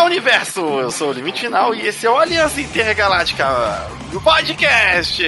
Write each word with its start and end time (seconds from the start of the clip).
Olá, 0.00 0.08
universo! 0.08 0.60
Eu 0.80 0.90
sou 0.90 1.10
o 1.10 1.12
Limite 1.12 1.42
Final 1.42 1.74
e 1.74 1.86
esse 1.86 2.06
é 2.06 2.10
o 2.10 2.16
Aliança 2.16 2.58
Intergaláctica 2.58 3.86
do 4.10 4.18
podcast. 4.18 5.22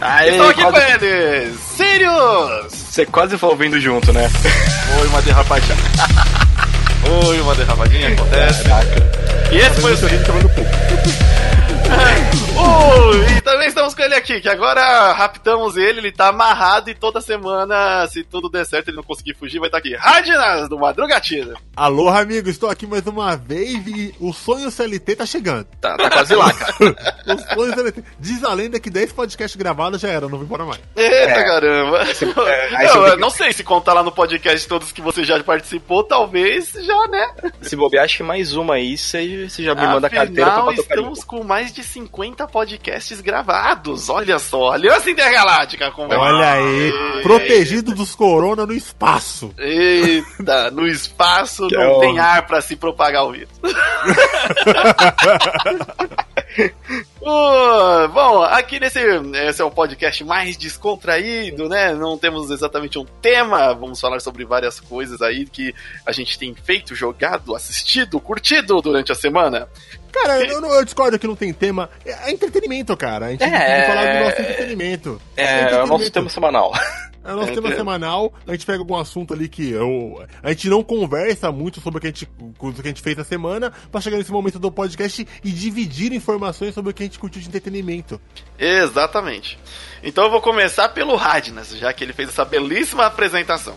Aê, 0.00 0.30
Estou 0.30 0.48
aqui 0.50 0.62
quase- 0.62 0.98
com 0.98 1.04
eles, 1.06 1.60
Sirius! 1.60 2.72
Você 2.72 3.06
quase 3.06 3.38
foi 3.38 3.50
ouvindo 3.50 3.80
junto, 3.80 4.12
né? 4.12 4.28
Oi, 5.00 5.06
uma 5.06 5.22
derrapadinha. 5.22 5.76
Oi, 7.24 7.40
uma 7.40 7.54
derrapadinha 7.54 8.08
acontece. 8.08 8.64
E 9.52 9.56
esse 9.58 9.80
foi 9.80 9.94
o. 9.94 9.96
Oh, 12.56 13.14
e 13.36 13.40
também 13.40 13.68
estamos 13.68 13.94
com 13.94 14.02
ele 14.02 14.14
aqui, 14.14 14.40
que 14.40 14.48
agora 14.48 15.12
raptamos 15.12 15.76
ele, 15.76 15.98
ele 16.00 16.12
tá 16.12 16.28
amarrado 16.28 16.90
e 16.90 16.94
toda 16.94 17.20
semana, 17.20 18.06
se 18.08 18.22
tudo 18.22 18.48
der 18.48 18.64
certo, 18.66 18.88
ele 18.88 18.96
não 18.96 19.02
conseguir 19.02 19.34
fugir, 19.34 19.58
vai 19.58 19.68
estar 19.68 19.78
aqui. 19.78 19.94
Radinas, 19.96 20.68
do 20.68 20.78
Madrugatina. 20.78 21.54
Alô, 21.74 22.08
amigo, 22.08 22.48
estou 22.48 22.68
aqui 22.70 22.86
mais 22.86 23.06
uma 23.06 23.36
vez 23.36 23.86
e 23.86 24.14
o 24.20 24.32
sonho 24.32 24.70
CLT 24.70 25.16
tá 25.16 25.26
chegando. 25.26 25.66
Tá, 25.80 25.96
tá 25.96 26.10
quase 26.10 26.34
lá, 26.34 26.52
cara. 26.52 26.74
O 27.30 27.54
sonho 27.54 27.74
CLT. 27.74 28.04
Diz 28.18 28.44
a 28.44 28.52
lenda 28.52 28.80
que 28.80 28.90
10 28.90 29.12
podcasts 29.12 29.56
gravados 29.56 30.00
já 30.00 30.08
era, 30.08 30.22
não 30.28 30.30
vou 30.38 30.42
embora 30.42 30.64
mais. 30.64 30.80
Eita 30.96 31.14
É. 31.14 31.44
caramba! 31.44 32.02
é, 32.02 32.14
fica- 32.14 33.16
não 33.16 33.30
sei 33.30 33.52
se 33.52 33.62
contar 33.64 33.92
lá 33.94 34.02
no 34.02 34.12
podcast 34.12 34.66
todos 34.68 34.92
que 34.92 35.00
você 35.00 35.24
já 35.24 35.42
participou, 35.42 36.02
talvez 36.04 36.72
já, 36.72 37.08
né? 37.08 37.26
Se 37.62 37.76
bobear, 37.76 38.04
acho 38.04 38.18
que 38.18 38.22
mais 38.22 38.54
uma 38.54 38.74
aí, 38.74 38.96
você 38.98 39.48
você 39.48 39.62
já 39.62 39.74
me 39.74 39.86
manda 39.86 40.06
a 40.06 40.10
carteira 40.10 40.50
pra 40.50 40.60
Afinal, 40.60 40.72
estamos 40.74 41.24
com 41.24 41.42
mais 41.44 41.72
de 41.72 41.82
50 41.82 42.19
podcasts 42.46 43.20
gravados. 43.20 44.08
Olha 44.08 44.38
só, 44.38 44.72
Aliança 44.72 45.10
Intergaláctica. 45.10 45.90
Com 45.90 46.06
Olha 46.08 46.52
aí, 46.52 46.92
protegido 47.22 47.94
dos 47.94 48.14
corona 48.14 48.66
no 48.66 48.72
espaço. 48.72 49.54
Eita, 49.58 50.70
no 50.70 50.86
espaço 50.86 51.66
Que 51.68 51.76
não 51.76 51.96
é 51.96 52.00
tem 52.00 52.18
ar 52.18 52.46
pra 52.46 52.60
se 52.60 52.76
propagar 52.76 53.24
o 53.24 53.32
vírus. 53.32 53.50
Ô, 57.20 58.08
bom, 58.08 58.42
aqui 58.42 58.80
nesse 58.80 58.98
esse 58.98 59.62
é 59.62 59.64
um 59.64 59.70
podcast 59.70 60.24
mais 60.24 60.56
descontraído, 60.56 61.68
né? 61.68 61.94
Não 61.94 62.18
temos 62.18 62.50
exatamente 62.50 62.98
um 62.98 63.04
tema, 63.20 63.72
vamos 63.74 64.00
falar 64.00 64.20
sobre 64.20 64.44
várias 64.44 64.80
coisas 64.80 65.20
aí 65.22 65.46
que 65.46 65.74
a 66.04 66.12
gente 66.12 66.38
tem 66.38 66.54
feito, 66.54 66.94
jogado, 66.94 67.54
assistido, 67.54 68.18
curtido 68.20 68.80
durante 68.80 69.12
a 69.12 69.14
semana. 69.14 69.68
Cara, 70.12 70.44
eu, 70.44 70.60
eu 70.64 70.84
discordo 70.84 71.18
que 71.18 71.26
não 71.26 71.36
tem 71.36 71.52
tema. 71.52 71.88
É 72.04 72.30
entretenimento, 72.30 72.96
cara. 72.96 73.26
A 73.26 73.30
gente 73.30 73.42
É. 73.44 73.48
tem 73.50 73.80
que 73.80 73.86
falar 73.86 74.12
do 74.12 74.24
nosso 74.24 74.40
entretenimento. 74.42 75.22
É, 75.36 75.44
é 75.44 75.48
o 75.48 75.86
nosso 75.86 76.04
entretenimento. 76.04 76.10
tema 76.12 76.28
semanal. 76.30 76.72
É 77.22 77.32
o 77.32 77.36
nosso 77.36 77.50
É, 77.50 77.54
tema 77.54 77.70
semanal, 77.76 78.32
a 78.46 78.52
gente 78.52 78.64
pega 78.64 78.78
algum 78.78 78.96
assunto 78.96 79.34
ali 79.34 79.46
que 79.46 79.70
eu, 79.70 80.24
a 80.42 80.48
gente 80.48 80.70
não 80.70 80.82
conversa 80.82 81.52
muito 81.52 81.78
sobre 81.78 81.98
o 81.98 82.00
que 82.00 82.06
a 82.06 82.10
gente, 82.10 82.26
o 82.58 82.72
que 82.72 82.80
a 82.80 82.84
gente 82.86 83.02
fez 83.02 83.14
na 83.14 83.24
semana, 83.24 83.70
pra 83.92 84.00
chegar 84.00 84.16
nesse 84.16 84.32
momento 84.32 84.58
do 84.58 84.72
podcast 84.72 85.28
e 85.44 85.50
dividir 85.50 86.14
informações 86.14 86.72
sobre 86.74 86.90
o 86.90 86.94
que 86.94 87.02
a 87.02 87.06
gente 87.06 87.18
curtiu 87.18 87.42
de 87.42 87.48
entretenimento. 87.48 88.18
Exatamente. 88.58 89.58
Então 90.02 90.24
eu 90.24 90.30
vou 90.30 90.40
começar 90.40 90.88
pelo 90.90 91.14
Radnas, 91.14 91.68
já 91.76 91.92
que 91.92 92.02
ele 92.04 92.14
fez 92.14 92.30
essa 92.30 92.44
belíssima 92.44 93.04
apresentação. 93.04 93.76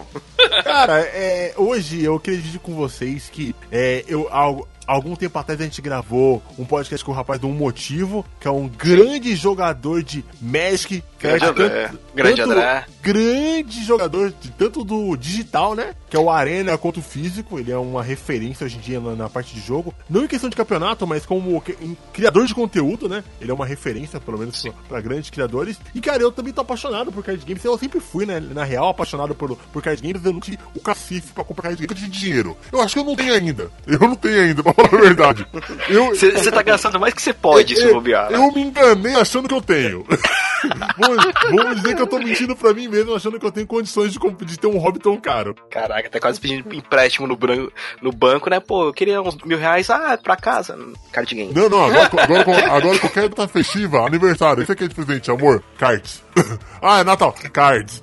Cara, 0.63 1.01
é, 1.01 1.53
hoje 1.57 2.01
eu 2.03 2.17
queria 2.19 2.39
dividir 2.39 2.59
com 2.61 2.73
vocês 2.73 3.29
que 3.29 3.53
é, 3.71 4.05
eu, 4.07 4.27
al- 4.31 4.65
algum 4.87 5.15
tempo 5.15 5.37
atrás 5.39 5.59
a 5.59 5.63
gente 5.63 5.81
gravou 5.81 6.41
um 6.57 6.65
podcast 6.65 7.03
com 7.03 7.11
o 7.11 7.15
rapaz 7.15 7.39
do 7.39 7.47
Um 7.47 7.53
Motivo, 7.53 8.25
que 8.39 8.47
é 8.47 8.51
um 8.51 8.67
grande 8.67 9.35
jogador 9.35 10.03
de 10.03 10.23
Magic. 10.41 11.03
Grande 11.19 11.39
certo? 11.45 11.61
André. 11.61 11.87
Tanto- 11.87 11.99
Grande 12.13 12.35
tanto- 12.41 12.51
André. 12.51 12.85
Grande 13.01 13.83
jogador, 13.85 14.33
de, 14.41 14.51
tanto 14.51 14.83
do 14.83 15.15
digital, 15.15 15.73
né? 15.75 15.93
Que 16.09 16.15
é 16.17 16.19
o 16.19 16.29
Arena 16.29 16.77
quanto 16.77 16.99
o 16.99 17.03
físico. 17.03 17.57
Ele 17.59 17.71
é 17.71 17.77
uma 17.77 18.03
referência 18.03 18.65
hoje 18.65 18.77
em 18.77 18.79
dia 18.81 18.99
na, 18.99 19.15
na 19.15 19.29
parte 19.29 19.53
de 19.55 19.61
jogo. 19.61 19.93
Não 20.09 20.23
em 20.23 20.27
questão 20.27 20.49
de 20.49 20.55
campeonato, 20.55 21.05
mas 21.07 21.25
como 21.25 21.59
que- 21.61 21.77
em 21.81 21.97
criador 22.11 22.45
de 22.45 22.53
conteúdo, 22.53 23.07
né? 23.09 23.23
Ele 23.39 23.51
é 23.51 23.53
uma 23.53 23.65
referência, 23.65 24.19
pelo 24.19 24.37
menos, 24.37 24.61
pra, 24.61 24.71
pra 24.89 25.01
grandes 25.01 25.29
criadores. 25.29 25.77
E, 25.95 26.01
cara, 26.01 26.21
eu 26.21 26.31
também 26.31 26.53
tô 26.53 26.61
apaixonado 26.61 27.11
por 27.11 27.23
card 27.23 27.43
games. 27.45 27.63
Eu 27.63 27.77
sempre 27.77 27.99
fui, 27.99 28.25
né? 28.25 28.39
Na 28.39 28.63
real, 28.63 28.89
apaixonado 28.89 29.33
por, 29.33 29.55
por 29.55 29.81
card 29.81 30.01
games. 30.01 30.23
Eu 30.25 30.33
não 30.33 30.39
tive 30.39 30.59
o 30.75 30.79
cacife 30.79 31.31
pra 31.33 31.43
comprar 31.43 31.69
card 31.69 31.87
games 31.87 32.03
de 32.03 32.09
dinheiro. 32.09 32.55
Eu 32.71 32.81
acho 32.81 32.93
que 32.95 32.99
eu 32.99 33.05
não 33.05 33.15
tenho 33.15 33.33
ainda. 33.33 33.71
Eu 33.87 33.99
não 33.99 34.15
tenho 34.15 34.41
ainda, 34.41 34.61
falar 34.73 34.93
a 34.93 35.01
verdade. 35.01 35.47
Você 35.89 36.51
tá 36.51 36.61
gastando 36.61 36.99
mais 36.99 37.13
que 37.13 37.21
você 37.21 37.33
pode, 37.33 37.75
se 37.75 37.83
eu, 37.85 37.93
bobear. 37.93 38.29
né? 38.31 38.37
eu 38.37 38.51
me 38.51 38.61
enganei 38.61 39.15
achando 39.15 39.47
que 39.47 39.53
eu 39.53 39.61
tenho. 39.61 40.05
vamos, 40.97 41.17
vamos 41.51 41.75
dizer 41.81 41.95
que 41.95 42.01
eu 42.01 42.07
tô 42.07 42.19
mentindo 42.19 42.55
pra 42.55 42.73
mim 42.73 42.87
mesmo, 42.87 43.13
achando 43.13 43.39
que 43.39 43.45
eu 43.45 43.51
tenho 43.51 43.67
condições 43.67 44.13
de, 44.13 44.19
de 44.45 44.57
ter 44.59 44.67
um 44.67 44.77
hobby 44.77 44.99
tão 44.99 45.17
caro. 45.17 45.53
Caraca, 45.69 46.09
tá 46.09 46.19
quase 46.19 46.39
pedindo 46.39 46.73
empréstimo 46.73 47.27
no, 47.27 47.35
bran- 47.35 47.67
no 48.01 48.11
banco, 48.11 48.49
né? 48.49 48.59
Pô, 48.59 48.85
eu 48.87 48.93
queria 48.93 49.21
uns 49.21 49.37
mil 49.43 49.57
reais, 49.57 49.89
ah, 49.89 50.17
pra 50.21 50.35
casa. 50.35 50.77
Card 51.11 51.35
game. 51.35 51.53
Não, 51.53 51.69
não, 51.69 51.83
agora, 51.85 52.09
agora, 52.23 52.71
agora 52.71 52.99
qualquer 52.99 53.29
data 53.29 53.47
festiva, 53.47 54.05
aniversário, 54.07 54.63
isso 54.63 54.71
aqui 54.71 54.85
é 54.85 54.87
de 54.87 54.95
presente, 54.95 55.29
amor? 55.29 55.61
Cards. 55.77 56.22
ah, 56.81 56.99
é 56.99 57.03
Natal, 57.03 57.33
cards. 57.51 58.01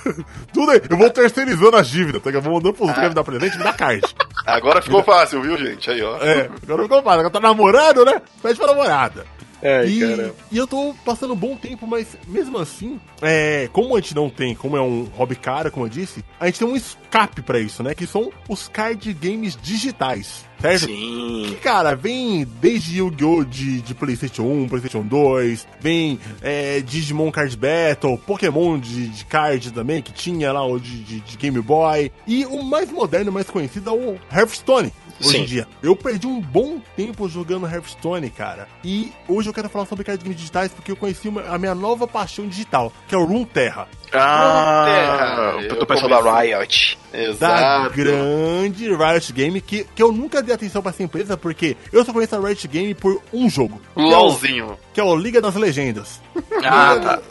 Tudo 0.52 0.70
aí, 0.72 0.80
eu 0.88 0.96
vou 0.96 1.10
terceirizando 1.10 1.76
as 1.76 1.88
dívidas, 1.88 2.22
tá? 2.22 2.30
Eu 2.30 2.40
vou 2.42 2.54
mandando 2.54 2.74
pros 2.74 2.90
que 2.92 3.00
me 3.00 3.10
dar 3.14 3.24
presente, 3.24 3.56
me 3.58 3.64
dá 3.64 3.72
card. 3.72 4.02
Agora 4.46 4.80
ficou 4.82 5.02
fácil, 5.02 5.42
viu, 5.42 5.56
gente? 5.56 5.90
Aí, 5.90 6.02
ó. 6.02 6.16
É, 6.18 6.48
agora 6.62 6.86
vou 6.86 7.02
falar, 7.02 7.14
agora 7.14 7.30
tá 7.30 7.40
namorando, 7.40 8.04
né? 8.04 8.20
Pede 8.42 8.58
pra 8.58 8.68
namorada. 8.68 9.26
Ai, 9.62 9.88
E, 9.88 10.00
caramba. 10.00 10.34
e 10.50 10.56
eu 10.56 10.66
tô 10.66 10.94
passando 11.04 11.34
um 11.34 11.36
bom 11.36 11.54
tempo, 11.54 11.86
mas 11.86 12.16
mesmo 12.26 12.58
assim, 12.58 12.98
é, 13.20 13.68
como 13.72 13.94
a 13.94 14.00
gente 14.00 14.14
não 14.14 14.30
tem, 14.30 14.54
como 14.54 14.74
é 14.74 14.80
um 14.80 15.04
hobby 15.16 15.36
caro, 15.36 15.70
como 15.70 15.84
eu 15.84 15.90
disse, 15.90 16.24
a 16.40 16.46
gente 16.46 16.60
tem 16.60 16.66
um 16.68 16.74
escape 16.76 17.42
pra 17.42 17.58
isso, 17.60 17.82
né? 17.82 17.94
Que 17.94 18.06
são 18.06 18.32
os 18.48 18.68
card 18.68 19.12
games 19.12 19.58
digitais, 19.60 20.46
certo? 20.60 20.86
Sim. 20.86 21.46
Que, 21.48 21.54
cara, 21.56 21.94
vem 21.96 22.46
desde 22.60 22.98
Yu-Gi-Oh! 22.98 23.44
De, 23.44 23.80
de 23.80 23.94
PlayStation 23.94 24.42
1, 24.42 24.68
PlayStation 24.68 25.02
2, 25.02 25.66
vem 25.80 26.18
é, 26.42 26.80
Digimon 26.80 27.30
Card 27.30 27.56
Battle, 27.56 28.16
Pokémon 28.18 28.78
de, 28.78 29.08
de 29.08 29.24
card 29.24 29.70
também, 29.72 30.00
que 30.02 30.12
tinha 30.12 30.52
lá 30.52 30.64
o 30.66 30.78
de, 30.78 31.02
de- 31.02 31.20
de 31.20 31.36
Game 31.36 31.60
Boy, 31.60 32.12
e 32.26 32.44
o 32.46 32.62
mais 32.62 32.90
moderno, 32.90 33.32
mais 33.32 33.48
conhecido 33.48 33.90
é 33.90 33.92
o 33.92 34.18
Hearthstone. 34.32 34.92
Hoje 35.22 35.30
Sim. 35.32 35.42
em 35.42 35.44
dia. 35.44 35.68
Eu 35.82 35.94
perdi 35.94 36.26
um 36.26 36.40
bom 36.40 36.80
tempo 36.96 37.28
jogando 37.28 37.66
Hearthstone, 37.66 38.30
cara. 38.30 38.66
E 38.82 39.12
hoje 39.28 39.50
eu 39.50 39.52
quero 39.52 39.68
falar 39.68 39.84
sobre 39.84 40.02
card 40.02 40.22
games 40.22 40.38
digitais 40.38 40.70
porque 40.72 40.90
eu 40.90 40.96
conheci 40.96 41.28
uma- 41.28 41.42
a 41.42 41.58
minha 41.58 41.74
nova 41.74 42.06
paixão 42.06 42.48
digital, 42.48 42.90
que 43.06 43.14
é 43.14 43.18
o 43.18 43.24
Runeterra. 43.26 43.86
Ah, 44.12 45.56
Terra. 45.60 45.76
do 45.78 45.86
pessoal 45.86 46.22
da 46.22 46.40
Riot. 46.40 46.98
da 47.12 47.18
Exato. 47.18 47.94
grande 47.96 48.88
Riot 48.94 49.32
Game, 49.32 49.60
que, 49.60 49.84
que 49.94 50.02
eu 50.02 50.12
nunca 50.12 50.42
dei 50.42 50.54
atenção 50.54 50.80
pra 50.82 50.90
essa 50.90 51.02
empresa, 51.02 51.36
porque 51.36 51.76
eu 51.92 52.04
só 52.04 52.12
conheço 52.12 52.36
a 52.36 52.40
Riot 52.40 52.66
Game 52.68 52.94
por 52.94 53.20
um 53.32 53.48
jogo. 53.50 53.80
é 53.96 54.00
LOLzinho. 54.00 54.78
Que 54.92 55.00
é 55.00 55.04
o 55.04 55.14
Liga 55.16 55.40
das 55.40 55.54
Legendas. 55.54 56.20
Ah, 56.62 56.92
Liga, 56.94 57.06
tá. 57.06 57.22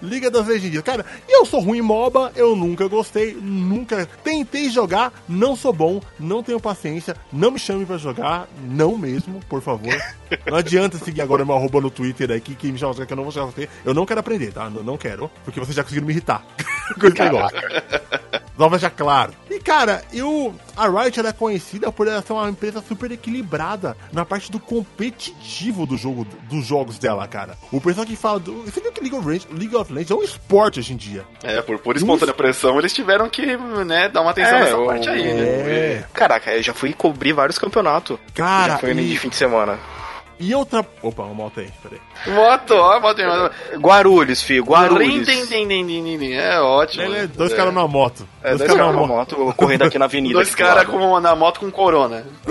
Liga 0.00 0.30
das 0.30 0.46
Legendas. 0.46 0.80
Cara, 0.82 1.04
eu 1.28 1.44
sou 1.44 1.60
ruim 1.60 1.78
em 1.78 1.82
MOBA, 1.82 2.32
eu 2.34 2.56
nunca 2.56 2.88
gostei, 2.88 3.34
nunca 3.34 4.08
tentei 4.24 4.70
jogar, 4.70 5.12
não 5.28 5.54
sou 5.54 5.72
bom, 5.74 6.00
não 6.18 6.42
tenho 6.42 6.58
paciência, 6.58 7.14
não 7.30 7.50
me 7.50 7.58
chame 7.58 7.84
pra 7.84 7.98
jogar, 7.98 8.48
não 8.62 8.96
mesmo, 8.96 9.40
por 9.48 9.60
favor. 9.60 9.94
Não 10.46 10.58
adianta 10.58 10.98
seguir 10.98 11.22
agora 11.22 11.42
meu 11.42 11.54
arroba 11.56 11.80
no 11.80 11.90
Twitter 11.90 12.30
aí, 12.30 12.38
que, 12.40 12.70
me 12.70 12.78
chama 12.78 12.94
que 12.94 13.10
eu 13.10 13.16
não 13.16 13.22
vou 13.24 13.32
jogar 13.32 13.46
você. 13.46 13.66
Eu 13.82 13.94
não 13.94 14.04
quero 14.04 14.20
aprender, 14.20 14.52
tá? 14.52 14.68
Não, 14.68 14.82
não 14.82 14.98
quero, 14.98 15.30
porque 15.42 15.58
vocês 15.58 15.74
já 15.74 15.82
conseguiram 15.82 16.06
me 16.06 16.12
irritar. 16.12 16.27
Só 18.56 18.68
deixar 18.70 18.90
claro. 18.90 19.32
E 19.50 19.58
cara, 19.60 20.02
eu. 20.12 20.54
A 20.76 20.88
Riot 20.88 21.18
ela 21.18 21.28
é 21.28 21.32
conhecida 21.32 21.90
por 21.92 22.06
ela 22.08 22.20
ser 22.22 22.32
uma 22.32 22.48
empresa 22.48 22.82
super 22.86 23.10
equilibrada 23.10 23.96
na 24.12 24.24
parte 24.24 24.50
do 24.50 24.58
competitivo 24.60 25.86
do 25.86 25.96
jogo, 25.96 26.26
dos 26.50 26.66
jogos 26.66 26.98
dela, 26.98 27.26
cara. 27.28 27.56
O 27.72 27.80
pessoal 27.80 28.04
que 28.06 28.16
fala 28.16 28.40
do. 28.40 28.64
Você 28.64 28.80
viu 28.80 28.90
que 28.92 29.00
League 29.00 29.16
of, 29.16 29.26
Legends, 29.26 29.48
League 29.58 29.76
of 29.76 29.92
Legends 29.92 30.10
é 30.10 30.14
um 30.14 30.22
esporte 30.22 30.80
hoje 30.80 30.92
em 30.92 30.96
dia. 30.96 31.24
É, 31.42 31.60
por 31.62 31.78
pura 31.78 31.98
espontânea 31.98 32.34
pressão, 32.34 32.78
eles 32.78 32.92
tiveram 32.92 33.28
que, 33.28 33.56
né, 33.86 34.08
dar 34.08 34.22
uma 34.22 34.30
atenção 34.32 34.56
É, 34.56 34.60
nessa 34.60 34.78
o- 34.78 34.86
parte 34.86 35.08
aí, 35.08 35.22
né? 35.34 35.42
É. 35.42 36.04
Caraca, 36.12 36.50
eu 36.52 36.62
já 36.62 36.74
fui 36.74 36.92
cobrir 36.92 37.32
vários 37.32 37.58
campeonatos. 37.58 38.18
Cara, 38.34 38.72
já 38.74 38.78
foi 38.78 38.90
e- 38.92 39.08
de 39.10 39.18
fim 39.18 39.28
de 39.28 39.36
semana. 39.36 39.78
E 40.40 40.54
outra. 40.54 40.86
Opa, 41.02 41.24
uma 41.24 41.34
moto 41.34 41.58
aí, 41.60 41.68
peraí. 41.82 42.00
Moto, 42.26 42.74
ó, 42.74 43.00
moto. 43.00 43.20
Guarulhos, 43.80 44.40
filho, 44.42 44.64
Guarulhos. 44.64 45.28
É 45.28 46.60
ótimo. 46.60 47.02
Ele 47.04 47.16
é 47.18 47.26
dois 47.26 47.52
caras 47.52 47.74
numa 47.74 47.88
moto. 47.88 48.26
É, 48.42 48.54
dois 48.54 48.72
caras 48.72 48.94
na 48.94 49.06
moto 49.06 49.54
correndo 49.56 49.82
aqui 49.82 49.98
na 49.98 50.04
avenida. 50.04 50.34
Dois 50.34 50.54
caras 50.54 50.86
na 51.22 51.34
moto 51.34 51.60
com 51.60 51.70
corona. 51.70 52.24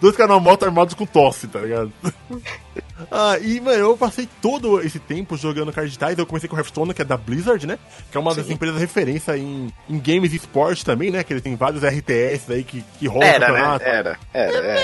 Dois 0.00 0.16
caras 0.16 0.34
na 0.34 0.40
moto 0.40 0.64
armados 0.64 0.94
com 0.94 1.04
tosse, 1.04 1.48
tá 1.48 1.60
ligado? 1.60 1.92
Ah, 3.10 3.38
e, 3.40 3.60
mano, 3.60 3.78
eu 3.78 3.96
passei 3.96 4.28
todo 4.42 4.80
esse 4.80 4.98
tempo 4.98 5.36
jogando 5.36 5.72
card 5.72 5.88
digitais. 5.88 6.18
Eu 6.18 6.26
comecei 6.26 6.48
com 6.48 6.54
o 6.56 6.58
Hearthstone, 6.58 6.92
que 6.92 7.02
é 7.02 7.04
da 7.04 7.16
Blizzard, 7.16 7.66
né? 7.66 7.78
Que 8.10 8.16
é 8.16 8.20
uma 8.20 8.34
das 8.34 8.50
empresas 8.50 8.78
referência 8.80 9.36
em, 9.36 9.72
em 9.88 9.98
games 9.98 10.32
e 10.32 10.36
esporte 10.36 10.84
também, 10.84 11.10
né? 11.10 11.24
Que 11.24 11.32
ele 11.32 11.40
tem 11.40 11.56
vários 11.56 11.82
RTS 11.82 12.50
aí 12.52 12.64
que, 12.64 12.84
que 12.98 13.06
rolam 13.06 13.28
Era, 13.28 13.52
né? 13.52 13.60
Era, 13.82 14.18
era, 14.34 14.56
era. 14.56 14.80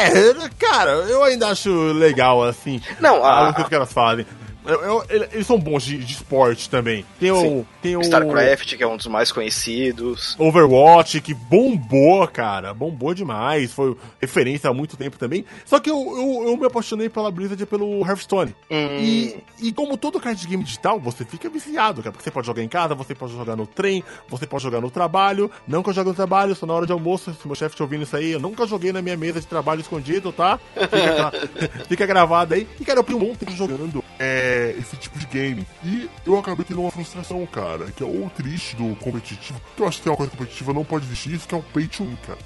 É, 0.00 0.48
cara, 0.58 0.90
eu 0.90 1.22
ainda 1.24 1.48
acho 1.48 1.70
legal, 1.92 2.42
assim. 2.44 2.80
Não, 3.00 3.24
a- 3.24 3.52
coisas 3.52 3.68
que 3.68 3.74
elas 3.74 3.92
fazem. 3.92 4.26
Eu- 4.68 4.82
eu- 4.82 5.04
ele- 5.08 5.28
eles 5.32 5.46
são 5.46 5.58
bons 5.58 5.82
de, 5.82 5.98
de 5.98 6.12
esporte 6.12 6.68
também. 6.68 7.04
Tem 7.18 7.30
o, 7.30 7.40
Sim. 7.40 7.66
tem 7.82 7.96
o 7.96 8.00
StarCraft, 8.02 8.76
que 8.76 8.82
é 8.82 8.86
um 8.86 8.96
dos 8.96 9.06
mais 9.06 9.32
conhecidos. 9.32 10.36
Overwatch, 10.38 11.20
que 11.20 11.32
bombou, 11.34 12.26
cara. 12.28 12.74
Bombou 12.74 13.14
demais. 13.14 13.72
Foi 13.72 13.96
referência 14.20 14.68
há 14.70 14.74
muito 14.74 14.96
tempo 14.96 15.16
também. 15.18 15.44
Só 15.64 15.80
que 15.80 15.90
eu, 15.90 15.96
eu, 15.96 16.48
eu 16.48 16.56
me 16.56 16.66
apaixonei 16.66 17.08
pela 17.08 17.30
Blizzard 17.30 17.62
e 17.62 17.66
pelo 17.66 18.00
Hearthstone. 18.06 18.54
E, 18.70 19.36
e 19.60 19.72
como 19.72 19.96
todo 19.96 20.20
card 20.20 20.46
game 20.46 20.62
digital, 20.62 21.00
você 21.00 21.24
fica 21.24 21.48
viciado, 21.48 22.02
cara. 22.02 22.12
Porque 22.12 22.24
você 22.24 22.30
pode 22.30 22.46
jogar 22.46 22.62
em 22.62 22.68
casa, 22.68 22.94
você 22.94 23.14
pode 23.14 23.32
jogar 23.32 23.56
no 23.56 23.66
trem, 23.66 24.04
você 24.28 24.46
pode 24.46 24.62
jogar 24.62 24.80
no 24.80 24.90
trabalho. 24.90 25.50
Não 25.66 25.82
que 25.82 25.88
eu 25.90 25.94
jogue 25.94 26.10
no 26.10 26.14
trabalho, 26.14 26.54
só 26.54 26.66
na 26.66 26.74
hora 26.74 26.86
de 26.86 26.92
almoço. 26.92 27.32
Se 27.40 27.46
meu 27.46 27.54
chefe 27.54 27.74
te 27.76 27.82
ouvindo 27.82 28.02
isso 28.02 28.16
aí, 28.16 28.32
eu 28.32 28.40
nunca 28.40 28.66
joguei 28.66 28.92
na 28.92 29.00
minha 29.00 29.16
mesa 29.16 29.40
de 29.40 29.46
trabalho 29.46 29.80
escondido, 29.80 30.30
tá? 30.32 30.58
Fica, 30.74 31.32
fica 31.88 32.06
gravado 32.06 32.54
aí. 32.54 32.66
E, 32.80 32.84
cara, 32.84 32.98
eu 33.00 33.04
tenho 33.04 33.18
um 33.18 33.26
monte 33.28 33.38
jogando 33.56 34.04
é, 34.18 34.57
esse 34.78 34.96
tipo 34.96 35.18
de 35.18 35.26
game. 35.26 35.66
E 35.84 36.08
eu 36.26 36.38
acabei 36.38 36.64
tendo 36.64 36.80
uma 36.80 36.90
frustração, 36.90 37.44
cara, 37.46 37.86
que 37.96 38.02
é 38.02 38.06
o 38.06 38.30
triste 38.36 38.76
do 38.76 38.94
competitivo. 38.96 39.60
Que 39.76 39.82
eu 39.82 39.88
acho 39.88 39.98
que 39.98 40.04
tem 40.04 40.10
uma 40.12 40.16
coisa 40.16 40.30
competitiva, 40.32 40.72
não 40.72 40.84
pode 40.84 41.06
existir 41.06 41.34
isso, 41.34 41.46
que 41.48 41.54
é 41.54 41.58
o 41.58 41.62
pay 41.62 41.86
to 41.86 42.04
win, 42.04 42.16
cara. 42.26 42.38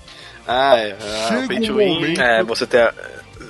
Ah, 0.47 0.77
é. 0.77 0.97
Ah, 1.01 1.29
Chega 1.29 1.47
pay 1.49 1.71
um 1.71 1.77
win. 1.77 1.95
momento- 1.95 2.21
É, 2.21 2.43
você 2.43 2.67
tem. 2.67 2.81
a- 2.81 2.95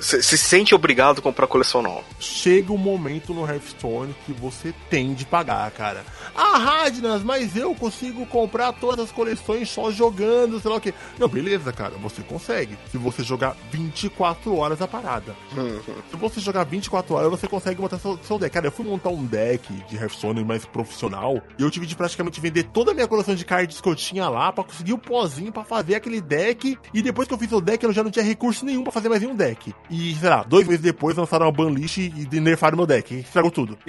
Se, 0.03 0.21
se 0.21 0.37
sente 0.37 0.75
obrigado 0.75 1.19
a 1.19 1.21
comprar 1.21 1.47
coleção 1.47 1.81
nova. 1.81 2.03
chega 2.19 2.73
um 2.73 2.77
momento 2.77 3.33
no 3.33 3.49
Hearthstone 3.49 4.13
que 4.25 4.33
você 4.33 4.73
tem 4.89 5.13
de 5.13 5.25
pagar, 5.25 5.71
cara. 5.71 6.03
Ah, 6.35 6.57
Radnas, 6.57 7.23
mas 7.23 7.55
eu 7.55 7.73
consigo 7.73 8.25
comprar 8.25 8.73
todas 8.73 9.05
as 9.05 9.11
coleções 9.13 9.69
só 9.69 9.91
jogando, 9.91 10.59
sei 10.59 10.69
lá 10.69 10.77
o 10.77 10.81
que. 10.81 10.93
Não, 11.17 11.29
beleza, 11.29 11.71
cara, 11.71 11.93
você 12.01 12.21
consegue. 12.21 12.77
Se 12.91 12.97
você 12.97 13.23
jogar 13.23 13.55
24 13.71 14.53
horas 14.53 14.81
a 14.81 14.87
parada. 14.89 15.33
Se 16.11 16.17
você 16.17 16.41
jogar 16.41 16.65
24 16.65 17.15
horas, 17.15 17.29
você 17.29 17.47
consegue 17.47 17.79
montar 17.79 17.97
seu, 17.97 18.19
seu 18.23 18.37
deck. 18.37 18.53
Cara, 18.53 18.67
eu 18.67 18.71
fui 18.71 18.85
montar 18.85 19.09
um 19.09 19.25
deck 19.25 19.71
de 19.87 19.95
Hearthstone 19.95 20.43
mais 20.43 20.65
profissional 20.65 21.41
e 21.57 21.63
eu 21.63 21.71
tive 21.71 21.85
de 21.85 21.95
praticamente 21.95 22.41
vender 22.41 22.63
toda 22.65 22.91
a 22.91 22.93
minha 22.93 23.07
coleção 23.07 23.35
de 23.35 23.45
cards 23.45 23.79
que 23.79 23.87
eu 23.87 23.95
tinha 23.95 24.27
lá 24.27 24.51
pra 24.51 24.65
conseguir 24.65 24.91
o 24.91 24.97
pozinho 24.97 25.51
pra 25.51 25.63
fazer 25.63 25.95
aquele 25.95 26.19
deck. 26.19 26.77
E 26.93 27.01
depois 27.01 27.25
que 27.25 27.33
eu 27.33 27.37
fiz 27.37 27.51
o 27.53 27.61
deck, 27.61 27.81
eu 27.85 27.93
já 27.93 28.03
não 28.03 28.11
tinha 28.11 28.25
recurso 28.25 28.65
nenhum 28.65 28.83
pra 28.83 28.91
fazer 28.91 29.07
mais 29.07 29.21
nenhum 29.21 29.35
deck. 29.35 29.73
E, 29.93 30.15
sei 30.15 30.29
lá, 30.29 30.43
dois 30.43 30.65
meses 30.67 30.81
depois 30.81 31.15
lançaram 31.15 31.45
uma 31.45 31.51
banlist 31.51 31.97
e 31.97 32.09
nerfaram 32.39 32.75
meu 32.77 32.87
deck. 32.87 33.13
Estragou 33.19 33.51
tudo. 33.51 33.77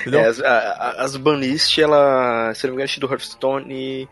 Entendeu? 0.00 0.20
É, 0.20 0.26
as, 0.26 0.40
a- 0.40 0.48
a- 0.98 1.04
as 1.04 1.16
banlist, 1.16 1.76
ela. 1.78 2.52
Se 2.54 2.66
não 2.66 2.72
me 2.74 2.76
engano, 2.76 2.88
que 2.94 3.00
do 3.00 3.10
Hearthstone. 3.10 4.08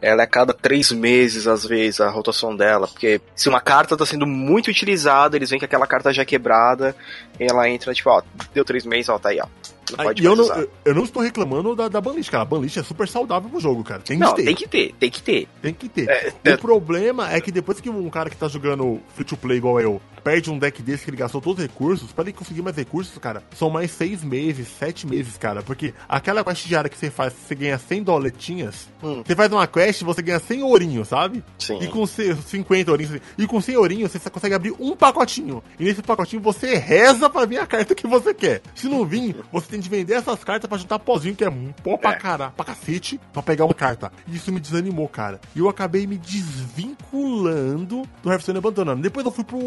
Ela 0.00 0.22
é 0.22 0.24
a 0.24 0.28
cada 0.28 0.52
três 0.52 0.92
meses, 0.92 1.46
às 1.46 1.64
vezes, 1.64 2.00
a 2.00 2.08
rotação 2.08 2.54
dela. 2.54 2.86
Porque 2.86 3.20
se 3.34 3.48
uma 3.48 3.60
carta 3.60 3.96
tá 3.96 4.06
sendo 4.06 4.26
muito 4.26 4.68
utilizada, 4.70 5.36
eles 5.36 5.50
veem 5.50 5.58
que 5.58 5.64
aquela 5.64 5.86
carta 5.86 6.12
já 6.12 6.22
é 6.22 6.24
quebrada. 6.24 6.94
E 7.38 7.44
ela 7.44 7.68
entra, 7.68 7.92
tipo, 7.92 8.10
ó, 8.10 8.22
deu 8.54 8.64
três 8.64 8.84
meses, 8.84 9.08
ó, 9.08 9.18
tá 9.18 9.30
aí, 9.30 9.40
ó. 9.40 9.46
Não 9.90 10.04
pode 10.04 10.22
e 10.22 10.26
eu 10.26 10.36
não, 10.36 10.46
eu, 10.54 10.70
eu 10.84 10.94
não 10.94 11.04
estou 11.04 11.22
reclamando 11.22 11.74
da, 11.74 11.88
da 11.88 12.00
banlist, 12.00 12.30
cara. 12.30 12.42
A 12.42 12.46
banlist 12.46 12.76
é 12.76 12.82
super 12.82 13.08
saudável 13.08 13.48
pro 13.48 13.60
jogo, 13.60 13.82
cara. 13.82 14.00
Tem 14.00 14.18
que 14.18 14.24
Não, 14.24 14.34
ter. 14.34 14.44
tem 14.44 14.54
que 14.54 14.68
ter, 14.68 14.94
tem 14.98 15.10
que 15.10 15.22
ter. 15.22 15.48
Tem 15.62 15.74
que 15.74 15.88
ter. 15.88 16.08
É, 16.08 16.32
o 16.44 16.48
é- 16.50 16.56
problema 16.56 17.32
é 17.32 17.40
que 17.40 17.50
depois 17.50 17.80
que 17.80 17.88
um 17.88 18.10
cara 18.10 18.28
que 18.28 18.36
tá 18.36 18.48
jogando 18.48 19.00
free 19.14 19.24
to 19.24 19.36
play 19.36 19.56
igual 19.58 19.80
eu 19.80 20.00
perde 20.28 20.50
um 20.50 20.58
deck 20.58 20.82
desse 20.82 21.04
que 21.04 21.10
ele 21.10 21.16
gastou 21.16 21.40
todos 21.40 21.64
os 21.64 21.70
recursos, 21.70 22.12
pra 22.12 22.22
ele 22.22 22.34
conseguir 22.34 22.60
mais 22.60 22.76
recursos, 22.76 23.16
cara, 23.16 23.42
são 23.56 23.70
mais 23.70 23.90
seis 23.90 24.22
meses, 24.22 24.68
sete 24.68 25.06
meses, 25.06 25.38
cara. 25.38 25.62
Porque 25.62 25.94
aquela 26.06 26.44
quest 26.44 26.66
diária 26.66 26.90
que 26.90 26.98
você 26.98 27.10
faz, 27.10 27.32
você 27.32 27.54
ganha 27.54 27.78
100 27.78 28.02
doletinhas. 28.02 28.88
Hum. 29.02 29.22
Você 29.26 29.34
faz 29.34 29.50
uma 29.50 29.66
quest, 29.66 29.87
você 30.04 30.22
ganha 30.22 30.38
100 30.38 30.62
ourinhos, 30.62 31.08
sabe? 31.08 31.42
Sim. 31.58 31.78
E 31.80 31.88
com 31.88 32.06
ce- 32.06 32.34
50 32.46 32.90
ourinhos. 32.90 33.20
E 33.36 33.46
com 33.46 33.60
100 33.60 33.76
ourinhos, 33.76 34.12
você 34.12 34.30
consegue 34.30 34.54
abrir 34.54 34.74
um 34.78 34.94
pacotinho. 34.96 35.62
E 35.78 35.84
nesse 35.84 36.02
pacotinho 36.02 36.40
você 36.42 36.74
reza 36.76 37.28
pra 37.30 37.44
vir 37.46 37.58
a 37.58 37.66
carta 37.66 37.94
que 37.94 38.06
você 38.06 38.32
quer. 38.34 38.62
Se 38.74 38.88
não 38.88 39.04
vir, 39.04 39.36
você 39.52 39.66
tem 39.68 39.80
de 39.80 39.88
vender 39.88 40.14
essas 40.14 40.42
cartas 40.44 40.68
pra 40.68 40.78
juntar 40.78 40.98
pozinho, 40.98 41.34
que 41.34 41.44
é 41.44 41.50
um 41.50 41.72
pó 41.82 41.96
pra, 41.96 42.12
É. 42.12 42.16
cara, 42.16 42.50
pra 42.50 42.64
cacete, 42.64 43.20
pra 43.32 43.42
pegar 43.42 43.64
uma 43.64 43.74
carta. 43.74 44.12
E 44.26 44.36
isso 44.36 44.52
me 44.52 44.60
desanimou, 44.60 45.08
cara. 45.08 45.40
E 45.54 45.58
eu 45.60 45.68
acabei 45.68 46.06
me 46.06 46.16
desvinculando 46.18 48.02
do 48.22 48.30
Hearthstone 48.30 48.58
abandonando. 48.58 49.02
Depois 49.02 49.24
eu 49.24 49.32
fui 49.32 49.44
pro 49.44 49.58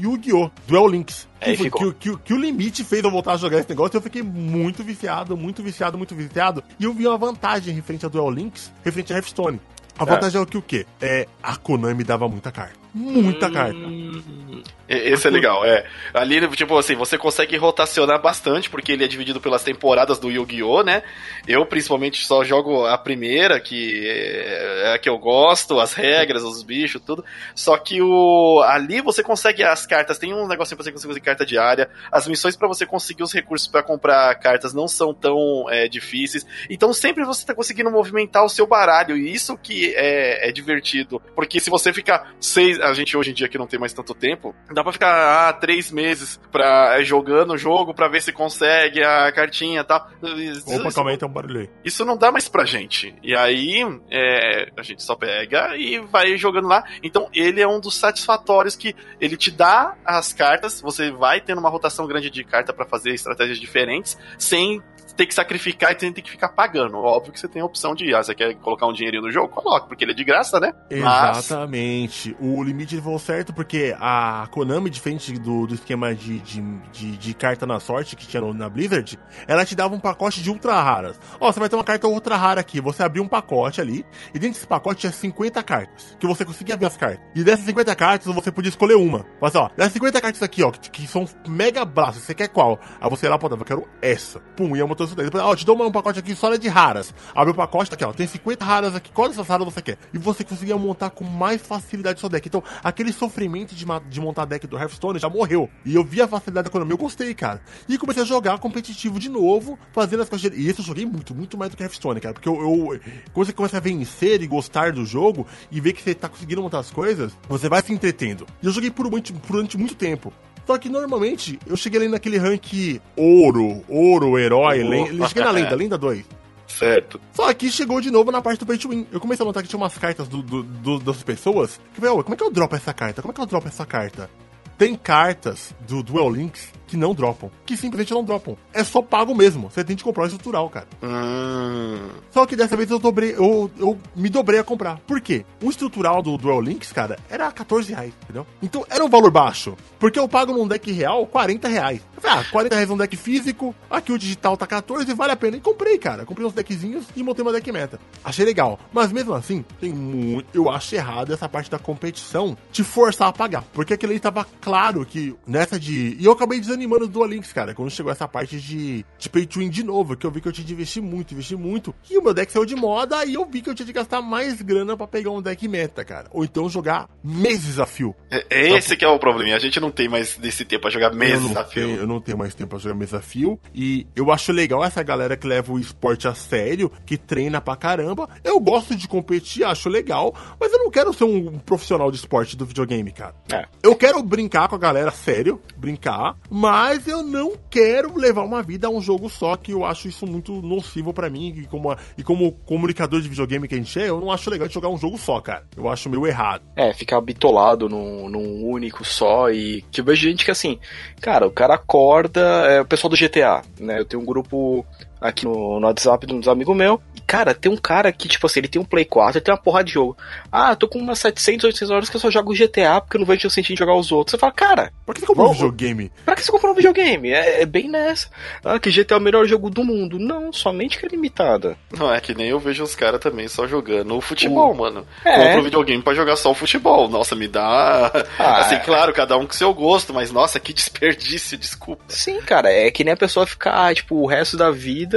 Yu-Gi-Oh! 0.00 0.50
Duel 0.66 0.88
Links. 0.88 1.28
Que, 1.40 1.56
foi- 1.56 1.64
ficou. 1.64 1.92
que, 1.94 2.10
que- 2.10 2.16
que 2.18 2.34
o 2.34 2.36
limite 2.36 2.84
fez 2.84 3.02
eu 3.02 3.10
voltar 3.10 3.32
a 3.32 3.36
jogar 3.36 3.58
esse 3.58 3.68
negócio 3.68 3.96
e 3.96 3.98
eu 3.98 4.02
fiquei 4.02 4.22
muito 4.22 4.84
viciado, 4.84 5.36
muito 5.36 5.62
viciado, 5.62 5.96
muito 5.98 6.14
viciado. 6.14 6.62
E 6.78 6.84
eu 6.84 6.92
vi 6.92 7.06
uma 7.06 7.16
vantagem 7.18 7.74
referente 7.74 8.04
a 8.06 8.08
Duel 8.08 8.30
Links, 8.30 8.70
referente 8.84 9.12
a 9.12 9.16
Hearthstone. 9.16 9.60
A 9.98 10.04
vantagem 10.04 10.38
é, 10.38 10.42
o 10.42 10.46
que 10.46 10.56
o 10.56 10.62
quê? 10.62 10.86
É, 11.00 11.26
a 11.42 11.56
Konami 11.56 12.04
dava 12.04 12.28
muita 12.28 12.50
carta. 12.52 12.79
Muita 12.94 13.50
carta. 13.50 13.76
Hum, 13.76 14.62
E- 14.88 15.12
Esse 15.12 15.28
é 15.28 15.30
legal, 15.30 15.64
é. 15.64 15.86
Ali, 16.12 16.44
tipo 16.56 16.76
assim, 16.76 16.96
você 16.96 17.16
consegue 17.16 17.56
rotacionar 17.56 18.20
bastante, 18.20 18.68
porque 18.68 18.90
ele 18.90 19.04
é 19.04 19.06
dividido 19.08 19.40
pelas 19.40 19.62
temporadas 19.62 20.18
do 20.18 20.28
Yu-Gi-Oh!, 20.32 20.82
né? 20.82 21.04
Eu, 21.46 21.64
principalmente, 21.64 22.26
só 22.26 22.42
jogo 22.42 22.84
a 22.86 22.98
primeira, 22.98 23.60
que 23.60 24.04
é 24.08 24.70
é 24.90 24.94
a 24.94 24.98
que 24.98 25.08
eu 25.08 25.16
gosto, 25.18 25.78
as 25.78 25.92
regras, 25.94 26.42
os 26.42 26.62
bichos, 26.64 27.00
tudo. 27.06 27.24
Só 27.54 27.76
que 27.76 28.02
o 28.02 28.60
ali 28.66 29.00
você 29.00 29.22
consegue 29.22 29.62
as 29.62 29.86
cartas, 29.86 30.18
tem 30.18 30.34
um 30.34 30.48
negocinho 30.48 30.76
pra 30.76 30.82
você 30.84 30.90
conseguir 30.90 31.20
carta 31.20 31.46
diária, 31.46 31.88
as 32.10 32.26
missões 32.26 32.56
pra 32.56 32.66
você 32.66 32.84
conseguir 32.84 33.22
os 33.22 33.32
recursos 33.32 33.68
pra 33.68 33.82
comprar 33.84 34.34
cartas 34.36 34.74
não 34.74 34.88
são 34.88 35.14
tão 35.14 35.66
é, 35.70 35.86
difíceis. 35.86 36.44
Então 36.68 36.92
sempre 36.92 37.24
você 37.24 37.46
tá 37.46 37.54
conseguindo 37.54 37.90
movimentar 37.92 38.44
o 38.44 38.48
seu 38.48 38.66
baralho, 38.66 39.16
e 39.16 39.32
isso 39.32 39.56
que 39.56 39.94
é, 39.94 40.48
é 40.48 40.52
divertido. 40.52 41.22
Porque 41.36 41.60
se 41.60 41.70
você 41.70 41.92
ficar 41.92 42.32
seis. 42.40 42.79
A 42.82 42.92
gente 42.94 43.16
hoje 43.16 43.30
em 43.30 43.34
dia 43.34 43.48
que 43.48 43.58
não 43.58 43.66
tem 43.66 43.78
mais 43.78 43.92
tanto 43.92 44.14
tempo, 44.14 44.54
dá 44.72 44.82
pra 44.82 44.92
ficar 44.92 45.48
ah, 45.48 45.52
três 45.52 45.90
meses 45.90 46.40
pra, 46.50 46.98
é, 47.00 47.04
jogando 47.04 47.52
o 47.52 47.58
jogo 47.58 47.94
pra 47.94 48.08
ver 48.08 48.22
se 48.22 48.32
consegue 48.32 49.02
a 49.02 49.30
cartinha 49.32 49.80
e 49.80 49.84
tal. 49.84 50.08
Opa, 50.22 50.28
Isso- 50.36 50.94
calma 50.94 51.10
aí, 51.10 51.16
tem 51.16 51.28
um 51.28 51.32
barulho 51.32 51.60
aí. 51.60 51.70
isso 51.84 52.04
não 52.04 52.16
dá 52.16 52.30
mais 52.32 52.48
pra 52.48 52.64
gente. 52.64 53.14
E 53.22 53.34
aí, 53.34 53.82
é, 54.10 54.70
a 54.76 54.82
gente 54.82 55.02
só 55.02 55.14
pega 55.16 55.76
e 55.76 55.98
vai 56.00 56.36
jogando 56.36 56.68
lá. 56.68 56.84
Então, 57.02 57.28
ele 57.34 57.60
é 57.60 57.66
um 57.68 57.80
dos 57.80 57.96
satisfatórios 57.96 58.76
que 58.76 58.94
ele 59.20 59.36
te 59.36 59.50
dá 59.50 59.94
as 60.04 60.32
cartas, 60.32 60.80
você 60.80 61.10
vai 61.10 61.40
tendo 61.40 61.58
uma 61.58 61.68
rotação 61.70 62.06
grande 62.06 62.30
de 62.30 62.44
carta 62.44 62.72
pra 62.72 62.86
fazer 62.86 63.10
estratégias 63.10 63.58
diferentes, 63.58 64.18
sem 64.38 64.82
ter 65.14 65.26
que 65.26 65.34
sacrificar 65.34 65.92
e 65.92 66.00
sem 66.00 66.12
ter 66.12 66.22
que 66.22 66.30
ficar 66.30 66.50
pagando. 66.50 66.96
Óbvio 66.98 67.32
que 67.32 67.40
você 67.40 67.48
tem 67.48 67.62
a 67.62 67.64
opção 67.64 67.94
de, 67.94 68.14
ah, 68.14 68.22
você 68.22 68.34
quer 68.34 68.54
colocar 68.56 68.86
um 68.86 68.92
dinheirinho 68.92 69.22
no 69.22 69.30
jogo? 69.30 69.48
Coloca, 69.48 69.86
porque 69.86 70.04
ele 70.04 70.12
é 70.12 70.14
de 70.14 70.24
graça, 70.24 70.58
né? 70.58 70.72
Mas, 70.90 71.46
Exatamente. 71.46 72.36
O 72.40 72.62
limite 72.62 72.94
levou 72.94 73.18
certo 73.18 73.52
porque 73.52 73.94
a 73.98 74.48
Konami, 74.50 74.90
diferente 74.90 75.32
do, 75.38 75.66
do 75.66 75.74
esquema 75.74 76.14
de, 76.14 76.38
de, 76.40 76.62
de, 76.92 77.16
de 77.16 77.34
carta 77.34 77.66
na 77.66 77.80
sorte 77.80 78.16
que 78.16 78.26
tinha 78.26 78.40
na 78.52 78.68
Blizzard, 78.68 79.18
ela 79.46 79.64
te 79.64 79.74
dava 79.74 79.94
um 79.94 80.00
pacote 80.00 80.42
de 80.42 80.50
ultra 80.50 80.80
raras. 80.80 81.18
Ó, 81.40 81.50
você 81.50 81.60
vai 81.60 81.68
ter 81.68 81.76
uma 81.76 81.84
carta 81.84 82.06
ultra 82.08 82.36
rara 82.36 82.60
aqui. 82.60 82.80
Você 82.80 83.02
abriu 83.02 83.22
um 83.22 83.28
pacote 83.28 83.80
ali, 83.80 84.04
e 84.34 84.38
dentro 84.38 84.54
desse 84.54 84.66
pacote 84.66 85.00
tinha 85.00 85.12
50 85.12 85.62
cartas, 85.62 86.16
que 86.18 86.26
você 86.26 86.44
conseguia 86.44 86.76
ver 86.76 86.86
as 86.86 86.96
cartas. 86.96 87.20
E 87.34 87.44
dessas 87.44 87.64
50 87.66 87.94
cartas, 87.94 88.34
você 88.34 88.50
podia 88.50 88.68
escolher 88.68 88.94
uma. 88.94 89.26
Mas 89.40 89.54
ó, 89.54 89.70
dessas 89.76 89.92
50 89.92 90.20
cartas 90.20 90.42
aqui, 90.42 90.62
ó, 90.62 90.70
que, 90.70 90.90
que 90.90 91.06
são 91.06 91.26
mega 91.46 91.84
braços, 91.84 92.22
você 92.22 92.34
quer 92.34 92.48
qual? 92.48 92.78
Aí 93.00 93.10
você 93.10 93.28
lá, 93.28 93.38
pô, 93.38 93.48
eu 93.48 93.58
quero 93.58 93.88
essa. 94.00 94.40
Pum, 94.56 94.76
ia 94.76 94.86
montando 94.86 94.99
Depois, 95.06 95.42
ó, 95.42 95.54
te 95.56 95.64
dou 95.64 95.80
um 95.82 95.90
pacote 95.92 96.18
aqui 96.18 96.34
só 96.34 96.54
de 96.56 96.68
raras. 96.68 97.14
Abre 97.34 97.52
o 97.52 97.54
pacote, 97.54 97.90
tá 97.90 97.94
aqui, 97.94 98.04
ó, 98.04 98.12
tem 98.12 98.26
50 98.26 98.64
raras 98.64 98.94
aqui. 98.94 99.10
Qual 99.12 99.28
dessas 99.28 99.46
raras 99.46 99.64
você 99.64 99.80
quer? 99.82 99.98
E 100.12 100.18
você 100.18 100.44
conseguia 100.44 100.76
montar 100.76 101.10
com 101.10 101.24
mais 101.24 101.60
facilidade 101.62 102.20
seu 102.20 102.28
deck. 102.28 102.46
Então, 102.48 102.62
aquele 102.82 103.12
sofrimento 103.12 103.74
de, 103.74 103.84
de 104.08 104.20
montar 104.20 104.44
deck 104.44 104.66
do 104.66 104.76
Hearthstone 104.76 105.18
já 105.18 105.28
morreu. 105.28 105.68
E 105.84 105.94
eu 105.94 106.04
vi 106.04 106.20
a 106.20 106.28
facilidade 106.28 106.64
da 106.64 106.68
economia, 106.70 106.92
eu 106.94 106.98
gostei, 106.98 107.32
cara. 107.34 107.60
E 107.88 107.96
comecei 107.98 108.22
a 108.22 108.26
jogar 108.26 108.58
competitivo 108.58 109.18
de 109.18 109.28
novo, 109.28 109.78
fazendo 109.92 110.22
as 110.22 110.28
coisas. 110.28 110.50
E 110.56 110.68
isso 110.68 110.80
eu 110.80 110.84
joguei 110.84 111.06
muito, 111.06 111.34
muito 111.34 111.56
mais 111.56 111.70
do 111.70 111.76
que 111.76 111.82
Hearthstone, 111.82 112.20
cara. 112.20 112.34
Porque 112.34 112.48
eu, 112.48 112.54
eu- 112.54 113.00
quando 113.32 113.46
você 113.46 113.52
começa 113.52 113.76
a 113.76 113.80
vencer 113.80 114.42
e 114.42 114.46
gostar 114.46 114.92
do 114.92 115.04
jogo 115.04 115.46
e 115.70 115.80
ver 115.80 115.92
que 115.92 116.02
você 116.02 116.14
tá 116.14 116.28
conseguindo 116.28 116.62
montar 116.62 116.78
as 116.80 116.90
coisas, 116.90 117.32
você 117.48 117.68
vai 117.68 117.82
se 117.82 117.92
entretendo. 117.92 118.46
E 118.62 118.66
eu 118.66 118.72
joguei 118.72 118.90
por 118.90 119.10
muito, 119.10 119.32
durante 119.32 119.76
muito 119.78 119.94
tempo. 119.94 120.32
Só 120.70 120.78
que 120.78 120.88
normalmente 120.88 121.58
eu 121.66 121.76
cheguei 121.76 121.98
ali 122.00 122.08
naquele 122.08 122.38
rank 122.38 123.00
ouro, 123.16 123.82
ouro, 123.88 124.38
herói, 124.38 124.84
Oh. 124.84 124.88
len- 124.88 125.18
eu 125.18 125.26
cheguei 125.26 125.42
na 125.42 125.50
lenda, 125.50 125.74
lenda 125.74 125.98
2. 125.98 126.24
certo. 126.68 127.20
Só 127.32 127.52
que 127.52 127.68
chegou 127.72 128.00
de 128.00 128.08
novo 128.08 128.30
na 128.30 128.40
parte 128.40 128.60
do 128.60 128.66
pay 128.66 128.78
to 128.78 128.88
win. 128.90 129.04
Eu 129.10 129.18
comecei 129.18 129.42
a 129.42 129.46
notar 129.46 129.64
que 129.64 129.68
tinha 129.68 129.76
umas 129.80 129.98
cartas 129.98 130.28
do, 130.28 130.40
do- 130.40 130.62
do- 130.62 131.00
das 131.00 131.20
pessoas 131.24 131.72
que 131.92 131.98
eu 131.98 132.02
falei, 132.04 132.10
"Ô, 132.20 132.22
como 132.22 132.34
é 132.34 132.36
que 132.36 132.44
eu 132.44 132.50
dropo 132.52 132.76
essa 132.76 132.94
carta? 132.94 133.20
Como 133.20 133.32
é 133.32 133.34
que 133.34 133.40
eu 133.40 133.46
dropo 133.46 133.66
essa 133.66 133.84
carta? 133.84 134.30
Tem 134.78 134.94
cartas 134.94 135.74
do 135.88 136.04
Duel 136.04 136.30
Links 136.30 136.68
que 136.90 136.96
não 136.96 137.14
dropam. 137.14 137.50
Que 137.64 137.76
simplesmente 137.76 138.12
não 138.12 138.24
dropam. 138.24 138.56
É 138.72 138.82
só 138.84 139.00
pago 139.00 139.34
mesmo. 139.34 139.70
Você 139.70 139.84
tem 139.84 139.94
de 139.96 140.02
comprar 140.04 140.24
o 140.24 140.26
estrutural, 140.26 140.68
cara. 140.68 140.86
Hum, 141.02 142.08
Só 142.30 142.44
que 142.46 142.56
dessa 142.56 142.76
vez 142.76 142.90
eu 142.90 142.98
dobrei, 142.98 143.32
eu, 143.32 143.70
eu 143.78 143.98
me 144.14 144.28
dobrei 144.28 144.58
a 144.60 144.64
comprar. 144.64 144.98
Por 145.06 145.20
quê? 145.20 145.44
O 145.62 145.70
estrutural 145.70 146.22
do 146.22 146.36
Duel 146.36 146.60
Links, 146.60 146.92
cara, 146.92 147.18
era 147.28 147.50
14 147.50 147.92
reais, 147.92 148.12
entendeu? 148.24 148.46
Então 148.62 148.84
era 148.90 149.04
um 149.04 149.08
valor 149.08 149.30
baixo. 149.30 149.76
Porque 149.98 150.18
eu 150.18 150.28
pago 150.28 150.52
num 150.52 150.66
deck 150.66 150.90
real 150.92 151.26
40 151.26 151.68
reais. 151.68 152.00
Eu 152.16 152.22
falei, 152.22 152.38
ah, 152.38 152.44
40 152.50 152.74
reais 152.74 152.88
num 152.90 152.96
deck 152.96 153.16
físico, 153.16 153.74
aqui 153.90 154.12
o 154.12 154.18
digital 154.18 154.56
tá 154.56 154.66
14, 154.66 155.12
vale 155.14 155.32
a 155.32 155.36
pena. 155.36 155.56
E 155.56 155.60
comprei, 155.60 155.96
cara. 155.98 156.26
Comprei 156.26 156.46
uns 156.46 156.52
deckzinhos 156.52 157.06
e 157.14 157.22
montei 157.22 157.42
uma 157.42 157.52
deck 157.52 157.70
meta. 157.72 157.98
Achei 158.24 158.44
legal. 158.44 158.78
Mas 158.92 159.12
mesmo 159.12 159.32
assim, 159.34 159.64
tem 159.80 159.92
muito. 159.92 160.46
Eu 160.52 160.68
acho 160.68 160.94
errado 160.94 161.32
essa 161.32 161.48
parte 161.48 161.70
da 161.70 161.78
competição 161.78 162.56
te 162.72 162.82
forçar 162.82 163.28
a 163.28 163.32
pagar. 163.32 163.64
Porque 163.72 163.94
aquele 163.94 164.10
ali 164.14 164.20
tava 164.20 164.44
claro 164.60 165.06
que 165.06 165.34
nessa 165.46 165.78
de. 165.78 166.16
E 166.18 166.24
eu 166.24 166.32
acabei 166.32 166.58
desanimando 166.58 166.79
desanimando 166.80 167.06
do 167.06 167.12
Duel 167.12 167.30
Links, 167.30 167.52
cara. 167.52 167.74
Quando 167.74 167.90
chegou 167.90 168.10
essa 168.10 168.26
parte 168.26 168.58
de, 168.58 169.04
de 169.18 169.28
pay 169.28 169.44
to 169.46 169.60
win 169.60 169.68
de 169.68 169.82
novo, 169.82 170.16
que 170.16 170.26
eu 170.26 170.30
vi 170.30 170.40
que 170.40 170.48
eu 170.48 170.52
tinha 170.52 170.66
de 170.66 170.72
investir 170.72 171.02
muito, 171.02 171.34
investir 171.34 171.58
muito. 171.58 171.94
E 172.10 172.16
o 172.16 172.22
meu 172.22 172.32
deck 172.32 172.50
saiu 172.50 172.64
de 172.64 172.74
moda 172.74 173.24
e 173.24 173.34
eu 173.34 173.44
vi 173.44 173.60
que 173.60 173.68
eu 173.68 173.74
tinha 173.74 173.86
de 173.86 173.92
gastar 173.92 174.22
mais 174.22 174.62
grana 174.62 174.96
para 174.96 175.06
pegar 175.06 175.30
um 175.30 175.42
deck 175.42 175.66
meta, 175.68 176.04
cara. 176.04 176.28
Ou 176.32 176.44
então 176.44 176.68
jogar 176.68 177.08
meses 177.22 177.78
a 177.78 177.86
fio. 177.86 178.14
É, 178.30 178.46
é 178.50 178.76
esse 178.76 178.96
que 178.96 179.04
é 179.04 179.08
o 179.08 179.18
problema. 179.18 179.54
A 179.54 179.58
gente 179.58 179.78
não 179.78 179.90
tem 179.90 180.08
mais 180.08 180.36
desse 180.36 180.64
tempo 180.64 180.82
pra 180.82 180.90
jogar 180.90 181.12
meses 181.12 181.54
a 181.56 181.64
fio. 181.64 181.86
Tenho, 181.86 182.00
eu 182.00 182.06
não 182.06 182.20
tenho 182.20 182.38
mais 182.38 182.54
tempo 182.54 182.70
pra 182.70 182.78
jogar 182.78 182.94
meses 182.94 183.14
a 183.14 183.20
fio. 183.20 183.60
E 183.74 184.06
eu 184.16 184.32
acho 184.32 184.52
legal 184.52 184.84
essa 184.84 185.02
galera 185.02 185.36
que 185.36 185.46
leva 185.46 185.72
o 185.72 185.78
esporte 185.78 186.26
a 186.26 186.34
sério, 186.34 186.90
que 187.04 187.16
treina 187.16 187.60
pra 187.60 187.76
caramba. 187.76 188.28
Eu 188.42 188.58
gosto 188.60 188.94
de 188.94 189.06
competir, 189.06 189.64
acho 189.64 189.88
legal, 189.88 190.34
mas 190.58 190.72
eu 190.72 190.78
não 190.78 190.90
quero 190.90 191.12
ser 191.12 191.24
um 191.24 191.58
profissional 191.58 192.10
de 192.10 192.16
esporte 192.16 192.56
do 192.56 192.64
videogame, 192.64 193.10
cara. 193.12 193.34
É. 193.52 193.66
Eu 193.82 193.94
quero 193.94 194.22
brincar 194.22 194.68
com 194.68 194.76
a 194.76 194.78
galera 194.78 195.10
sério, 195.10 195.60
brincar, 195.76 196.36
mas 196.48 196.69
eu 197.06 197.22
não 197.22 197.52
quero 197.68 198.16
levar 198.16 198.42
uma 198.42 198.62
vida 198.62 198.86
a 198.86 198.90
um 198.90 199.00
jogo 199.00 199.28
só, 199.28 199.56
que 199.56 199.72
eu 199.72 199.84
acho 199.84 200.08
isso 200.08 200.26
muito 200.26 200.60
nocivo 200.62 201.12
para 201.12 201.30
mim. 201.30 201.54
E 201.56 201.66
como, 201.66 201.96
e 202.16 202.22
como 202.22 202.52
comunicador 202.52 203.20
de 203.20 203.28
videogame 203.28 203.68
que 203.68 203.74
a 203.74 203.78
gente 203.78 203.98
é, 203.98 204.08
eu 204.08 204.20
não 204.20 204.30
acho 204.30 204.50
legal 204.50 204.68
jogar 204.68 204.88
um 204.88 204.98
jogo 204.98 205.18
só, 205.18 205.40
cara. 205.40 205.64
Eu 205.76 205.88
acho 205.88 206.08
meio 206.08 206.26
errado. 206.26 206.62
É, 206.76 206.92
ficar 206.92 207.20
bitolado 207.20 207.88
num, 207.88 208.28
num 208.28 208.64
único 208.66 209.04
só 209.04 209.50
e 209.50 209.82
que 209.90 210.00
eu 210.00 210.04
vejo 210.04 210.22
gente 210.22 210.44
que 210.44 210.50
assim, 210.50 210.78
cara, 211.20 211.46
o 211.46 211.50
cara 211.50 211.74
acorda, 211.74 212.40
é 212.40 212.80
o 212.80 212.86
pessoal 212.86 213.10
do 213.10 213.16
GTA, 213.16 213.62
né? 213.78 214.00
Eu 214.00 214.04
tenho 214.04 214.22
um 214.22 214.26
grupo 214.26 214.84
aqui 215.20 215.44
no, 215.44 215.78
no 215.78 215.86
WhatsApp 215.86 216.26
de 216.26 216.34
uns 216.34 216.48
amigos 216.48 216.76
meus. 216.76 216.98
E, 217.14 217.20
cara, 217.20 217.54
tem 217.54 217.70
um 217.70 217.76
cara 217.76 218.10
que, 218.12 218.28
tipo 218.28 218.46
assim, 218.46 218.60
ele 218.60 218.68
tem 218.68 218.80
um 218.80 218.84
Play 218.84 219.04
4, 219.04 219.38
ele 219.38 219.44
tem 219.44 219.52
uma 219.52 219.60
porra 219.60 219.84
de 219.84 219.92
jogo. 219.92 220.16
Ah, 220.50 220.70
eu 220.70 220.76
tô 220.76 220.88
com 220.88 220.98
umas 220.98 221.18
700, 221.18 221.64
800 221.64 221.90
horas 221.90 222.10
que 222.10 222.16
eu 222.16 222.20
só 222.20 222.30
jogo 222.30 222.54
GTA 222.54 223.00
porque 223.00 223.16
eu 223.16 223.20
não 223.20 223.26
vejo 223.26 223.46
o 223.46 223.50
sentido 223.50 223.76
de 223.76 223.80
jogar 223.80 223.94
os 223.94 224.10
outros. 224.10 224.32
Você 224.32 224.38
fala, 224.38 224.52
cara. 224.52 224.92
Por 225.04 225.14
que 225.14 225.20
você 225.20 225.26
comprou 225.26 225.50
um 225.50 225.52
videogame? 225.52 226.12
Pra 226.24 226.34
que 226.34 226.42
você 226.42 226.52
comprou 226.52 226.72
um 226.72 226.76
videogame? 226.76 227.30
É, 227.30 227.62
é, 227.62 227.66
bem 227.66 227.88
nessa. 227.88 228.28
Ah, 228.64 228.78
que 228.78 228.90
GTA 228.90 229.14
é 229.14 229.18
o 229.18 229.20
melhor 229.20 229.46
jogo 229.46 229.70
do 229.70 229.84
mundo. 229.84 230.18
Não, 230.18 230.52
somente 230.52 230.98
que 230.98 231.06
é 231.06 231.08
limitada. 231.08 231.76
Não, 231.96 232.12
é 232.12 232.20
que 232.20 232.34
nem 232.34 232.48
eu 232.48 232.58
vejo 232.58 232.82
os 232.82 232.94
caras 232.94 233.20
também 233.20 233.48
só 233.48 233.66
jogando 233.66 234.16
o 234.16 234.20
futebol, 234.20 234.72
uh, 234.72 234.76
mano. 234.76 235.06
É. 235.24 235.36
Compro 235.36 235.60
o 235.60 235.64
videogame 235.64 236.02
pra 236.02 236.14
jogar 236.14 236.36
só 236.36 236.50
o 236.50 236.54
futebol. 236.54 237.08
Nossa, 237.08 237.34
me 237.34 237.48
dá. 237.48 238.10
Ah, 238.38 238.60
assim, 238.60 238.76
é. 238.76 238.78
claro, 238.78 239.12
cada 239.12 239.36
um 239.36 239.46
com 239.46 239.52
seu 239.52 239.72
gosto, 239.74 240.14
mas 240.14 240.30
nossa, 240.30 240.60
que 240.60 240.72
desperdício, 240.80 241.58
desculpa. 241.58 242.02
Sim, 242.08 242.40
cara, 242.40 242.72
é 242.72 242.90
que 242.90 243.04
nem 243.04 243.14
a 243.14 243.16
pessoa 243.16 243.46
ficar, 243.46 243.94
tipo, 243.94 244.16
o 244.16 244.26
resto 244.26 244.56
da 244.56 244.70
vida. 244.70 245.09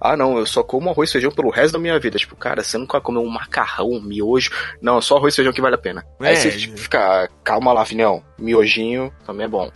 Ah, 0.00 0.16
não, 0.16 0.38
eu 0.38 0.46
só 0.46 0.62
como 0.62 0.90
arroz 0.90 1.10
e 1.10 1.12
feijão 1.12 1.30
pelo 1.30 1.50
resto 1.50 1.72
da 1.72 1.78
minha 1.78 1.98
vida. 1.98 2.18
Tipo, 2.18 2.36
cara, 2.36 2.62
você 2.62 2.76
nunca 2.78 3.00
comeu 3.00 3.22
um 3.22 3.28
macarrão, 3.28 3.90
um 3.90 4.00
miojo. 4.00 4.50
Não, 4.80 5.00
só 5.00 5.16
arroz 5.16 5.34
e 5.34 5.36
feijão 5.36 5.52
que 5.52 5.60
vale 5.60 5.74
a 5.74 5.78
pena. 5.78 6.04
É, 6.20 6.28
Aí 6.28 6.36
você 6.36 6.50
tipo, 6.52 6.76
fica, 6.76 7.28
calma 7.42 7.72
lá, 7.72 7.84
filhão. 7.84 8.22
Miojinho 8.38 9.12
também 9.24 9.46
é 9.46 9.48
bom. 9.48 9.70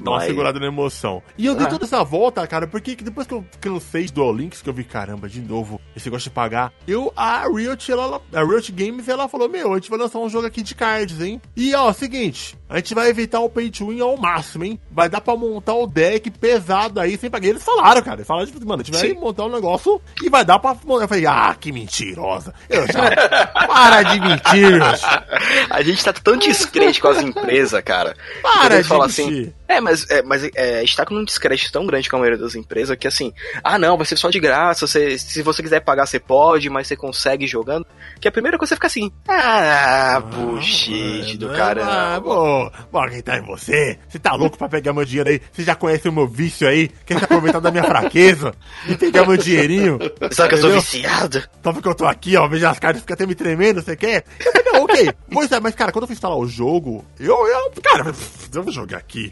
Dá 0.00 0.10
uma 0.10 0.20
segurada 0.20 0.60
na 0.60 0.66
emoção. 0.66 1.22
E 1.36 1.46
eu 1.46 1.54
dei 1.54 1.66
ah. 1.66 1.70
toda 1.70 1.84
essa 1.84 2.02
volta, 2.04 2.46
cara, 2.46 2.66
porque 2.66 2.94
depois 2.96 3.26
que 3.26 3.34
eu 3.34 3.44
cansei 3.60 4.06
do 4.06 4.32
Links, 4.32 4.62
que 4.62 4.68
eu 4.68 4.74
vi, 4.74 4.84
caramba, 4.84 5.28
de 5.28 5.40
novo, 5.40 5.80
esse 5.96 6.06
negócio 6.06 6.30
de 6.30 6.34
pagar, 6.34 6.72
eu, 6.86 7.12
a 7.16 7.46
Riot, 7.48 7.90
ela, 7.90 8.20
a 8.32 8.44
Riot 8.44 8.72
Games, 8.72 9.08
ela 9.08 9.28
falou, 9.28 9.48
meu, 9.48 9.72
a 9.72 9.76
gente 9.76 9.90
vai 9.90 9.98
lançar 9.98 10.18
um 10.18 10.28
jogo 10.28 10.46
aqui 10.46 10.62
de 10.62 10.74
cards, 10.74 11.20
hein? 11.20 11.40
E, 11.56 11.74
ó, 11.74 11.92
seguinte, 11.92 12.56
a 12.68 12.76
gente 12.76 12.94
vai 12.94 13.08
evitar 13.08 13.40
o 13.40 13.50
pay 13.50 13.70
to 13.70 13.88
win 13.88 14.00
ao 14.00 14.16
máximo, 14.16 14.64
hein? 14.64 14.80
Vai 14.90 15.08
dar 15.08 15.20
pra 15.20 15.36
montar 15.36 15.74
o 15.74 15.86
deck 15.86 16.30
pesado 16.30 17.00
aí, 17.00 17.16
sem 17.16 17.30
pagar. 17.30 17.48
Eles 17.48 17.62
falaram, 17.62 18.02
cara, 18.02 18.16
eles 18.16 18.26
falaram, 18.26 18.46
tipo, 18.46 18.64
mano, 18.66 18.82
a 18.82 18.84
gente 18.84 18.94
vai 18.94 19.08
Sim. 19.08 19.14
montar 19.14 19.44
um 19.44 19.52
negócio 19.52 20.00
e 20.22 20.28
vai 20.28 20.44
dar 20.44 20.58
pra... 20.58 20.76
Eu 20.86 21.08
falei, 21.08 21.26
ah, 21.26 21.56
que 21.58 21.72
mentirosa. 21.72 22.54
Eu 22.68 22.86
já... 22.86 23.08
Para 23.66 24.02
de 24.02 24.20
mentir, 24.20 24.80
A 25.70 25.82
gente 25.82 26.04
tá 26.04 26.12
tão 26.12 26.36
descrente 26.36 27.00
com 27.00 27.08
as 27.08 27.22
empresas, 27.22 27.82
cara. 27.82 28.16
Para 28.42 28.82
de 28.82 28.92
assim, 28.92 29.24
mentir. 29.24 29.42
Assim, 29.42 29.57
é, 29.68 29.82
mas, 29.82 30.08
é, 30.08 30.22
mas 30.22 30.42
é, 30.54 30.82
está 30.82 31.04
com 31.04 31.14
um 31.14 31.24
descrédito 31.24 31.70
tão 31.70 31.86
grande 31.86 32.08
com 32.08 32.16
a 32.16 32.18
maioria 32.18 32.42
das 32.42 32.54
empresas 32.54 32.96
que 32.96 33.06
assim, 33.06 33.34
ah 33.62 33.78
não, 33.78 33.98
vai 33.98 34.06
ser 34.06 34.16
só 34.16 34.30
de 34.30 34.40
graça, 34.40 34.86
você, 34.86 35.18
se 35.18 35.42
você 35.42 35.62
quiser 35.62 35.80
pagar 35.80 36.06
você 36.06 36.18
pode, 36.18 36.70
mas 36.70 36.86
você 36.86 36.96
consegue 36.96 37.46
jogando. 37.46 37.86
Que 38.18 38.26
a 38.26 38.32
primeira 38.32 38.56
coisa 38.56 38.74
fica 38.74 38.86
assim, 38.86 39.12
ah, 39.28 40.16
ah 40.16 40.20
bullshit 40.20 41.36
do 41.36 41.50
cara. 41.50 41.84
Ah, 41.84 42.20
pô, 42.20 42.72
vou 42.90 43.00
acreditar 43.02 43.38
em 43.38 43.44
você. 43.44 43.98
Você 44.08 44.18
tá 44.18 44.34
louco 44.34 44.56
pra 44.56 44.70
pegar 44.70 44.94
meu 44.94 45.04
dinheiro 45.04 45.28
aí? 45.28 45.40
Você 45.52 45.62
já 45.62 45.74
conhece 45.74 46.08
o 46.08 46.12
meu 46.12 46.26
vício 46.26 46.66
aí? 46.66 46.88
Quer 47.04 47.18
se 47.18 47.24
aproveitar 47.24 47.60
da 47.60 47.70
minha 47.70 47.84
fraqueza 47.84 48.54
e 48.88 48.96
pegar 48.96 49.26
meu 49.26 49.36
dinheirinho? 49.36 49.98
Sabe 50.32 50.48
que 50.48 50.54
eu 50.54 50.60
sou 50.62 50.72
viciado? 50.72 51.44
Só 51.62 51.72
porque 51.74 51.88
eu 51.88 51.94
tô 51.94 52.06
aqui, 52.06 52.36
ó, 52.36 52.48
veja 52.48 52.70
as 52.70 52.78
cartas, 52.78 53.02
fica 53.02 53.12
até 53.12 53.26
me 53.26 53.34
tremendo, 53.34 53.82
você 53.82 53.94
quer? 53.94 54.24
Eu 54.40 54.50
falei, 54.50 54.72
não, 54.72 54.84
ok. 54.84 55.12
Pois 55.30 55.52
é, 55.52 55.60
mas 55.60 55.74
cara, 55.74 55.92
quando 55.92 56.04
eu 56.04 56.08
fui 56.08 56.14
instalar 56.14 56.38
o 56.38 56.46
jogo, 56.46 57.04
eu, 57.20 57.46
eu 57.46 57.70
cara, 57.82 58.14
eu 58.54 58.62
vou 58.62 58.72
jogar 58.72 58.96
aqui 58.96 59.30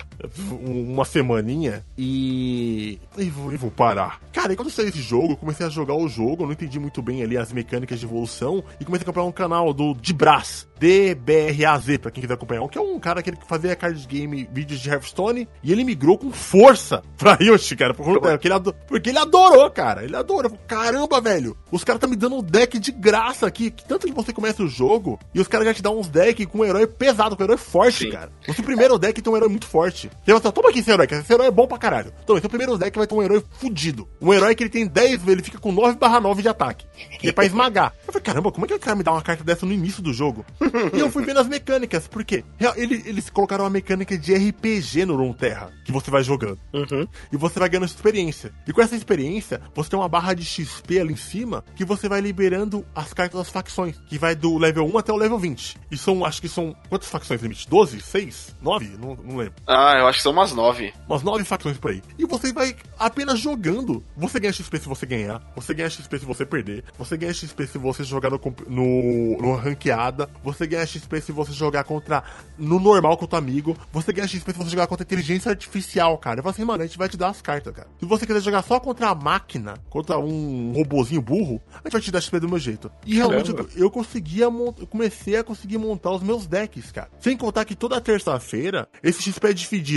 uma 0.50 1.04
semaninha 1.04 1.85
e. 1.97 2.99
E 3.16 3.30
vou, 3.30 3.52
e 3.52 3.56
vou 3.56 3.71
parar. 3.71 4.21
Cara, 4.33 4.52
e 4.52 4.56
quando 4.56 4.71
saiu 4.71 4.88
esse 4.88 5.00
jogo, 5.00 5.33
eu 5.33 5.37
comecei 5.37 5.66
a 5.66 5.71
jogar 5.71 5.95
o 5.95 6.09
jogo, 6.09 6.42
eu 6.42 6.47
não 6.47 6.52
entendi 6.52 6.78
muito 6.78 7.00
bem 7.02 7.23
ali 7.23 7.37
as 7.37 7.52
mecânicas 7.52 7.99
de 7.99 8.06
evolução 8.06 8.62
e 8.80 8.85
comecei 8.85 9.04
a 9.04 9.06
comprar 9.06 9.25
um 9.25 9.33
canal 9.33 9.73
do 9.73 9.95
de 9.95 10.12
Brás, 10.12 10.66
DBRAZ, 10.78 11.99
pra 11.99 12.11
quem 12.11 12.21
quiser 12.21 12.35
acompanhar, 12.35 12.66
que 12.68 12.78
é 12.78 12.80
um 12.80 12.99
cara 12.99 13.23
que 13.23 13.30
ele 13.30 13.38
fazia 13.47 13.75
card 13.75 14.06
game, 14.06 14.49
vídeos 14.52 14.80
de 14.80 14.90
Hearthstone, 14.90 15.49
e 15.62 15.73
ele 15.73 15.85
migrou 15.85 16.18
com 16.18 16.30
força 16.30 17.02
pra 17.16 17.38
Yoshi, 17.40 17.76
cara, 17.76 17.95
porque 17.95 18.47
ele, 18.47 18.54
adorou, 18.54 18.80
porque 18.87 19.11
ele 19.11 19.18
adorou, 19.18 19.71
cara. 19.71 20.04
Ele 20.04 20.16
adorou. 20.16 20.52
Caramba, 20.66 21.21
velho, 21.21 21.56
os 21.71 21.85
caras 21.85 22.00
tá 22.00 22.06
me 22.06 22.16
dando 22.16 22.37
um 22.37 22.42
deck 22.42 22.78
de 22.78 22.92
graça 22.92 23.47
aqui, 23.47 23.71
que 23.71 23.85
tanto 23.85 24.06
que 24.06 24.12
você 24.12 24.33
começa 24.33 24.62
o 24.62 24.68
jogo 24.68 25.18
e 25.35 25.40
os 25.40 25.49
caras 25.49 25.66
já 25.66 25.75
te 25.75 25.83
dão 25.83 25.99
uns 25.99 26.09
decks 26.09 26.47
com 26.47 26.59
um 26.59 26.64
herói 26.64 26.87
pesado, 26.87 27.37
com 27.37 27.42
um 27.42 27.47
herói 27.47 27.56
forte, 27.56 28.04
Sim. 28.04 28.11
cara. 28.11 28.30
Seu 28.54 28.64
primeiro 28.64 28.99
deck 28.99 29.21
tem 29.21 29.33
um 29.33 29.37
herói 29.37 29.49
muito 29.49 29.66
forte. 29.66 30.11
Você 30.25 30.32
vai 30.32 30.40
falar, 30.40 30.52
toma 30.52 30.70
aqui 30.70 30.80
esse 30.80 30.90
herói, 30.90 31.06
que 31.06 31.14
esse 31.14 31.32
herói 31.32 31.46
é 31.46 31.50
bom 31.50 31.66
pra 31.66 31.78
caralho. 31.78 32.12
Então, 32.23 32.37
esse 32.37 32.49
primeiro 32.49 32.76
deck 32.76 32.96
vai 32.96 33.06
ter 33.06 33.14
um 33.14 33.23
herói 33.23 33.42
fudido. 33.58 34.08
Um 34.20 34.32
herói 34.32 34.54
que 34.54 34.62
ele 34.62 34.70
tem 34.70 34.87
10, 34.87 35.26
ele 35.28 35.42
fica 35.42 35.58
com 35.58 35.73
9 35.73 35.99
barra 35.99 36.20
9 36.20 36.42
de 36.42 36.49
ataque. 36.49 36.87
E 37.23 37.28
é 37.28 37.32
pra 37.32 37.44
esmagar. 37.44 37.92
Eu 38.06 38.12
falei, 38.12 38.23
caramba, 38.23 38.50
como 38.50 38.64
é 38.64 38.68
que 38.68 38.75
o 38.75 38.80
cara 38.80 38.96
me 38.96 39.02
dá 39.02 39.12
uma 39.12 39.23
carta 39.23 39.44
dessa 39.44 39.64
no 39.64 39.73
início 39.73 40.02
do 40.02 40.12
jogo? 40.12 40.44
e 40.92 40.99
eu 40.99 41.11
fui 41.11 41.25
vendo 41.25 41.40
as 41.40 41.49
mecânicas, 41.49 42.08
porque 42.08 42.44
eles, 42.76 43.06
eles 43.06 43.30
colocaram 43.30 43.64
uma 43.64 43.70
mecânica 43.70 44.16
de 44.18 44.35
RPG 44.35 45.04
no 45.04 45.16
Runeterra, 45.16 45.70
que 45.85 45.92
você 45.92 46.11
vai 46.11 46.23
jogando. 46.23 46.58
Uhum. 46.73 47.06
E 47.32 47.37
você 47.37 47.58
vai 47.58 47.68
ganhando 47.68 47.87
experiência. 47.87 48.52
E 48.66 48.73
com 48.73 48.82
essa 48.82 48.96
experiência, 48.96 49.61
você 49.75 49.90
tem 49.90 49.99
uma 49.99 50.08
barra 50.08 50.35
de 50.35 50.44
XP 50.44 50.99
ali 50.99 51.12
em 51.12 51.16
cima, 51.16 51.64
que 51.75 51.85
você 51.85 52.08
vai 52.08 52.20
liberando 52.20 52.85
as 52.94 53.12
cartas 53.12 53.38
das 53.38 53.50
facções, 53.50 53.96
que 54.08 54.18
vai 54.18 54.35
do 54.35 54.58
level 54.58 54.87
1 54.87 54.99
até 54.99 55.12
o 55.12 55.16
level 55.16 55.38
20. 55.38 55.76
E 55.90 55.96
são, 55.96 56.25
acho 56.25 56.40
que 56.40 56.49
são, 56.49 56.75
quantas 56.88 57.08
facções 57.08 57.40
limite? 57.42 57.68
12? 57.68 58.00
6? 58.00 58.56
9? 58.61 58.96
Não, 58.99 59.16
não 59.16 59.37
lembro. 59.37 59.54
Ah, 59.66 59.94
eu 59.99 60.05
acho 60.06 60.18
que 60.18 60.22
são 60.22 60.32
umas 60.32 60.52
9. 60.52 60.92
Umas 61.08 61.22
9 61.22 61.44
facções 61.44 61.78
por 61.78 61.90
aí. 61.90 62.02
E 62.18 62.25
você 62.25 62.52
vai 62.52 62.76
apenas 62.98 63.38
jogando. 63.38 64.02
Você 64.16 64.38
ganha 64.40 64.52
XP 64.52 64.78
se 64.78 64.88
você 64.88 65.06
ganhar, 65.06 65.42
você 65.54 65.75
ganha 65.75 65.90
XP 65.90 66.18
se 66.18 66.25
você 66.25 66.46
perder, 66.46 66.84
você 66.98 67.16
ganha 67.16 67.32
XP 67.32 67.66
se 67.66 67.78
você 67.78 68.04
jogar 68.04 68.30
no, 68.30 68.40
no, 68.68 69.38
no 69.38 69.56
ranqueada, 69.56 70.28
você 70.42 70.66
ganha 70.66 70.86
XP 70.86 71.20
se 71.20 71.32
você 71.32 71.52
jogar 71.52 71.84
contra. 71.84 72.22
no 72.58 72.78
normal 72.78 73.16
contra 73.16 73.38
amigo, 73.38 73.76
você 73.92 74.12
ganha 74.12 74.28
XP 74.28 74.52
se 74.52 74.58
você 74.58 74.70
jogar 74.70 74.86
contra 74.86 75.04
inteligência 75.04 75.50
artificial, 75.50 76.16
cara. 76.18 76.40
Eu 76.40 76.42
falo 76.42 76.54
assim, 76.54 76.64
mano, 76.64 76.82
a 76.82 76.86
gente 76.86 76.98
vai 76.98 77.08
te 77.08 77.16
dar 77.16 77.28
as 77.28 77.42
cartas, 77.42 77.75
cara. 77.75 77.88
Se 77.98 78.06
você 78.06 78.26
quiser 78.26 78.40
jogar 78.40 78.62
só 78.62 78.78
contra 78.78 79.08
a 79.08 79.14
máquina, 79.14 79.75
contra 79.88 80.18
um 80.18 80.72
robozinho 80.72 81.22
burro, 81.22 81.60
a 81.72 81.78
gente 81.78 81.92
vai 81.92 82.00
te 82.00 82.10
dar 82.10 82.20
XP 82.20 82.40
do 82.40 82.48
meu 82.48 82.58
jeito. 82.58 82.90
E 83.04 83.14
realmente 83.14 83.50
eu, 83.50 83.68
eu 83.76 83.90
conseguia 83.90 84.44
eu 84.46 84.86
comecei 84.88 85.36
a 85.36 85.44
conseguir 85.44 85.78
montar 85.78 86.10
os 86.10 86.22
meus 86.22 86.46
decks, 86.46 86.92
cara. 86.92 87.10
Sem 87.20 87.36
contar 87.36 87.64
que 87.64 87.75
toda 87.75 88.00
terça-feira 88.00 88.88
esse 89.02 89.22
XP 89.22 89.48
é 89.48 89.52
dividido 89.52 89.95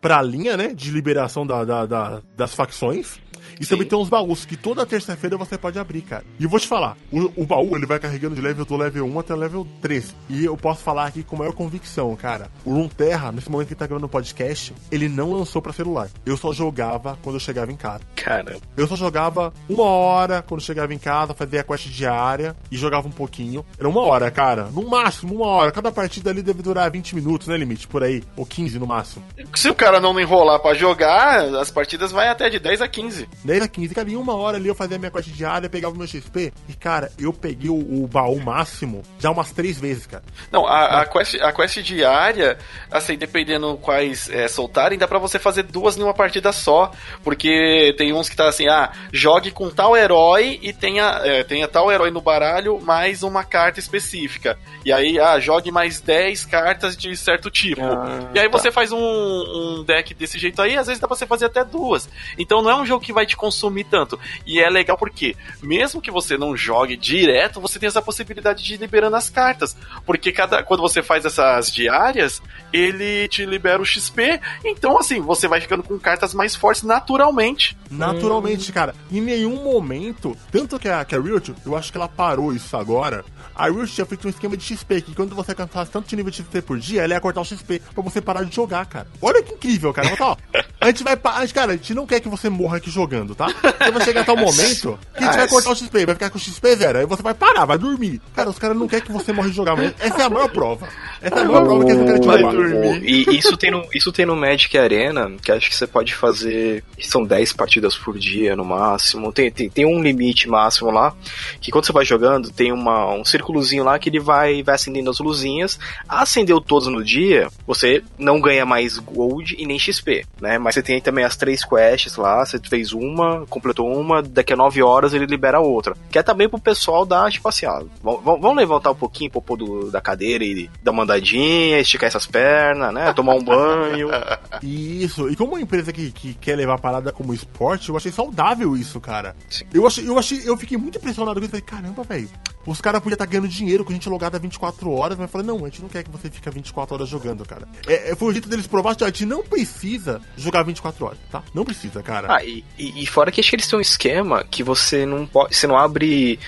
pra 0.00 0.20
linha, 0.22 0.56
né, 0.56 0.68
de 0.74 0.90
liberação 0.90 1.46
da, 1.46 1.64
da, 1.64 1.86
da 1.86 2.22
das 2.36 2.54
facções 2.54 3.18
e 3.60 3.64
Sim. 3.64 3.70
também 3.70 3.88
tem 3.88 3.98
uns 3.98 4.08
baús 4.08 4.44
que 4.44 4.56
toda 4.56 4.84
terça-feira 4.86 5.36
você 5.36 5.56
pode 5.56 5.78
abrir, 5.78 6.02
cara. 6.02 6.24
E 6.38 6.44
eu 6.44 6.50
vou 6.50 6.60
te 6.60 6.66
falar, 6.66 6.96
o, 7.12 7.42
o, 7.42 7.46
baú 7.46 7.76
ele 7.76 7.86
vai 7.86 7.98
carregando 7.98 8.34
de 8.34 8.40
level 8.40 8.64
do 8.64 8.76
level 8.76 9.06
1 9.06 9.18
até 9.18 9.34
level 9.34 9.66
3. 9.80 10.14
E 10.28 10.44
eu 10.44 10.56
posso 10.56 10.82
falar 10.82 11.06
aqui 11.06 11.22
com 11.22 11.36
maior 11.36 11.52
convicção, 11.52 12.14
cara. 12.16 12.50
O 12.64 12.72
Runeterra, 12.72 13.32
nesse 13.32 13.50
momento 13.50 13.68
que 13.68 13.74
tá 13.74 13.86
gravando 13.86 14.06
o 14.06 14.08
podcast, 14.08 14.74
ele 14.90 15.08
não 15.08 15.32
lançou 15.32 15.60
para 15.60 15.72
celular. 15.72 16.08
Eu 16.24 16.36
só 16.36 16.52
jogava 16.52 17.18
quando 17.22 17.36
eu 17.36 17.40
chegava 17.40 17.72
em 17.72 17.76
casa. 17.76 18.00
Cara. 18.16 18.56
Eu 18.76 18.86
só 18.86 18.96
jogava 18.96 19.52
uma 19.68 19.84
hora 19.84 20.42
quando 20.42 20.60
eu 20.60 20.66
chegava 20.66 20.92
em 20.92 20.98
casa, 20.98 21.34
fazia 21.34 21.60
a 21.60 21.64
quest 21.64 21.88
diária 21.88 22.56
e 22.70 22.76
jogava 22.76 23.08
um 23.08 23.12
pouquinho. 23.12 23.64
Era 23.78 23.88
uma 23.88 24.00
hora, 24.02 24.30
cara. 24.30 24.64
No 24.64 24.88
máximo, 24.88 25.34
uma 25.34 25.46
hora. 25.46 25.72
Cada 25.72 25.92
partida 25.92 26.30
ali 26.30 26.42
deve 26.42 26.62
durar 26.62 26.90
20 26.90 27.14
minutos, 27.14 27.48
né, 27.48 27.56
limite? 27.56 27.86
Por 27.86 28.02
aí. 28.02 28.22
Ou 28.36 28.46
15 28.46 28.78
no 28.78 28.86
máximo. 28.86 29.24
Se 29.54 29.68
o 29.68 29.74
cara 29.74 30.00
não 30.00 30.18
enrolar 30.18 30.60
para 30.60 30.74
jogar, 30.74 31.54
as 31.56 31.70
partidas 31.70 32.12
vai 32.12 32.28
até 32.28 32.48
de 32.48 32.58
10 32.58 32.82
a 32.82 32.88
15. 32.88 33.28
10 33.44 33.62
a 33.62 33.68
15. 33.68 33.94
Cara, 33.94 34.10
em 34.10 34.16
uma 34.16 34.34
hora 34.34 34.56
ali 34.56 34.68
eu 34.68 34.74
fazia 34.74 34.98
minha 34.98 35.10
quest 35.10 35.28
diária, 35.28 35.68
pegava 35.68 35.94
o 35.94 35.98
meu 35.98 36.06
XP. 36.06 36.52
E, 36.68 36.74
cara, 36.74 37.10
eu 37.18 37.32
peguei 37.32 37.70
o, 37.70 37.74
o 37.74 38.06
baú 38.06 38.40
máximo 38.40 39.02
já 39.18 39.30
umas 39.30 39.50
três 39.52 39.78
vezes, 39.78 40.06
cara. 40.06 40.22
Não, 40.50 40.66
a, 40.66 41.02
a, 41.02 41.06
quest, 41.06 41.34
a 41.40 41.52
quest 41.52 41.78
diária, 41.82 42.58
assim, 42.90 43.16
dependendo 43.16 43.76
quais 43.78 44.28
é, 44.30 44.48
soltarem, 44.48 44.98
dá 44.98 45.08
pra 45.08 45.18
você 45.18 45.38
fazer 45.38 45.64
duas 45.64 45.96
numa 45.96 46.14
partida 46.14 46.52
só. 46.52 46.92
Porque 47.22 47.94
tem 47.96 48.12
uns 48.12 48.28
que 48.28 48.36
tá 48.36 48.48
assim, 48.48 48.68
ah, 48.68 48.92
jogue 49.12 49.50
com 49.50 49.70
tal 49.70 49.96
herói 49.96 50.58
e 50.62 50.72
tenha, 50.72 51.20
é, 51.24 51.42
tenha 51.42 51.68
tal 51.68 51.90
herói 51.90 52.10
no 52.10 52.20
baralho 52.20 52.80
mais 52.80 53.22
uma 53.22 53.44
carta 53.44 53.80
específica. 53.80 54.58
E 54.84 54.92
aí, 54.92 55.18
ah, 55.18 55.38
jogue 55.38 55.70
mais 55.70 56.00
10 56.00 56.44
cartas 56.44 56.96
de 56.96 57.16
certo 57.16 57.50
tipo. 57.50 57.82
Ah, 57.82 58.30
e 58.34 58.38
aí 58.38 58.48
tá. 58.48 58.58
você 58.58 58.70
faz 58.70 58.92
um, 58.92 58.98
um 58.98 59.84
deck 59.84 60.14
desse 60.14 60.38
jeito 60.38 60.60
aí, 60.60 60.76
às 60.76 60.86
vezes 60.86 61.00
dá 61.00 61.06
pra 61.06 61.16
você 61.16 61.26
fazer 61.26 61.46
até 61.46 61.64
duas. 61.64 62.08
Então 62.38 62.62
não 62.62 62.70
é 62.70 62.76
um 62.76 62.86
jogo 62.86 63.04
que 63.04 63.12
vai 63.12 63.23
te 63.26 63.36
consumir 63.36 63.84
tanto. 63.84 64.18
E 64.46 64.60
é 64.60 64.68
legal 64.68 64.96
porque, 64.96 65.36
mesmo 65.62 66.00
que 66.00 66.10
você 66.10 66.36
não 66.36 66.56
jogue 66.56 66.96
direto, 66.96 67.60
você 67.60 67.78
tem 67.78 67.86
essa 67.86 68.02
possibilidade 68.02 68.62
de 68.62 68.74
ir 68.74 68.78
liberando 68.78 69.16
as 69.16 69.30
cartas. 69.30 69.76
Porque 70.04 70.32
cada, 70.32 70.62
quando 70.62 70.80
você 70.80 71.02
faz 71.02 71.24
essas 71.24 71.72
diárias, 71.72 72.42
ele 72.72 73.28
te 73.28 73.44
libera 73.46 73.80
o 73.80 73.86
XP. 73.86 74.40
Então, 74.64 74.98
assim, 74.98 75.20
você 75.20 75.46
vai 75.48 75.60
ficando 75.60 75.82
com 75.82 75.98
cartas 75.98 76.34
mais 76.34 76.54
fortes 76.54 76.82
naturalmente. 76.82 77.76
Naturalmente, 77.90 78.70
hum. 78.70 78.74
cara. 78.74 78.94
Em 79.10 79.20
nenhum 79.20 79.62
momento, 79.62 80.36
tanto 80.50 80.78
que 80.78 80.88
a, 80.88 81.04
que 81.04 81.14
a 81.14 81.20
Riot, 81.20 81.54
eu 81.64 81.76
acho 81.76 81.92
que 81.92 81.98
ela 81.98 82.08
parou 82.08 82.52
isso 82.52 82.76
agora. 82.76 83.24
A 83.54 83.68
Riot 83.68 83.92
tinha 83.92 84.04
feito 84.04 84.26
um 84.26 84.30
esquema 84.30 84.56
de 84.56 84.64
XP, 84.64 85.02
que 85.02 85.14
quando 85.14 85.34
você 85.34 85.52
alcançasse 85.52 85.90
tanto 85.90 86.08
de 86.08 86.16
nível 86.16 86.30
de 86.30 86.38
XP 86.38 86.62
por 86.62 86.78
dia, 86.78 87.02
ela 87.02 87.14
ia 87.14 87.20
cortar 87.20 87.40
o 87.40 87.44
XP 87.44 87.80
pra 87.94 88.02
você 88.02 88.20
parar 88.20 88.44
de 88.44 88.54
jogar, 88.54 88.84
cara. 88.86 89.06
Olha 89.22 89.42
que 89.42 89.54
incrível, 89.54 89.92
cara. 89.92 90.08
Então, 90.10 90.28
ó, 90.28 90.36
a 90.80 90.86
gente 90.88 91.04
vai. 91.04 91.18
A 91.22 91.40
gente, 91.42 91.54
cara, 91.54 91.72
a 91.72 91.76
gente 91.76 91.94
não 91.94 92.06
quer 92.06 92.20
que 92.20 92.28
você 92.28 92.48
morra 92.48 92.78
aqui 92.78 92.90
jogando, 92.90 93.13
tá? 93.34 93.46
Você 93.46 93.90
vai 93.90 94.04
chegar 94.04 94.20
até 94.22 94.32
o 94.32 94.36
momento 94.36 94.98
que 95.16 95.22
a 95.22 95.26
gente 95.26 95.36
vai 95.36 95.48
cortar 95.48 95.70
o 95.70 95.76
XP, 95.76 96.06
vai 96.06 96.14
ficar 96.14 96.30
com 96.30 96.38
o 96.38 96.40
XP 96.40 96.76
zero. 96.76 96.98
Aí 96.98 97.06
você 97.06 97.22
vai 97.22 97.34
parar, 97.34 97.64
vai 97.64 97.78
dormir. 97.78 98.20
Cara, 98.34 98.50
os 98.50 98.58
caras 98.58 98.76
não 98.76 98.88
querem 98.88 99.04
que 99.04 99.12
você 99.12 99.32
morra 99.32 99.48
de 99.48 99.56
jogar, 99.56 99.76
mas 99.76 99.94
essa 99.98 100.22
é 100.22 100.24
a 100.24 100.30
maior 100.30 100.48
prova. 100.48 100.88
Essa 101.20 101.36
é 101.36 101.42
a 101.42 101.44
maior 101.44 101.64
prova 101.64 101.84
que 101.84 101.90
eles 101.90 101.98
não 101.98 102.06
querem 102.06 102.20
te 102.20 102.26
vai 102.26 102.42
dormir. 102.42 103.02
E 103.04 103.36
isso 103.36 103.56
tem, 103.56 103.70
no, 103.70 103.86
isso 103.94 104.12
tem 104.12 104.26
no 104.26 104.36
Magic 104.36 104.76
Arena, 104.76 105.30
que 105.42 105.52
acho 105.52 105.68
que 105.68 105.76
você 105.76 105.86
pode 105.86 106.14
fazer. 106.14 106.82
São 107.00 107.24
10 107.24 107.52
partidas 107.52 107.96
por 107.96 108.18
dia 108.18 108.56
no 108.56 108.64
máximo. 108.64 109.32
Tem, 109.32 109.50
tem, 109.50 109.68
tem 109.68 109.86
um 109.86 110.02
limite 110.02 110.48
máximo 110.48 110.90
lá. 110.90 111.14
Que 111.60 111.70
quando 111.70 111.86
você 111.86 111.92
vai 111.92 112.04
jogando, 112.04 112.50
tem 112.50 112.72
uma, 112.72 113.12
um 113.14 113.24
círculozinho 113.24 113.84
lá 113.84 113.98
que 113.98 114.08
ele 114.08 114.20
vai, 114.20 114.62
vai 114.62 114.74
acendendo 114.74 115.10
as 115.10 115.18
luzinhas. 115.18 115.78
Acendeu 116.08 116.60
todos 116.60 116.88
no 116.88 117.04
dia, 117.04 117.48
você 117.66 118.02
não 118.18 118.40
ganha 118.40 118.64
mais 118.64 118.98
gold 118.98 119.54
e 119.58 119.66
nem 119.66 119.78
XP, 119.78 120.24
né? 120.40 120.58
Mas 120.58 120.74
você 120.74 120.82
tem 120.82 121.00
também 121.00 121.24
as 121.24 121.36
três 121.36 121.64
quests 121.64 122.16
lá, 122.16 122.44
você 122.44 122.58
fez 122.58 122.92
uma, 123.12 123.46
completou 123.46 123.92
uma, 123.92 124.22
daqui 124.22 124.52
a 124.52 124.56
nove 124.56 124.82
horas 124.82 125.14
ele 125.14 125.26
libera 125.26 125.60
outra. 125.60 125.94
Que 126.10 126.18
é 126.18 126.22
também 126.22 126.48
pro 126.48 126.58
pessoal 126.58 127.04
dar, 127.04 127.30
tipo 127.30 127.48
assim, 127.48 127.66
ó, 127.66 127.82
vamos 128.02 128.56
levantar 128.56 128.90
um 128.90 128.94
pouquinho 128.94 129.30
pro 129.30 129.56
do, 129.56 129.90
da 129.90 130.00
cadeira 130.00 130.44
e 130.44 130.70
dar 130.82 130.90
uma 130.90 131.02
andadinha, 131.02 131.78
esticar 131.78 132.08
essas 132.08 132.26
pernas, 132.26 132.92
né? 132.92 133.12
Tomar 133.12 133.34
um 133.34 133.42
banho. 133.42 134.08
Isso, 134.62 135.28
e 135.28 135.36
como 135.36 135.52
uma 135.52 135.60
empresa 135.60 135.92
que, 135.92 136.10
que 136.10 136.34
quer 136.34 136.56
levar 136.56 136.74
a 136.74 136.78
parada 136.78 137.12
como 137.12 137.34
esporte, 137.34 137.88
eu 137.88 137.96
achei 137.96 138.10
saudável 138.10 138.76
isso, 138.76 139.00
cara. 139.00 139.34
Sim. 139.48 139.64
Eu 139.72 139.86
achei, 139.86 140.08
eu 140.08 140.18
achei, 140.18 140.40
eu 140.44 140.56
fiquei 140.56 140.76
muito 140.76 140.98
impressionado 140.98 141.38
com 141.38 141.44
isso. 141.44 141.50
Falei, 141.50 141.64
caramba, 141.64 142.02
velho, 142.02 142.28
os 142.66 142.80
caras 142.80 143.00
podiam 143.00 143.14
estar 143.14 143.26
tá 143.26 143.30
ganhando 143.30 143.48
dinheiro 143.48 143.84
com 143.84 143.90
a 143.90 143.94
gente 143.94 144.08
logada 144.08 144.38
24 144.38 144.90
horas, 144.90 145.18
mas 145.18 145.30
falei, 145.30 145.46
não, 145.46 145.64
a 145.64 145.68
gente 145.68 145.82
não 145.82 145.88
quer 145.88 146.02
que 146.02 146.10
você 146.10 146.30
fique 146.30 146.48
24 146.48 146.94
horas 146.94 147.08
jogando, 147.08 147.44
cara. 147.44 147.66
É, 147.86 148.12
é, 148.12 148.16
foi 148.16 148.28
o 148.28 148.32
jeito 148.32 148.48
deles 148.48 148.66
provar 148.66 148.94
que 148.94 149.04
a 149.04 149.08
gente 149.08 149.26
não 149.26 149.42
precisa 149.42 150.20
jogar 150.36 150.62
24 150.62 151.06
horas, 151.06 151.18
tá? 151.30 151.42
Não 151.52 151.64
precisa, 151.64 152.02
cara. 152.02 152.34
Ah, 152.34 152.44
e, 152.44 152.64
e 152.78 153.06
fora 153.06 153.30
que 153.30 153.40
acho 153.40 153.50
que 153.50 153.56
eles 153.56 153.68
têm 153.68 153.78
um 153.78 153.82
esquema 153.82 154.44
que 154.44 154.62
você 154.62 155.04
não 155.04 155.26
pode. 155.26 155.54
Você 155.54 155.66
não 155.66 155.76
abre 155.76 156.38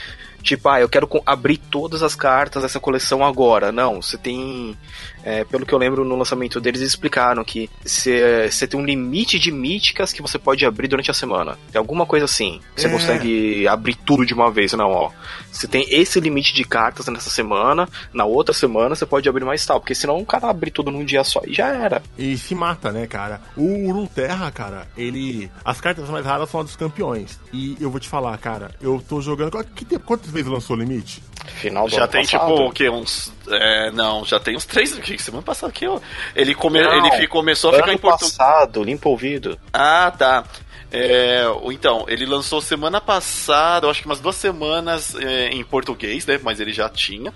tipo, 0.43 0.69
ah, 0.69 0.81
eu 0.81 0.89
quero 0.89 1.09
abrir 1.27 1.59
todas 1.59 2.03
as 2.03 2.15
cartas 2.15 2.63
dessa 2.63 2.79
coleção 2.79 3.25
agora. 3.25 3.73
Não, 3.73 4.01
você 4.01 4.17
tem 4.17 4.77
é, 5.27 5.43
pelo 5.43 5.67
que 5.67 5.75
eu 5.75 5.79
lembro 5.79 6.05
no 6.05 6.15
lançamento 6.15 6.61
deles, 6.61 6.81
eles 6.81 6.93
explicaram 6.93 7.43
que 7.43 7.69
você 7.85 8.67
tem 8.69 8.79
um 8.79 8.85
limite 8.85 9.41
de 9.41 9.51
míticas 9.51 10.13
que 10.13 10.23
você 10.23 10.39
pode 10.39 10.65
abrir 10.65 10.87
durante 10.87 11.11
a 11.11 11.15
semana. 11.15 11.59
Tem 11.73 11.81
alguma 11.81 12.07
coisa 12.07 12.27
assim. 12.27 12.61
Você 12.77 12.87
é. 12.87 12.91
consegue 12.91 13.67
abrir 13.67 13.97
tudo 13.97 14.25
de 14.25 14.33
uma 14.33 14.53
vez. 14.53 14.73
Não, 14.75 14.89
ó. 14.89 15.11
Você 15.51 15.67
tem 15.67 15.85
esse 15.91 16.21
limite 16.21 16.55
de 16.55 16.63
cartas 16.63 17.09
nessa 17.09 17.29
semana, 17.29 17.89
na 18.13 18.25
outra 18.25 18.55
semana 18.55 18.95
você 18.95 19.05
pode 19.05 19.29
abrir 19.29 19.45
mais 19.45 19.67
tal. 19.67 19.81
Porque 19.81 19.97
senão 19.97 20.19
o 20.19 20.25
cara 20.25 20.49
abre 20.49 20.71
tudo 20.71 20.93
num 20.93 21.05
dia 21.05 21.25
só 21.25 21.41
e 21.45 21.53
já 21.53 21.75
era. 21.75 22.01
E 22.17 22.39
se 22.39 22.55
mata, 22.55 22.93
né, 22.93 23.09
cara? 23.09 23.41
O 23.57 23.91
Runeterra, 23.91 24.49
cara, 24.53 24.87
ele. 24.97 25.51
As 25.65 25.81
cartas 25.81 26.09
mais 26.09 26.25
raras 26.25 26.49
são 26.49 26.61
as 26.61 26.67
dos 26.67 26.77
campeões. 26.77 27.41
E 27.53 27.77
eu 27.81 27.91
vou 27.91 27.99
te 27.99 28.09
falar, 28.09 28.39
cara, 28.39 28.71
eu 28.81 29.03
tô 29.09 29.21
jogando. 29.21 29.51
Quantas 30.05 30.31
vezes 30.31 30.49
lançou 30.49 30.77
o 30.77 30.79
limite? 30.79 31.21
Final 31.47 31.89
do 31.89 31.95
Já 31.95 32.07
tem, 32.07 32.23
passado. 32.23 32.49
tipo, 32.49 32.69
o 32.69 32.71
quê? 32.71 32.89
Uns. 32.89 33.33
É, 33.49 33.91
não, 33.91 34.25
já 34.25 34.39
tem 34.41 34.57
uns 34.57 34.65
três. 34.65 34.91
Semana 35.19 35.43
passada 35.43 35.73
que 35.73 35.87
eu. 35.87 36.01
Ele, 36.35 36.55
come, 36.55 36.83
não, 36.83 36.93
ele 36.93 37.27
começou 37.27 37.71
a 37.71 37.75
ficar 37.75 37.93
em 37.93 37.99
português. 37.99 38.37
passado, 38.37 38.83
limpa 38.83 39.09
ouvido. 39.09 39.59
Ah, 39.73 40.13
tá. 40.17 40.45
É, 40.91 41.45
então, 41.73 42.05
ele 42.09 42.25
lançou 42.25 42.61
semana 42.61 43.01
passada, 43.01 43.87
eu 43.87 43.91
acho 43.91 44.01
que 44.01 44.07
umas 44.07 44.21
duas 44.21 44.37
semanas 44.37 45.15
é, 45.17 45.49
em 45.49 45.65
português, 45.65 46.25
né? 46.27 46.39
Mas 46.43 46.61
ele 46.61 46.73
já 46.73 46.89
tinha. 46.89 47.35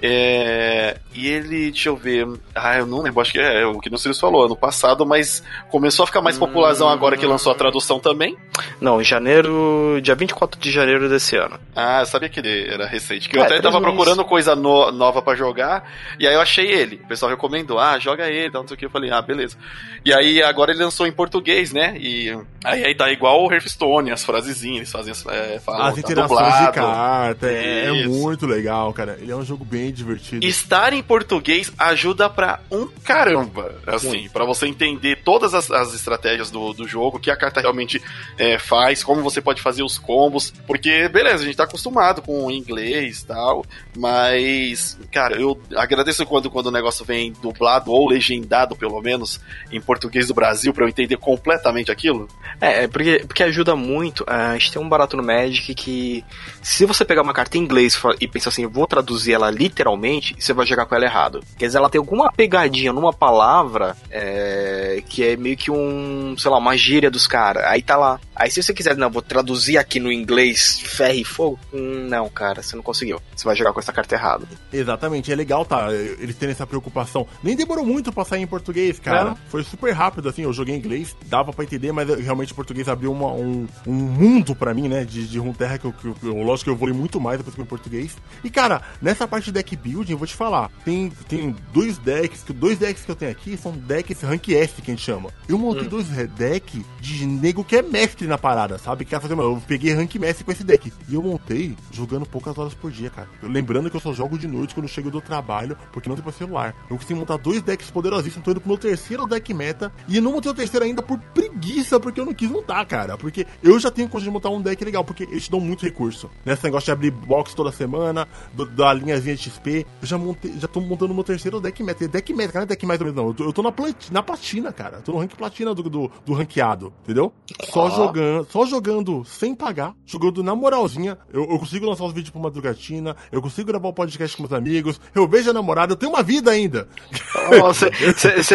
É, 0.00 0.98
e 1.14 1.26
ele, 1.26 1.70
deixa 1.70 1.88
eu 1.88 1.96
ver. 1.96 2.26
Ah, 2.54 2.76
eu 2.76 2.86
não 2.86 3.00
lembro, 3.00 3.20
acho 3.20 3.32
que 3.32 3.38
é, 3.38 3.62
é 3.62 3.66
o 3.66 3.78
que 3.80 3.88
não 3.88 3.96
se 3.96 4.12
falou 4.20 4.44
ano 4.44 4.56
passado, 4.56 5.06
mas 5.06 5.42
começou 5.70 6.04
a 6.04 6.06
ficar 6.06 6.20
mais 6.20 6.36
popularzão 6.36 6.88
agora 6.88 7.16
que 7.16 7.24
lançou 7.24 7.50
a 7.50 7.54
tradução 7.54 7.98
também. 7.98 8.36
Não, 8.80 9.00
em 9.00 9.04
janeiro, 9.04 9.98
dia 10.02 10.14
24 10.14 10.60
de 10.60 10.70
janeiro 10.70 11.08
desse 11.08 11.36
ano. 11.36 11.58
Ah, 11.74 12.00
eu 12.00 12.06
sabia 12.06 12.28
que 12.28 12.40
ele 12.40 12.68
era 12.68 12.86
recente. 12.86 13.28
Que 13.28 13.38
eu 13.38 13.42
é, 13.42 13.46
até 13.46 13.60
tava 13.60 13.80
procurando 13.80 14.24
coisa 14.24 14.54
no, 14.54 14.92
nova 14.92 15.22
para 15.22 15.36
jogar, 15.36 15.90
e 16.18 16.26
aí 16.26 16.34
eu 16.34 16.40
achei 16.40 16.66
ele. 16.66 17.00
O 17.04 17.08
pessoal 17.08 17.30
recomendou, 17.30 17.78
ah, 17.78 17.98
joga 17.98 18.28
ele, 18.28 18.50
não 18.52 18.66
sei 18.66 18.74
o 18.74 18.78
que. 18.78 18.84
Eu 18.84 18.90
falei, 18.90 19.10
ah, 19.10 19.22
beleza. 19.22 19.56
E 20.04 20.12
aí 20.12 20.42
agora 20.42 20.72
ele 20.72 20.84
lançou 20.84 21.06
em 21.06 21.12
português, 21.12 21.72
né? 21.72 21.96
E 21.98 22.30
aí, 22.64 22.84
aí 22.84 22.94
tá 22.94 23.10
igual 23.10 23.42
o 23.42 23.52
Hearthstone, 23.52 24.10
as 24.10 24.24
frasezinhas, 24.24 24.76
eles 24.76 24.92
fazem, 24.92 25.14
é, 25.34 25.58
falam, 25.58 25.86
as 25.86 25.94
tá 25.94 26.00
interações 26.00 26.40
tá 26.40 26.66
de 26.66 26.72
carta, 26.72 27.46
é, 27.48 27.86
é 27.86 28.06
muito 28.06 28.46
legal, 28.46 28.92
cara. 28.92 29.16
Ele 29.20 29.32
é 29.32 29.36
um 29.36 29.44
jogo 29.44 29.64
bem 29.64 29.85
bem 29.86 29.92
divertido. 29.92 30.44
Estar 30.44 30.92
em 30.92 31.02
português 31.02 31.72
ajuda 31.78 32.28
pra 32.28 32.60
um 32.70 32.86
caramba. 32.86 33.74
Assim, 33.86 34.28
para 34.28 34.44
você 34.44 34.66
entender 34.66 35.22
todas 35.24 35.54
as, 35.54 35.70
as 35.70 35.94
estratégias 35.94 36.50
do, 36.50 36.72
do 36.72 36.86
jogo, 36.86 37.16
o 37.16 37.20
que 37.20 37.30
a 37.30 37.36
carta 37.36 37.60
realmente 37.60 38.02
é, 38.38 38.58
faz, 38.58 39.04
como 39.04 39.22
você 39.22 39.40
pode 39.40 39.62
fazer 39.62 39.82
os 39.82 39.98
combos. 39.98 40.52
Porque, 40.66 41.08
beleza, 41.08 41.42
a 41.42 41.46
gente 41.46 41.56
tá 41.56 41.64
acostumado 41.64 42.20
com 42.22 42.46
o 42.46 42.50
inglês 42.50 43.20
e 43.20 43.26
tal, 43.26 43.64
mas, 43.96 44.98
cara, 45.12 45.40
eu 45.40 45.60
agradeço 45.76 46.26
quando, 46.26 46.50
quando 46.50 46.66
o 46.66 46.72
negócio 46.72 47.04
vem 47.04 47.32
dublado 47.32 47.92
ou 47.92 48.08
legendado, 48.08 48.74
pelo 48.74 49.00
menos, 49.00 49.40
em 49.70 49.80
português 49.80 50.28
do 50.28 50.34
Brasil, 50.34 50.72
para 50.72 50.84
eu 50.84 50.88
entender 50.88 51.16
completamente 51.16 51.90
aquilo. 51.90 52.28
É, 52.60 52.84
é, 52.84 52.88
porque, 52.88 53.24
porque 53.26 53.42
ajuda 53.42 53.74
muito. 53.76 54.24
A 54.26 54.52
gente 54.54 54.72
tem 54.72 54.82
um 54.82 54.88
barato 54.88 55.16
no 55.16 55.22
Magic 55.22 55.74
que, 55.74 56.24
se 56.62 56.84
você 56.84 57.04
pegar 57.04 57.22
uma 57.22 57.34
carta 57.34 57.58
em 57.58 57.60
inglês 57.60 58.00
e 58.20 58.28
pensar 58.28 58.50
assim, 58.50 58.66
vou 58.66 58.86
traduzir 58.86 59.32
ela 59.32 59.50
literalmente 59.50 59.76
literalmente, 59.96 60.34
você 60.38 60.52
vai 60.52 60.66
jogar 60.66 60.86
com 60.86 60.94
ela 60.94 61.04
errado. 61.04 61.42
Quer 61.58 61.66
dizer, 61.66 61.78
ela 61.78 61.90
tem 61.90 61.98
alguma 61.98 62.32
pegadinha 62.32 62.92
numa 62.92 63.12
palavra 63.12 63.96
é, 64.10 65.02
que 65.08 65.24
é 65.24 65.36
meio 65.36 65.56
que 65.56 65.70
um, 65.70 66.34
sei 66.38 66.50
lá, 66.50 66.58
uma 66.58 66.76
gíria 66.76 67.10
dos 67.10 67.26
caras. 67.26 67.64
Aí 67.64 67.82
tá 67.82 67.96
lá. 67.96 68.20
Aí 68.36 68.50
se 68.50 68.62
você 68.62 68.74
quiser, 68.74 68.96
não, 68.96 69.10
vou 69.10 69.22
traduzir 69.22 69.78
aqui 69.78 69.98
no 69.98 70.12
inglês 70.12 70.78
ferro 70.80 71.14
e 71.14 71.24
fogo. 71.24 71.58
Hum, 71.72 72.06
não, 72.08 72.28
cara, 72.28 72.62
você 72.62 72.76
não 72.76 72.82
conseguiu. 72.82 73.20
Você 73.34 73.44
vai 73.44 73.56
jogar 73.56 73.72
com 73.72 73.80
essa 73.80 73.92
carta 73.92 74.14
errada. 74.14 74.46
Exatamente, 74.72 75.32
é 75.32 75.34
legal, 75.34 75.64
tá? 75.64 75.92
Eles 75.92 76.36
terem 76.36 76.52
essa 76.52 76.66
preocupação. 76.66 77.26
Nem 77.42 77.56
demorou 77.56 77.84
muito 77.84 78.12
pra 78.12 78.24
sair 78.24 78.42
em 78.42 78.46
português, 78.46 78.98
cara. 78.98 79.30
É. 79.30 79.50
Foi 79.50 79.64
super 79.64 79.92
rápido, 79.92 80.28
assim. 80.28 80.42
Eu 80.42 80.52
joguei 80.52 80.74
em 80.74 80.78
inglês, 80.78 81.16
dava 81.26 81.52
pra 81.52 81.64
entender, 81.64 81.92
mas 81.92 82.08
realmente 82.20 82.52
o 82.52 82.56
português 82.56 82.88
abriu 82.88 83.10
uma, 83.10 83.32
um, 83.32 83.66
um 83.86 83.92
mundo 83.92 84.54
pra 84.54 84.74
mim, 84.74 84.88
né? 84.88 85.04
De, 85.04 85.26
de 85.26 85.38
Runeterra, 85.38 85.78
que 85.78 85.86
eu, 85.86 85.92
que 85.92 86.06
eu, 86.26 86.42
lógico 86.42 86.64
que 86.64 86.70
eu 86.70 86.76
vou 86.76 86.86
muito 86.94 87.20
mais 87.20 87.38
depois 87.38 87.54
que 87.54 87.62
em 87.62 87.64
português. 87.64 88.16
E, 88.44 88.50
cara, 88.50 88.82
nessa 89.00 89.26
parte 89.26 89.46
de 89.46 89.52
deck 89.52 89.76
building, 89.76 90.12
eu 90.12 90.18
vou 90.18 90.26
te 90.26 90.34
falar, 90.34 90.70
tem, 90.84 91.10
tem 91.28 91.54
dois 91.72 91.98
decks, 91.98 92.44
dois 92.48 92.78
decks 92.78 93.04
que 93.04 93.10
eu 93.10 93.16
tenho 93.16 93.30
aqui 93.30 93.56
são 93.56 93.72
decks 93.72 94.22
rank 94.22 94.48
S, 94.48 94.80
que 94.80 94.90
a 94.90 94.94
gente 94.94 95.04
chama. 95.04 95.30
Eu 95.48 95.58
montei 95.58 95.84
hum. 95.84 95.88
dois 95.88 96.06
decks 96.06 96.82
de 97.00 97.26
nego 97.26 97.64
que 97.64 97.76
é 97.76 97.82
mestre 97.82 98.25
na 98.26 98.38
parada, 98.38 98.78
sabe? 98.78 99.04
Que 99.04 99.10
quer 99.10 99.20
fazer, 99.20 99.34
eu 99.34 99.62
peguei 99.66 99.92
rank 99.92 100.14
mestre 100.16 100.44
com 100.44 100.52
esse 100.52 100.64
deck. 100.64 100.92
E 101.08 101.14
eu 101.14 101.22
montei 101.22 101.76
jogando 101.92 102.26
poucas 102.26 102.56
horas 102.58 102.74
por 102.74 102.90
dia, 102.90 103.10
cara. 103.10 103.28
Lembrando 103.42 103.90
que 103.90 103.96
eu 103.96 104.00
só 104.00 104.12
jogo 104.12 104.38
de 104.38 104.46
noite 104.46 104.74
quando 104.74 104.84
eu 104.84 104.92
chego 104.92 105.10
do 105.10 105.20
trabalho, 105.20 105.76
porque 105.92 106.08
não 106.08 106.16
tem 106.16 106.22
pra 106.22 106.32
celular. 106.32 106.74
Eu 106.90 106.96
consegui 106.96 107.14
montar 107.14 107.36
dois 107.36 107.62
decks 107.62 107.90
poderosíssimos, 107.90 108.44
tô 108.44 108.50
indo 108.50 108.60
pro 108.60 108.68
meu 108.68 108.78
terceiro 108.78 109.26
deck 109.26 109.52
meta, 109.54 109.92
e 110.08 110.16
eu 110.16 110.22
não 110.22 110.32
montei 110.32 110.50
o 110.50 110.54
terceiro 110.54 110.84
ainda 110.84 111.02
por 111.02 111.18
preguiça, 111.18 111.98
porque 112.00 112.20
eu 112.20 112.26
não 112.26 112.34
quis 112.34 112.50
montar, 112.50 112.84
cara. 112.86 113.16
Porque 113.16 113.46
eu 113.62 113.78
já 113.78 113.90
tenho 113.90 114.08
condição 114.08 114.32
de 114.32 114.34
montar 114.34 114.50
um 114.50 114.60
deck 114.60 114.84
legal, 114.84 115.04
porque 115.04 115.24
eles 115.24 115.44
te 115.44 115.50
dão 115.50 115.60
muito 115.60 115.84
recurso. 115.84 116.30
Nesse 116.44 116.64
negócio 116.64 116.86
de 116.86 116.92
abrir 116.92 117.10
box 117.10 117.54
toda 117.54 117.72
semana, 117.72 118.26
da 118.74 118.92
linhazinha 118.92 119.34
de 119.34 119.42
XP, 119.42 119.86
eu 120.02 120.06
já 120.06 120.18
montei, 120.18 120.58
já 120.58 120.68
tô 120.68 120.80
montando 120.80 121.14
meu 121.14 121.24
terceiro 121.24 121.60
deck 121.60 121.82
meta. 121.82 122.06
Deck 122.08 122.32
meta, 122.34 122.52
cara, 122.52 122.64
não 122.64 122.66
é 122.66 122.68
deck 122.68 122.86
mais 122.86 123.00
ou 123.00 123.06
menos, 123.06 123.20
não. 123.20 123.28
Eu 123.28 123.34
tô, 123.34 123.44
eu 123.44 123.52
tô 123.52 123.62
na, 123.62 123.72
plat, 123.72 124.10
na 124.10 124.22
platina, 124.22 124.72
cara. 124.72 124.96
Eu 124.98 125.02
tô 125.02 125.12
no 125.12 125.18
rank 125.18 125.34
platina 125.34 125.74
do, 125.74 125.82
do, 125.82 126.10
do 126.24 126.32
ranqueado, 126.32 126.92
entendeu? 127.04 127.32
Só, 127.64 127.90
jogando, 127.90 128.15
só 128.48 128.66
jogando 128.66 129.24
sem 129.24 129.54
pagar, 129.54 129.94
jogando 130.04 130.42
na 130.42 130.54
moralzinha. 130.54 131.18
Eu, 131.32 131.42
eu 131.50 131.58
consigo 131.58 131.86
lançar 131.86 132.04
os 132.04 132.12
vídeos 132.12 132.30
pra 132.30 132.40
madrugatina, 132.40 133.16
eu 133.30 133.42
consigo 133.42 133.68
gravar 133.68 133.88
o 133.88 133.90
um 133.90 133.94
podcast 133.94 134.36
com 134.36 134.42
meus 134.42 134.52
amigos, 134.52 135.00
eu 135.14 135.26
vejo 135.26 135.50
a 135.50 135.52
namorada, 135.52 135.92
eu 135.92 135.96
tenho 135.96 136.12
uma 136.12 136.22
vida 136.22 136.50
ainda. 136.50 136.88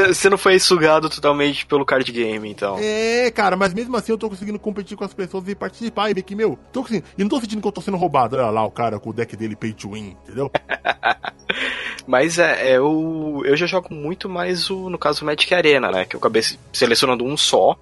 Você 0.08 0.30
não 0.30 0.38
foi 0.38 0.60
sugado 0.60 1.10
totalmente 1.10 1.66
pelo 1.66 1.86
card 1.86 2.12
game, 2.12 2.50
então. 2.50 2.78
É, 2.80 3.32
cara, 3.32 3.56
mas 3.56 3.74
mesmo 3.74 3.96
assim 3.98 4.12
eu 4.12 4.18
tô 4.18 4.30
conseguindo 4.30 4.60
competir 4.60 4.98
com 4.98 5.04
as 5.04 5.14
pessoas 5.14 5.48
e 5.48 5.56
participar 5.56 6.10
e 6.10 6.14
ver 6.14 6.24
que, 6.24 6.36
meu, 6.36 6.58
tô 6.72 6.82
conseguindo. 6.82 7.06
E 7.18 7.22
não 7.22 7.30
tô 7.30 7.40
sentindo 7.40 7.62
que 7.62 7.68
eu 7.68 7.72
tô 7.72 7.82
sendo 7.82 7.98
roubado. 7.98 8.36
Olha 8.36 8.50
lá 8.50 8.66
o 8.66 8.72
cara 8.72 9.00
com 9.00 9.10
o 9.10 9.14
deck 9.14 9.36
dele 9.36 9.56
pay 9.56 9.74
to 9.74 9.92
win, 9.92 10.16
entendeu? 10.24 10.52
Mas 12.08 12.40
é, 12.40 12.72
é, 12.72 12.78
eu, 12.78 13.42
eu 13.46 13.56
já 13.56 13.66
jogo 13.66 13.94
muito 13.94 14.30
mais 14.30 14.70
o, 14.70 14.90
no 14.90 14.98
caso, 14.98 15.22
o 15.22 15.26
Magic 15.26 15.54
Arena, 15.54 15.92
né? 15.92 16.06
Que 16.06 16.16
eu 16.16 16.20
acabei 16.20 16.42
selecionando 16.74 17.24
um 17.24 17.38
só 17.38 17.78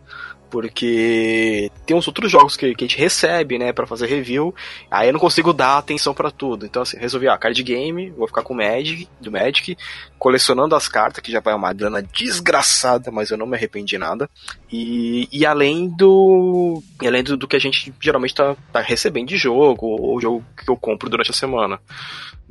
porque 0.49 1.71
tem 1.85 1.95
uns 1.95 2.07
outros 2.07 2.31
jogos 2.31 2.57
que, 2.57 2.73
que 2.75 2.83
a 2.83 2.87
gente 2.87 2.97
recebe, 2.99 3.57
né, 3.57 3.71
para 3.71 3.87
fazer 3.87 4.07
review, 4.07 4.53
aí 4.89 5.07
eu 5.09 5.13
não 5.13 5.19
consigo 5.19 5.53
dar 5.53 5.77
atenção 5.77 6.13
para 6.13 6.31
tudo. 6.31 6.65
Então, 6.65 6.81
assim, 6.81 6.97
resolvi, 6.97 7.27
ah, 7.27 7.37
card 7.37 7.61
game, 7.63 8.09
vou 8.11 8.27
ficar 8.27 8.41
com 8.41 8.53
o 8.53 8.57
Magic, 8.57 9.07
do 9.19 9.31
Magic, 9.31 9.77
colecionando 10.17 10.75
as 10.75 10.87
cartas, 10.87 11.23
que 11.23 11.31
já 11.31 11.39
vai 11.39 11.53
uma 11.53 11.73
grana 11.73 12.01
desgraçada, 12.01 13.11
mas 13.11 13.31
eu 13.31 13.37
não 13.37 13.45
me 13.45 13.55
arrependi 13.55 13.97
nada. 13.97 14.29
E, 14.71 15.27
e 15.31 15.45
além 15.45 15.87
do. 15.89 16.83
E 17.01 17.07
além 17.07 17.23
do, 17.23 17.37
do 17.37 17.47
que 17.47 17.55
a 17.55 17.59
gente 17.59 17.93
geralmente 17.99 18.35
tá, 18.35 18.55
tá 18.71 18.81
recebendo 18.81 19.29
de 19.29 19.37
jogo, 19.37 19.85
ou 19.85 20.19
jogo 20.21 20.43
que 20.57 20.69
eu 20.69 20.77
compro 20.77 21.09
durante 21.09 21.31
a 21.31 21.33
semana. 21.33 21.79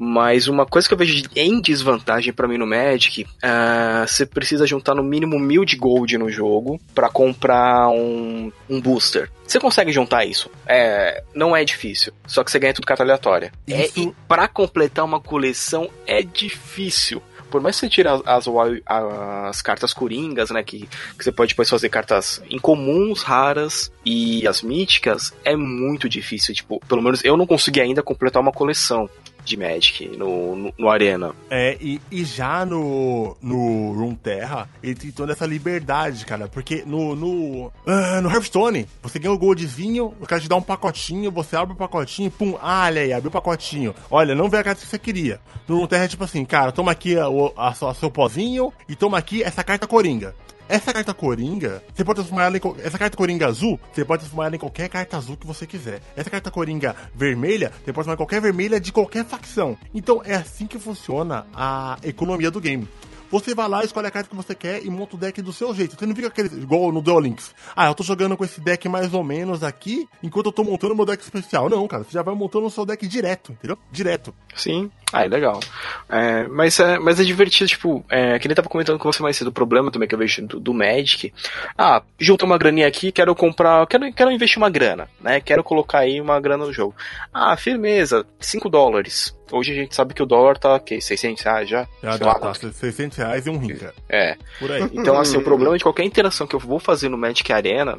Mas 0.01 0.47
uma 0.47 0.65
coisa 0.65 0.87
que 0.87 0.95
eu 0.95 0.99
vejo 0.99 1.25
em 1.35 1.61
desvantagem 1.61 2.33
para 2.33 2.47
mim 2.47 2.57
no 2.57 2.69
Magic, 2.69 3.25
uh, 3.25 4.07
você 4.07 4.25
precisa 4.25 4.65
juntar 4.65 4.95
no 4.95 5.03
mínimo 5.03 5.41
mil 5.41 5.65
de 5.65 5.77
gold 5.77 6.17
no 6.17 6.31
jogo 6.31 6.81
para 6.95 7.09
comprar 7.09 7.88
um, 7.89 8.53
um 8.69 8.81
booster. 8.81 9.31
Você 9.47 9.59
consegue 9.59 9.91
juntar 9.93 10.25
isso. 10.25 10.51
É, 10.67 11.23
não 11.35 11.57
é 11.57 11.65
difícil. 11.65 12.13
Só 12.27 12.45
que 12.45 12.51
você 12.51 12.59
ganha 12.59 12.75
tudo 12.75 12.87
carta 12.87 13.03
aleatória. 13.03 13.53
É, 13.67 13.85
isso... 13.87 14.01
É, 14.01 14.03
e 14.03 14.15
pra 14.27 14.47
completar 14.47 15.05
uma 15.05 15.21
coleção 15.21 15.89
é 16.07 16.23
difícil 16.23 17.23
por 17.51 17.61
mais 17.61 17.77
que 17.77 17.81
você 17.81 17.89
tire 17.89 18.09
as, 18.09 18.21
as, 18.27 18.47
as, 18.87 19.63
cartas 19.63 19.93
coringas, 19.93 20.51
né, 20.51 20.63
que, 20.63 20.87
que 21.17 21.25
você 21.25 21.33
pode 21.33 21.51
depois 21.51 21.69
fazer 21.69 21.89
cartas 21.89 22.43
incomuns, 22.51 23.23
raras 23.23 23.91
e 24.05 24.47
as 24.47 24.63
míticas, 24.63 25.35
é 25.45 25.57
muito 25.57 26.09
difícil. 26.09 26.55
Tipo, 26.55 26.81
pelo 26.87 27.03
menos 27.03 27.25
eu 27.25 27.37
não 27.37 27.47
consegui 27.47 27.81
ainda 27.81 28.03
completar 28.03 28.43
uma 28.43 28.53
coleção 28.53 29.09
de 29.49 29.57
Magic 29.57 30.17
no, 30.17 30.55
no, 30.55 30.75
no, 30.77 30.89
Arena. 30.89 31.33
É, 31.51 31.77
e, 31.81 32.01
e 32.11 32.25
já 32.25 32.65
no, 32.65 33.37
no 33.41 33.93
Room 33.93 34.15
Terra, 34.15 34.69
ele 34.83 34.95
tem 34.95 35.11
toda 35.11 35.33
essa 35.33 35.47
liberdade, 35.47 36.25
cara, 36.27 36.49
porque 36.49 36.83
no, 36.87 37.15
no, 37.17 37.67
uh, 37.67 38.23
no 38.23 38.31
Hearthstone, 38.31 38.87
você 39.03 39.19
ganha 39.19 39.35
o 39.35 39.39
goldzinho, 39.39 40.15
o 40.21 40.27
cara 40.27 40.41
te 40.41 40.49
dá 40.49 40.57
um 40.57 40.63
pacotinho, 40.63 41.31
você 41.31 41.57
abre 41.57 41.75
o 41.75 41.77
pacotinho, 41.77 42.31
pum, 42.31 42.57
ah, 42.61 42.85
olha 42.87 43.03
aí, 43.03 43.13
abriu 43.13 43.29
o 43.29 43.33
pacotinho. 43.33 43.95
Olha, 44.11 44.35
não 44.35 44.49
vê 44.49 44.59
a 44.59 44.65
carta 44.65 44.81
que 44.81 44.87
você 44.87 44.99
queria. 44.99 45.41
No 45.67 45.79
Room 45.79 45.87
Terra 45.87 46.05
é 46.05 46.09
tipo 46.09 46.25
assim, 46.25 46.45
cara, 46.45 46.73
toma 46.73 46.93
aqui 46.93 47.17
a, 47.19 47.27
a, 47.57 47.69
a 47.69 47.95
seu 47.95 48.11
pozinho 48.11 48.73
e 48.89 48.95
toma 48.95 49.19
aqui 49.19 49.43
essa 49.43 49.65
carta 49.65 49.87
coringa. 49.87 50.35
Essa 50.69 50.93
carta 50.93 51.15
coringa, 51.15 51.83
você 51.95 52.05
pode 52.05 52.17
transformar 52.17 52.45
ela 52.45 52.57
em. 52.59 52.61
Essa 52.85 52.99
carta 52.99 53.17
coringa 53.17 53.47
azul, 53.47 53.81
você 53.93 54.05
pode 54.05 54.21
transformar 54.21 54.47
ela 54.47 54.57
em 54.57 54.59
qualquer 54.59 54.89
carta 54.89 55.17
azul 55.17 55.37
que 55.37 55.47
você 55.47 55.67
quiser. 55.67 56.03
Essa 56.15 56.29
carta 56.29 56.51
coringa 56.51 56.95
vermelha, 57.15 57.71
você 57.71 57.93
pode 57.93 57.95
transformar 57.95 58.15
em 58.15 58.17
qualquer 58.19 58.41
vermelha 58.41 58.79
de 58.79 58.93
qualquer 58.93 59.25
facção. 59.25 59.79
Então 59.95 60.21
é 60.25 60.35
assim 60.35 60.67
que 60.67 60.79
funciona 60.79 61.47
a 61.55 61.97
economia 62.03 62.51
do 62.51 62.61
game. 62.61 62.87
Você 63.31 63.55
vai 63.55 63.69
lá, 63.69 63.85
escolhe 63.85 64.07
a 64.07 64.11
carta 64.11 64.31
que 64.31 64.37
você 64.37 64.55
quer 64.55 64.85
e 64.85 64.91
monta 64.91 65.17
o 65.17 65.19
deck 65.19 65.43
do 65.43 65.53
seu 65.53 65.75
jeito. 65.75 65.97
Você 65.99 66.07
não 66.07 66.15
fica 66.15 66.29
aquele, 66.29 66.49
igual 66.49 66.91
no 66.91 67.03
Duel 67.03 67.21
Links. 67.21 67.55
Ah, 67.77 67.87
eu 67.87 67.95
tô 67.95 68.03
jogando 68.03 68.37
com 68.37 68.45
esse 68.45 68.61
deck 68.61 68.89
mais 68.89 69.13
ou 69.13 69.23
menos 69.23 69.63
aqui, 69.63 70.09
enquanto 70.23 70.47
eu 70.47 70.53
tô 70.53 70.65
montando 70.65 70.95
meu 70.95 71.05
deck 71.05 71.23
especial. 71.23 71.69
Não, 71.69 71.87
cara, 71.87 72.05
você 72.05 72.13
já 72.13 72.23
vai 72.23 72.35
montando 72.35 72.67
o 72.67 72.71
seu 72.71 72.87
deck 72.87 73.07
direto, 73.07 73.53
entendeu? 73.53 73.79
Direto. 73.93 74.35
Sim. 74.55 74.91
Ah, 75.13 75.25
é 75.25 75.29
legal. 75.29 75.61
É, 76.09 76.47
mas, 76.49 76.79
é, 76.81 76.99
mas 76.99 77.19
é 77.21 77.25
divertido, 77.25 77.69
tipo, 77.69 78.05
é, 78.09 78.39
que 78.39 78.49
nem 78.49 78.55
tava 78.55 78.69
comentando 78.69 78.99
com 78.99 79.11
você 79.11 79.23
mais 79.23 79.37
cedo, 79.37 79.49
o 79.49 79.53
problema 79.53 79.91
também 79.91 80.09
que 80.09 80.15
eu 80.15 80.19
vejo 80.19 80.47
do, 80.47 80.61
do 80.61 80.75
Magic. 80.75 81.33
Ah, 81.77 82.03
junta 82.19 82.45
uma 82.45 82.59
graninha 82.59 82.87
aqui, 82.87 83.13
quero 83.13 83.35
comprar, 83.35 83.87
quero, 83.87 84.13
quero 84.13 84.31
investir 84.31 84.59
uma 84.59 84.71
grana, 84.71 85.09
né? 85.21 85.41
Quero 85.41 85.65
colocar 85.65 86.01
aí 86.01 86.21
uma 86.21 86.39
grana 86.41 86.67
no 86.67 86.73
jogo. 86.73 86.95
Ah, 87.33 87.57
firmeza, 87.57 88.27
5 88.41 88.69
dólares. 88.69 89.38
Hoje 89.51 89.73
a 89.73 89.75
gente 89.75 89.95
sabe 89.95 90.15
que 90.15 90.23
o 90.23 90.27
dólar 90.27 90.59
tá, 90.59 90.75
ok, 90.75 91.01
600 91.01 91.43
reais 91.43 91.69
já? 91.69 91.87
Já 92.03 92.17
dá, 92.17 92.35
tá, 92.35 92.55
600 92.55 93.19
reais 93.19 93.47
e 93.47 93.51
um 93.51 93.59
rim, 93.59 93.77
cara. 93.77 93.95
É. 94.09 94.37
Por 94.59 94.71
aí. 94.71 94.83
Então, 94.93 95.19
assim, 95.19 95.37
o 95.37 95.43
problema 95.43 95.77
de 95.77 95.83
qualquer 95.83 96.05
interação 96.05 96.47
que 96.47 96.55
eu 96.55 96.61
vou 96.61 96.79
fazer 96.79 97.09
no 97.09 97.17
Magic 97.17 97.53
Arena 97.53 97.99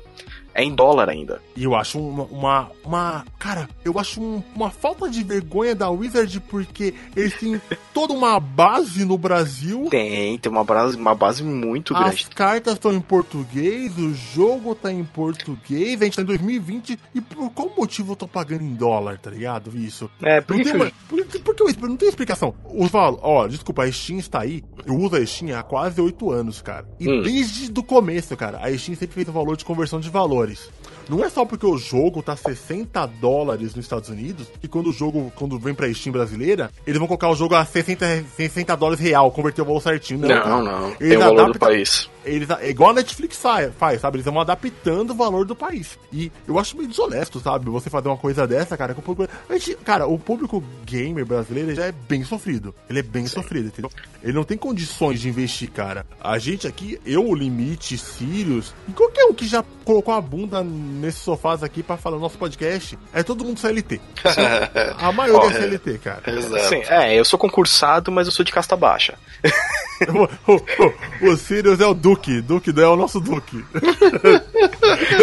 é 0.53 0.63
em 0.63 0.73
dólar 0.73 1.09
ainda. 1.09 1.41
E 1.55 1.63
eu 1.63 1.75
acho 1.75 1.99
uma. 1.99 2.23
uma, 2.25 2.71
uma 2.83 3.25
cara, 3.37 3.67
eu 3.83 3.97
acho 3.99 4.21
um, 4.21 4.43
uma 4.55 4.69
falta 4.69 5.09
de 5.09 5.23
vergonha 5.23 5.75
da 5.75 5.89
Wizard 5.89 6.39
porque 6.41 6.93
eles 7.15 7.33
têm 7.37 7.61
toda 7.93 8.13
uma 8.13 8.39
base 8.39 9.05
no 9.05 9.17
Brasil. 9.17 9.87
Tem, 9.89 10.37
tem 10.37 10.51
uma 10.51 10.63
base, 10.63 10.95
uma 10.95 11.15
base 11.15 11.43
muito 11.43 11.93
As 11.93 11.99
grande. 11.99 12.23
As 12.23 12.29
cartas 12.29 12.73
estão 12.73 12.93
em 12.93 13.01
português, 13.01 13.97
o 13.97 14.13
jogo 14.13 14.75
tá 14.75 14.91
em 14.91 15.03
português, 15.03 16.01
a 16.01 16.05
gente 16.05 16.15
tá 16.15 16.21
em 16.21 16.25
2020. 16.25 16.99
E 17.13 17.21
por 17.21 17.49
qual 17.51 17.71
motivo 17.77 18.13
eu 18.13 18.15
tô 18.15 18.27
pagando 18.27 18.63
em 18.63 18.73
dólar, 18.73 19.17
tá 19.17 19.29
ligado? 19.29 19.75
Isso. 19.77 20.09
É, 20.21 20.41
por 20.41 20.61
que. 20.61 20.71
Uma, 20.71 20.91
por, 21.07 21.25
porque 21.25 21.87
não 21.87 21.97
tem 21.97 22.09
explicação. 22.09 22.53
Os 22.73 22.89
valores, 22.89 23.21
ó, 23.23 23.47
desculpa, 23.47 23.83
a 23.83 23.91
Steam 23.91 24.19
está 24.19 24.41
aí. 24.41 24.63
Eu 24.85 24.95
uso 24.95 25.15
a 25.15 25.25
Steam 25.25 25.57
há 25.57 25.63
quase 25.63 25.99
8 25.99 26.31
anos, 26.31 26.61
cara. 26.61 26.87
E 26.99 27.09
hum. 27.09 27.21
desde 27.21 27.71
o 27.77 27.83
começo, 27.83 28.35
cara, 28.35 28.59
a 28.59 28.77
Steam 28.77 28.95
sempre 28.95 29.15
fez 29.15 29.27
o 29.27 29.31
valor 29.31 29.57
de 29.57 29.65
conversão 29.65 29.99
de 29.99 30.09
valores. 30.39 30.69
Não 31.09 31.25
é 31.25 31.29
só 31.29 31.43
porque 31.43 31.65
o 31.65 31.75
jogo 31.75 32.21
tá 32.21 32.35
60 32.35 33.03
dólares 33.19 33.73
nos 33.73 33.83
Estados 33.83 34.09
Unidos 34.09 34.47
que 34.61 34.67
quando 34.67 34.91
o 34.91 34.93
jogo, 34.93 35.31
quando 35.35 35.57
vem 35.57 35.73
pra 35.73 35.91
Steam 35.91 36.13
brasileira, 36.13 36.69
eles 36.85 36.99
vão 36.99 37.07
colocar 37.07 37.29
o 37.29 37.35
jogo 37.35 37.55
a 37.55 37.65
60, 37.65 38.25
60 38.37 38.77
dólares 38.77 38.99
real, 38.99 39.31
converter 39.31 39.63
o 39.63 39.65
valor 39.65 39.81
certinho. 39.81 40.19
Não, 40.19 40.27
não. 40.27 40.63
não. 40.63 40.87
Eles 40.99 40.99
Tem 40.99 41.17
o 41.17 41.19
valor 41.19 41.33
adaptam, 41.33 41.51
do 41.53 41.59
país. 41.59 42.09
Eles, 42.25 42.47
igual 42.63 42.91
a 42.91 42.93
Netflix 42.93 43.41
faz, 43.77 44.01
sabe? 44.01 44.17
Eles 44.17 44.25
vão 44.25 44.39
adaptando 44.39 45.11
o 45.11 45.15
valor 45.15 45.45
do 45.45 45.55
país. 45.55 45.97
E 46.11 46.31
eu 46.47 46.59
acho 46.59 46.75
meio 46.75 46.89
desonesto, 46.89 47.39
sabe? 47.39 47.69
Você 47.69 47.89
fazer 47.89 48.09
uma 48.09 48.17
coisa 48.17 48.45
dessa, 48.47 48.77
cara, 48.77 48.93
com 48.93 49.01
o 49.01 49.03
público. 49.03 49.33
A 49.49 49.53
gente, 49.53 49.75
cara, 49.77 50.07
o 50.07 50.17
público 50.19 50.63
gamer 50.85 51.25
brasileiro 51.25 51.73
já 51.73 51.85
é 51.85 51.91
bem 51.91 52.23
sofrido. 52.23 52.73
Ele 52.89 52.99
é 52.99 53.03
bem 53.03 53.25
Sim. 53.27 53.35
sofrido, 53.35 53.67
entendeu? 53.67 53.91
Ele 54.21 54.33
não 54.33 54.43
tem 54.43 54.57
condições 54.57 55.21
de 55.21 55.29
investir, 55.29 55.71
cara. 55.71 56.05
A 56.19 56.37
gente 56.37 56.67
aqui, 56.67 56.99
eu, 57.05 57.25
o 57.25 57.35
Limite, 57.35 57.97
Sirius, 57.97 58.73
e 58.87 58.91
qualquer 58.91 59.25
um 59.25 59.33
que 59.33 59.47
já 59.47 59.63
colocou 59.85 60.13
a 60.13 60.21
bunda 60.21 60.63
nesses 60.63 61.21
sofás 61.21 61.63
aqui 61.63 61.81
para 61.81 61.97
falar 61.97 62.17
no 62.17 62.21
nosso 62.21 62.37
podcast, 62.37 62.97
é 63.13 63.23
todo 63.23 63.43
mundo 63.43 63.59
CLT. 63.59 63.99
a 64.97 65.11
maioria 65.11 65.47
oh, 65.47 65.49
é 65.49 65.61
CLT, 65.61 65.97
cara. 65.99 66.21
Exato. 66.27 66.69
Sim, 66.69 66.83
é, 66.87 67.17
eu 67.17 67.25
sou 67.25 67.39
concursado, 67.39 68.11
mas 68.11 68.27
eu 68.27 68.31
sou 68.31 68.45
de 68.45 68.51
casta 68.51 68.75
baixa. 68.75 69.17
o, 70.07 70.53
o, 70.53 71.31
o 71.31 71.37
Sirius 71.37 71.79
é 71.79 71.87
o 71.87 71.93
Duque, 72.09 72.41
Duque 72.41 72.73
é 72.81 72.87
o 72.87 72.95
nosso 72.95 73.19
Duque. 73.19 73.63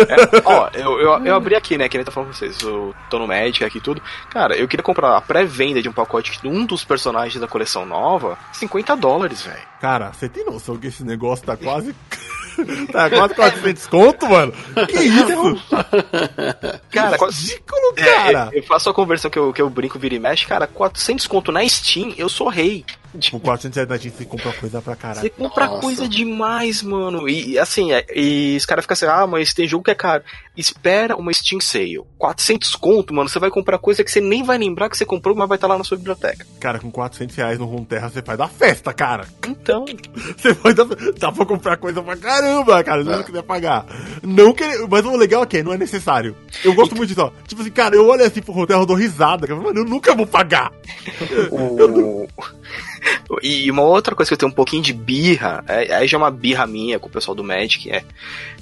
é, 0.09 0.43
ó, 0.45 0.71
eu, 0.73 1.01
eu, 1.01 1.27
eu, 1.27 1.35
abri 1.35 1.57
aqui, 1.57 1.77
né, 1.77 1.89
que 1.89 1.97
nem 1.97 2.05
tá 2.05 2.13
falando 2.13 2.29
com 2.29 2.35
vocês, 2.37 2.61
eu 2.63 2.95
tô 3.11 3.19
no 3.19 3.27
Magic 3.27 3.65
aqui 3.65 3.79
e 3.79 3.81
tudo. 3.81 4.01
Cara, 4.31 4.57
eu 4.57 4.69
queria 4.69 4.85
comprar 4.85 5.17
a 5.17 5.21
pré-venda 5.21 5.83
de 5.83 5.89
um 5.89 5.93
pacote 5.93 6.41
de 6.41 6.47
um 6.47 6.65
dos 6.65 6.85
personagens 6.85 7.41
da 7.41 7.49
coleção 7.49 7.85
nova, 7.85 8.39
50 8.53 8.97
dólares, 8.97 9.43
velho. 9.43 9.59
Cara, 9.81 10.13
você 10.13 10.29
tem 10.29 10.45
noção 10.45 10.77
que 10.77 10.87
esse 10.87 11.03
negócio 11.03 11.45
tá 11.45 11.57
quase. 11.57 11.93
tá 12.93 13.11
quase 13.11 13.35
400 13.35 13.87
conto, 13.89 14.29
mano? 14.29 14.53
Que 14.89 14.99
isso? 15.03 15.63
Cara, 16.93 17.17
ridículo, 17.17 17.95
cara. 17.97 18.51
É, 18.53 18.57
eu, 18.57 18.61
eu, 18.61 18.63
faço 18.63 18.89
a 18.89 18.95
conversão 18.95 19.31
que 19.31 19.39
eu, 19.39 19.53
que 19.53 19.61
eu 19.61 19.69
brinco, 19.69 19.99
vira 19.99 20.15
e 20.15 20.21
mexe, 20.21 20.47
cara, 20.47 20.69
400 20.69 21.27
conto 21.27 21.51
na 21.51 21.69
Steam, 21.69 22.15
eu 22.17 22.29
sou 22.29 22.49
rei. 22.49 22.85
Tipo, 23.17 23.41
400 23.41 23.77
reais 23.77 23.89
na 23.89 23.99
Steam 23.99 24.13
você 24.17 24.25
compra 24.25 24.53
coisa 24.53 24.83
pra 24.83 24.97
caralho. 24.97 25.21
Você 25.21 25.31
compra 25.31 25.67
Nossa. 25.67 25.81
coisa 25.81 26.09
demais, 26.09 26.83
mano. 26.83 27.29
E 27.29 27.59
assim, 27.59 27.93
é, 27.93 28.05
e 28.15 28.57
os 28.57 28.67
caras 28.67 28.85
ficam 28.85 28.95
assim, 28.95 29.07
ah, 29.07 29.27
mas 29.27 29.53
tem 29.53 29.67
jogo 29.67 29.85
que 29.85 29.91
é 29.91 29.95
caro. 29.95 30.23
Espera 30.57 31.17
uma 31.17 31.33
Steam 31.33 31.61
Sale. 31.61 32.01
400 32.19 32.75
conto, 32.77 33.13
mano, 33.15 33.29
você 33.29 33.39
vai 33.39 33.51
comprar 33.51 33.79
coisa 33.79 34.03
que 34.03 34.11
você 34.11 34.21
nem 34.21 34.43
vai 34.43 34.59
lembrar 34.59 34.89
que 34.89 34.97
você 34.97 35.05
comprou, 35.05 35.35
mas 35.35 35.49
vai 35.49 35.57
estar 35.57 35.67
tá 35.67 35.73
lá 35.73 35.79
na 35.79 35.85
sua 35.85 35.97
biblioteca. 35.97 36.47
Cara, 36.59 36.79
com 36.79 36.91
400 36.91 37.37
reais 37.37 37.59
no 37.59 37.67
Runeterra 37.67 38.09
você 38.09 38.23
faz 38.23 38.39
da 38.39 38.49
festa, 38.49 38.93
cara. 38.93 39.27
Então. 39.47 39.85
Você 40.37 40.53
vai 40.53 40.75
dar. 40.75 40.87
Dá 41.19 41.33
pra 41.33 41.47
comprar 41.47 41.77
coisa 41.77 42.03
pra 42.03 42.17
caramba, 42.17 42.83
cara, 42.85 43.03
se 43.03 43.09
você 43.09 43.17
não 43.17 43.23
quiser 43.25 43.43
pagar. 43.43 43.87
Não 44.23 44.53
que. 44.53 44.65
Mas 44.89 45.05
o 45.05 45.17
legal 45.17 45.43
é 45.43 45.47
que 45.47 45.63
não 45.63 45.73
é 45.73 45.79
necessário. 45.79 46.37
Eu 46.65 46.75
gosto 46.75 46.95
muito 46.95 47.09
disso, 47.09 47.23
ó. 47.23 47.31
Tipo 47.47 47.63
assim, 47.63 47.71
cara, 47.71 47.95
eu 47.95 48.07
olho 48.07 48.25
assim 48.25 48.43
pro 48.43 48.53
Runeterra, 48.53 48.81
eu 48.81 48.87
dou 48.87 48.97
risada. 48.97 49.47
Mano, 49.55 49.81
eu 49.81 49.85
nunca 49.85 50.15
vou 50.15 50.27
pagar. 50.27 50.73
Eu, 51.51 52.29
e 53.43 53.71
uma 53.71 53.83
outra 53.83 54.15
coisa 54.15 54.29
que 54.29 54.35
eu 54.35 54.39
tenho 54.39 54.53
um 54.53 54.55
pouquinho 54.55 54.83
de 54.83 54.93
birra, 54.93 55.65
é, 55.67 55.95
aí 55.95 56.09
já 56.09 56.17
é 56.17 56.19
uma 56.19 56.31
birra 56.31 56.67
minha 56.67 56.99
com 56.99 57.09
o 57.09 57.11
pessoal 57.13 57.35
do 57.35 57.45
Magic, 57.45 57.91
é, 57.91 58.05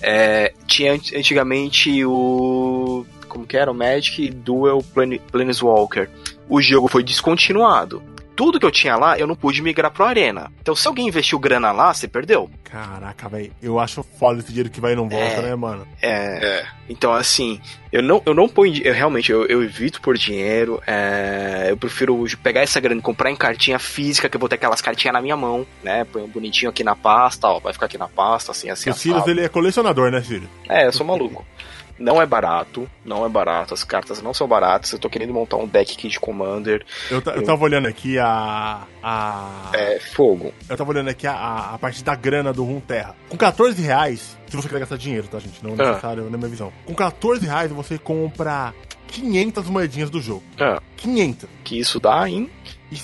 é 0.00 0.52
tinha 0.66 0.92
antigamente 0.92 2.04
o. 2.04 3.04
Como 3.28 3.46
que 3.46 3.56
era? 3.56 3.70
O 3.70 3.74
Magic 3.74 4.30
Duel 4.30 4.84
Plan 4.94 5.18
Planeswalker. 5.30 6.08
O 6.48 6.60
jogo 6.60 6.88
foi 6.88 7.02
descontinuado. 7.02 8.02
Tudo 8.36 8.58
que 8.58 8.66
eu 8.66 8.70
tinha 8.70 8.96
lá, 8.96 9.18
eu 9.18 9.26
não 9.26 9.34
pude 9.36 9.62
migrar 9.62 9.90
pro 9.90 10.04
Arena. 10.04 10.50
Então, 10.60 10.74
se 10.74 10.86
alguém 10.88 11.06
investiu 11.08 11.38
grana 11.38 11.70
lá, 11.72 11.92
você 11.94 12.08
perdeu. 12.08 12.50
Caraca, 12.64 13.28
velho. 13.28 13.52
Eu 13.62 13.78
acho 13.78 14.02
foda 14.18 14.40
esse 14.40 14.48
dinheiro 14.48 14.68
que 14.70 14.80
vai 14.80 14.92
e 14.92 14.96
não 14.96 15.08
volta, 15.08 15.24
É. 15.24 15.42
né, 15.42 15.54
mano? 15.54 15.86
É. 16.02 16.10
É. 16.44 16.66
Então, 16.88 17.12
assim, 17.12 17.60
eu 17.92 18.02
não, 18.02 18.20
eu 18.26 18.34
não 18.34 18.48
ponho. 18.48 18.82
Eu 18.82 18.92
realmente 18.92 19.30
eu, 19.30 19.46
eu 19.46 19.62
evito 19.62 20.00
por 20.00 20.16
dinheiro. 20.18 20.82
é, 20.86 21.66
eu 21.70 21.76
prefiro 21.76 22.16
hoje 22.16 22.36
pegar 22.36 22.62
essa 22.62 22.80
grana 22.80 22.98
e 23.00 23.02
comprar 23.02 23.30
em 23.30 23.36
cartinha 23.36 23.78
física, 23.78 24.28
que 24.28 24.36
eu 24.36 24.40
vou 24.40 24.48
ter 24.48 24.56
aquelas 24.56 24.80
cartinhas 24.80 25.12
na 25.14 25.22
minha 25.22 25.36
mão, 25.36 25.66
né? 25.82 26.04
Põe 26.04 26.26
bonitinho 26.26 26.70
aqui 26.70 26.82
na 26.82 26.96
pasta, 26.96 27.46
ó. 27.48 27.60
Vai 27.60 27.72
ficar 27.72 27.86
aqui 27.86 27.96
na 27.98 28.08
pasta, 28.08 28.50
assim, 28.50 28.68
assim. 28.68 28.90
o 28.90 28.92
assado. 28.92 29.30
ele 29.30 29.42
é 29.42 29.48
colecionador, 29.48 30.10
né, 30.10 30.20
Sirius? 30.22 30.50
É, 30.68 30.86
eu 30.86 30.92
sou 30.92 31.06
maluco. 31.06 31.44
Não 31.98 32.20
é 32.20 32.26
barato, 32.26 32.88
não 33.04 33.24
é 33.24 33.28
barato. 33.28 33.72
As 33.74 33.84
cartas 33.84 34.20
não 34.20 34.34
são 34.34 34.48
baratas. 34.48 34.92
Eu 34.92 34.98
tô 34.98 35.08
querendo 35.08 35.32
montar 35.32 35.56
um 35.56 35.66
deck 35.66 35.92
aqui 35.92 36.08
de 36.08 36.18
Commander. 36.18 36.84
Eu, 37.10 37.22
eu 37.34 37.44
tava 37.44 37.62
olhando 37.64 37.86
aqui 37.86 38.18
a. 38.18 38.82
a 39.02 39.70
É 39.72 40.00
fogo. 40.00 40.52
Eu 40.68 40.76
tava 40.76 40.90
olhando 40.90 41.08
aqui 41.08 41.26
a, 41.26 41.72
a, 41.74 41.78
parte 41.78 42.02
da 42.02 42.14
grana 42.14 42.52
do 42.52 42.64
Runeterra. 42.64 43.14
Com 43.28 43.36
14 43.36 43.80
reais, 43.80 44.36
se 44.48 44.56
você 44.56 44.68
quer 44.68 44.80
gastar 44.80 44.96
dinheiro, 44.96 45.28
tá, 45.28 45.38
gente? 45.38 45.62
Não 45.62 45.70
é 45.70 45.74
Ah. 45.78 45.88
necessário 45.90 46.28
na 46.30 46.36
minha 46.36 46.50
visão. 46.50 46.72
Com 46.84 46.94
14 46.94 47.46
reais 47.46 47.70
você 47.70 47.98
compra 47.98 48.74
500 49.08 49.68
moedinhas 49.68 50.10
do 50.10 50.20
jogo. 50.20 50.42
Ah, 50.58 50.80
500. 50.96 51.48
que 51.62 51.78
isso 51.78 52.00
dá 52.00 52.28
em. 52.28 52.50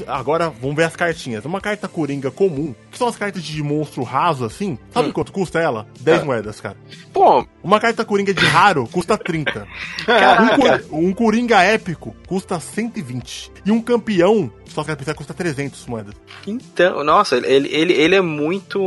Agora, 0.06 0.50
vamos 0.50 0.76
ver 0.76 0.84
as 0.84 0.96
cartinhas. 0.96 1.44
Uma 1.44 1.60
carta 1.60 1.88
coringa 1.88 2.30
comum, 2.30 2.74
que 2.90 2.98
são 2.98 3.08
as 3.08 3.16
cartas 3.16 3.42
de 3.42 3.62
monstro 3.62 4.02
raso 4.02 4.44
assim. 4.44 4.78
Sabe 4.92 5.08
Hum. 5.08 5.12
quanto 5.12 5.32
custa 5.32 5.58
ela? 5.58 5.86
10 6.00 6.22
Ah. 6.22 6.24
moedas, 6.24 6.60
cara. 6.60 6.76
Pô, 7.12 7.44
Uma 7.62 7.78
carta 7.78 8.04
coringa 8.04 8.32
de 8.32 8.44
raro 8.44 8.88
custa 8.90 9.18
30. 9.18 9.66
Um, 10.90 11.08
um 11.08 11.12
coringa 11.12 11.62
épico 11.62 12.14
custa 12.26 12.58
120. 12.58 13.50
E 13.64 13.70
um 13.70 13.80
campeão, 13.80 14.50
só 14.66 14.82
que 14.82 14.94
pensar, 14.96 15.14
custa 15.14 15.34
300 15.34 15.86
moedas. 15.86 16.14
Então, 16.46 17.04
nossa, 17.04 17.36
ele, 17.36 17.68
ele, 17.68 17.92
ele 17.92 18.14
é 18.14 18.20
muito. 18.20 18.80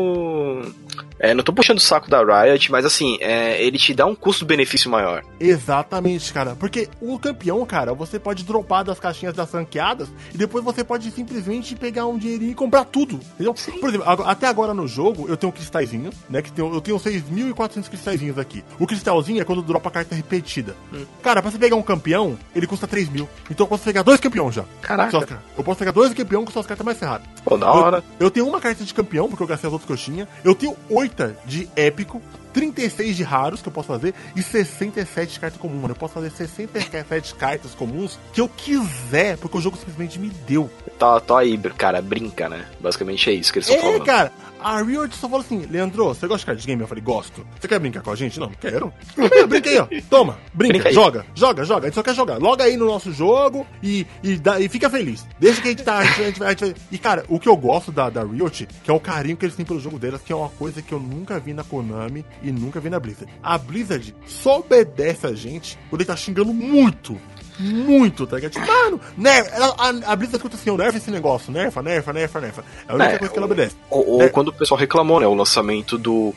É, 1.20 1.34
não 1.34 1.44
tô 1.44 1.54
puxando 1.54 1.78
o 1.78 1.82
saco 1.82 2.10
da 2.10 2.22
Riot, 2.24 2.72
mas 2.72 2.86
assim, 2.86 3.18
é, 3.22 3.64
ele 3.64 3.78
te 3.78 3.94
dá 3.94 4.06
um 4.06 4.16
custo-benefício 4.16 4.90
maior. 4.90 5.24
Exatamente, 5.40 6.34
cara. 6.34 6.56
Porque 6.56 6.90
o 7.00 7.18
campeão, 7.20 7.66
cara, 7.66 7.94
você 7.94 8.20
pode 8.20 8.44
dropar 8.44 8.84
das 8.84 9.00
caixinhas 9.00 9.34
das 9.34 9.50
franqueadas 9.50 10.10
e 10.34 10.38
depois 10.38 10.64
você 10.64 10.84
pode 10.84 11.10
simplesmente 11.12 11.76
pegar 11.76 12.06
um 12.08 12.18
dinheirinho 12.18 12.52
e 12.52 12.56
comprar 12.56 12.86
tudo. 12.86 13.20
Entendeu? 13.36 13.54
Por 13.54 13.90
exemplo, 13.90 14.06
até 14.26 14.48
agora 14.48 14.74
no 14.74 14.88
jogo 14.88 15.28
eu 15.30 15.38
tenho 15.38 15.52
um 15.52 15.56
cristalzinho, 15.56 16.12
né? 16.30 16.42
Que 16.42 16.52
tem, 16.52 16.66
eu 16.66 16.82
tenho 16.82 16.98
6.400 16.98 17.88
cristalzinhos 17.88 18.38
aqui. 18.38 18.64
O 18.80 18.88
cristalzinho 18.88 19.42
é 19.42 19.46
quando 19.46 19.62
dropa 19.62 19.90
a 19.90 19.92
carta 19.92 20.16
repetida. 20.16 20.76
Cara, 21.22 21.42
pra 21.42 21.52
você 21.52 21.58
pegar 21.58 21.76
um 21.76 21.84
campeão, 21.84 22.38
ele 22.56 22.68
custa 22.68 22.88
3 22.88 23.10
mil. 23.10 23.30
Então 23.50 23.66
eu 23.66 23.70
posso 23.70 23.84
pegar 23.84 24.02
dois 24.02 24.20
campeões 24.20 24.56
já. 24.56 24.63
Caraca. 24.82 25.12
Suas 25.12 25.26
ca- 25.26 25.40
Eu 25.58 25.64
posso 25.64 25.80
pegar 25.80 25.92
dois 25.92 26.14
campeões 26.14 26.46
com 26.46 26.52
suas 26.52 26.66
cartas 26.66 26.86
mais 26.86 26.98
ferradas. 26.98 27.28
Pô, 27.44 27.58
da 27.58 27.72
hora. 27.72 27.98
Eu, 28.20 28.28
eu 28.28 28.32
tenho 28.32 28.48
uma 28.48 28.60
carta 28.60 28.84
de 28.84 28.94
campeão, 28.94 29.28
porque 29.28 29.44
eu 29.44 29.48
gastei 29.48 29.68
as 29.68 29.74
outras 29.74 29.88
que 29.88 29.94
eu 29.94 29.98
tinha. 29.98 30.28
Eu 30.44 30.56
tenho 30.56 30.76
8 30.90 31.36
de 31.46 31.70
épico, 31.76 32.22
36 32.54 33.18
de 33.18 33.24
raros 33.24 33.62
que 33.62 33.68
eu 33.68 33.74
posso 33.74 33.88
fazer 33.88 34.14
e 34.36 34.42
67 34.44 35.34
de 35.34 35.40
carta 35.40 35.58
comum, 35.58 35.76
mano. 35.82 35.92
Eu 35.92 35.96
posso 35.96 36.14
fazer 36.14 36.30
67 36.32 37.36
cartas 37.36 37.74
comuns 37.74 38.20
que 38.32 38.42
eu 38.42 38.48
quiser, 38.50 39.38
porque 39.38 39.58
o 39.58 39.62
jogo 39.62 39.78
simplesmente 39.78 40.20
me 40.20 40.30
deu. 40.30 40.70
Tá, 41.00 41.20
tá 41.20 41.40
aí, 41.40 41.58
br- 41.58 41.74
cara, 41.74 42.02
brinca, 42.02 42.48
né? 42.50 42.66
Basicamente 42.80 43.30
é 43.30 43.34
isso 43.34 43.52
que 43.52 43.60
eles 43.60 43.68
estão 43.68 43.82
É, 43.82 43.92
falando. 43.92 44.06
cara. 44.06 44.32
A 44.64 44.82
Riot 44.82 45.14
só 45.16 45.28
falou 45.28 45.42
assim, 45.46 45.66
Leandro, 45.70 46.06
você 46.06 46.26
gosta 46.26 46.40
de 46.40 46.46
card 46.46 46.66
game? 46.66 46.82
Eu 46.82 46.88
falei, 46.88 47.04
gosto. 47.04 47.46
Você 47.60 47.68
quer 47.68 47.80
brincar 47.80 48.02
com 48.02 48.12
a 48.12 48.16
gente? 48.16 48.40
Não, 48.40 48.50
quero. 48.50 48.94
Brinca 49.48 49.70
aí, 49.70 49.78
ó. 49.78 49.88
Toma, 50.10 50.38
brinca, 50.54 50.74
Brinca 50.76 50.94
joga, 50.94 51.26
joga, 51.36 51.66
joga. 51.66 51.82
A 51.82 51.90
gente 51.90 51.96
só 51.96 52.04
quer 52.04 52.16
jogar. 52.16 52.38
Loga 52.38 52.64
aí 52.64 52.78
no 52.78 52.86
nosso 52.86 53.12
jogo 53.12 53.68
e, 53.82 54.08
e, 54.24 54.38
dá, 54.38 54.60
e 54.60 54.70
fica 54.70 54.90
feliz. 54.90 55.28
Deixa 55.38 55.62
que 55.62 55.68
a 55.68 55.72
gente 55.72 55.84
tá. 55.84 55.98
A 55.98 56.06
gente, 56.06 56.44
a 56.44 56.50
gente 56.50 56.76
E, 56.92 56.98
cara, 56.98 57.26
o 57.28 57.40
que 57.40 57.50
eu 57.50 57.58
gosto 57.58 57.92
da, 57.92 58.10
da 58.10 58.24
Riot, 58.24 58.68
que 58.84 58.90
é 58.90 58.94
o 58.94 59.00
carinho 59.00 59.36
que 59.36 59.46
eles 59.46 59.56
têm 59.56 59.66
pelo 59.66 59.80
jogo 59.80 60.00
delas, 60.00 60.22
que 60.22 60.32
é 60.32 60.36
uma 60.36 60.50
coisa 60.50 60.82
que 60.82 60.94
eu 60.94 61.00
nunca 61.00 61.40
vi 61.40 61.54
na 61.54 61.64
Konami 61.64 62.26
e 62.42 62.52
nunca 62.52 62.80
vi 62.80 62.90
na 62.90 63.00
Blizzard. 63.00 63.32
A 63.44 63.58
Blizzard 63.58 64.16
só 64.26 64.60
obedece 64.60 65.28
a 65.28 65.34
gente 65.34 65.78
quando 65.90 66.02
ele 66.02 66.08
tá 66.08 66.16
xingando 66.16 66.54
muito. 66.54 67.20
Muito, 67.60 68.26
tá 68.28 68.36
ligado? 68.38 68.52
Tipo, 68.52 68.66
Mano, 68.66 69.00
nerf, 69.18 69.50
ela- 69.54 69.76
a, 69.78 69.88
a 70.12 70.16
Blizzard 70.16 70.38
escuta 70.38 70.56
assim, 70.56 70.76
nerfa 70.76 70.98
esse 70.98 71.12
negócio, 71.12 71.52
nerfa, 71.52 71.82
nerfa, 71.82 72.12
nerfa, 72.14 72.42
nerfa. 72.42 72.64
É 72.88 72.92
a 72.92 72.96
única 72.96 73.12
É, 73.14 73.18
coisa 73.20 73.34
que 73.34 73.40
ela 73.40 73.46
obedece. 73.46 73.76
Ou, 73.90 74.08
ou 74.10 74.22
É. 74.24 74.30
quando 74.30 74.48
o 74.50 74.54
pessoal 74.54 74.80
reclamou, 74.80 75.20
né? 75.20 75.28
O 75.28 75.34
lançamento 75.34 75.98
do. 75.98 76.34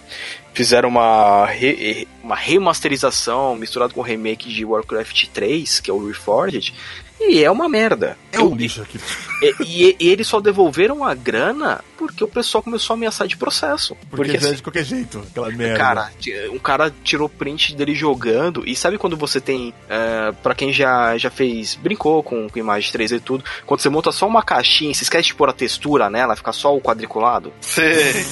Fizeram 0.54 0.88
uma, 0.88 1.44
re- 1.46 2.08
uma 2.22 2.34
remasterização 2.36 3.56
misturado 3.56 3.92
com 3.94 4.00
remake 4.00 4.48
de 4.52 4.64
Warcraft 4.64 5.26
3, 5.28 5.80
que 5.80 5.90
é 5.90 5.94
o 5.94 6.06
Reforged, 6.06 6.72
e 7.20 7.42
é 7.42 7.50
uma 7.50 7.68
merda. 7.68 8.16
É 8.32 8.40
um 8.40 8.54
lixo 8.54 8.82
aquilo. 8.82 9.02
E, 9.42 9.54
e- 9.60 9.96
e 10.00 10.08
eles 10.08 10.26
só 10.26 10.40
devolveram 10.40 11.04
a 11.04 11.14
grana 11.14 11.82
porque 11.96 12.22
o 12.22 12.28
pessoal 12.28 12.62
começou 12.62 12.94
a 12.94 12.96
ameaçar 12.96 13.26
de 13.26 13.36
processo. 13.36 13.94
Porque, 14.10 14.16
Porque, 14.16 14.32
é 14.32 14.36
assim, 14.36 14.54
de 14.56 14.62
qualquer 14.62 14.84
jeito, 14.84 15.22
aquela 15.30 15.50
merda. 15.50 15.78
Cara, 15.78 16.10
um 16.52 16.58
cara 16.58 16.94
tirou 17.02 17.28
print 17.28 17.74
dele 17.74 17.94
jogando. 17.94 18.62
E 18.66 18.76
sabe 18.76 18.98
quando 18.98 19.16
você 19.16 19.40
tem. 19.40 19.72
É, 19.88 20.32
para 20.42 20.54
quem 20.54 20.72
já, 20.72 21.16
já 21.16 21.30
fez. 21.30 21.74
Brincou 21.74 22.22
com, 22.22 22.48
com 22.48 22.58
imagem 22.58 22.92
3D 22.92 23.16
e 23.16 23.20
tudo. 23.20 23.44
Quando 23.64 23.80
você 23.80 23.88
monta 23.88 24.12
só 24.12 24.26
uma 24.26 24.42
caixinha 24.42 24.90
e 24.90 24.94
você 24.94 25.04
esquece 25.04 25.28
de 25.28 25.34
pôr 25.34 25.48
a 25.48 25.52
textura 25.54 26.10
nela, 26.10 26.36
fica 26.36 26.52
só 26.52 26.74
o 26.76 26.80
quadriculado. 26.80 27.52
Sei. 27.60 28.12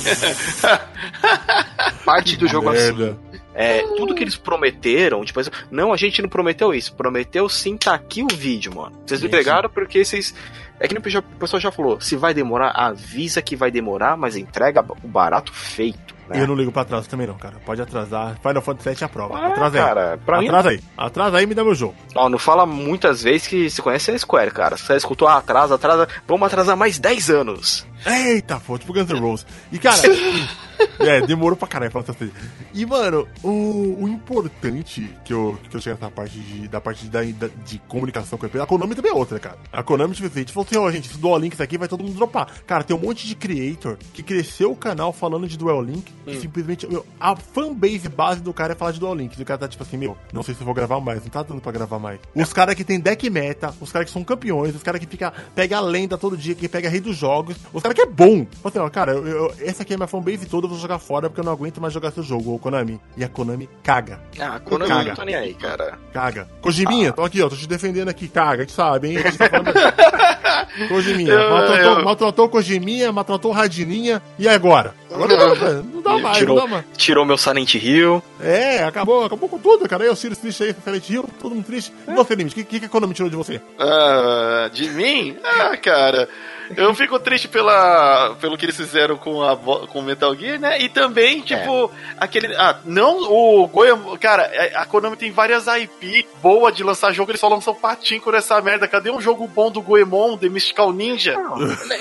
Parte 2.05 2.37
do 2.37 2.47
jogo 2.47 2.69
assim. 2.71 3.17
É, 3.55 3.83
tudo 3.97 4.15
que 4.15 4.23
eles 4.25 4.37
prometeram, 4.37 5.25
tipo, 5.25 5.41
não, 5.71 5.93
a 5.93 5.97
gente 5.97 6.21
não 6.21 6.29
prometeu 6.29 6.75
isso. 6.75 6.93
Prometeu 6.95 7.49
sim, 7.49 7.77
tá 7.77 7.95
aqui 7.95 8.23
o 8.23 8.27
vídeo, 8.29 8.75
mano. 8.75 8.93
Vocês 9.07 9.23
me 9.23 9.29
pegaram 9.29 9.71
porque 9.71 10.05
vocês. 10.05 10.35
É 10.81 10.89
que 10.89 10.99
o 10.99 11.01
pessoal 11.39 11.61
já 11.61 11.71
falou, 11.71 12.01
se 12.01 12.17
vai 12.17 12.35
demorar, 12.35 12.71
avisa 12.75 13.41
que 13.41 13.55
vai 13.55 13.71
demorar, 13.71 14.17
mas 14.17 14.37
entrega 14.37 14.85
o 15.03 15.07
barato 15.09 15.53
feito. 15.55 16.13
E 16.27 16.33
Né? 16.37 16.43
eu 16.43 16.47
não 16.49 16.55
ligo 16.57 16.73
pra 16.73 16.83
atraso 16.83 17.09
também 17.09 17.27
não, 17.27 17.37
cara. 17.37 17.57
Pode 17.65 17.81
atrasar. 17.81 18.37
Final 18.43 18.61
Fantasy 18.63 18.89
VII 18.97 19.05
aprova. 19.05 19.39
Ah, 19.39 19.47
atrasa 19.49 19.79
aí. 19.79 19.85
cara, 19.85 20.19
pra 20.25 20.41
mim 20.41 20.47
atrasa 20.49 20.69
aí. 20.71 20.81
Atrasa 20.97 21.37
aí 21.37 21.45
e 21.45 21.47
me 21.47 21.55
dá 21.55 21.63
meu 21.63 21.75
jogo. 21.75 21.95
Ó, 22.15 22.29
não 22.29 22.39
fala 22.39 22.67
muitas 22.67 23.23
vezes 23.23 23.47
que 23.47 23.71
você 23.71 23.81
conhece 23.81 24.11
a 24.11 24.19
Square, 24.19 24.51
cara. 24.51 24.77
Você 24.77 24.97
escutou, 24.97 25.29
ah, 25.29 25.37
atrasa, 25.37 25.77
atrasa, 25.77 26.09
vamos 26.27 26.47
atrasar 26.47 26.77
mais 26.77 26.99
10 26.99 27.31
anos. 27.31 27.87
Eita, 28.05 28.59
pô, 28.59 28.77
tipo 28.79 28.93
Guns 28.93 29.09
N' 29.11 29.21
Roses. 29.21 29.47
E, 29.71 29.79
cara, 29.79 30.01
é, 31.01 31.21
demorou 31.27 31.57
pra 31.57 31.69
caralho 31.69 31.91
pra 31.93 32.03
fazer. 32.03 32.33
E, 32.73 32.85
mano, 32.87 33.27
o, 33.43 34.05
o 34.05 34.09
importante 34.09 35.09
que 35.25 35.33
eu, 35.33 35.59
que 35.71 35.77
eu 35.77 35.81
cheguei 35.81 35.95
nessa 36.01 36.11
parte 36.11 36.39
de, 36.39 36.69
da 36.69 36.81
parte 36.81 37.07
da, 37.07 37.23
da- 37.23 37.49
de 37.65 37.79
comunicação 37.89 38.39
com 38.39 38.47
a 38.47 38.49
empresa, 38.49 38.65
a 38.65 38.67
Konami 38.67 38.95
também 38.95 39.11
é 39.13 39.15
outra, 39.15 39.39
cara. 39.39 39.59
A 39.73 39.83
Konami, 39.83 40.15
tipo 40.15 40.27
assim, 40.27 40.37
a 40.37 40.41
gente 40.41 40.53
falou 40.53 40.67
assim, 40.69 40.77
ó, 40.79 40.91
gente, 40.91 41.09
esse 41.09 41.19
Dual 41.19 41.39
Link 41.39 41.61
aqui 41.61 41.79
vai 41.79 41.89
todo 41.89 42.03
mundo 42.03 42.15
dropar. 42.15 42.49
Cara, 42.67 42.83
tem 42.85 42.97
um 42.97 43.01
monte 43.01 43.27
de 43.27 43.35
creator 43.35 43.97
que 44.13 44.23
cresceu 44.23 44.73
o 44.73 44.77
canal 44.77 45.13
falando 45.13 45.47
de 45.47 45.57
Dual 45.57 45.83
Link, 45.83 46.13
que 46.25 46.41
simplesmente, 46.41 46.87
meu, 46.87 47.05
a 47.21 47.37
fanbase 47.37 48.09
base 48.09 48.41
do 48.43 48.53
cara 48.53 48.73
é 48.73 48.77
falar 48.77 48.93
de 48.93 49.01
Dual 49.01 49.15
Link. 49.15 49.37
E 49.39 49.43
o 49.43 49.45
cara 49.47 49.59
tá 49.59 49.69
tipo 49.69 49.83
assim, 49.83 49.97
meu, 49.97 50.17
não 50.33 50.43
sei 50.43 50.55
se 50.55 50.61
eu 50.61 50.65
vou 50.65 50.75
gravar 50.75 51.01
mais, 51.01 51.23
não 51.23 51.29
tá 51.31 51.43
dando 51.43 51.61
pra 51.61 51.73
gravar 51.73 51.99
mais. 51.99 52.19
Os 52.35 52.53
caras 52.53 52.75
que 52.75 52.85
tem 52.85 52.99
deck 53.01 53.29
meta, 53.31 53.75
os 53.81 53.91
caras 53.93 54.07
que 54.07 54.13
são 54.13 54.25
campeões, 54.25 54.75
os 54.75 54.83
caras 54.83 55.01
que 55.01 55.07
fica, 55.07 55.33
pega 55.55 55.77
a 55.77 55.81
lenda 55.81 56.17
todo 56.19 56.37
dia, 56.37 56.55
que 56.55 56.69
pega 56.69 56.89
rei 56.89 57.01
dos 57.01 57.17
jogos, 57.17 57.57
os 57.73 57.83
caras 57.83 57.95
que 57.95 58.03
é 58.03 58.07
bom. 58.07 58.45
Tipo 58.45 58.69
Assim, 58.69 58.79
ó, 58.79 58.89
cara, 58.89 59.13
eu, 59.13 59.27
eu- 59.27 59.55
essa 59.61 59.83
aqui 59.83 59.95
é 59.95 59.97
minha 59.97 60.07
fanbase 60.07 60.47
toda, 60.47 60.64
eu 60.65 60.69
vou 60.71 60.79
jogar 60.79 60.99
fora 60.99 61.29
porque 61.29 61.41
eu 61.41 61.45
não 61.45 61.53
aguento 61.53 61.81
mais 61.81 61.93
jogar 61.93 62.11
seu 62.11 62.23
jogo, 62.23 62.55
ô 62.55 62.59
Konami. 62.59 63.01
E 63.17 63.25
a 63.25 63.29
Konami 63.29 63.69
caga, 63.83 64.21
Ah, 64.41 64.61
quando 64.65 64.83
eu 64.83 64.89
Caga. 64.89 65.09
não 65.11 65.15
tô 65.17 65.23
nem 65.25 65.35
aí, 65.35 65.55
cara. 65.55 65.99
caga. 66.13 66.49
Kojiminha, 66.61 67.13
tô 67.13 67.23
aqui, 67.25 67.43
ó, 67.43 67.49
tô 67.49 67.57
te 67.57 67.67
defendendo 67.69 68.09
aqui, 68.09 68.29
caga, 68.29 68.63
a 68.63 68.65
gente 68.65 68.73
sabe, 68.73 69.09
hein? 69.11 69.19
A 69.19 69.23
gente 69.23 69.39
tá 69.39 69.49
falando... 69.49 69.73
Kojiminha, 70.89 71.33
Eu- 71.33 71.51
maltratou, 71.51 71.99
eu- 71.99 72.05
maltratou 72.05 72.49
Kojiminha, 72.49 73.13
maltratou 73.13 73.53
Radininha, 73.53 74.21
e 74.39 74.49
agora? 74.49 74.95
Agora 75.15 75.37
não, 75.37 75.55
velho, 75.55 75.87
não 75.95 76.03
dá 76.03 76.19
mais, 76.19 76.37
Tirou. 76.39 76.57
não 76.57 76.65
dá 76.65 76.71
mais. 76.71 76.85
Tirou 76.97 77.25
meu 77.25 77.39
Silent 77.39 77.75
Hill. 77.75 78.23
É, 78.41 78.83
acabou, 78.83 79.25
acabou 79.25 79.49
com 79.49 79.59
tudo, 79.59 79.89
cara. 79.89 80.05
Aí 80.05 80.11
o 80.11 80.17
Sirius 80.17 80.39
triste 80.39 80.65
aí, 80.65 80.75
Silent 80.85 81.09
Hill, 81.09 81.25
todo 81.41 81.55
mundo 81.55 81.65
triste. 81.65 81.93
E 82.09 82.13
você, 82.15 82.35
Limite, 82.35 82.55
o 82.55 82.57
que, 82.57 82.65
que, 82.65 82.81
que 82.81 82.87
a 82.87 82.89
Konami 82.89 83.15
tirou 83.15 83.31
de 83.31 83.37
você? 83.37 83.61
Ah, 83.79 84.69
de 84.73 84.89
mim? 84.91 85.37
Ah, 85.45 85.77
cara. 85.77 86.29
Eu 86.77 86.95
fico 86.95 87.19
triste 87.21 87.47
pela, 87.47 88.35
pelo 88.41 88.57
que 88.57 88.65
eles 88.65 88.77
fizeram 88.77 89.19
com 89.19 89.43
a 89.43 89.55
com 89.55 89.99
o 89.99 90.03
Metal 90.03 90.35
Gear, 90.35 90.59
né? 90.59 90.81
E 90.81 90.89
também, 90.89 91.43
tipo, 91.43 91.91
aquele. 92.17 92.55
Ah, 92.57 92.79
não 92.87 93.19
o 93.31 93.67
Goemon. 93.69 94.17
Cara, 94.17 94.51
a 94.75 94.85
a 94.85 94.87
Konami 94.87 95.17
tem 95.17 95.31
várias 95.31 95.67
IP 95.67 96.27
boa 96.43 96.73
de 96.73 96.83
lançar 96.83 97.13
jogo, 97.13 97.31
eles 97.31 97.41
só 97.41 97.49
lançam 97.49 97.75
patinco 97.75 98.31
nessa 98.33 98.61
merda. 98.63 98.89
Cadê 98.89 99.11
um 99.11 99.21
jogo 99.21 99.47
bom 99.47 99.71
do 99.71 99.83
Goemon, 99.83 100.39
The 100.39 100.49
Mystical 100.49 100.91
Ninja? 100.93 101.37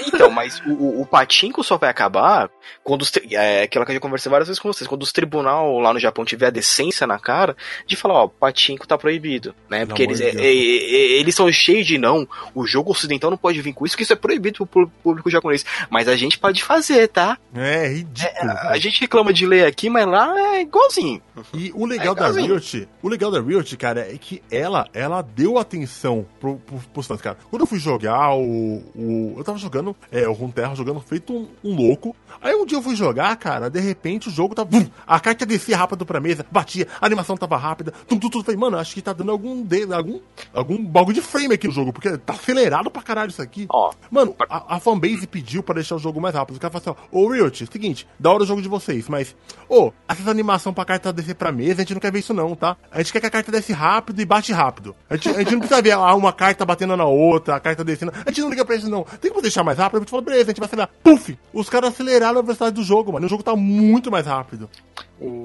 Então, 0.07 0.29
mas 0.31 0.61
o, 0.65 0.71
o, 0.71 1.01
o 1.01 1.05
patinco 1.05 1.63
só 1.63 1.77
vai 1.77 1.89
acabar 1.89 2.49
quando 2.83 3.02
os, 3.03 3.11
é 3.31 3.63
aquilo 3.63 3.85
que 3.85 3.91
eu 3.91 3.95
já 3.95 4.01
conversei 4.01 4.29
várias 4.29 4.47
vezes 4.47 4.59
com 4.59 4.71
vocês, 4.71 4.87
quando 4.87 5.03
os 5.03 5.11
tribunal 5.11 5.79
lá 5.79 5.93
no 5.93 5.99
Japão 5.99 6.25
tiver 6.25 6.47
a 6.47 6.49
decência 6.49 7.05
na 7.05 7.19
cara 7.19 7.55
de 7.85 7.95
falar, 7.95 8.23
ó, 8.23 8.27
patinco 8.27 8.87
tá 8.87 8.97
proibido, 8.97 9.53
né? 9.69 9.85
Porque 9.85 10.03
eles, 10.03 10.19
é, 10.19 10.29
é, 10.29 10.45
é, 10.45 11.19
eles 11.19 11.35
são 11.35 11.51
cheios 11.51 11.85
de 11.85 11.97
não, 11.97 12.27
o 12.55 12.65
jogo 12.65 12.91
ocidental 12.91 13.29
não 13.29 13.37
pode 13.37 13.61
vir 13.61 13.73
com 13.73 13.85
isso, 13.85 13.95
que 13.95 14.03
isso 14.03 14.13
é 14.13 14.15
proibido 14.15 14.65
pro 14.65 14.87
público 15.03 15.29
japonês. 15.29 15.65
Mas 15.89 16.07
a 16.07 16.15
gente 16.15 16.39
pode 16.39 16.63
fazer, 16.63 17.07
tá? 17.07 17.37
É, 17.53 17.87
ridículo. 17.87 18.51
É, 18.51 18.67
a 18.69 18.77
gente 18.77 19.01
reclama 19.01 19.33
de 19.33 19.45
ler 19.45 19.65
aqui, 19.65 19.89
mas 19.89 20.07
lá 20.07 20.33
é 20.55 20.61
igualzinho. 20.61 21.21
E 21.53 21.71
o 21.73 21.85
legal 21.85 22.15
da 22.15 22.31
Riot, 22.31 22.87
o 23.01 23.09
legal 23.09 23.31
da 23.31 23.41
Riot, 23.41 23.75
cara, 23.77 24.01
é 24.01 24.17
que 24.17 24.41
ela, 24.51 24.87
ela 24.93 25.21
deu 25.21 25.57
atenção 25.57 26.25
pro, 26.39 26.57
pro, 26.57 26.79
pros 26.93 27.07
fãs, 27.07 27.21
cara. 27.21 27.37
Quando 27.49 27.61
eu 27.63 27.67
fui 27.67 27.79
jogar 27.79 28.35
o, 28.35 28.83
o 28.95 29.33
eu 29.37 29.43
tava 29.43 29.57
jogando, 29.57 29.95
é, 30.11 30.27
o 30.27 30.33
Runeterra 30.33 30.75
jogando 30.75 30.99
feito 30.99 31.33
um, 31.33 31.47
um, 31.63 31.75
louco. 31.75 32.15
Aí 32.41 32.53
um 32.55 32.65
dia 32.65 32.77
eu 32.77 32.81
fui 32.81 32.92
jogar, 32.95 33.35
cara, 33.37 33.69
de 33.69 33.79
repente 33.79 34.27
o 34.29 34.31
jogo 34.31 34.55
tá, 34.55 34.63
bum, 34.63 34.85
a 35.05 35.19
carta 35.19 35.45
descia 35.45 35.77
rápido 35.77 36.05
pra 36.05 36.19
mesa, 36.19 36.45
batia, 36.51 36.87
a 36.99 37.05
animação 37.05 37.37
tava 37.37 37.57
rápida, 37.57 37.91
tudo, 38.07 38.21
tudo, 38.21 38.31
tudo. 38.31 38.45
Falei, 38.45 38.59
mano, 38.59 38.77
acho 38.77 38.93
que 38.93 39.01
tá 39.01 39.13
dando 39.13 39.31
algum, 39.31 39.63
de, 39.63 39.91
algum, 39.93 40.19
algum 40.53 40.83
bagulho 40.83 41.15
de 41.15 41.21
frame 41.21 41.53
aqui 41.53 41.67
no 41.67 41.73
jogo, 41.73 41.93
porque 41.93 42.17
tá 42.17 42.33
acelerado 42.33 42.89
pra 42.91 43.01
caralho 43.01 43.29
isso 43.29 43.41
aqui. 43.41 43.65
Ó. 43.69 43.91
Mano, 44.11 44.35
a, 44.49 44.75
a 44.75 44.79
fanbase 44.79 45.27
pediu 45.27 45.63
pra 45.63 45.75
deixar 45.75 45.95
o 45.95 45.99
jogo 45.99 46.19
mais 46.19 46.35
rápido. 46.35 46.57
O 46.57 46.59
cara 46.59 46.71
falou 46.71 46.97
assim, 46.97 47.07
ó, 47.11 47.19
ô 47.19 47.29
Riot, 47.29 47.67
seguinte, 47.71 48.07
da 48.19 48.31
hora 48.31 48.43
o 48.43 48.45
jogo 48.45 48.61
de 48.61 48.67
vocês, 48.67 49.07
mas, 49.07 49.35
ô, 49.69 49.91
essas 50.07 50.27
animação 50.27 50.73
pra 50.73 50.85
carta 50.85 51.13
descer 51.13 51.35
pra 51.35 51.51
mesa, 51.51 51.81
a 51.81 51.83
gente 51.83 51.93
não 51.93 52.01
quer 52.01 52.11
ver 52.11 52.19
isso 52.19 52.33
não, 52.33 52.55
tá? 52.55 52.75
A 52.91 52.97
gente 52.99 53.13
quer 53.13 53.19
que 53.19 53.25
a 53.27 53.29
carta 53.29 53.51
desce 53.51 53.71
rápido 53.73 54.21
e 54.21 54.25
bate 54.25 54.51
rápido. 54.51 54.95
A 55.09 55.15
gente, 55.15 55.29
a 55.29 55.39
gente 55.39 55.51
não 55.51 55.59
precisa 55.59 55.81
ver 55.81 55.91
ah, 55.91 56.15
uma 56.15 56.33
carta 56.33 56.65
batendo 56.65 56.97
na 56.97 57.05
outra, 57.05 57.55
a 57.55 57.59
carta 57.59 57.83
descendo. 57.83 58.11
A 58.25 58.29
gente 58.29 58.41
não 58.41 58.49
liga 58.49 58.65
pra 58.65 58.75
isso 58.75 58.89
não. 58.89 59.03
Tem 59.21 59.31
como 59.31 59.41
deixar 59.41 59.63
mais 59.63 59.77
rápido? 59.77 59.97
A 59.97 59.99
gente 60.01 60.09
falou, 60.09 60.25
beleza, 60.25 60.43
a 60.43 60.47
gente 60.47 60.59
vai 60.59 60.67
acelerar. 60.67 60.89
Puf! 61.03 61.37
Os 61.53 61.69
caras 61.69 61.91
aceleraram 61.91 62.39
a 62.39 62.41
velocidade 62.41 62.75
do 62.75 62.82
jogo, 62.83 63.13
mano. 63.13 63.25
O 63.25 63.29
jogo 63.29 63.43
tá 63.43 63.55
muito 63.55 64.11
mais 64.11 64.25
rápido. 64.25 64.69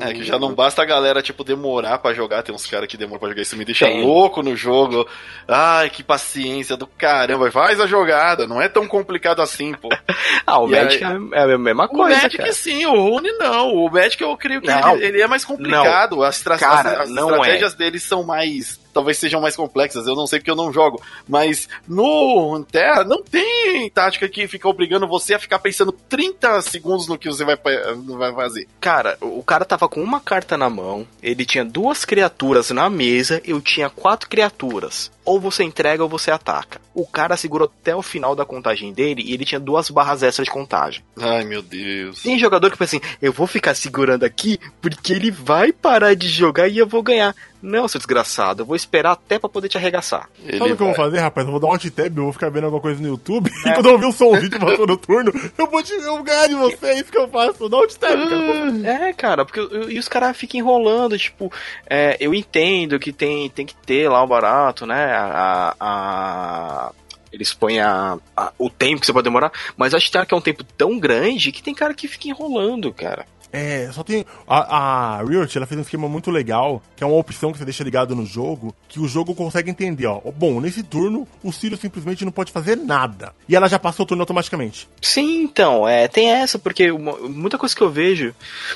É, 0.00 0.12
que 0.12 0.24
já 0.24 0.38
não 0.38 0.54
basta 0.54 0.82
a 0.82 0.84
galera, 0.84 1.22
tipo, 1.22 1.44
demorar 1.44 1.98
para 1.98 2.14
jogar. 2.14 2.42
Tem 2.42 2.54
uns 2.54 2.66
caras 2.66 2.88
que 2.88 2.96
demoram 2.96 3.20
pra 3.20 3.28
jogar. 3.28 3.42
Isso 3.42 3.56
me 3.56 3.64
deixa 3.64 3.86
Tem. 3.86 4.02
louco 4.04 4.42
no 4.42 4.56
jogo. 4.56 5.06
Ai, 5.46 5.88
que 5.88 6.02
paciência 6.02 6.76
do 6.76 6.86
caramba. 6.86 7.50
Faz 7.50 7.80
a 7.80 7.86
jogada. 7.86 8.46
Não 8.46 8.60
é 8.60 8.68
tão 8.68 8.88
complicado 8.88 9.40
assim, 9.40 9.74
pô. 9.74 9.88
ah, 10.44 10.60
o 10.60 10.68
e 10.68 10.72
Magic 10.72 11.04
aí... 11.04 11.28
é 11.32 11.42
a 11.42 11.58
mesma 11.58 11.86
coisa. 11.86 12.18
O 12.18 12.22
Magic 12.22 12.36
cara. 12.38 12.52
sim, 12.52 12.86
o 12.86 12.92
Rune 12.92 13.30
não. 13.38 13.74
O 13.74 13.90
Magic 13.90 14.20
eu 14.20 14.36
creio 14.36 14.60
que 14.60 14.68
ele, 14.68 15.04
ele, 15.04 15.22
é 15.22 15.26
mais 15.28 15.44
complicado. 15.44 16.16
Não. 16.16 16.22
As, 16.22 16.40
tra 16.40 16.58
cara, 16.58 17.02
as, 17.02 17.10
as 17.10 17.10
estratégias 17.10 17.74
é. 17.74 17.76
deles 17.76 18.02
são 18.02 18.24
mais 18.24 18.80
talvez 18.98 19.16
sejam 19.16 19.40
mais 19.40 19.54
complexas, 19.54 20.08
eu 20.08 20.16
não 20.16 20.26
sei 20.26 20.40
porque 20.40 20.50
eu 20.50 20.56
não 20.56 20.72
jogo. 20.72 21.00
Mas 21.28 21.68
no 21.86 22.64
Terra 22.64 23.04
não 23.04 23.22
tem 23.22 23.88
tática 23.90 24.28
que 24.28 24.48
fica 24.48 24.68
obrigando 24.68 25.06
você 25.06 25.34
a 25.34 25.38
ficar 25.38 25.60
pensando 25.60 25.92
30 25.92 26.60
segundos 26.62 27.06
no 27.06 27.16
que 27.16 27.28
você 27.28 27.44
vai, 27.44 27.56
vai 27.56 28.34
fazer. 28.34 28.66
Cara, 28.80 29.16
o 29.20 29.40
cara 29.44 29.64
tava 29.64 29.88
com 29.88 30.02
uma 30.02 30.18
carta 30.18 30.58
na 30.58 30.68
mão, 30.68 31.06
ele 31.22 31.44
tinha 31.44 31.64
duas 31.64 32.04
criaturas 32.04 32.70
na 32.72 32.90
mesa, 32.90 33.40
eu 33.44 33.60
tinha 33.60 33.88
quatro 33.88 34.28
criaturas 34.28 35.12
ou 35.28 35.38
você 35.38 35.62
entrega 35.62 36.02
ou 36.02 36.08
você 36.08 36.30
ataca. 36.30 36.80
O 36.94 37.06
cara 37.06 37.36
segurou 37.36 37.70
até 37.70 37.94
o 37.94 38.00
final 38.00 38.34
da 38.34 38.46
contagem 38.46 38.94
dele 38.94 39.22
e 39.22 39.34
ele 39.34 39.44
tinha 39.44 39.60
duas 39.60 39.90
barras 39.90 40.22
extras 40.22 40.46
de 40.46 40.50
contagem. 40.50 41.04
Ai, 41.20 41.44
meu 41.44 41.60
Deus. 41.60 42.22
Tem 42.22 42.38
jogador 42.38 42.70
que 42.70 42.78
pensa 42.78 42.96
assim: 42.96 43.06
eu 43.20 43.30
vou 43.30 43.46
ficar 43.46 43.74
segurando 43.74 44.24
aqui 44.24 44.58
porque 44.80 45.12
ele 45.12 45.30
vai 45.30 45.70
parar 45.70 46.14
de 46.14 46.28
jogar 46.28 46.66
e 46.66 46.78
eu 46.78 46.86
vou 46.86 47.02
ganhar. 47.02 47.36
Não, 47.60 47.88
seu 47.88 47.98
desgraçado, 47.98 48.62
eu 48.62 48.66
vou 48.66 48.76
esperar 48.76 49.12
até 49.12 49.38
pra 49.38 49.48
poder 49.48 49.68
te 49.68 49.76
arregaçar. 49.76 50.28
Ele 50.44 50.58
Sabe 50.58 50.72
o 50.72 50.76
que 50.76 50.82
eu 50.82 50.86
vou 50.86 50.94
fazer, 50.94 51.18
rapaz? 51.18 51.46
Eu 51.46 51.50
vou 51.50 51.60
dar 51.60 51.66
um 51.68 51.72
alt 51.72 51.84
tab, 51.90 52.16
eu 52.16 52.24
vou 52.24 52.32
ficar 52.32 52.50
vendo 52.50 52.64
alguma 52.64 52.80
coisa 52.80 53.00
no 53.00 53.08
YouTube. 53.08 53.50
É. 53.66 53.70
E 53.70 53.72
quando 53.74 53.86
eu 53.86 53.92
ouvir 53.92 54.06
o 54.06 54.12
somzinho 54.12 54.48
de 54.48 54.58
passou 54.58 54.86
no 54.86 54.96
turno, 54.96 55.32
eu 55.56 55.66
vou, 55.66 55.82
te, 55.82 55.92
eu 55.92 56.22
ganhar 56.22 56.48
de 56.48 56.54
você. 56.54 56.86
É 56.86 57.00
isso 57.00 57.10
que 57.10 57.18
eu 57.18 57.28
faço. 57.28 57.68
Dá 57.68 57.76
alt 57.76 57.94
tab, 57.94 58.18
cara. 58.28 59.08
É, 59.08 59.12
cara, 59.12 59.44
porque 59.44 59.60
e 59.90 59.98
os 59.98 60.08
caras 60.08 60.36
ficam 60.36 60.60
enrolando. 60.60 61.18
Tipo, 61.18 61.52
é, 61.88 62.16
eu 62.20 62.34
entendo 62.34 62.98
que 62.98 63.12
tem, 63.12 63.50
tem 63.50 63.66
que 63.66 63.74
ter 63.74 64.08
lá 64.08 64.22
o 64.22 64.26
barato, 64.26 64.86
né? 64.86 65.12
a, 65.12 65.74
a 65.80 66.92
eles 67.32 67.52
põem 67.52 67.78
a, 67.78 68.18
a, 68.36 68.52
o 68.58 68.70
tempo 68.70 69.00
que 69.00 69.06
você 69.06 69.12
pode 69.12 69.24
demorar, 69.24 69.52
mas 69.76 69.94
acho 69.94 70.10
que 70.10 70.34
é 70.34 70.36
um 70.36 70.40
tempo 70.40 70.64
tão 70.64 70.98
grande 70.98 71.52
que 71.52 71.62
tem 71.62 71.74
cara 71.74 71.94
que 71.94 72.08
fica 72.08 72.28
enrolando, 72.28 72.92
cara. 72.92 73.26
É, 73.52 73.90
só 73.92 74.02
tem. 74.02 74.24
A, 74.46 75.18
a 75.18 75.22
Riot 75.22 75.56
ela 75.56 75.66
fez 75.66 75.78
um 75.78 75.82
esquema 75.82 76.08
muito 76.08 76.30
legal, 76.30 76.82
que 76.96 77.02
é 77.02 77.06
uma 77.06 77.16
opção 77.16 77.52
que 77.52 77.58
você 77.58 77.64
deixa 77.64 77.84
ligado 77.84 78.14
no 78.14 78.26
jogo, 78.26 78.74
que 78.88 79.00
o 79.00 79.08
jogo 79.08 79.34
consegue 79.34 79.70
entender, 79.70 80.06
ó. 80.06 80.20
Bom, 80.36 80.60
nesse 80.60 80.82
turno, 80.82 81.26
o 81.42 81.52
Sirius 81.52 81.80
simplesmente 81.80 82.24
não 82.24 82.32
pode 82.32 82.52
fazer 82.52 82.76
nada. 82.76 83.34
E 83.48 83.56
ela 83.56 83.68
já 83.68 83.78
passou 83.78 84.04
o 84.04 84.06
turno 84.06 84.22
automaticamente. 84.22 84.88
Sim, 85.00 85.42
então, 85.42 85.88
é, 85.88 86.08
tem 86.08 86.30
essa, 86.30 86.58
porque 86.58 86.90
uma, 86.90 87.16
muita 87.28 87.58
coisa 87.58 87.74
que 87.74 87.82
eu 87.82 87.90
vejo. 87.90 88.34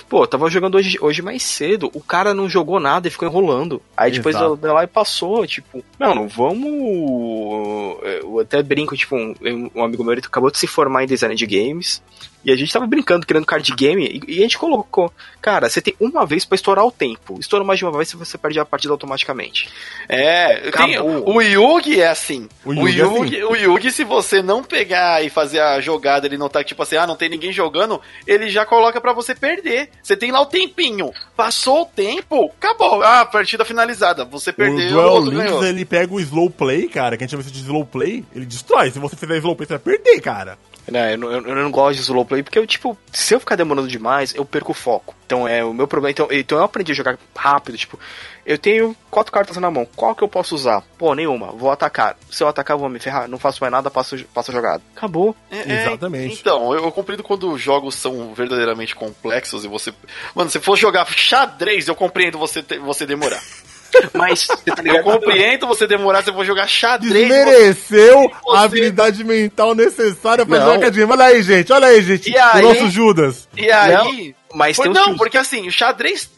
Pô, 0.08 0.22
eu 0.22 0.26
tava 0.26 0.48
jogando 0.50 0.76
hoje, 0.76 0.98
hoje 1.00 1.22
mais 1.22 1.42
cedo, 1.42 1.90
o 1.94 2.00
cara 2.00 2.32
não 2.34 2.48
jogou 2.48 2.80
nada 2.80 3.08
e 3.08 3.10
ficou 3.10 3.28
enrolando. 3.28 3.82
Aí 3.96 4.10
depois 4.10 4.36
eu, 4.36 4.58
lá 4.62 4.84
e 4.84 4.86
passou, 4.86 5.46
tipo, 5.46 5.84
não, 5.98 6.14
não 6.14 6.28
vamos. 6.28 7.98
Eu 8.22 8.40
até 8.40 8.62
brinco, 8.62 8.96
tipo, 8.96 9.16
um, 9.16 9.34
um 9.74 9.84
amigo 9.84 10.02
meu 10.02 10.12
ele 10.12 10.22
acabou 10.24 10.50
de 10.50 10.58
se 10.58 10.66
formar 10.66 11.04
em 11.04 11.06
design 11.06 11.34
de 11.34 11.46
games. 11.46 12.02
E 12.44 12.50
a 12.50 12.56
gente 12.56 12.72
tava 12.72 12.86
brincando, 12.86 13.26
criando 13.26 13.46
card 13.46 13.72
game, 13.74 14.22
e, 14.26 14.34
e 14.36 14.38
a 14.38 14.42
gente 14.42 14.58
colocou, 14.58 15.12
cara, 15.40 15.68
você 15.68 15.80
tem 15.80 15.94
uma 16.00 16.26
vez 16.26 16.44
para 16.44 16.56
estourar 16.56 16.84
o 16.84 16.90
tempo. 16.90 17.38
Estoura 17.38 17.64
mais 17.64 17.78
de 17.78 17.84
uma 17.84 17.96
vez 17.96 18.12
você 18.12 18.36
perde 18.36 18.58
a 18.58 18.64
partida 18.64 18.92
automaticamente. 18.92 19.68
É, 20.08 20.70
tem, 20.70 20.98
o 21.00 21.40
Yugi 21.40 22.00
é 22.00 22.08
assim. 22.08 22.48
O 22.64 22.72
Yugi, 22.72 23.02
o, 23.02 23.16
Yugi, 23.18 23.36
é 23.36 23.44
assim. 23.44 23.52
o 23.52 23.56
Yugi, 23.56 23.90
se 23.90 24.04
você 24.04 24.42
não 24.42 24.62
pegar 24.62 25.24
e 25.24 25.30
fazer 25.30 25.60
a 25.60 25.80
jogada, 25.80 26.26
ele 26.26 26.36
notar 26.36 26.62
que, 26.62 26.68
tipo 26.68 26.82
assim, 26.82 26.96
ah, 26.96 27.06
não 27.06 27.16
tem 27.16 27.28
ninguém 27.28 27.52
jogando, 27.52 28.00
ele 28.26 28.48
já 28.48 28.66
coloca 28.66 29.00
para 29.00 29.12
você 29.12 29.34
perder. 29.34 29.90
Você 30.02 30.16
tem 30.16 30.32
lá 30.32 30.40
o 30.40 30.46
tempinho. 30.46 31.12
Passou 31.36 31.82
o 31.82 31.86
tempo, 31.86 32.52
acabou. 32.58 33.02
Ah, 33.02 33.24
partida 33.24 33.64
finalizada. 33.64 34.24
Você 34.24 34.52
perdeu. 34.52 34.98
O 34.98 35.20
Duel 35.20 35.44
Links, 35.44 35.62
ele 35.62 35.84
pega 35.84 36.12
o 36.12 36.20
slow 36.20 36.50
play, 36.50 36.88
cara, 36.88 37.16
que 37.16 37.22
a 37.22 37.26
gente 37.26 37.30
chama 37.32 37.42
isso 37.42 37.52
de 37.52 37.60
slow 37.60 37.84
play, 37.84 38.24
ele 38.34 38.46
destrói. 38.46 38.90
Se 38.90 38.98
você 38.98 39.16
fizer 39.16 39.38
slow 39.38 39.56
play, 39.56 39.66
você 39.66 39.74
vai 39.74 39.96
perder, 39.96 40.20
cara. 40.20 40.58
Né, 40.90 41.14
eu, 41.14 41.18
não, 41.18 41.30
eu, 41.30 41.54
não 41.54 41.70
gosto 41.70 41.96
de 41.96 42.02
slow 42.02 42.24
play 42.24 42.42
porque 42.42 42.58
eu, 42.58 42.66
tipo, 42.66 42.98
se 43.12 43.34
eu 43.34 43.40
ficar 43.40 43.54
demorando 43.54 43.86
demais, 43.86 44.34
eu 44.34 44.44
perco 44.44 44.72
o 44.72 44.74
foco. 44.74 45.14
Então 45.24 45.46
é 45.46 45.64
o 45.64 45.72
meu 45.72 45.86
problema. 45.86 46.10
Então, 46.10 46.28
então 46.30 46.58
eu 46.58 46.64
aprendi 46.64 46.90
a 46.90 46.94
jogar 46.94 47.18
rápido, 47.36 47.78
tipo, 47.78 47.98
eu 48.44 48.58
tenho 48.58 48.96
quatro 49.08 49.32
cartas 49.32 49.56
na 49.56 49.70
mão, 49.70 49.86
qual 49.94 50.14
que 50.14 50.22
eu 50.22 50.28
posso 50.28 50.54
usar? 50.54 50.82
Pô, 50.98 51.14
nenhuma, 51.14 51.52
vou 51.52 51.70
atacar. 51.70 52.16
Se 52.30 52.42
eu 52.42 52.48
atacar, 52.48 52.74
eu 52.74 52.80
vou 52.80 52.88
me 52.88 52.98
ferrar, 52.98 53.28
não 53.28 53.38
faço 53.38 53.58
mais 53.60 53.70
nada, 53.70 53.90
passo, 53.90 54.22
passo 54.34 54.50
a 54.50 54.54
jogada. 54.54 54.82
Acabou. 54.96 55.36
É, 55.50 55.58
é 55.58 55.82
Exatamente. 55.82 56.40
Então, 56.40 56.74
eu, 56.74 56.84
eu 56.84 56.92
compreendo 56.92 57.22
quando 57.22 57.52
os 57.52 57.60
jogos 57.60 57.94
são 57.94 58.34
verdadeiramente 58.34 58.96
complexos 58.96 59.64
e 59.64 59.68
você. 59.68 59.94
Mano, 60.34 60.50
se 60.50 60.58
for 60.58 60.76
jogar 60.76 61.06
xadrez, 61.06 61.86
eu 61.86 61.94
compreendo 61.94 62.38
você, 62.38 62.62
você 62.80 63.06
demorar. 63.06 63.42
Mas 64.12 64.46
tá 64.64 64.82
eu 64.84 65.02
compreendo 65.02 65.66
você 65.66 65.86
demorar, 65.86 66.22
você 66.22 66.32
for 66.32 66.44
jogar 66.44 66.66
xadrez. 66.66 67.12
Desmereceu 67.12 68.30
você... 68.44 68.56
a 68.56 68.60
habilidade 68.62 69.24
mental 69.24 69.74
necessária 69.74 70.44
pra 70.46 70.60
jogar 70.60 70.80
xadrez. 70.80 71.10
Olha 71.10 71.24
aí, 71.24 71.42
gente, 71.42 71.72
olha 71.72 71.86
aí, 71.88 72.02
gente. 72.02 72.30
E 72.30 72.38
aí, 72.38 72.64
o 72.64 72.68
nosso 72.68 72.90
Judas. 72.90 73.48
E 73.56 73.70
aí. 73.70 73.92
Não, 73.92 74.34
mas 74.54 74.76
Por, 74.76 74.88
não, 74.88 75.16
porque 75.16 75.38
assim, 75.38 75.66
o 75.66 75.72
xadrez. 75.72 76.30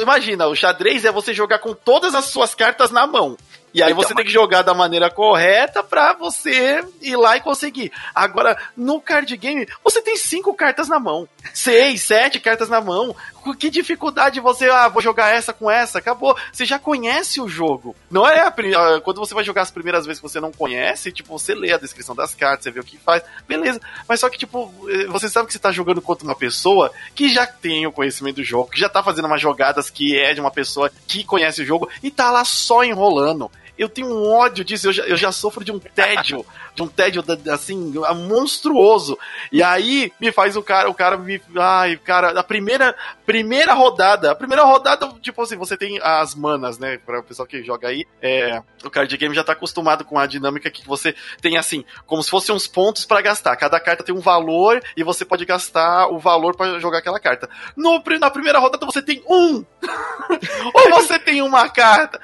Imagina, 0.00 0.46
o 0.46 0.56
xadrez 0.56 1.04
é 1.04 1.12
você 1.12 1.34
jogar 1.34 1.58
com 1.58 1.74
todas 1.74 2.14
as 2.14 2.26
suas 2.26 2.54
cartas 2.54 2.90
na 2.90 3.06
mão. 3.06 3.36
E 3.74 3.82
aí 3.82 3.92
então, 3.92 4.02
você 4.02 4.14
tem 4.14 4.24
que 4.24 4.30
jogar 4.30 4.62
da 4.62 4.74
maneira 4.74 5.10
correta 5.10 5.82
pra 5.82 6.12
você 6.12 6.84
ir 7.00 7.16
lá 7.16 7.36
e 7.36 7.40
conseguir. 7.40 7.90
Agora, 8.14 8.56
no 8.76 9.00
card 9.00 9.34
game, 9.36 9.66
você 9.82 10.02
tem 10.02 10.16
cinco 10.16 10.52
cartas 10.54 10.88
na 10.88 11.00
mão. 11.00 11.26
Seis, 11.54 12.02
sete 12.02 12.38
cartas 12.38 12.68
na 12.68 12.80
mão. 12.80 13.16
Que 13.58 13.70
dificuldade 13.70 14.40
você, 14.40 14.68
ah, 14.68 14.88
vou 14.88 15.02
jogar 15.02 15.34
essa 15.34 15.52
com 15.52 15.70
essa, 15.70 15.98
acabou. 15.98 16.36
Você 16.52 16.64
já 16.64 16.78
conhece 16.78 17.40
o 17.40 17.48
jogo. 17.48 17.96
Não 18.10 18.28
é 18.28 18.40
a, 18.40 18.48
ah, 18.48 19.00
quando 19.00 19.18
você 19.18 19.34
vai 19.34 19.44
jogar 19.44 19.62
as 19.62 19.70
primeiras 19.70 20.06
vezes 20.06 20.20
que 20.20 20.28
você 20.28 20.40
não 20.40 20.52
conhece, 20.52 21.12
tipo, 21.12 21.38
você 21.38 21.54
lê 21.54 21.72
a 21.72 21.78
descrição 21.78 22.14
das 22.14 22.34
cartas, 22.34 22.64
você 22.64 22.70
vê 22.70 22.80
o 22.80 22.84
que 22.84 22.98
faz, 22.98 23.22
beleza. 23.46 23.80
Mas 24.08 24.20
só 24.20 24.28
que, 24.28 24.38
tipo, 24.38 24.72
eh, 24.88 25.06
você 25.06 25.28
sabe 25.28 25.46
que 25.46 25.52
você 25.52 25.58
tá 25.58 25.72
jogando 25.72 26.00
contra 26.00 26.24
uma 26.24 26.34
pessoa 26.34 26.92
que 27.14 27.28
já 27.28 27.46
tem 27.46 27.86
o 27.86 27.92
conhecimento 27.92 28.36
do 28.36 28.44
jogo, 28.44 28.70
que 28.70 28.80
já 28.80 28.88
tá 28.88 29.02
fazendo 29.02 29.26
umas 29.26 29.40
jogadas 29.40 29.90
que 29.90 30.18
é 30.18 30.34
de 30.34 30.40
uma 30.40 30.50
pessoa 30.50 30.90
que 31.06 31.24
conhece 31.24 31.62
o 31.62 31.66
jogo 31.66 31.88
e 32.02 32.10
tá 32.10 32.30
lá 32.30 32.44
só 32.44 32.84
enrolando 32.84 33.50
eu 33.78 33.88
tenho 33.88 34.08
um 34.08 34.28
ódio 34.30 34.64
disso, 34.64 34.88
eu 34.88 34.92
já, 34.92 35.02
eu 35.04 35.16
já 35.16 35.32
sofro 35.32 35.64
de 35.64 35.72
um 35.72 35.78
tédio, 35.78 36.44
de 36.74 36.82
um 36.82 36.88
tédio 36.88 37.22
assim, 37.52 37.92
monstruoso. 38.26 39.18
E 39.50 39.62
aí 39.62 40.12
me 40.20 40.32
faz 40.32 40.56
o 40.56 40.62
cara, 40.62 40.88
o 40.88 40.94
cara 40.94 41.16
me. 41.16 41.40
Ai, 41.56 41.96
cara, 41.96 42.38
a 42.38 42.42
primeira, 42.42 42.94
primeira 43.26 43.74
rodada, 43.74 44.30
a 44.30 44.34
primeira 44.34 44.64
rodada, 44.64 45.08
tipo 45.20 45.42
assim, 45.42 45.56
você 45.56 45.76
tem 45.76 46.00
as 46.02 46.34
manas, 46.34 46.78
né? 46.78 46.98
Para 46.98 47.20
o 47.20 47.22
pessoal 47.22 47.46
que 47.46 47.62
joga 47.62 47.88
aí, 47.88 48.06
é, 48.20 48.62
o 48.84 48.90
card 48.90 49.14
game 49.16 49.34
já 49.34 49.44
tá 49.44 49.52
acostumado 49.52 50.04
com 50.04 50.18
a 50.18 50.26
dinâmica 50.26 50.70
que 50.70 50.86
você 50.86 51.14
tem 51.40 51.58
assim, 51.58 51.84
como 52.06 52.22
se 52.22 52.30
fossem 52.30 52.54
uns 52.54 52.66
pontos 52.66 53.04
para 53.04 53.20
gastar. 53.20 53.56
Cada 53.56 53.78
carta 53.78 54.04
tem 54.04 54.14
um 54.14 54.20
valor 54.20 54.82
e 54.96 55.02
você 55.02 55.24
pode 55.24 55.44
gastar 55.44 56.08
o 56.08 56.18
valor 56.18 56.56
para 56.56 56.78
jogar 56.78 56.98
aquela 56.98 57.20
carta. 57.20 57.48
No, 57.76 58.02
na 58.18 58.30
primeira 58.30 58.58
rodada 58.58 58.86
você 58.86 59.02
tem 59.02 59.22
um! 59.28 59.64
Ou 60.74 60.90
você 60.90 61.18
tem 61.18 61.42
uma 61.42 61.68
carta. 61.68 62.20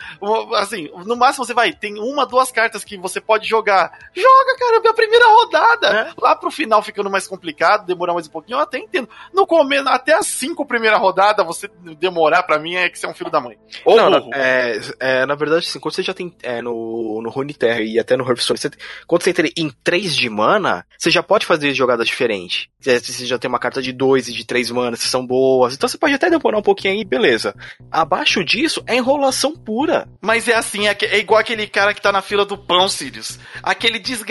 Assim, 0.56 0.90
no 1.04 1.16
máximo 1.16 1.44
você 1.44 1.52
vai, 1.52 1.72
tem 1.72 1.98
uma, 1.98 2.26
duas 2.26 2.50
cartas 2.50 2.82
que 2.82 2.96
você 2.96 3.20
pode 3.20 3.46
jogar. 3.46 3.92
Joga! 4.14 4.38
Joga, 4.38 4.57
cara, 4.57 4.90
a 4.90 4.94
primeira 4.94 5.27
rodada. 5.27 5.88
É. 5.88 6.12
Lá 6.20 6.37
pro 6.37 6.51
final 6.51 6.83
ficando 6.83 7.11
mais 7.11 7.27
complicado, 7.27 7.87
demorar 7.87 8.14
mais 8.14 8.27
um 8.27 8.31
pouquinho, 8.31 8.57
eu 8.57 8.62
até 8.62 8.79
entendo. 8.79 9.09
No 9.33 9.46
começo, 9.46 9.88
até 9.88 10.14
as 10.14 10.27
cinco 10.27 10.66
primeira 10.66 10.96
rodada, 10.96 11.44
você 11.44 11.68
demorar 11.98 12.42
pra 12.42 12.59
mim 12.59 12.74
é 12.74 12.88
que 12.88 12.98
você 12.98 13.07
é 13.07 13.09
um 13.09 13.14
filho 13.14 13.31
da 13.31 13.40
mãe. 13.40 13.57
Ou 13.85 13.96
não, 13.96 14.11
não 14.11 14.31
é, 14.33 14.81
é, 15.01 15.27
na 15.27 15.35
verdade, 15.35 15.66
assim, 15.66 15.81
quando 15.81 15.94
você 15.94 16.03
já 16.03 16.14
tem 16.14 16.35
é, 16.42 16.62
no, 16.62 17.20
no 17.22 17.31
Runeterra 17.31 17.81
e 17.81 17.98
até 17.98 18.16
no 18.16 18.27
Hearthstone, 18.27 18.59
você, 18.59 18.70
quando 19.07 19.22
você 19.22 19.31
entra 19.31 19.48
em 19.57 19.70
3 19.83 20.16
de 20.16 20.31
mana, 20.31 20.85
você 20.96 21.11
já 21.11 21.22
pode 21.22 21.46
fazer 21.46 21.74
jogadas 21.74 22.07
diferentes. 22.07 22.68
Você 22.81 23.27
já 23.27 23.38
tem 23.38 23.48
uma 23.48 23.59
carta 23.59 23.83
de 23.83 23.92
2 23.92 24.28
e 24.28 24.32
de 24.32 24.47
3 24.47 24.70
mana, 24.70 24.97
se 24.97 25.09
são 25.09 25.26
boas. 25.26 25.74
Então 25.74 25.89
você 25.89 25.99
pode 25.99 26.14
até 26.14 26.30
demorar 26.30 26.59
um 26.59 26.62
pouquinho 26.62 26.95
aí, 26.95 27.05
beleza. 27.05 27.55
Abaixo 27.91 28.45
disso 28.45 28.82
é 28.86 28.97
enrolação 28.97 29.55
pura. 29.55 30.09
Mas 30.20 30.49
é 30.49 30.55
assim, 30.55 30.86
é, 30.86 30.97
é 31.03 31.18
igual 31.18 31.41
aquele 31.41 31.66
cara 31.66 31.93
que 31.93 32.01
tá 32.01 32.12
na 32.12 32.22
fila 32.22 32.45
do 32.45 32.57
pão, 32.57 32.89
Sirius. 32.89 33.39
Aquele 33.62 33.99
desgraçado 33.99 34.28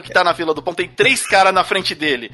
que 0.00 0.12
tá 0.12 0.24
na 0.24 0.34
fila 0.34 0.54
do 0.54 0.62
pão, 0.62 0.74
tem 0.74 0.88
três 0.88 1.26
caras 1.26 1.52
na 1.52 1.64
frente 1.64 1.94
dele. 1.94 2.30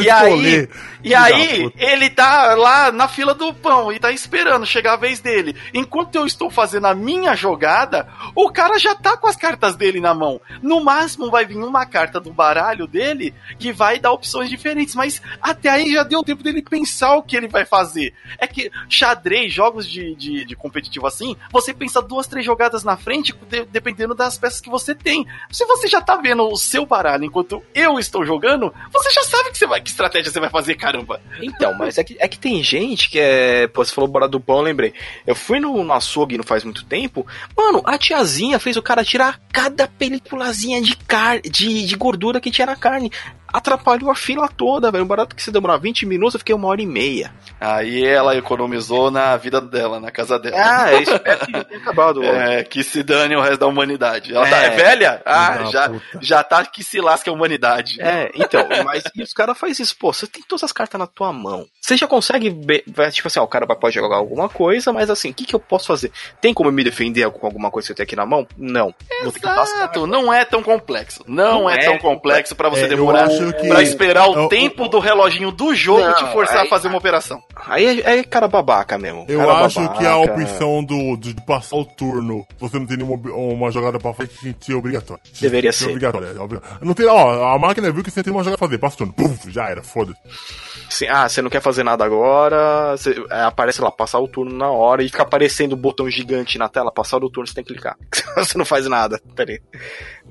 e 0.00 0.10
aí, 0.10 0.68
e 1.02 1.14
aí 1.14 1.72
ele 1.76 2.10
tá 2.10 2.54
lá 2.54 2.90
na 2.92 3.08
fila 3.08 3.34
do 3.34 3.52
pão 3.52 3.92
e 3.92 3.98
tá 3.98 4.10
esperando 4.10 4.66
chegar 4.66 4.94
a 4.94 4.96
vez 4.96 5.20
dele. 5.20 5.56
Enquanto 5.74 6.14
eu 6.16 6.26
estou 6.26 6.50
fazendo 6.50 6.86
a 6.86 6.94
minha 6.94 7.34
jogada, 7.34 8.08
o 8.34 8.50
cara 8.50 8.78
já 8.78 8.94
tá 8.94 9.16
com 9.16 9.26
as 9.26 9.36
cartas 9.36 9.76
dele 9.76 10.00
na 10.00 10.14
mão. 10.14 10.40
No 10.62 10.82
máximo 10.82 11.30
vai 11.30 11.44
vir 11.44 11.56
uma 11.56 11.86
carta 11.86 12.20
do 12.20 12.32
baralho 12.32 12.86
dele 12.86 13.34
que 13.58 13.72
vai 13.72 13.98
dar 13.98 14.12
opções 14.12 14.48
diferentes, 14.48 14.94
mas 14.94 15.20
até 15.40 15.68
aí 15.68 15.92
já 15.92 16.02
deu 16.02 16.22
tempo 16.22 16.42
dele 16.42 16.62
pensar 16.62 17.16
o 17.16 17.22
que 17.22 17.36
ele 17.36 17.48
vai 17.48 17.64
fazer. 17.64 18.14
É 18.38 18.46
que 18.46 18.70
xadrez, 18.88 19.52
jogos 19.52 19.88
de, 19.88 20.14
de, 20.14 20.44
de 20.44 20.56
competitivo 20.56 21.06
assim, 21.06 21.36
você 21.50 21.72
pensa 21.72 22.02
duas, 22.02 22.26
três 22.26 22.44
jogadas 22.44 22.84
na 22.84 22.96
frente, 22.96 23.34
de, 23.48 23.64
dependendo 23.66 24.14
das 24.14 24.38
peças 24.38 24.60
que 24.60 24.70
você 24.70 24.94
tem. 24.94 25.26
Se 25.50 25.64
você 25.66 25.88
já 25.88 26.00
tá 26.00 26.16
vendo 26.16 26.37
o 26.44 26.56
seu 26.56 26.86
baralho 26.86 27.24
enquanto 27.24 27.62
eu 27.74 27.98
estou 27.98 28.24
jogando, 28.24 28.72
você 28.92 29.10
já 29.10 29.22
sabe 29.22 29.50
que, 29.50 29.58
você 29.58 29.66
vai, 29.66 29.80
que 29.80 29.90
estratégia 29.90 30.30
você 30.30 30.40
vai 30.40 30.50
fazer, 30.50 30.74
caramba. 30.74 31.20
Então, 31.40 31.74
mas 31.74 31.98
é 31.98 32.04
que, 32.04 32.16
é 32.18 32.28
que 32.28 32.38
tem 32.38 32.62
gente 32.62 33.10
que 33.10 33.18
é. 33.18 33.66
Pô, 33.68 33.84
você 33.84 33.92
falou 33.92 34.08
bora 34.08 34.28
do 34.28 34.40
pão, 34.40 34.58
eu 34.58 34.62
lembrei. 34.62 34.92
Eu 35.26 35.34
fui 35.34 35.60
no, 35.60 35.82
no 35.82 35.92
açougue 35.92 36.36
não 36.36 36.44
faz 36.44 36.64
muito 36.64 36.84
tempo. 36.84 37.26
Mano, 37.56 37.82
a 37.84 37.98
tiazinha 37.98 38.58
fez 38.58 38.76
o 38.76 38.82
cara 38.82 39.04
tirar 39.04 39.40
cada 39.52 39.86
peliculazinha 39.86 40.80
de, 40.80 40.96
car 40.96 41.40
de, 41.40 41.86
de 41.86 41.96
gordura 41.96 42.40
que 42.40 42.50
tinha 42.50 42.66
na 42.66 42.76
carne 42.76 43.10
atrapalhou 43.52 44.10
a 44.10 44.14
fila 44.14 44.48
toda, 44.48 44.90
velho. 44.90 45.04
Um 45.04 45.08
barato 45.08 45.34
que 45.34 45.42
se 45.42 45.50
demorar 45.50 45.78
20 45.78 46.04
minutos, 46.06 46.34
eu 46.34 46.38
fiquei 46.38 46.54
uma 46.54 46.68
hora 46.68 46.82
e 46.82 46.86
meia. 46.86 47.32
Aí 47.60 48.04
ela 48.04 48.36
economizou 48.36 49.10
na 49.10 49.36
vida 49.36 49.60
dela, 49.60 49.98
na 49.98 50.10
casa 50.10 50.38
dela. 50.38 50.56
Ah, 50.58 50.92
é, 50.92 51.02
espero 51.02 51.40
que 51.46 51.64
tenha 51.64 51.80
acabado. 51.80 52.22
É, 52.22 52.62
que 52.62 52.82
se 52.82 53.02
dane 53.02 53.34
o 53.34 53.40
resto 53.40 53.60
da 53.60 53.66
humanidade. 53.66 54.34
Ela 54.34 54.46
é, 54.46 54.50
tá, 54.50 54.56
é 54.58 54.70
velha? 54.70 55.22
Ah, 55.24 55.64
já, 55.72 55.90
já 56.28 56.42
tá 56.44 56.64
que 56.64 56.84
se 56.84 57.00
lasca 57.00 57.30
a 57.30 57.34
humanidade. 57.34 58.00
É, 58.00 58.30
então, 58.34 58.66
mas 58.84 59.04
os 59.20 59.32
caras 59.32 59.58
fazem 59.58 59.82
isso, 59.82 59.96
pô, 59.96 60.12
você 60.12 60.26
tem 60.26 60.42
todas 60.46 60.64
as 60.64 60.72
cartas 60.72 60.98
na 60.98 61.06
tua 61.06 61.32
mão. 61.32 61.66
Você 61.80 61.96
já 61.96 62.06
consegue 62.06 62.50
ver, 62.50 62.84
tipo 63.12 63.28
assim, 63.28 63.40
ó, 63.40 63.44
o 63.44 63.48
cara 63.48 63.66
pode 63.66 63.94
jogar 63.94 64.16
alguma 64.16 64.48
coisa, 64.48 64.92
mas 64.92 65.08
assim, 65.08 65.30
o 65.30 65.34
que, 65.34 65.44
que 65.44 65.54
eu 65.54 65.60
posso 65.60 65.86
fazer? 65.86 66.12
Tem 66.40 66.52
como 66.52 66.70
me 66.70 66.84
defender 66.84 67.30
com 67.30 67.46
alguma 67.46 67.70
coisa 67.70 67.86
que 67.86 67.92
eu 67.92 67.96
tenho 67.96 68.04
aqui 68.04 68.16
na 68.16 68.26
mão? 68.26 68.46
Não. 68.56 68.94
Exato, 69.22 70.06
não 70.06 70.32
é 70.32 70.44
tão 70.44 70.62
complexo. 70.62 71.24
Não, 71.26 71.62
não 71.62 71.70
é, 71.70 71.76
é, 71.76 71.84
tão 71.84 71.98
complexo 71.98 72.54
para 72.54 72.68
você 72.68 72.82
é, 72.82 72.88
demorar 72.88 73.28
que... 73.28 73.68
pra 73.68 73.82
esperar 73.82 74.28
o 74.28 74.34
eu, 74.34 74.48
tempo 74.48 74.84
eu, 74.84 74.88
do 74.88 74.98
reloginho 74.98 75.50
do 75.50 75.74
jogo 75.74 76.00
não, 76.00 76.14
te 76.14 76.32
forçar 76.32 76.60
aí, 76.60 76.66
a 76.66 76.70
fazer 76.70 76.88
uma 76.88 76.98
operação. 76.98 77.42
Aí 77.66 78.00
é, 78.00 78.18
é 78.18 78.24
cara 78.24 78.48
babaca 78.48 78.98
mesmo. 78.98 79.24
Eu 79.28 79.50
acho 79.50 79.80
babaca. 79.80 79.98
que 79.98 80.06
a 80.06 80.16
opção 80.16 80.84
do, 80.84 81.16
de 81.16 81.34
passar 81.42 81.76
o 81.76 81.84
turno, 81.84 82.46
você 82.58 82.78
não 82.78 82.86
tem 82.86 82.98
nenhuma 82.98 83.18
uma 83.34 83.70
jogada 83.70 83.98
pra 83.98 84.12
frente, 84.12 84.54
tinha 84.60 84.76
obrigatório. 84.76 85.22
Deveria 85.40 85.72
ser. 85.72 85.88
Obrigatório, 85.88 86.17
é 86.26 86.84
Não 86.84 86.94
tem, 86.94 87.06
ó, 87.06 87.54
a 87.54 87.58
máquina 87.58 87.90
viu 87.90 88.02
que 88.02 88.10
você 88.10 88.22
tem 88.22 88.32
uma 88.32 88.42
jogada 88.42 88.58
pra 88.58 88.66
fazer, 88.66 88.78
passa 88.78 88.94
o 88.94 88.98
turno, 88.98 89.12
puf, 89.12 89.50
já 89.50 89.68
era, 89.68 89.82
foda-se. 89.82 91.06
ah, 91.08 91.28
você 91.28 91.42
não 91.42 91.50
quer 91.50 91.60
fazer 91.60 91.82
nada 91.82 92.04
agora, 92.04 92.96
você, 92.96 93.14
é, 93.30 93.42
aparece 93.42 93.80
lá, 93.80 93.90
passar 93.90 94.18
o 94.18 94.28
turno 94.28 94.56
na 94.56 94.70
hora 94.70 95.02
e 95.02 95.08
fica 95.08 95.22
aparecendo 95.22 95.72
o 95.72 95.76
um 95.76 95.78
botão 95.78 96.08
gigante 96.10 96.58
na 96.58 96.68
tela, 96.68 96.92
passar 96.92 97.22
o 97.22 97.30
turno, 97.30 97.46
você 97.46 97.54
tem 97.54 97.64
que 97.64 97.72
clicar. 97.72 97.96
você 98.36 98.56
não 98.56 98.64
faz 98.64 98.86
nada, 98.86 99.20
peraí. 99.34 99.60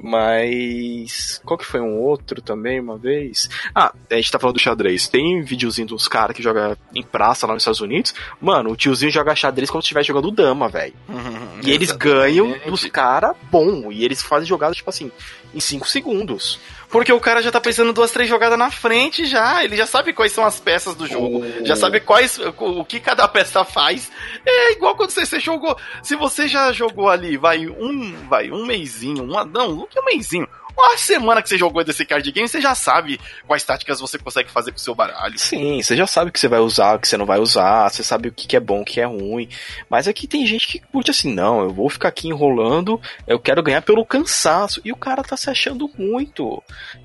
Mas. 0.02 1.42
Qual 1.44 1.58
que 1.58 1.66
foi 1.66 1.82
um 1.82 1.98
outro 2.00 2.42
também, 2.42 2.80
uma 2.80 2.98
vez? 2.98 3.50
Ah, 3.74 3.94
a 4.10 4.16
gente 4.16 4.32
tá 4.32 4.40
falando 4.40 4.56
do 4.56 4.62
xadrez. 4.62 5.08
Tem 5.08 5.42
videozinho 5.42 5.88
dos 5.88 6.08
caras 6.08 6.36
que 6.36 6.44
joga 6.44 6.78
em 6.94 7.04
praça 7.04 7.48
lá 7.48 7.54
nos 7.54 7.64
Estados 7.64 7.82
Unidos. 7.82 8.14
Mano, 8.40 8.72
o 8.72 8.76
tiozinho 8.76 9.12
joga 9.12 9.36
xadrez 9.36 9.70
como 9.70 9.82
se 9.82 9.88
estivesse 9.88 10.08
jogando 10.08 10.32
dama, 10.32 10.70
velho. 10.70 10.94
Uhum, 11.10 11.62
e 11.64 11.72
eles 11.72 11.92
ganham 11.92 12.56
dos 12.68 12.86
caras 12.86 13.36
bom. 13.52 13.92
E 13.92 14.06
eles 14.06 14.22
fazem 14.22 14.48
jogadas, 14.48 14.78
tipo 14.78 14.90
assim, 14.90 15.12
em 15.54 15.60
5 15.60 15.88
segundos. 15.88 16.60
Porque 16.90 17.12
o 17.12 17.20
cara 17.20 17.42
já 17.42 17.52
tá 17.52 17.60
pensando 17.60 17.92
duas, 17.92 18.12
três 18.12 18.30
jogadas 18.30 18.58
na 18.58 18.72
frente 18.72 19.26
já. 19.26 19.64
Ele 19.64 19.76
já 19.76 19.86
sabe 19.86 20.14
quais 20.14 20.32
são 20.32 20.46
as 20.46 20.60
peças 20.60 20.96
do 20.96 21.06
jogo. 21.06 21.44
Oh. 21.44 21.66
Já 21.66 21.76
sabe 21.76 22.00
quais 22.00 22.40
o 22.40 22.86
que 22.86 23.00
cada 23.00 23.28
peça 23.28 23.66
faz. 23.66 24.10
É 24.46 24.72
igual 24.72 24.96
quando 24.96 25.10
você, 25.10 25.26
você 25.26 25.40
jogou. 25.40 25.76
Se 26.02 26.16
você 26.16 26.48
já 26.48 26.72
jogou 26.72 27.10
ali, 27.10 27.36
vai 27.36 27.68
um, 27.68 28.16
vai 28.30 28.52
um 28.52 28.66
mêsinho, 28.66 29.24
um, 29.24 29.46
não, 29.46 29.86
que 29.86 30.00
é 30.00 30.02
um 30.02 30.06
mêsinho? 30.06 30.48
Uma 30.78 30.98
semana 30.98 31.42
que 31.42 31.50
você 31.50 31.58
jogou 31.58 31.84
desse 31.84 32.06
card 32.06 32.32
game, 32.32 32.48
você 32.48 32.62
já 32.62 32.76
sabe 32.76 33.20
quais 33.46 33.64
táticas 33.64 34.00
você 34.00 34.18
consegue 34.18 34.52
fazer 34.52 34.72
com 34.72 34.78
o 34.78 34.82
seu 34.82 34.94
baralho. 34.94 35.38
Sim, 35.38 35.82
você 35.82 35.96
já 35.96 36.06
sabe 36.06 36.30
o 36.30 36.34
que 36.34 36.40
você 36.40 36.48
vai 36.48 36.60
usar, 36.60 36.96
o 36.96 37.00
que 37.00 37.08
você 37.08 37.18
não 37.18 37.26
vai 37.26 37.40
usar, 37.40 37.90
você 37.90 38.04
sabe 38.04 38.30
o 38.30 38.32
que 38.32 38.56
é 38.56 38.60
bom, 38.60 38.82
o 38.82 38.86
que 38.86 39.02
é 39.02 39.06
ruim. 39.06 39.50
Mas 39.90 40.08
aqui 40.08 40.28
tem 40.28 40.46
gente 40.46 40.68
que 40.68 40.80
curte 40.80 41.12
assim, 41.12 41.34
não, 41.34 41.62
eu 41.62 41.70
vou 41.72 41.90
ficar 41.90 42.10
aqui 42.10 42.28
enrolando, 42.28 43.02
eu 43.26 43.40
quero 43.40 43.64
ganhar 43.64 43.82
pelo 43.82 44.06
cansaço. 44.06 44.82
E 44.86 44.92
o 44.92 44.96
cara 44.96 45.24
tá 45.24 45.36
se 45.36 45.50
achando 45.50 45.90
muito. 45.98 46.62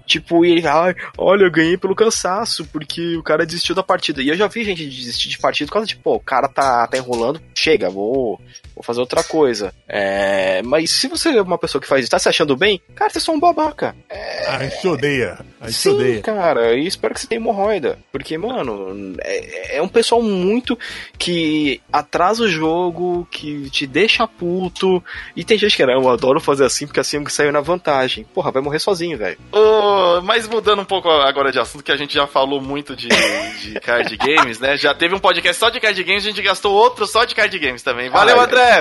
Tipo, 0.06 0.44
ele, 0.44 0.66
ah, 0.66 0.94
olha, 1.16 1.44
eu 1.44 1.50
ganhei 1.50 1.76
pelo 1.76 1.94
cansaço, 1.94 2.66
porque 2.66 3.16
o 3.16 3.22
cara 3.22 3.46
desistiu 3.46 3.74
da 3.74 3.82
partida. 3.82 4.22
E 4.22 4.28
eu 4.28 4.36
já 4.36 4.46
vi 4.46 4.64
gente 4.64 4.86
desistir 4.86 5.28
de 5.28 5.38
partida 5.38 5.68
por 5.68 5.74
causa 5.74 5.88
de, 5.88 5.96
pô, 5.96 6.16
o 6.16 6.20
cara 6.20 6.48
tá, 6.48 6.86
tá 6.86 6.98
enrolando, 6.98 7.40
chega, 7.54 7.88
vou, 7.88 8.40
vou 8.82 8.86
fazer 8.86 9.00
outra 9.00 9.22
coisa. 9.22 9.72
É, 9.88 10.60
mas 10.62 10.90
se 10.90 11.08
você 11.08 11.30
é 11.30 11.40
uma 11.40 11.56
pessoa 11.56 11.80
que 11.80 11.88
faz 11.88 12.02
isso, 12.02 12.10
tá 12.10 12.18
se 12.18 12.28
achando 12.28 12.56
bem, 12.56 12.80
cara, 12.94 13.10
você 13.10 13.18
é 13.18 13.20
só 13.20 13.32
um 13.32 13.40
babaca. 13.40 13.94
É... 14.10 14.48
A 14.48 14.58
gente 14.64 14.86
odeia. 14.86 15.38
A 15.60 15.66
gente 15.70 15.78
Sim, 15.78 15.90
odeia. 15.90 16.22
cara, 16.22 16.74
e 16.74 16.86
espero 16.86 17.14
que 17.14 17.20
você 17.20 17.26
tenha 17.26 17.40
hemorroida. 17.40 17.98
Porque, 18.10 18.36
mano, 18.36 19.14
é, 19.20 19.76
é 19.76 19.82
um 19.82 19.88
pessoal 19.88 20.20
muito 20.20 20.76
que 21.16 21.80
atrasa 21.92 22.42
o 22.42 22.48
jogo, 22.48 23.26
que 23.30 23.70
te 23.70 23.86
deixa 23.86 24.26
puto. 24.26 25.02
E 25.36 25.44
tem 25.44 25.56
gente 25.56 25.76
que, 25.76 25.86
não, 25.86 26.02
eu 26.02 26.08
adoro 26.08 26.40
fazer 26.40 26.64
assim 26.64 26.86
porque 26.86 27.00
assim 27.00 27.24
saiu 27.28 27.52
na 27.52 27.60
vantagem. 27.60 28.24
Porra, 28.34 28.50
vai 28.50 28.60
morrer 28.60 28.80
sozinho, 28.80 29.16
velho. 29.16 29.38
Oh, 29.52 30.20
mas 30.22 30.48
mudando 30.48 30.82
um 30.82 30.84
pouco 30.84 31.08
agora 31.08 31.52
de 31.52 31.60
assunto, 31.60 31.84
que 31.84 31.92
a 31.92 31.96
gente 31.96 32.14
já 32.14 32.26
falou 32.26 32.60
muito 32.60 32.96
de, 32.96 33.08
de 33.08 33.78
card 33.80 34.16
games, 34.16 34.58
né? 34.58 34.76
Já 34.76 34.92
teve 34.92 35.14
um 35.14 35.20
podcast 35.20 35.58
só 35.60 35.70
de 35.70 35.78
card 35.78 36.02
games, 36.02 36.24
a 36.24 36.28
gente 36.28 36.42
gastou 36.42 36.72
outro 36.74 37.06
só 37.06 37.24
de 37.24 37.34
card 37.34 37.56
games 37.58 37.82
também. 37.82 38.10
Valeu, 38.10 38.40
ah, 38.40 38.44
André! 38.44 38.71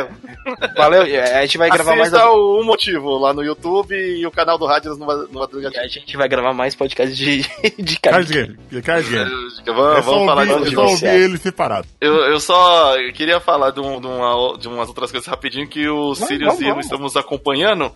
Valeu, 0.75 1.01
a 1.01 1.41
gente 1.41 1.57
vai 1.57 1.69
gravar 1.69 1.95
mais. 1.95 2.13
o 2.13 2.63
motivo 2.63 3.17
lá 3.17 3.33
no 3.33 3.43
YouTube 3.43 3.95
e 3.95 4.25
o 4.25 4.31
canal 4.31 4.57
do 4.57 4.65
Rádios 4.65 4.97
no, 4.97 5.05
no 5.27 5.39
Madrugada. 5.39 5.79
A 5.79 5.87
gente 5.87 6.17
vai 6.17 6.27
gravar 6.27 6.53
mais 6.53 6.75
podcast 6.75 7.15
de, 7.15 7.41
de 7.77 7.99
card, 7.99 8.33
game. 8.33 8.57
De 8.69 8.81
card 8.81 9.09
game. 9.09 9.29
Vamos, 9.65 9.97
é 9.97 10.01
vamos 10.01 10.25
falar 10.25 10.49
ouvir, 10.49 10.69
de 10.69 10.75
só 10.75 10.85
ouvir 10.85 11.07
ele 11.07 11.37
separado. 11.37 11.87
Eu, 11.99 12.13
eu 12.13 12.39
só 12.39 12.95
queria 13.13 13.39
falar 13.39 13.71
de, 13.71 13.79
um, 13.79 13.99
de, 13.99 14.07
uma, 14.07 14.57
de 14.57 14.67
umas 14.67 14.87
outras 14.87 15.11
coisas 15.11 15.27
rapidinho 15.27 15.67
que 15.67 15.87
o 15.87 16.15
Sirius 16.15 16.59
e 16.59 16.67
eu 16.67 16.79
estamos 16.79 17.15
acompanhando 17.15 17.91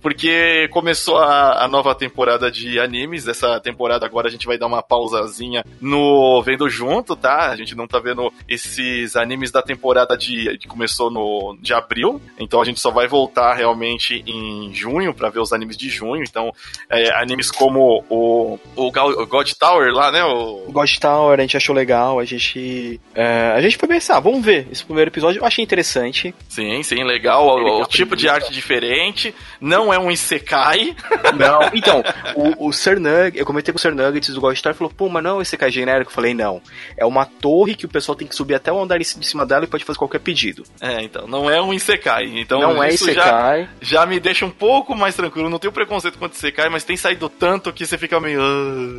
porque 0.00 0.68
começou 0.68 1.18
a, 1.18 1.64
a, 1.64 1.68
nova 1.68 1.94
temporada 1.94 2.50
de 2.50 2.78
animes. 2.78 3.26
Essa 3.26 3.60
temporada 3.60 4.06
agora 4.06 4.28
a 4.28 4.30
gente 4.30 4.46
vai 4.46 4.58
dar 4.58 4.66
uma 4.66 4.82
pausazinha 4.82 5.64
no 5.80 6.42
Vendo 6.42 6.68
Junto, 6.68 7.16
tá? 7.16 7.50
A 7.50 7.56
gente 7.56 7.74
não 7.74 7.86
tá 7.86 7.98
vendo 7.98 8.32
esses 8.48 9.16
animes 9.16 9.50
da 9.50 9.62
temporada 9.62 10.16
de 10.16 10.56
que 10.58 10.68
começou 10.68 11.10
no 11.10 11.20
de 11.60 11.72
abril, 11.74 12.20
então 12.38 12.60
a 12.60 12.64
gente 12.64 12.80
só 12.80 12.90
vai 12.90 13.06
voltar 13.06 13.54
realmente 13.54 14.22
em 14.26 14.72
junho 14.74 15.14
para 15.14 15.30
ver 15.30 15.40
os 15.40 15.52
animes 15.52 15.76
de 15.76 15.88
junho. 15.88 16.22
Então, 16.22 16.52
é, 16.88 17.12
animes 17.20 17.50
como 17.50 18.04
o, 18.08 18.58
o 18.76 19.26
God 19.26 19.50
Tower 19.58 19.92
lá, 19.92 20.10
né? 20.10 20.24
O... 20.24 20.66
God 20.70 20.90
Tower 20.98 21.38
a 21.38 21.42
gente 21.42 21.56
achou 21.56 21.74
legal, 21.74 22.18
a 22.18 22.24
gente 22.24 23.00
é, 23.14 23.52
a 23.54 23.60
gente 23.60 23.76
foi 23.76 23.88
pensar, 23.88 24.20
vamos 24.20 24.44
ver 24.44 24.68
esse 24.70 24.84
primeiro 24.84 25.10
episódio, 25.10 25.40
eu 25.40 25.44
achei 25.44 25.64
interessante. 25.64 26.34
Sim, 26.48 26.82
sim, 26.82 27.04
legal. 27.04 27.46
O, 27.46 27.82
o 27.82 27.86
tipo 27.86 28.16
de 28.16 28.28
arte 28.28 28.52
diferente, 28.52 29.34
não 29.60 29.92
é 29.92 29.98
um 29.98 30.10
Isekai. 30.10 30.96
Não, 31.38 31.60
então, 31.72 32.02
o, 32.34 32.68
o 32.68 32.72
Sir 32.72 32.98
eu 33.34 33.46
comentei 33.46 33.72
com 33.72 33.78
o 33.78 33.80
Sir 33.80 33.94
Nuggets 33.94 34.34
do 34.34 34.40
Ghost 34.40 34.58
Star, 34.58 34.74
falou, 34.74 34.92
pô, 34.94 35.08
mas 35.08 35.22
não 35.22 35.30
é 35.30 35.34
um 35.34 35.42
Isekai 35.42 35.70
genérico? 35.70 36.10
Eu 36.10 36.14
falei, 36.14 36.34
não. 36.34 36.60
É 36.96 37.04
uma 37.04 37.24
torre 37.24 37.74
que 37.74 37.86
o 37.86 37.88
pessoal 37.88 38.16
tem 38.16 38.26
que 38.26 38.34
subir 38.34 38.54
até 38.54 38.72
o 38.72 38.80
andar 38.80 38.98
de 38.98 39.04
cima 39.04 39.46
dela 39.46 39.64
e 39.64 39.68
pode 39.68 39.84
fazer 39.84 39.98
qualquer 39.98 40.20
pedido. 40.20 40.64
É, 40.80 41.02
então, 41.02 41.17
não 41.26 41.50
é 41.50 41.60
um 41.60 41.72
Isekai. 41.72 42.24
Então, 42.38 42.60
não 42.60 42.82
é 42.82 42.92
Isekai. 42.92 43.68
Já, 43.80 44.00
já 44.00 44.06
me 44.06 44.20
deixa 44.20 44.44
um 44.46 44.50
pouco 44.50 44.94
mais 44.94 45.14
tranquilo. 45.14 45.48
Não 45.50 45.58
tenho 45.58 45.72
preconceito 45.72 46.18
contra 46.18 46.36
Isekai, 46.36 46.68
mas 46.68 46.84
tem 46.84 46.96
saído 46.96 47.28
tanto 47.28 47.72
que 47.72 47.86
você 47.86 47.96
fica 47.98 48.20
meio. 48.20 48.40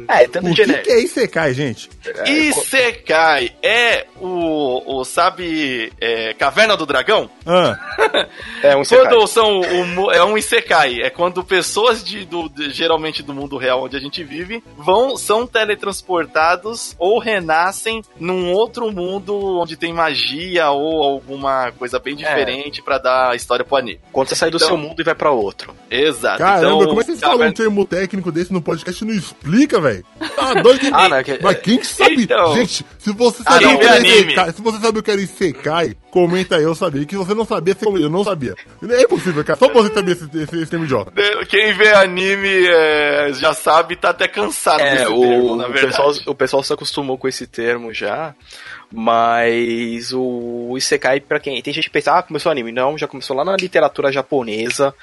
É, 0.07 0.28
tanto 0.28 0.47
O 0.49 0.53
que, 0.55 0.61
é 0.63 1.01
Isekai, 1.01 1.53
gente? 1.53 1.89
Isekai 2.26 3.51
é 3.61 4.05
o, 4.20 4.99
o 4.99 5.03
sabe, 5.05 5.91
é, 5.99 6.34
Caverna 6.34 6.76
do 6.76 6.86
Dragão? 6.86 7.30
Ah, 7.45 7.78
É 8.63 8.76
um 8.76 8.82
Isekai. 8.82 9.05
Quando 9.07 9.28
são 9.28 9.59
o 9.61 10.11
é 10.11 10.24
um 10.24 10.38
Isekai, 10.38 11.01
é 11.01 11.09
quando 11.09 11.43
pessoas 11.43 12.03
de, 12.03 12.26
do, 12.26 12.49
de- 12.49 12.70
geralmente 12.72 13.22
do 13.24 13.34
mundo 13.34 13.57
real 13.57 13.84
onde 13.84 13.95
a 13.95 13.99
gente 13.99 14.24
vive 14.24 14.63
vão 14.78 15.15
são 15.17 15.45
teletransportados 15.47 16.95
ou 16.97 17.20
renascem 17.20 18.01
num 18.20 18.51
outro 18.51 18.91
mundo 18.91 19.59
onde 19.59 19.76
tem 19.76 19.93
magia 19.93 20.70
ou 20.72 21.03
alguma 21.03 21.72
coisa 21.74 21.99
bem 21.99 22.09
diferente 22.16 22.82
pra 22.82 22.97
dar 22.97 23.32
a 23.32 23.36
história 23.36 23.64
pro 23.66 23.76
anime. 23.78 23.99
Quando 24.12 24.28
você 24.30 24.36
sai 24.36 24.49
do 24.49 24.57
Então- 24.57 24.68
seu 24.68 24.78
mundo 24.78 24.99
e 24.99 25.03
vai 25.03 25.16
pra 25.16 25.32
outro. 25.32 25.74
Exato. 25.89 26.38
caramba, 26.39 26.66
então, 26.76 26.88
como 26.88 27.01
é 27.01 27.03
que 27.03 27.07
vocês 27.12 27.20
falam 27.20 27.47
um 27.47 27.51
termo 27.51 27.86
técnico 27.86 28.32
desse 28.32 28.53
no 28.53 28.62
podcast 28.62 29.03
e 29.03 29.07
não 29.07 29.14
explica, 29.14 29.80
velho? 29.82 30.05
Tá 30.36 30.53
doido? 30.55 30.80
Quem... 30.80 30.89
Ah, 30.93 31.07
não, 31.10 31.18
é 31.18 31.24
que- 31.24 31.39
Mas 31.41 31.57
quem 31.60 31.78
que 31.78 31.88
sabe? 31.88 32.24
Então- 32.24 32.53
Gente, 32.55 32.86
se 32.97 33.12
você 33.14 33.41
Ah, 33.45 33.53
sabe 33.53 33.66
não, 33.66 33.76
o 33.76 33.80
que 33.80 33.86
era 33.86 33.95
anime. 33.97 34.16
Isekai, 34.34 34.51
se 34.53 34.62
você 34.62 34.80
sabe 34.80 34.99
o 34.99 35.03
que 35.03 35.12
era 35.12 35.22
Isekai, 35.22 35.95
comenta 36.12 36.55
aí, 36.57 36.64
eu 36.64 36.76
sabia. 36.76 37.05
Que 37.05 37.16
você 37.16 37.34
não 37.34 37.45
sabia, 37.45 37.74
você 37.74 37.86
comenta, 37.86 38.05
eu 38.05 38.10
não 38.10 38.24
sabia. 38.24 38.55
É 38.89 39.03
impossível, 39.03 39.43
cara. 39.43 39.57
Só 39.60 39.68
você 39.70 39.93
sabia 39.93 40.14
esse, 40.14 40.26
esse, 40.26 40.55
esse 40.57 40.66
termo 40.68 40.86
idiota. 40.86 41.12
Quem 41.47 41.74
vê 41.74 41.89
anime 41.93 42.68
é, 42.68 43.32
já 43.34 43.53
sabe, 43.53 43.95
tá 43.95 44.10
até 44.10 44.28
cansado 44.28 44.82
É, 44.82 44.91
desse 44.97 45.07
o, 45.12 45.20
termo, 45.22 45.55
na 45.55 45.68
o 45.68 45.72
verdade. 45.72 45.88
pessoal, 45.88 46.14
o 46.28 46.36
pessoal 46.36 46.64
se 46.64 46.74
acostumou 46.74 47.18
com 47.18 47.28
esse 47.28 47.47
termo 47.47 47.93
já, 47.93 48.34
mas 48.92 50.12
o 50.14 50.76
Isekai, 50.78 51.20
pra 51.20 51.40
quem 51.40 51.62
tem 51.62 51.74
gente 51.74 51.86
que 51.86 51.90
pensa, 51.94 52.18
ah, 52.18 52.24
começou 52.24 52.52
anime. 52.52 52.72
Não, 52.72 52.98
já 52.98 53.08
começou 53.08 53.36
lá 53.36 53.46
na 53.46 53.56
literatura 53.56 54.12
japonesa, 54.12 54.94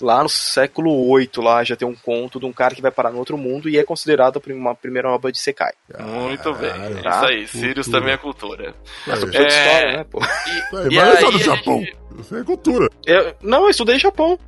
lá 0.00 0.22
no 0.22 0.28
século 0.28 1.08
8, 1.08 1.40
lá 1.40 1.64
já 1.64 1.74
tem 1.76 1.86
um 1.88 1.94
conto 1.94 2.38
de 2.38 2.46
um 2.46 2.52
cara 2.52 2.74
que 2.74 2.82
vai 2.82 2.90
parar 2.90 3.10
no 3.10 3.18
outro 3.18 3.36
mundo 3.38 3.68
e 3.68 3.78
é 3.78 3.84
considerado 3.84 4.40
uma 4.48 4.74
primeira 4.74 5.08
obra 5.10 5.32
de 5.32 5.38
Isekai. 5.38 5.72
Muito 5.98 6.52
bem. 6.54 6.70
Caralho, 6.70 6.94
Isso 6.94 7.02
tá? 7.02 7.26
aí, 7.28 7.48
Sirius 7.48 7.88
também 7.88 8.14
é 8.14 8.16
cultura. 8.16 8.74
É, 9.06 9.12
de 9.14 9.26
história, 9.26 9.96
né, 9.98 10.04
pô? 10.10 10.20
é, 10.22 10.88
E 10.88 10.94
mas 10.94 10.94
não 10.94 11.02
é 11.02 11.16
do 11.20 11.26
aí, 11.28 11.38
Japão. 11.38 11.86
Isso 12.18 12.36
é 12.36 12.44
cultura. 12.44 12.88
Eu, 13.06 13.34
não, 13.42 13.62
eu 13.64 13.70
estudei 13.70 13.98
Japão. 13.98 14.38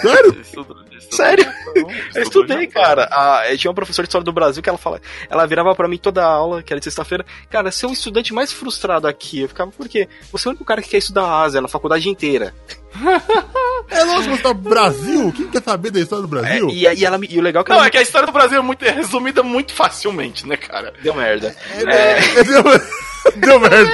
Sério? 0.00 0.42
Sério? 1.10 1.44
Eu 2.14 2.22
estudei, 2.22 2.66
cara. 2.66 3.08
Ah, 3.10 3.42
eu 3.50 3.56
tinha 3.58 3.70
uma 3.70 3.74
professora 3.74 4.04
de 4.06 4.08
história 4.10 4.24
do 4.24 4.32
Brasil 4.32 4.62
que 4.62 4.68
ela 4.68 4.78
fala, 4.78 5.00
ela 5.28 5.46
virava 5.46 5.74
pra 5.74 5.88
mim 5.88 5.98
toda 5.98 6.22
a 6.22 6.26
aula, 6.28 6.62
que 6.62 6.72
era 6.72 6.80
de 6.80 6.84
sexta-feira, 6.84 7.24
cara, 7.50 7.70
você 7.70 7.84
é 7.84 7.88
o 7.88 7.92
estudante 7.92 8.32
mais 8.34 8.52
frustrado 8.52 9.06
aqui. 9.06 9.40
Eu 9.40 9.48
ficava, 9.48 9.70
por 9.70 9.88
quê? 9.88 10.08
Você 10.30 10.46
é 10.46 10.48
o 10.48 10.52
único 10.52 10.64
cara 10.64 10.80
que 10.82 10.88
quer 10.90 10.98
estudar 10.98 11.24
Ásia 11.42 11.60
na 11.60 11.68
faculdade 11.68 12.08
inteira. 12.08 12.54
É 13.90 14.04
lógico 14.04 14.30
que 14.30 14.36
você 14.36 14.42
tá 14.42 14.48
no 14.50 14.54
Brasil. 14.54 15.32
Quem 15.34 15.48
quer 15.48 15.62
saber 15.62 15.90
da 15.90 16.00
história 16.00 16.26
do 16.26 16.36
É, 16.38 16.40
Brasil? 16.40 16.68
e, 16.70 16.82
e 16.86 17.04
ela, 17.04 17.18
e 17.28 17.38
o 17.38 17.42
legal 17.42 17.62
é 17.62 17.64
que 17.64 17.70
Não, 17.70 17.78
ela 17.78 17.86
é 17.86 17.90
que 17.90 17.98
a 17.98 18.02
história 18.02 18.26
do 18.26 18.32
Brasil 18.32 18.58
é, 18.58 18.62
muito, 18.62 18.84
é 18.84 18.90
resumida 18.90 19.42
muito 19.42 19.72
facilmente, 19.72 20.46
né, 20.46 20.56
cara? 20.56 20.92
deu 21.02 21.14
merda. 21.14 21.54
É, 21.74 22.42
Deu, 22.44 22.62
deu 23.36 23.60
merda. 23.60 23.90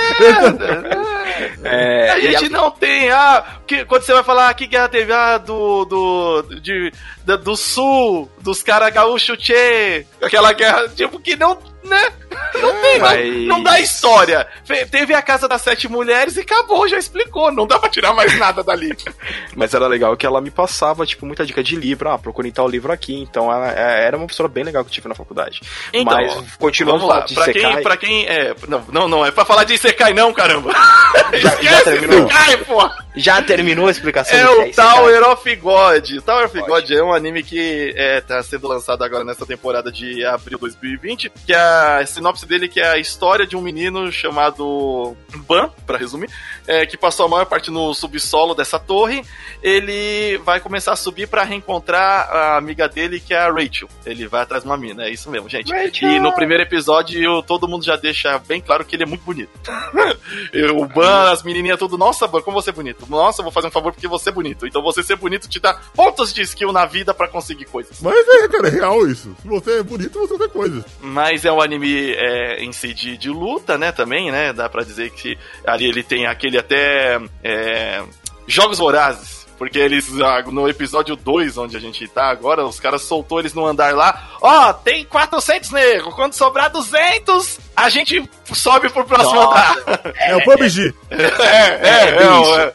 É, 1.65 2.11
A 2.11 2.21
gente 2.21 2.49
não 2.49 2.71
tem, 2.71 3.11
ah, 3.11 3.45
que, 3.67 3.85
quando 3.85 4.03
você 4.03 4.13
vai 4.13 4.25
falar 4.25 4.53
que 4.55 4.67
guerra 4.67 4.89
teve, 4.89 5.13
ah, 5.13 5.39
do, 5.39 5.85
do, 5.85 6.43
de, 6.61 6.93
da- 7.25 7.37
do 7.37 7.57
sul, 7.57 8.31
dos 8.41 8.63
caras 8.63 8.93
gaúcho 8.93 9.37
tchê, 9.37 10.07
aquela 10.23 10.53
guerra, 10.53 10.89
tipo, 10.89 11.21
que 11.21 11.37
não, 11.37 11.59
né, 11.89 12.13
não 12.61 12.81
tem, 12.81 12.99
Mas- 13.01 13.27
não, 13.27 13.57
não 13.59 13.63
dá 13.63 13.81
história. 13.81 14.47
Teve 14.91 15.15
a 15.15 15.23
Casa 15.23 15.49
das 15.49 15.63
Sete 15.63 15.89
Mulheres 15.89 16.37
e 16.37 16.41
acabou, 16.41 16.87
já 16.89 16.99
explicou, 16.99 17.51
não 17.51 17.67
dá 17.67 17.79
pra 17.79 17.89
tirar 17.89 18.13
mais 18.13 18.37
nada 18.39 18.63
dali. 18.63 18.97
Mas 19.57 19.75
era 19.75 19.87
legal 19.87 20.17
que 20.17 20.27
ela 20.27 20.41
me 20.41 20.51
passava, 20.51 21.05
tipo, 21.07 21.27
muita 21.27 21.45
dica 21.45 21.63
de 21.63 21.75
livro. 21.77 22.09
Ah, 22.11 22.19
procure 22.19 22.53
tal 22.53 22.69
livro 22.69 22.93
aqui. 22.93 23.15
Então 23.15 23.53
ela 23.53 23.71
é- 23.73 24.05
era 24.07 24.17
uma 24.17 24.27
professora 24.27 24.49
bem 24.49 24.65
legal 24.65 24.85
que 24.85 24.91
eu 24.91 24.95
tive 24.95 25.09
na 25.09 25.15
faculdade. 25.15 25.61
Então, 25.93 26.15
Mas 26.15 26.57
continuando 26.59 27.07
lá, 27.07 27.21
de 27.21 27.35
pra 27.35 27.53
quem, 27.53 27.83
pra 27.83 27.97
quem, 27.97 28.27
é, 28.27 28.55
não, 28.69 28.85
não, 28.93 29.09
não, 29.09 29.27
é 29.27 29.31
pra 29.31 29.45
falar 29.45 29.65
de 29.65 29.75
Isekai 29.75 30.13
não, 30.15 30.33
caramba. 30.33 30.71
já 31.35 31.49
Esquece 31.55 31.85
terminou? 31.85 32.19
Isekai, 32.27 32.57
pô. 32.59 32.91
já 33.17 33.43
terminou 33.43 33.89
a 33.89 33.91
explicação 33.91 34.39
É 34.39 34.49
o? 34.49 34.73
Tower 34.73 35.29
of 35.31 35.57
God. 35.57 36.09
Tower 36.25 36.47
of 36.47 36.59
Pode. 36.61 36.67
God 36.89 36.91
é 36.91 37.03
um 37.03 37.13
anime 37.13 37.43
que 37.43 37.93
é, 37.97 38.21
tá 38.21 38.43
sendo 38.43 38.69
lançado 38.69 39.03
agora 39.03 39.25
nessa 39.25 39.45
temporada 39.47 39.91
de 39.91 40.25
abril 40.25 40.59
de 40.59 40.63
2020, 40.63 41.31
que 41.47 41.53
é 41.53 41.59
sinopse 42.07 42.47
dele 42.47 42.69
que 42.69 42.81
é 42.81 42.89
a 42.89 42.99
história 42.99 43.47
de 43.47 43.57
um 43.57 43.61
menino 43.61 44.11
chamado 44.13 45.17
Ban, 45.47 45.71
pra 45.87 45.99
resumir, 45.99 46.31
é, 46.69 46.85
que 46.85 46.99
passou 46.99 47.25
a 47.25 47.29
maior 47.29 47.47
parte 47.47 47.71
no 47.71 47.95
subsolo 47.95 48.55
dessa 48.55 48.79
torre. 48.79 49.25
Ele 49.63 50.37
vai 50.45 50.61
começar 50.61 50.93
a 50.93 50.97
subir 50.97 51.27
pra 51.27 51.43
reencontrar 51.43 52.29
a 52.31 52.57
amiga 52.59 52.87
dele, 52.87 53.19
que 53.19 53.33
é 53.33 53.39
a 53.39 53.51
Rachel. 53.51 53.89
Ele 54.05 54.29
vai 54.29 54.43
atrás 54.43 54.63
de 54.63 54.69
uma 54.69 54.77
mina, 54.77 55.05
é 55.05 55.11
isso 55.11 55.31
mesmo, 55.31 55.49
gente. 55.49 55.73
Rachel! 55.73 56.11
E 56.11 56.21
no 56.21 56.33
primeiro 56.33 56.63
episódio, 56.63 57.43
todo 57.43 57.67
mundo 57.67 57.85
já 57.85 57.97
deixa 57.97 58.39
bem 58.39 58.61
claro 58.61 58.85
que 58.85 58.95
ele 58.95 59.05
é 59.05 59.07
muito 59.07 59.25
bonito. 59.25 59.51
o 60.77 60.87
Ban, 60.87 61.31
as 61.33 61.43
menininhas 61.43 61.79
tudo, 61.79 61.97
nossa, 61.97 62.27
Ban, 62.27 62.43
como 62.43 62.61
você 62.61 62.69
é 62.69 62.73
bonito. 62.73 63.07
Nossa, 63.09 63.41
eu 63.41 63.45
vou 63.45 63.53
fazer 63.53 63.69
um 63.69 63.71
favor 63.71 63.93
porque 63.93 64.07
você 64.07 64.29
é 64.29 64.33
bonito. 64.33 64.67
Então 64.67 64.83
você 64.83 65.03
ser 65.03 65.17
bonito 65.17 65.49
te 65.49 65.59
dá 65.59 65.73
pontos 65.95 66.35
de 66.35 66.43
skill 66.43 66.73
na 66.73 66.85
vida 66.85 67.15
pra 67.15 67.29
conseguir 67.29 67.65
coisas. 67.65 67.99
Mas 68.03 68.29
é, 68.29 68.49
cara, 68.49 68.69
é 68.69 68.71
real 68.71 69.07
isso. 69.07 69.35
Se 69.41 69.49
você 69.49 69.79
é 69.79 69.83
bonito, 69.83 70.19
você 70.19 70.37
tem 70.37 70.49
coisas. 70.51 70.85
Mas 71.01 71.47
é 71.47 71.53
um 71.53 71.63
anime 71.63 72.13
é, 72.13 72.63
em 72.63 72.73
si 72.73 72.93
de, 72.93 73.17
de 73.17 73.31
luta, 73.31 73.79
né, 73.79 73.91
também, 73.91 74.31
né? 74.31 74.53
Dá 74.53 74.69
pra 74.69 74.83
dizer 74.83 75.11
que 75.11 75.39
ali 75.67 75.87
ele 75.87 76.03
tem 76.03 76.27
aquele 76.27 76.58
até 76.59 77.21
é, 77.43 78.03
jogos 78.47 78.79
vorazes. 78.79 79.39
Porque 79.59 79.77
eles, 79.77 80.09
ah, 80.21 80.41
no 80.47 80.69
episódio 80.69 81.17
2, 81.17 81.59
onde 81.59 81.77
a 81.77 81.81
gente 81.81 82.07
tá 82.07 82.31
agora, 82.31 82.65
os 82.65 82.79
caras 82.79 83.03
soltou 83.03 83.41
eles 83.41 83.53
no 83.55 83.67
andar 83.67 83.93
lá. 83.93 84.29
Ó, 84.41 84.73
tem 84.73 85.05
400 85.05 85.73
nego. 85.73 86.13
Quando 86.13 86.35
sobrar 86.35 86.71
200, 86.71 87.59
a 87.75 87.89
gente 87.89 88.31
sobe 88.53 88.89
pro 88.89 89.05
próximo 89.05 89.35
Nossa. 89.35 89.81
andar. 89.81 90.01
É, 90.17 90.37
o 90.37 90.45
PUBG. 90.45 90.95
É, 91.11 91.25
é, 91.25 92.09
é, 92.09 92.19
bem 92.19 92.41
isso. 92.43 92.55
é, 92.55 92.67
jo- 92.67 92.73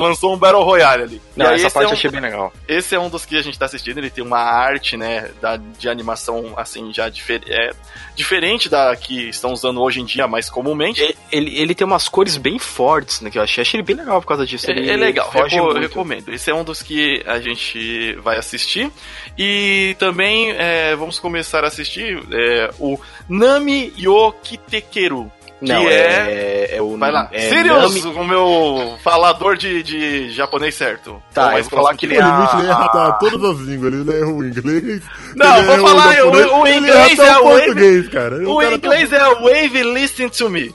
lançou 0.00 0.34
um 0.34 0.38
Battle 0.38 0.62
Royale 0.62 1.02
ali. 1.02 1.22
Não, 1.36 1.46
aí 1.46 1.54
essa 1.56 1.70
parte 1.70 1.84
é 1.84 1.88
um- 1.88 1.90
eu 1.92 1.96
achei 1.96 2.10
bem 2.10 2.20
legal. 2.20 2.52
esse 2.66 2.94
é 2.94 3.00
um 3.00 3.08
dos 3.08 3.24
que 3.24 3.36
a 3.36 3.42
gente 3.42 3.58
tá 3.58 3.66
assistindo, 3.66 3.98
ele 3.98 4.10
tem 4.10 4.24
uma 4.24 4.38
arte, 4.38 4.96
né, 4.96 5.30
da, 5.40 5.56
de 5.56 5.88
animação, 5.88 6.54
assim, 6.56 6.92
já 6.92 7.08
difer 7.08 7.42
é, 7.48 7.70
diferente 8.14 8.68
da 8.68 8.94
que 8.96 9.28
estão 9.28 9.52
usando 9.52 9.80
hoje 9.80 10.00
em 10.00 10.04
dia 10.04 10.26
mais 10.26 10.48
comumente. 10.50 11.16
Ele, 11.30 11.56
ele 11.58 11.74
tem 11.74 11.86
umas 11.86 12.08
cores 12.08 12.36
bem 12.36 12.58
fortes, 12.58 13.20
né? 13.20 13.30
Que 13.30 13.38
eu 13.38 13.42
achei, 13.42 13.62
achei 13.62 13.78
ele 13.78 13.86
bem 13.86 13.96
legal 13.96 14.20
por 14.20 14.28
causa 14.28 14.46
disso. 14.46 14.70
É, 14.70 14.74
Ele 14.74 14.90
é 14.90 14.96
legal, 14.96 15.30
foge 15.30 15.54
reco- 15.54 15.66
muito. 15.66 15.80
recomendo. 15.80 16.28
Esse 16.32 16.50
é 16.50 16.54
um 16.54 16.64
dos 16.64 16.82
que 16.82 17.22
a 17.26 17.38
gente 17.40 18.14
vai 18.22 18.36
assistir. 18.38 18.90
E 19.36 19.94
também 19.98 20.50
é, 20.52 20.94
vamos 20.96 21.18
começar 21.18 21.64
a 21.64 21.68
assistir 21.68 22.22
é, 22.32 22.70
o 22.78 22.98
Nami 23.28 23.92
yo 23.96 24.32
Kitekeru. 24.42 25.30
Que 25.60 25.72
Não, 25.72 25.88
é... 25.88 25.92
é, 25.92 26.76
é 26.76 26.82
o. 26.82 26.96
Vai 26.96 27.10
lá. 27.10 27.28
É 27.32 27.48
Sirius, 27.48 28.04
Nami- 28.04 28.16
o 28.16 28.24
meu 28.24 28.96
falador 29.02 29.56
de, 29.56 29.82
de 29.82 30.30
japonês 30.30 30.74
certo. 30.76 31.20
Tá, 31.34 31.50
vou 31.50 31.64
falar 31.64 31.96
que 31.96 32.06
ele 32.06 32.14
O 32.16 32.20
é 32.20 32.24
ele 32.60 32.68
erra 32.68 32.88
tá, 32.90 33.12
todas 33.14 33.50
as 33.56 33.66
línguas. 33.66 33.92
Ele 33.92 34.16
erra 34.16 34.30
o 34.30 34.44
inglês. 34.44 35.02
Não, 35.34 35.62
vou 35.64 35.78
falar, 35.88 36.12
japonês, 36.14 36.46
o- 36.46 36.56
o 36.60 36.66
ele 36.66 36.78
inglês 36.78 37.18
é 37.18 37.38
o 37.38 37.40
o 37.40 37.50
português, 37.50 38.08
cara. 38.08 38.48
O 38.48 38.56
cara 38.58 38.70
tá- 38.70 38.76
inglês 38.76 39.12
é 39.12 39.18
Wave 39.34 39.82
Listen 39.82 40.28
to 40.28 40.48
Me. 40.48 40.72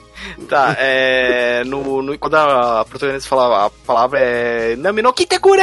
Tá, 0.50 0.76
é. 0.80 1.64
No, 1.66 2.02
no- 2.02 2.18
quando 2.18 2.36
a 2.36 2.86
protagonista 2.90 3.28
fala 3.30 3.66
a 3.66 3.70
palavra 3.70 4.20
é. 4.20 4.76
Nami 4.78 5.02
no 5.02 5.14
Kitekure! 5.14 5.62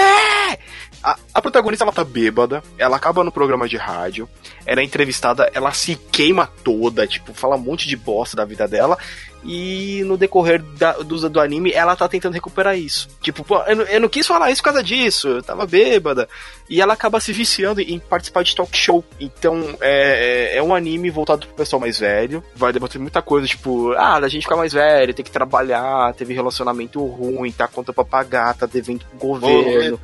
A, 1.03 1.19
a 1.33 1.41
protagonista 1.41 1.85
ela 1.85 1.93
tá 1.93 2.05
bêbada, 2.05 2.63
ela 2.77 2.97
acaba 2.97 3.25
no 3.25 3.33
programa 3.33 3.67
de 3.67 3.77
rádio, 3.77 4.29
ela 4.67 4.81
é 4.81 4.85
entrevistada, 4.85 5.51
ela 5.55 5.73
se 5.73 5.97
queima 5.97 6.47
toda, 6.63 7.07
tipo, 7.07 7.33
fala 7.33 7.57
um 7.57 7.61
monte 7.61 7.89
de 7.89 7.97
bosta 7.97 8.37
da 8.37 8.45
vida 8.45 8.69
dela. 8.69 8.99
E 9.45 10.03
no 10.05 10.17
decorrer 10.17 10.63
da- 10.77 10.93
do, 10.93 11.29
do 11.29 11.41
anime, 11.41 11.73
ela 11.73 11.97
tá 11.97 12.07
tentando 12.09 12.35
recuperar 12.35 12.77
isso. 12.77 13.09
Tipo, 13.23 13.43
pô, 13.43 13.59
eu, 13.63 13.77
não- 13.77 13.85
eu 13.85 14.01
não 14.01 14.09
quis 14.09 14.27
falar 14.27 14.51
isso 14.51 14.61
por 14.63 14.67
causa 14.67 14.83
disso, 14.83 15.29
eu 15.29 15.43
tava 15.43 15.67
bêbada. 15.67 16.29
E 16.69 16.81
ela 16.81 16.93
acaba 16.93 17.19
se 17.21 17.33
viciando 17.33 17.81
em 17.81 17.99
participar 17.99 18.45
de 18.45 18.55
talk 18.55 18.77
show. 18.77 19.05
Então, 19.19 19.77
é, 19.81 20.53
é, 20.55 20.57
é 20.59 20.63
um 20.63 20.75
anime 20.75 21.11
voltado 21.11 21.47
pro 21.47 21.57
pessoal 21.57 21.81
mais 21.81 21.99
velho. 21.99 22.45
Vai 22.55 22.73
debater 22.73 23.01
muita 23.01 23.21
coisa, 23.23 23.47
tipo, 23.47 23.93
ah, 23.97 24.21
da 24.21 24.29
gente 24.29 24.43
ficar 24.43 24.57
mais 24.57 24.73
velho, 24.73 25.13
tem 25.15 25.25
que 25.25 25.31
trabalhar, 25.31 26.13
teve 26.15 26.33
relacionamento 26.35 27.05
ruim, 27.05 27.51
tá 27.51 27.67
conta 27.67 27.93
pra 27.93 28.05
pagar, 28.05 28.55
tá 28.55 28.67
devendo 28.67 29.05
pro 29.07 29.19
governo, 29.19 29.99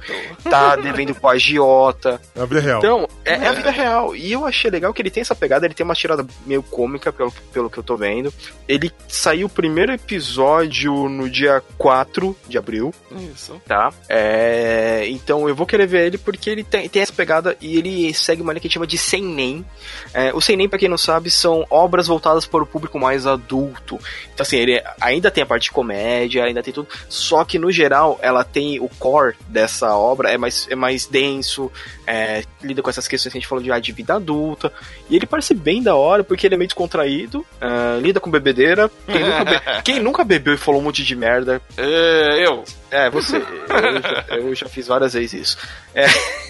tá 0.51 0.75
devendo 0.77 1.15
pro 1.15 1.29
agiota. 1.31 2.21
É 2.35 2.41
a 2.41 2.45
vida 2.47 2.61
real. 2.61 2.79
Então, 2.79 3.09
é, 3.25 3.33
é 3.35 3.49
a 3.49 3.53
vida 3.53 3.71
real. 3.71 4.17
E 4.17 4.33
eu 4.33 4.45
achei 4.45 4.71
legal 4.71 4.93
que 4.93 5.01
ele 5.03 5.11
tem 5.11 5.21
essa 5.21 5.35
pegada, 5.35 5.67
ele 5.67 5.75
tem 5.75 5.85
uma 5.85 5.95
tirada 5.95 6.27
meio 6.45 6.63
cômica, 6.63 7.13
pelo, 7.13 7.33
pelo 7.53 7.71
que 7.71 7.79
eu 7.79 7.83
tô 7.85 7.97
vendo. 7.97 8.33
Ele 8.67 8.91
sair 9.27 9.45
o 9.45 9.49
primeiro 9.49 9.93
episódio 9.93 11.09
no 11.09 11.29
dia 11.29 11.61
4 11.77 12.37
de 12.47 12.57
abril. 12.57 12.95
Isso. 13.35 13.61
Tá? 13.67 13.93
É, 14.09 15.05
então 15.09 15.49
eu 15.49 15.55
vou 15.55 15.67
querer 15.67 15.89
ver 15.89 16.07
ele 16.07 16.17
porque 16.17 16.49
ele 16.49 16.63
tem, 16.63 16.89
tem 16.89 17.03
essa 17.03 17.13
pegada 17.13 17.57
e 17.61 17.77
ele 17.77 18.15
segue 18.15 18.41
uma 18.41 18.53
linha 18.53 18.61
que 18.61 18.67
a 18.67 18.69
gente 18.69 18.75
chama 18.75 18.87
de 18.87 18.97
seinen. 18.97 19.67
É, 20.15 20.33
o 20.33 20.41
seinen, 20.41 20.69
pra 20.69 20.79
quem 20.79 20.89
não 20.89 20.97
sabe, 20.97 21.29
são 21.29 21.67
obras 21.69 22.07
voltadas 22.07 22.47
para 22.47 22.63
o 22.63 22.67
público 22.67 23.01
mais 23.01 23.27
adulto. 23.27 23.99
Então 24.33 24.45
assim, 24.45 24.59
ele 24.59 24.81
ainda 25.01 25.29
tem 25.29 25.43
a 25.43 25.47
parte 25.47 25.65
de 25.65 25.71
comédia, 25.73 26.45
ainda 26.45 26.63
tem 26.63 26.73
tudo, 26.73 26.89
só 27.09 27.45
que 27.45 27.59
no 27.59 27.73
geral 27.73 28.21
ela 28.23 28.45
tem 28.45 28.79
o 28.79 28.89
core 28.89 29.35
dessa 29.49 29.93
obra 29.97 30.31
é 30.31 30.39
mais, 30.39 30.69
é 30.71 30.77
mais 30.77 31.05
denso, 31.05 31.73
é, 32.07 32.45
lida 32.63 32.83
com 32.83 32.89
essas 32.89 33.09
questões 33.09 33.33
que 33.33 33.39
a 33.39 33.41
gente 33.41 33.49
falou 33.49 33.63
de, 33.63 33.73
ah, 33.73 33.79
de 33.79 33.93
vida 33.93 34.15
adulta. 34.15 34.73
E 35.11 35.17
ele 35.17 35.27
parece 35.27 35.55
bem 35.55 35.83
da 35.83 35.95
hora 35.95 36.23
porque 36.23 36.47
ele 36.47 36.55
é 36.55 36.59
meio 36.59 36.69
descontraído, 36.69 37.41
uh, 37.61 38.01
lida 38.01 38.21
com 38.21 38.31
bebedeira. 38.31 38.91
Quem 39.07 39.23
nunca, 39.23 39.45
be 39.45 39.61
quem 39.83 40.01
nunca 40.01 40.25
bebeu 40.25 40.55
e 40.55 40.59
falou 40.59 40.81
um 40.81 40.85
monte 40.85 41.05
de 41.05 41.17
merda? 41.17 41.61
É, 41.77 42.47
eu. 42.47 42.65
É, 42.91 43.11
você. 43.11 43.37
Eu 43.37 44.03
já, 44.03 44.25
eu 44.37 44.55
já 44.55 44.69
fiz 44.69 44.87
várias 44.87 45.15
vezes 45.15 45.33
isso. 45.33 45.59
É. 45.95 46.07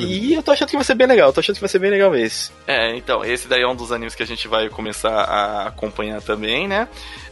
E, 0.00 0.28
e, 0.28 0.34
eu 0.34 0.42
tô 0.42 0.52
achando 0.52 0.68
que 0.68 0.76
vai 0.76 0.84
ser 0.84 0.94
bem 0.94 1.06
legal, 1.06 1.32
tô 1.32 1.40
achando 1.40 1.56
que 1.56 1.60
vai 1.60 1.68
ser 1.68 1.80
bem 1.80 1.90
legal 1.90 2.14
esse. 2.14 2.52
É, 2.68 2.94
então, 2.94 3.24
esse 3.24 3.48
daí 3.48 3.62
é 3.62 3.66
um 3.66 3.74
dos 3.74 3.90
animes 3.90 4.14
que 4.14 4.22
a 4.22 4.26
gente 4.26 4.46
vai 4.46 4.68
começar 4.68 5.10
a 5.10 5.66
acompanhar 5.68 6.22
também, 6.22 6.68
né? 6.68 6.86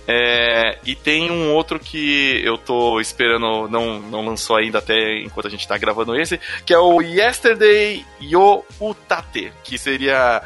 É, 0.07 0.79
e 0.85 0.95
tem 0.95 1.31
um 1.31 1.53
outro 1.53 1.79
que 1.79 2.41
eu 2.45 2.59
tô 2.59 3.01
esperando, 3.01 3.69
não, 3.69 4.01
não 4.01 4.25
lançou 4.25 4.57
ainda 4.57 4.79
até 4.79 5.19
enquanto 5.19 5.47
a 5.47 5.51
gente 5.51 5.67
tá 5.67 5.79
gravando 5.79 6.17
esse, 6.17 6.41
que 6.67 6.75
é 6.75 6.79
o 6.79 7.01
Yesterday 7.01 8.05
Yo 8.21 8.65
Utate, 8.81 9.53
que 9.63 9.79
seria 9.79 10.43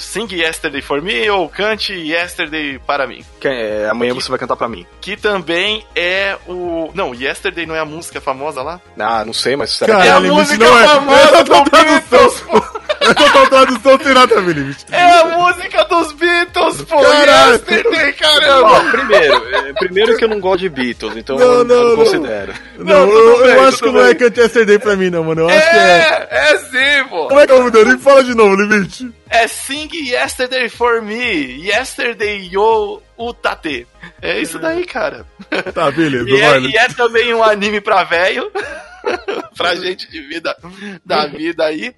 Sing 0.00 0.28
Yesterday 0.30 0.82
for 0.82 1.00
Me 1.00 1.28
ou 1.30 1.48
Cante 1.48 1.92
Yesterday 1.92 2.78
para 2.78 3.06
mim. 3.06 3.24
Que, 3.40 3.48
é, 3.48 3.88
amanhã 3.90 4.14
que, 4.14 4.22
você 4.22 4.30
vai 4.30 4.38
cantar 4.38 4.56
para 4.56 4.68
mim. 4.68 4.86
Que 5.00 5.16
também 5.16 5.84
é 5.94 6.36
o. 6.46 6.90
Não, 6.94 7.14
Yesterday 7.14 7.66
não 7.66 7.74
é 7.74 7.80
a 7.80 7.84
música 7.84 8.20
famosa 8.20 8.62
lá? 8.62 8.80
Ah, 8.98 9.24
não 9.24 9.32
sei, 9.32 9.56
mas 9.56 9.72
será 9.72 10.00
que 10.00 10.06
é 10.08 10.10
a 10.10 10.20
música 10.20 10.64
é... 10.64 10.88
famosa 10.88 11.44
do 11.44 11.64
Beatles, 11.70 12.44
Essa 13.02 13.46
tradução 13.48 13.98
tem 13.98 14.14
nada 14.14 14.38
a 14.38 14.40
ver, 14.40 14.76
É 14.90 15.20
a 15.20 15.24
música 15.26 15.84
dos 15.84 16.12
Beatles, 16.12 16.82
pô! 16.82 17.00
Caralho. 17.00 17.52
Yesterday, 17.52 18.12
caramba! 18.12 18.90
primeiro, 18.90 19.54
é, 19.54 19.72
primeiro 19.72 20.16
que 20.16 20.24
eu 20.24 20.28
não 20.28 20.40
gosto 20.40 20.60
de 20.60 20.68
Beatles, 20.68 21.16
então 21.16 21.36
não, 21.36 21.46
eu 21.46 21.64
não, 21.64 21.76
não, 21.76 21.88
não 21.88 21.96
considero. 21.96 22.54
Não, 22.78 23.06
não 23.06 23.12
eu, 23.12 23.42
bem, 23.42 23.54
eu 23.54 23.68
acho 23.68 23.78
que 23.78 23.90
não 23.90 24.06
é 24.06 24.14
Cante 24.14 24.40
Yesterday 24.40 24.78
pra 24.78 24.96
mim, 24.96 25.10
não, 25.10 25.24
mano. 25.24 25.42
Eu 25.42 25.48
acho 25.48 25.58
é, 25.58 25.70
que 25.70 25.76
é. 25.76 26.28
É 26.30 26.58
sim, 26.58 27.08
pô! 27.08 27.28
Como 27.28 27.40
é 27.40 27.46
que 27.46 27.52
é 27.52 27.54
o 27.54 27.70
nome 27.70 27.98
Fala 27.98 28.24
de 28.24 28.34
novo, 28.34 28.54
Limite. 28.56 29.10
É 29.30 29.48
Sing 29.48 29.88
Yesterday 29.92 30.68
for 30.68 31.00
Me, 31.00 31.66
Yesterday 31.66 32.50
Yo 32.52 33.00
Utate. 33.16 33.86
É 34.20 34.40
isso 34.40 34.58
daí, 34.58 34.84
cara. 34.84 35.24
Tá, 35.72 35.90
beleza. 35.90 36.28
e, 36.28 36.40
é, 36.40 36.60
e 36.60 36.76
é 36.76 36.88
também 36.88 37.32
um 37.32 37.42
anime 37.42 37.80
pra 37.80 38.04
velho, 38.04 38.50
pra 39.56 39.74
gente 39.74 40.10
de 40.10 40.20
vida, 40.20 40.54
da 41.04 41.26
vida 41.32 41.64
aí. 41.64 41.94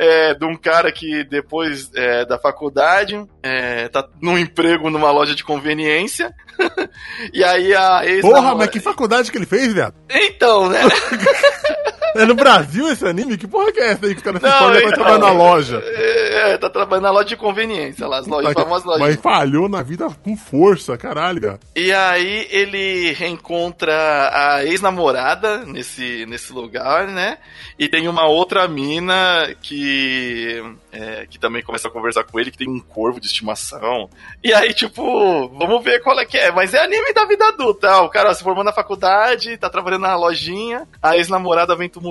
É, 0.00 0.32
de 0.32 0.44
um 0.44 0.56
cara 0.56 0.92
que 0.92 1.24
depois 1.24 1.90
é, 1.92 2.24
da 2.24 2.38
faculdade 2.38 3.20
é, 3.42 3.88
tá 3.88 4.08
num 4.22 4.38
emprego 4.38 4.90
numa 4.90 5.10
loja 5.10 5.34
de 5.34 5.42
conveniência. 5.42 6.32
e 7.34 7.42
aí 7.42 7.74
a 7.74 8.06
ex. 8.06 8.20
Porra, 8.20 8.54
mas 8.54 8.70
que 8.70 8.78
faculdade 8.78 9.32
que 9.32 9.36
ele 9.36 9.46
fez, 9.46 9.72
viado? 9.72 9.94
Então, 10.08 10.68
né? 10.68 10.80
É 12.14 12.24
no 12.24 12.34
Brasil 12.34 12.90
esse 12.90 13.06
anime? 13.06 13.36
Que 13.36 13.46
porra 13.46 13.72
que 13.72 13.80
é 13.80 13.92
essa 13.92 14.06
aí 14.06 14.12
que 14.12 14.18
os 14.18 14.22
caras 14.22 14.40
se 14.40 14.48
escolhem 14.48 14.82
pra 14.82 14.92
trabalhar 14.92 15.18
na 15.18 15.32
loja? 15.32 15.82
É, 15.84 16.52
é, 16.52 16.58
tá 16.58 16.70
trabalhando 16.70 17.04
na 17.04 17.10
loja 17.10 17.28
de 17.28 17.36
conveniência 17.36 18.06
lá, 18.06 18.18
as 18.18 18.26
lojas, 18.26 18.54
tá, 18.54 18.62
famosas 18.62 18.86
lojas. 18.86 19.00
Mas 19.00 19.16
falhou 19.16 19.68
na 19.68 19.82
vida 19.82 20.08
com 20.22 20.36
força, 20.36 20.96
caralho, 20.96 21.40
cara. 21.40 21.60
E 21.76 21.92
aí 21.92 22.46
ele 22.50 23.12
reencontra 23.12 23.94
a 24.32 24.64
ex-namorada 24.64 25.64
nesse, 25.64 26.26
nesse 26.26 26.52
lugar, 26.52 27.06
né? 27.06 27.38
E 27.78 27.88
tem 27.88 28.08
uma 28.08 28.26
outra 28.26 28.66
mina 28.66 29.54
que, 29.62 30.62
é, 30.92 31.26
que 31.28 31.38
também 31.38 31.62
começa 31.62 31.88
a 31.88 31.90
conversar 31.90 32.24
com 32.24 32.38
ele, 32.40 32.50
que 32.50 32.58
tem 32.58 32.68
um 32.68 32.80
corvo 32.80 33.20
de 33.20 33.26
estimação. 33.26 34.08
E 34.42 34.52
aí, 34.52 34.74
tipo, 34.74 35.48
vamos 35.48 35.84
ver 35.84 36.02
qual 36.02 36.18
é 36.18 36.24
que 36.24 36.36
é. 36.36 36.50
Mas 36.50 36.74
é 36.74 36.82
anime 36.82 37.12
da 37.12 37.24
vida 37.24 37.46
adulta. 37.48 38.00
O 38.02 38.08
cara 38.08 38.34
se 38.34 38.42
formou 38.42 38.64
na 38.64 38.72
faculdade, 38.72 39.56
tá 39.56 39.70
trabalhando 39.70 40.02
na 40.02 40.16
lojinha, 40.16 40.86
a 41.02 41.16
ex-namorada 41.16 41.76
vem 41.76 41.88
tumultuar 41.88 42.07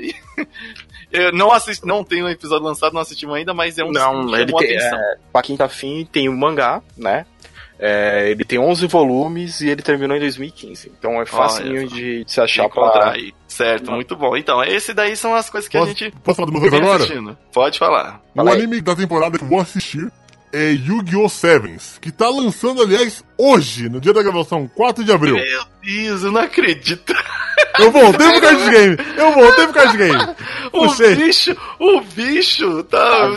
e. 0.00 0.14
Eu 1.12 1.32
não 1.32 1.52
assisti, 1.52 1.86
não 1.86 2.02
tem 2.02 2.22
um 2.22 2.28
episódio 2.28 2.66
lançado, 2.66 2.92
não 2.92 3.00
assistimos 3.00 3.36
ainda, 3.36 3.54
mas 3.54 3.78
é 3.78 3.84
um 3.84 3.92
Não, 3.92 4.36
ele 4.36 4.52
tem, 4.52 4.76
atenção. 4.76 4.98
é, 4.98 5.16
pra 5.32 5.40
quem 5.40 5.56
tá 5.56 5.66
afim, 5.66 6.06
tem 6.10 6.28
o 6.28 6.32
um 6.32 6.36
mangá, 6.36 6.82
né? 6.96 7.24
É, 7.78 8.30
ele 8.30 8.44
tem 8.44 8.58
11 8.58 8.86
volumes 8.86 9.60
e 9.60 9.68
ele 9.68 9.82
terminou 9.82 10.16
em 10.16 10.20
2015. 10.20 10.92
Então 10.98 11.20
é 11.20 11.26
facinho 11.26 11.86
de, 11.86 12.24
de, 12.24 12.32
se 12.32 12.40
achar 12.40 12.66
encontrar 12.66 12.92
pra... 12.92 13.12
aí. 13.12 13.34
Certo, 13.46 13.92
muito 13.92 14.16
bom. 14.16 14.36
Então, 14.36 14.62
esse 14.64 14.94
daí 14.94 15.16
são 15.16 15.34
as 15.34 15.48
coisas 15.50 15.68
que 15.68 15.78
posso, 15.78 15.90
a 15.90 15.94
gente. 15.94 16.10
Posso 16.22 16.36
falar 16.36 16.50
do 16.50 16.58
meu 16.58 16.74
agora? 16.74 17.04
Assistindo. 17.04 17.36
Pode 17.52 17.78
falar. 17.78 18.22
O 18.34 18.36
Fala 18.36 18.52
anime 18.52 18.80
da 18.80 18.96
temporada 18.96 19.38
que 19.38 19.44
eu 19.44 19.48
vou 19.48 19.60
assistir 19.60 20.10
é 20.52 20.70
Yu-Gi-Oh! 20.70 21.28
Sevens, 21.28 21.98
que 22.00 22.10
tá 22.10 22.28
lançando, 22.28 22.80
aliás, 22.80 23.22
hoje, 23.36 23.88
no 23.88 24.00
dia 24.00 24.12
da 24.12 24.22
gravação, 24.22 24.66
4 24.74 25.04
de 25.04 25.12
abril. 25.12 25.34
Meu 25.34 25.64
Deus, 25.82 26.22
eu 26.22 26.32
não 26.32 26.40
acredito. 26.40 27.12
Eu 27.78 27.90
voltei 27.90 28.30
pro 28.30 28.40
card 28.40 28.70
game! 28.70 28.96
Eu 29.16 29.32
voltei 29.32 29.64
pro 29.64 29.74
card 29.74 29.96
game! 29.96 30.36
o 30.72 30.94
bicho, 31.16 31.56
o 31.78 32.00
bicho 32.00 32.82
tá. 32.84 33.30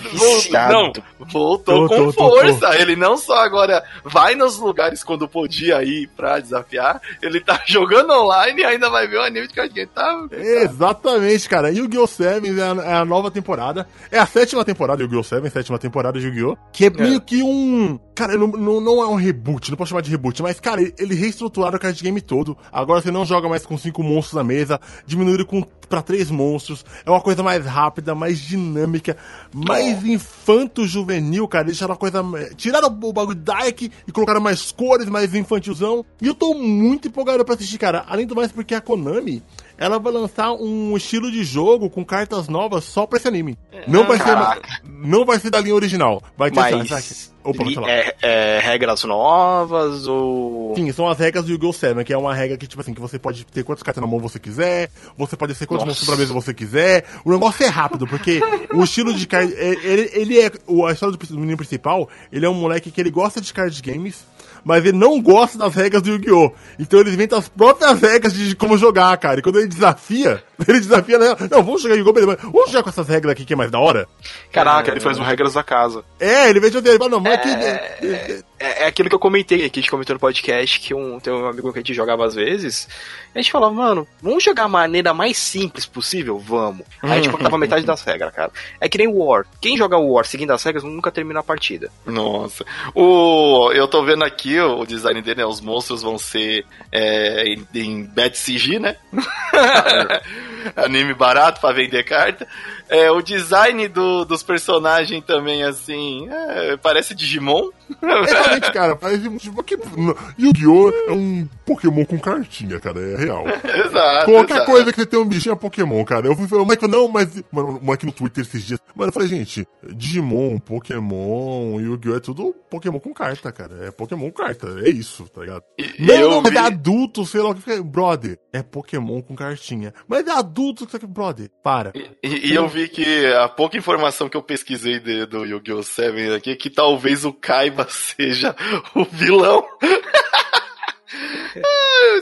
tá 0.52 0.70
não, 0.70 0.94
voltou 1.20 1.88
tô, 1.88 1.96
com 1.96 2.12
tô, 2.12 2.30
força. 2.30 2.68
Tô, 2.68 2.74
ele 2.74 2.96
não 2.96 3.18
só 3.18 3.36
agora 3.38 3.84
vai 4.04 4.36
nos 4.36 4.58
lugares 4.58 5.04
quando 5.04 5.28
podia 5.28 5.84
ir 5.84 6.08
pra 6.16 6.40
desafiar, 6.40 7.02
ele 7.22 7.40
tá 7.42 7.62
jogando 7.68 8.12
online 8.12 8.62
e 8.62 8.66
ainda 8.66 8.90
vai 8.90 9.08
ver 9.08 9.18
o 9.18 9.24
anime 9.24 9.48
de 9.48 9.54
card 9.54 9.74
game. 9.74 9.90
Tá, 9.94 10.28
Exatamente, 10.32 11.48
cara. 11.50 11.72
Yu-Gi-Oh! 11.72 12.08
7 12.08 12.48
é 12.48 12.64
a, 12.64 12.92
é 12.92 12.94
a, 12.96 13.06
nova 13.06 13.30
temporada. 13.32 13.88
É 14.12 14.20
a 14.20 14.26
sétima 14.26 14.64
temporada 14.64 15.04
Yu-Gi-Oh! 15.04 15.24
7, 15.24 15.50
sétima 15.50 15.78
temporada 15.78 16.20
de 16.20 16.28
Yu-Gi-Oh! 16.28 16.58
Que 16.72 16.86
é, 16.86 16.88
é 16.88 16.90
meio 16.92 17.22
que 17.22 17.44
um. 17.44 18.00
Cara, 18.20 18.38
não, 18.38 18.48
não, 18.48 18.82
não 18.82 19.02
é 19.02 19.08
um 19.08 19.16
reboot, 19.16 19.72
não 19.72 19.78
posso 19.78 19.92
chamar 19.92 20.02
de 20.02 20.12
reboot, 20.12 20.42
mas, 20.42 20.60
cara, 20.60 20.82
ele 20.82 21.16
reestruturaram 21.16 21.78
o 21.78 21.80
card 21.80 22.04
game 22.04 22.20
todo. 22.20 22.58
Agora 22.70 23.02
você 23.02 23.10
não 23.10 23.26
joga 23.26 23.48
mais 23.48 23.66
com 23.66 23.78
cinco 23.78 24.04
monstros 24.04 24.34
na 24.34 24.44
mesa, 24.44 24.78
diminuíram 25.06 25.46
com, 25.46 25.62
pra 25.88 26.02
três 26.02 26.30
monstros. 26.30 26.84
É 27.06 27.10
uma 27.10 27.22
coisa 27.22 27.42
mais 27.42 27.66
rápida, 27.66 28.14
mais 28.14 28.38
dinâmica, 28.38 29.16
mais 29.54 30.04
infanto-juvenil, 30.06 31.48
cara. 31.48 31.64
Deixaram 31.64 31.94
a 31.94 31.98
coisa. 31.98 32.22
Tiraram 32.58 32.90
o 32.90 33.14
bagulho 33.14 33.38
Dark 33.38 33.84
e 33.84 34.12
colocaram 34.12 34.42
mais 34.42 34.70
cores, 34.70 35.08
mais 35.08 35.34
infantilzão. 35.34 36.06
E 36.22 36.28
eu 36.28 36.36
tô 36.36 36.54
muito 36.54 37.08
empolgado 37.08 37.46
pra 37.46 37.56
assistir, 37.56 37.78
cara. 37.78 38.04
Além 38.06 38.28
do 38.28 38.36
mais, 38.36 38.52
porque 38.52 38.76
a 38.76 38.82
Konami 38.82 39.42
ela 39.80 39.98
vai 39.98 40.12
lançar 40.12 40.52
um 40.52 40.96
estilo 40.98 41.32
de 41.32 41.44
jogo 41.44 41.90
com 41.90 42.04
cartas 42.04 42.50
novas 42.50 42.84
só 42.84 43.08
pra 43.08 43.18
esse 43.18 43.28
anime. 43.28 43.58
Não 43.88 44.06
vai 44.06 44.18
ser, 44.18 44.36
não 44.84 45.26
vai 45.26 45.40
ser 45.40 45.50
da 45.50 45.60
linha 45.60 45.74
original. 45.74 46.22
Vai 46.38 46.52
ter 46.52 46.60
Mas... 46.60 46.92
essa, 46.92 47.30
Opa, 47.42 47.64
é, 47.88 48.16
é, 48.22 48.60
regras 48.60 49.06
novas 49.06 50.06
ou. 50.06 50.76
Sim, 50.76 50.92
são 50.92 51.08
as 51.08 51.18
regras 51.18 51.46
do 51.46 51.52
Yu-Gi-Oh! 51.52 51.72
7, 51.72 52.04
que 52.04 52.12
é 52.12 52.18
uma 52.18 52.36
regra 52.36 52.58
que, 52.58 52.68
tipo 52.68 52.82
assim, 52.82 52.94
que 52.94 53.00
você 53.00 53.18
pode 53.18 53.46
ter 53.46 53.64
quantas 53.64 53.82
cartas 53.82 54.02
na 54.02 54.08
mão 54.08 54.20
você 54.20 54.38
quiser, 54.38 54.92
você 55.18 55.38
pode 55.38 55.56
ser 55.56 55.66
quantos 55.66 55.86
monstros 55.86 56.08
pra 56.08 56.18
mesa 56.18 56.34
você 56.34 56.54
quiser. 56.54 57.06
O 57.24 57.32
negócio 57.32 57.66
é 57.66 57.70
rápido, 57.70 58.06
porque 58.06 58.42
o 58.74 58.84
estilo 58.84 59.14
de 59.14 59.26
card. 59.26 59.54
É, 59.54 59.70
ele, 59.86 60.12
ele 60.14 60.40
é. 60.40 60.52
A 60.88 60.92
história 60.92 61.18
do 61.18 61.40
menino 61.40 61.58
principal, 61.58 62.10
ele 62.30 62.46
é 62.46 62.50
um 62.50 62.54
moleque 62.54 62.92
que 62.92 63.00
ele 63.00 63.10
gosta 63.10 63.40
de 63.40 63.54
card 63.54 63.82
games 63.82 64.26
mas 64.64 64.86
ele 64.86 64.98
não 64.98 65.22
gosta 65.22 65.58
das 65.58 65.74
regras 65.74 66.02
do 66.02 66.10
Yu-Gi-Oh! 66.10 66.52
Então 66.78 67.00
ele 67.00 67.12
inventa 67.12 67.38
as 67.38 67.50
próprias 67.50 68.00
regras 68.00 68.34
de 68.34 68.56
como 68.56 68.78
jogar, 68.78 69.16
cara. 69.18 69.40
E 69.40 69.44
quando 69.44 69.60
ele 69.60 69.68
desafia, 69.68 70.44
ele 70.68 70.80
desafia, 70.80 71.18
né? 71.18 71.36
Não, 71.50 71.64
vamos 71.64 71.82
jogar 71.82 71.96
Yu-Gi-Oh! 71.96 72.14
beleza, 72.14 72.38
vamos 72.42 72.72
jogar 72.72 72.84
com 72.84 72.90
essas 72.90 73.08
regras 73.08 73.32
aqui 73.32 73.46
que 73.46 73.54
é 73.54 73.56
mais 73.56 73.72
da 73.72 73.80
hora? 73.80 74.08
Caraca, 74.52 74.90
é... 74.90 74.94
ele 74.94 75.00
faz 75.00 75.18
um 75.20 75.24
regras 75.24 75.54
da 75.54 75.64
casa. 75.64 76.04
É, 76.20 76.50
ele 76.50 76.60
vem 76.60 76.70
de 76.70 76.78
ele 76.78 76.98
fala, 76.98 77.10
não, 77.10 77.20
mas. 77.20 77.40
É... 77.40 78.44
É, 78.60 78.84
é, 78.84 78.88
aquilo 78.88 79.10
que 79.10 79.16
eu 79.16 79.20
comentei 79.20 79.66
aqui, 79.66 79.80
a 79.80 79.82
gente 79.82 79.92
comentou 79.92 80.14
no 80.14 80.20
podcast, 80.20 80.80
que 80.80 80.94
um, 80.94 81.20
tem 81.20 81.32
um 81.32 81.48
amigo 81.48 81.72
que 81.72 81.80
a 81.80 81.82
gente 81.82 81.94
jogava 81.94 82.26
às 82.26 82.36
vezes, 82.36 82.88
a 83.34 83.40
gente 83.40 83.52
falava, 83.52 83.74
mano, 83.74 84.08
vamos 84.22 84.44
jogar 84.44 84.64
a 84.64 84.68
maneira 84.68 85.14
mais 85.14 85.38
simples 85.38 85.86
possível? 85.86 86.38
Vamos. 86.38 86.86
Aí 87.02 87.12
a 87.12 87.16
gente 87.16 87.30
cortava 87.30 87.58
metade 87.58 87.86
das 87.86 88.04
regras, 88.04 88.34
cara. 88.34 88.52
É 88.82 88.90
que 88.90 88.98
nem 88.98 89.08
War. 89.08 89.46
Quem 89.62 89.78
joga 89.78 89.98
War 89.98 90.26
seguindo 90.26 90.52
as 90.52 90.64
regras 90.64 90.84
nunca 90.84 91.12
termina 91.12 91.40
a 91.40 91.44
partida. 91.44 91.90
Nossa. 92.06 92.66
O, 92.94 93.72
eu 93.74 93.88
tô 93.88 94.04
vendo 94.04 94.24
aqui 94.24 94.60
o 94.60 94.86
design 94.86 95.22
dele, 95.22 95.42
né? 95.42 95.46
Os 95.46 95.62
monstros 95.62 96.02
vão 96.02 96.18
ser 96.18 96.66
é, 96.92 97.46
em, 97.46 97.68
em 97.74 98.04
Bad 98.04 98.38
CG, 98.38 98.80
né? 98.80 98.98
Anime 100.76 101.14
barato 101.14 101.62
pra 101.62 101.72
vender 101.72 102.04
carta. 102.04 102.48
É, 102.90 103.12
o 103.12 103.22
design 103.22 103.88
do, 103.88 104.26
dos 104.26 104.42
personagens 104.42 105.24
também, 105.24 105.64
assim, 105.64 106.28
é, 106.30 106.76
parece 106.78 107.14
Digimon. 107.14 107.70
Exatamente, 108.02 108.72
cara. 108.72 108.96
Parece 108.96 109.30
Pokémon. 109.52 110.14
Yu-Gi-Oh! 110.38 110.90
é 111.08 111.12
um 111.12 111.48
Pokémon 111.66 112.06
com 112.06 112.20
cartinha, 112.20 112.80
cara. 112.80 113.00
É 113.00 113.16
real. 113.16 113.44
Exato. 113.64 114.26
Qualquer 114.26 114.56
exato. 114.56 114.72
coisa 114.72 114.92
que 114.92 115.00
você 115.00 115.06
tem 115.06 115.20
um 115.20 115.26
bichinho 115.26 115.54
é 115.54 115.56
Pokémon, 115.56 116.04
cara. 116.04 116.28
Eu 116.28 116.36
fui 116.36 116.48
falar, 116.48 116.66
Mike 116.66 116.82
falou, 116.82 117.02
não, 117.04 117.08
mas. 117.08 117.44
Mano, 117.52 117.80
o 117.82 117.90
Mike 117.92 118.06
no 118.06 118.12
Twitter 118.12 118.44
esses 118.44 118.64
dias. 118.64 118.80
Mano, 118.96 119.10
eu 119.10 119.14
falei, 119.14 119.28
gente, 119.28 119.68
Digimon, 119.96 120.58
Pokémon, 120.60 121.80
Yu-Gi-Oh! 121.80 122.16
é 122.16 122.20
tudo 122.20 122.56
Pokémon 122.70 123.00
com 123.00 123.14
carta, 123.14 123.52
cara. 123.52 123.88
É 123.88 123.92
Pokémon 123.92 124.30
com 124.32 124.44
carta. 124.44 124.68
É 124.84 124.90
isso, 124.90 125.26
tá 125.30 125.42
ligado? 125.42 125.64
E- 125.78 125.94
Não, 126.06 126.16
eu 126.16 126.30
não, 126.30 126.42
mas 126.42 126.52
vi- 126.52 126.58
é 126.58 126.62
adulto, 126.62 127.26
sei 127.26 127.42
lá 127.42 127.50
o 127.50 127.56
que. 127.56 127.62
foi. 127.62 127.82
Brother, 127.82 128.38
é 128.54 128.62
Pokémon 128.62 129.22
com 129.22 129.36
cartinha. 129.36 129.94
Mas 130.08 130.28
é 130.28 130.32
adulto 130.32 130.86
que 130.88 131.06
brother. 131.08 131.50
Para. 131.64 131.92
E, 132.24 132.50
e 132.52 132.56
eu 132.56 132.68
vi 132.68 132.79
que 132.88 133.26
a 133.34 133.48
pouca 133.50 133.78
informação 133.78 134.30
que 134.30 134.38
eu 134.38 134.42
pesquisei 134.44 135.00
de- 135.00 135.26
do 135.26 135.46
Yu-Gi-Oh! 135.46 135.84
7 135.84 136.34
aqui 136.34 136.52
é 136.52 136.56
que 136.56 136.70
talvez 136.70 137.26
o 137.26 137.34
Kaiba 137.34 137.86
seja 137.90 138.56
o 138.96 139.04
vilão. 139.06 139.66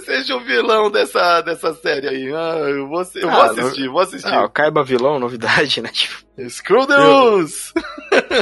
Seja 0.06 0.36
o 0.36 0.40
vilão 0.40 0.90
dessa, 0.90 1.42
dessa 1.42 1.74
série 1.76 2.08
aí. 2.08 2.34
Ah, 2.34 2.56
eu 2.70 2.88
vou, 2.88 3.02
eu 3.16 3.30
vou 3.30 3.42
Ah, 3.42 3.46
assistir, 3.52 3.90
vou 3.90 4.00
assistir. 4.02 4.34
Ah, 4.34 4.46
o 4.46 4.50
Kaiba 4.50 4.84
vilão, 4.84 5.20
novidade, 5.20 5.82
né? 5.82 5.90
Tipo, 5.94 6.16
Screw 6.50 6.88
the 6.88 6.96
rules! 6.96 7.74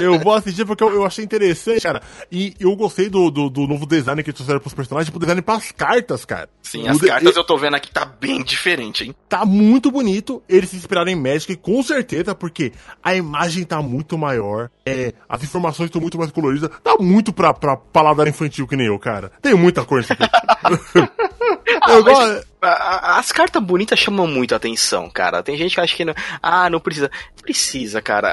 Eu 0.02 0.20
vou 0.20 0.34
assistir 0.34 0.66
porque 0.66 0.84
eu, 0.84 0.94
eu 0.94 1.06
achei 1.06 1.24
interessante, 1.24 1.82
cara. 1.82 2.02
E 2.32 2.54
eu 2.60 2.76
gostei 2.76 3.10
do, 3.10 3.30
do, 3.30 3.50
do 3.50 3.68
novo 3.68 3.86
design 3.86 4.22
que 4.24 4.30
eles 4.30 4.36
trouxeram 4.38 4.60
pros 4.60 4.74
personagens, 4.74 5.08
tipo, 5.08 5.20
design 5.20 5.42
pras 5.42 5.72
cartas, 5.72 6.26
cara. 6.26 6.50
Sim, 6.62 6.84
O 6.88 6.92
as 6.92 7.00
de- 7.00 7.08
cartas 7.08 7.36
eu 7.36 7.44
tô 7.44 7.58
vendo 7.58 7.76
aqui 7.76 7.92
tá 7.92 8.06
bem 8.06 8.44
diferente, 8.44 9.04
hein? 9.06 9.16
Tá 9.30 9.46
muito 9.46 9.92
bonito. 9.92 10.42
Eles 10.50 10.70
se 10.70 10.76
inspiraram 10.78 11.10
em 11.12 11.16
Magic, 11.16 11.56
com 11.58 11.82
certeza, 11.84 12.34
porque 12.36 12.72
a 13.04 13.16
imagem 13.16 13.64
tá 13.64 13.82
muito 13.82 14.18
maior. 14.18 14.70
É, 14.86 15.14
as 15.30 15.44
informações 15.44 15.88
estão 15.88 16.02
muito 16.02 16.18
mais 16.18 16.32
coloridas. 16.32 16.70
Tá 16.84 16.96
muito 17.00 17.32
pra, 17.34 17.54
pra 17.54 17.76
paladar 17.78 18.28
infantil 18.28 18.68
que 18.68 18.76
nem 18.76 18.88
eu, 18.88 18.98
cara. 19.00 19.32
Tem 19.42 19.54
muita 19.54 19.86
nesse 19.92 20.12
aqui. 20.14 20.24
eu 21.90 22.04
gosto. 22.04 22.48
A- 22.68 22.99
a- 23.16 23.20
as 23.20 23.32
cartas 23.32 23.61
bonitas 23.63 23.97
chamam 23.99 24.28
muito 24.28 24.53
a 24.53 24.57
atenção, 24.57 25.09
cara. 25.09 25.41
Tem 25.43 25.57
gente 25.57 25.76
que 25.76 25.82
acha 25.82 25.95
que 25.95 26.05
não. 26.05 26.13
Ah, 26.41 26.70
não 26.70 26.80
precisa. 26.80 27.09
Precisa, 27.41 28.01
cara. 28.01 28.28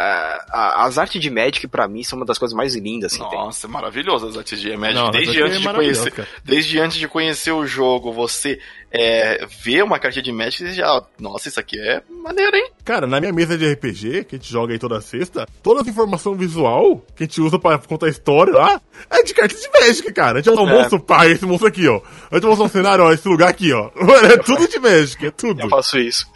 A- 0.51 0.85
as 0.87 0.97
artes 0.99 1.21
de 1.21 1.29
Magic, 1.31 1.67
pra 1.69 1.87
mim, 1.87 2.03
são 2.03 2.19
uma 2.19 2.25
das 2.27 2.39
coisas 2.39 2.57
mais 2.57 2.75
lindas 2.75 3.13
que 3.17 3.29
tem. 3.29 3.39
Nossa, 3.39 3.67
é 3.67 3.71
maravilhoso 3.71 4.27
as 4.29 4.37
artes 4.37 4.61
de 4.61 4.77
Magic. 4.77 4.99
Não, 4.99 5.11
desde, 5.11 5.43
antes 5.43 5.57
é 5.57 5.61
de 5.61 5.69
conhecer, 5.75 6.11
cara. 6.13 6.29
desde 6.45 6.79
antes 6.81 6.97
de 6.99 7.09
conhecer 7.09 7.53
o 7.53 7.67
jogo, 7.67 8.13
você 8.13 8.59
é, 8.91 9.47
vê 9.63 9.83
uma 9.83 9.99
carta 9.99 10.21
de 10.23 10.33
Magic 10.33 10.65
e 10.65 10.73
já. 10.73 11.03
Nossa, 11.19 11.49
isso 11.49 11.61
aqui 11.61 11.79
é 11.79 12.03
maneiro, 12.23 12.57
hein? 12.57 12.71
Cara, 12.85 13.07
na 13.07 13.21
minha 13.21 13.33
mesa 13.33 13.57
de 13.59 13.71
RPG, 13.71 14.25
que 14.25 14.37
a 14.37 14.39
gente 14.39 14.51
joga 14.51 14.73
aí 14.73 14.79
toda 14.79 15.01
sexta, 15.01 15.47
toda 15.63 15.83
a 15.83 15.89
informação 15.91 16.35
visual 16.35 17.05
que 17.15 17.25
a 17.25 17.27
gente 17.27 17.41
usa 17.41 17.59
pra 17.59 17.79
contar 17.79 18.07
a 18.07 18.11
história 18.11 18.53
lá 18.53 18.81
é 19.11 19.23
de 19.23 19.35
cartas 19.35 19.61
de 19.61 19.69
Magic, 19.81 20.13
cara. 20.13 20.39
A 20.39 20.43
gente 20.43 20.53
É. 20.59 20.65
monstro, 20.67 21.01
pai, 21.01 21.33
esse 21.33 21.45
monstro 21.45 21.69
aqui, 21.69 21.87
ó. 21.89 22.01
A 22.31 22.35
gente 22.37 22.47
mostra 22.47 22.65
um 22.65 22.69
cenário, 22.69 23.05
ó, 23.05 23.13
esse 23.13 23.27
lugar 23.29 23.49
aqui, 23.51 23.73
ó. 23.73 23.91
Mano, 24.23 24.35
é 24.35 24.37
tudo 24.39 24.69
de 24.69 24.79
Magic, 24.79 25.27
é 25.27 25.31
tudo. 25.31 25.61
Eu 25.61 25.69
faço 25.69 25.99
isso. 25.99 26.27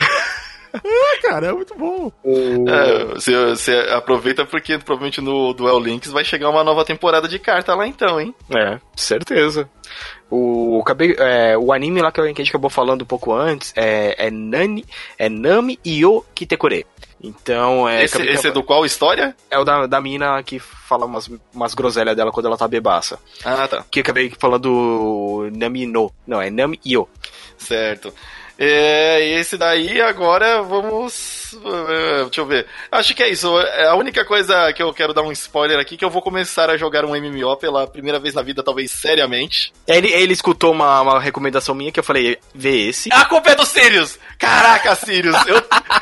É, 0.85 1.21
cara, 1.23 1.47
é 1.47 1.53
muito 1.53 1.75
bom. 1.75 2.13
É, 2.69 3.05
você, 3.15 3.35
você 3.47 3.73
aproveita 3.91 4.45
porque 4.45 4.79
provavelmente 4.79 5.21
no 5.21 5.55
Duel 5.55 5.81
Links 5.81 6.11
vai 6.11 6.25
chegar 6.25 6.51
uma 6.51 6.65
nova 6.65 6.85
temporada 6.85 7.27
de 7.29 7.39
carta 7.39 7.75
lá 7.75 7.87
então, 7.87 8.21
hein? 8.21 8.35
É, 8.55 8.79
certeza. 8.95 9.69
O, 10.31 10.81
acabei, 10.83 11.15
é, 11.19 11.57
o 11.57 11.73
anime 11.73 12.03
lá 12.03 12.11
que 12.11 12.21
a 12.21 12.27
gente 12.27 12.49
acabou 12.49 12.69
falando 12.69 13.03
um 13.03 13.07
pouco 13.07 13.33
antes 13.33 13.73
é, 13.77 14.27
é, 14.27 14.31
Nani, 14.31 14.85
é 15.19 15.29
Nami 15.29 15.79
Yo 15.87 16.25
Kitekure. 16.35 16.85
Então, 17.23 17.89
é, 17.89 18.05
esse 18.05 18.21
esse 18.23 18.49
é 18.49 18.51
do 18.51 18.63
qual 18.63 18.85
história? 18.85 19.35
é 19.51 19.59
o 19.59 19.65
da, 19.65 19.87
da 19.87 20.01
mina 20.01 20.43
que 20.43 20.59
fala 20.59 21.07
umas, 21.07 21.31
umas 21.53 21.75
groselhas 21.75 22.15
dela 22.15 22.31
quando 22.31 22.47
ela 22.47 22.57
tá 22.57 22.69
bebaça. 22.69 23.19
Ah, 23.45 23.67
tá. 23.67 23.85
Que 23.91 24.01
eu 24.01 24.03
acabei 24.03 24.31
falando 24.39 25.51
Nami 25.55 25.87
no. 25.87 26.13
Não, 26.27 26.41
é 26.41 26.51
Nami 26.51 26.79
Yo. 26.85 27.09
Certo. 27.57 28.13
É, 28.59 29.39
esse 29.39 29.57
daí 29.59 30.01
agora 30.01 30.63
vamos. 30.63 31.55
é, 31.55 32.25
deixa 32.25 32.41
eu 32.41 32.47
ver. 32.47 32.67
Acho 32.91 33.15
que 33.15 33.23
é 33.23 33.31
isso. 33.31 33.59
É, 33.61 33.89
A 33.89 33.95
única 33.95 34.25
coisa 34.25 34.73
que 34.73 34.83
eu 34.83 34.93
quero 34.95 35.13
dar 35.13 35.23
um 35.23 35.33
spoiler 35.33 35.79
aqui 35.79 35.95
é 35.95 35.99
que 35.99 36.05
eu 36.05 36.11
vou 36.11 36.23
começar 36.23 36.71
a 36.71 36.77
jogar 36.77 37.05
um 37.05 37.15
MMO 37.15 37.57
pela 37.57 37.87
primeira 37.87 38.19
vez 38.19 38.35
na 38.35 38.43
vida, 38.43 38.63
talvez 38.63 38.91
seriamente. 38.91 39.73
Ele, 39.87 40.09
ele 40.13 40.33
escutou 40.33 40.73
uma, 40.73 41.01
uma 41.03 41.21
recomendação 41.21 41.75
minha 41.75 41.93
que 41.93 42.01
eu 42.01 42.05
falei, 42.05 42.39
vê 42.55 42.89
esse. 42.89 43.11
A 43.13 43.25
culpa 43.27 43.51
é 43.51 43.55
do 43.55 43.67
Sirius! 43.67 44.19
Caraca, 44.39 44.95
Sirius! 44.95 45.37
Eu, 45.47 45.57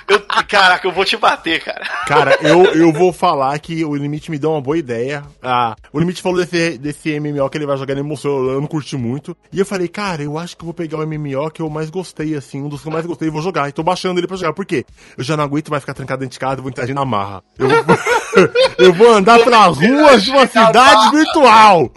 eu, 0.08 0.20
caraca, 0.48 0.86
eu 0.86 0.92
vou 0.92 1.04
te 1.04 1.16
bater, 1.16 1.60
cara. 1.62 1.84
Cara, 2.06 2.38
eu, 2.40 2.64
eu 2.74 2.92
vou 2.92 3.12
falar 3.12 3.58
que 3.58 3.84
o 3.84 3.94
Limite 3.94 4.30
me 4.30 4.38
deu 4.38 4.52
uma 4.52 4.60
boa 4.60 4.78
ideia. 4.78 5.24
Ah, 5.42 5.74
o 5.92 5.98
Limite 5.98 6.22
falou 6.22 6.38
desse, 6.38 6.78
desse 6.78 7.18
MMO 7.18 7.48
que 7.50 7.58
ele 7.58 7.66
vai 7.66 7.76
jogar, 7.76 7.94
ele 7.94 8.02
mostrou, 8.02 8.50
eu 8.50 8.60
não 8.60 8.66
curti 8.68 8.96
muito. 8.96 9.36
E 9.52 9.58
eu 9.58 9.66
falei, 9.66 9.88
cara, 9.88 10.22
eu 10.22 10.38
acho 10.38 10.56
que 10.56 10.62
eu 10.62 10.66
vou 10.66 10.74
pegar 10.74 10.98
o 10.98 11.06
MMO 11.06 11.50
que 11.50 11.62
eu 11.62 11.68
mais 11.70 11.90
gostei, 11.90 12.34
assim, 12.34 12.43
um 12.52 12.68
dos 12.68 12.82
que 12.82 12.88
eu 12.88 12.92
mais 12.92 13.06
gostei 13.06 13.28
e 13.28 13.30
vou 13.30 13.42
jogar. 13.42 13.68
E 13.68 13.72
tô 13.72 13.82
baixando 13.82 14.18
ele 14.20 14.26
pra 14.26 14.36
jogar. 14.36 14.52
Por 14.52 14.64
quê? 14.64 14.84
Eu 15.16 15.24
já 15.24 15.36
não 15.36 15.44
aguento 15.44 15.70
mais 15.70 15.82
ficar 15.82 15.94
trancado 15.94 16.20
dentro 16.20 16.34
de 16.34 16.38
casa, 16.38 16.60
vou 16.60 16.70
interagir 16.70 16.94
na 16.94 17.04
marra. 17.04 17.42
Eu 17.58 17.68
vou, 17.68 17.98
eu 18.78 18.92
vou 18.92 19.12
andar 19.12 19.38
pelas 19.42 19.76
ruas 19.78 20.22
de 20.22 20.30
uma 20.30 20.46
cidade 20.46 21.10
virtual. 21.10 21.90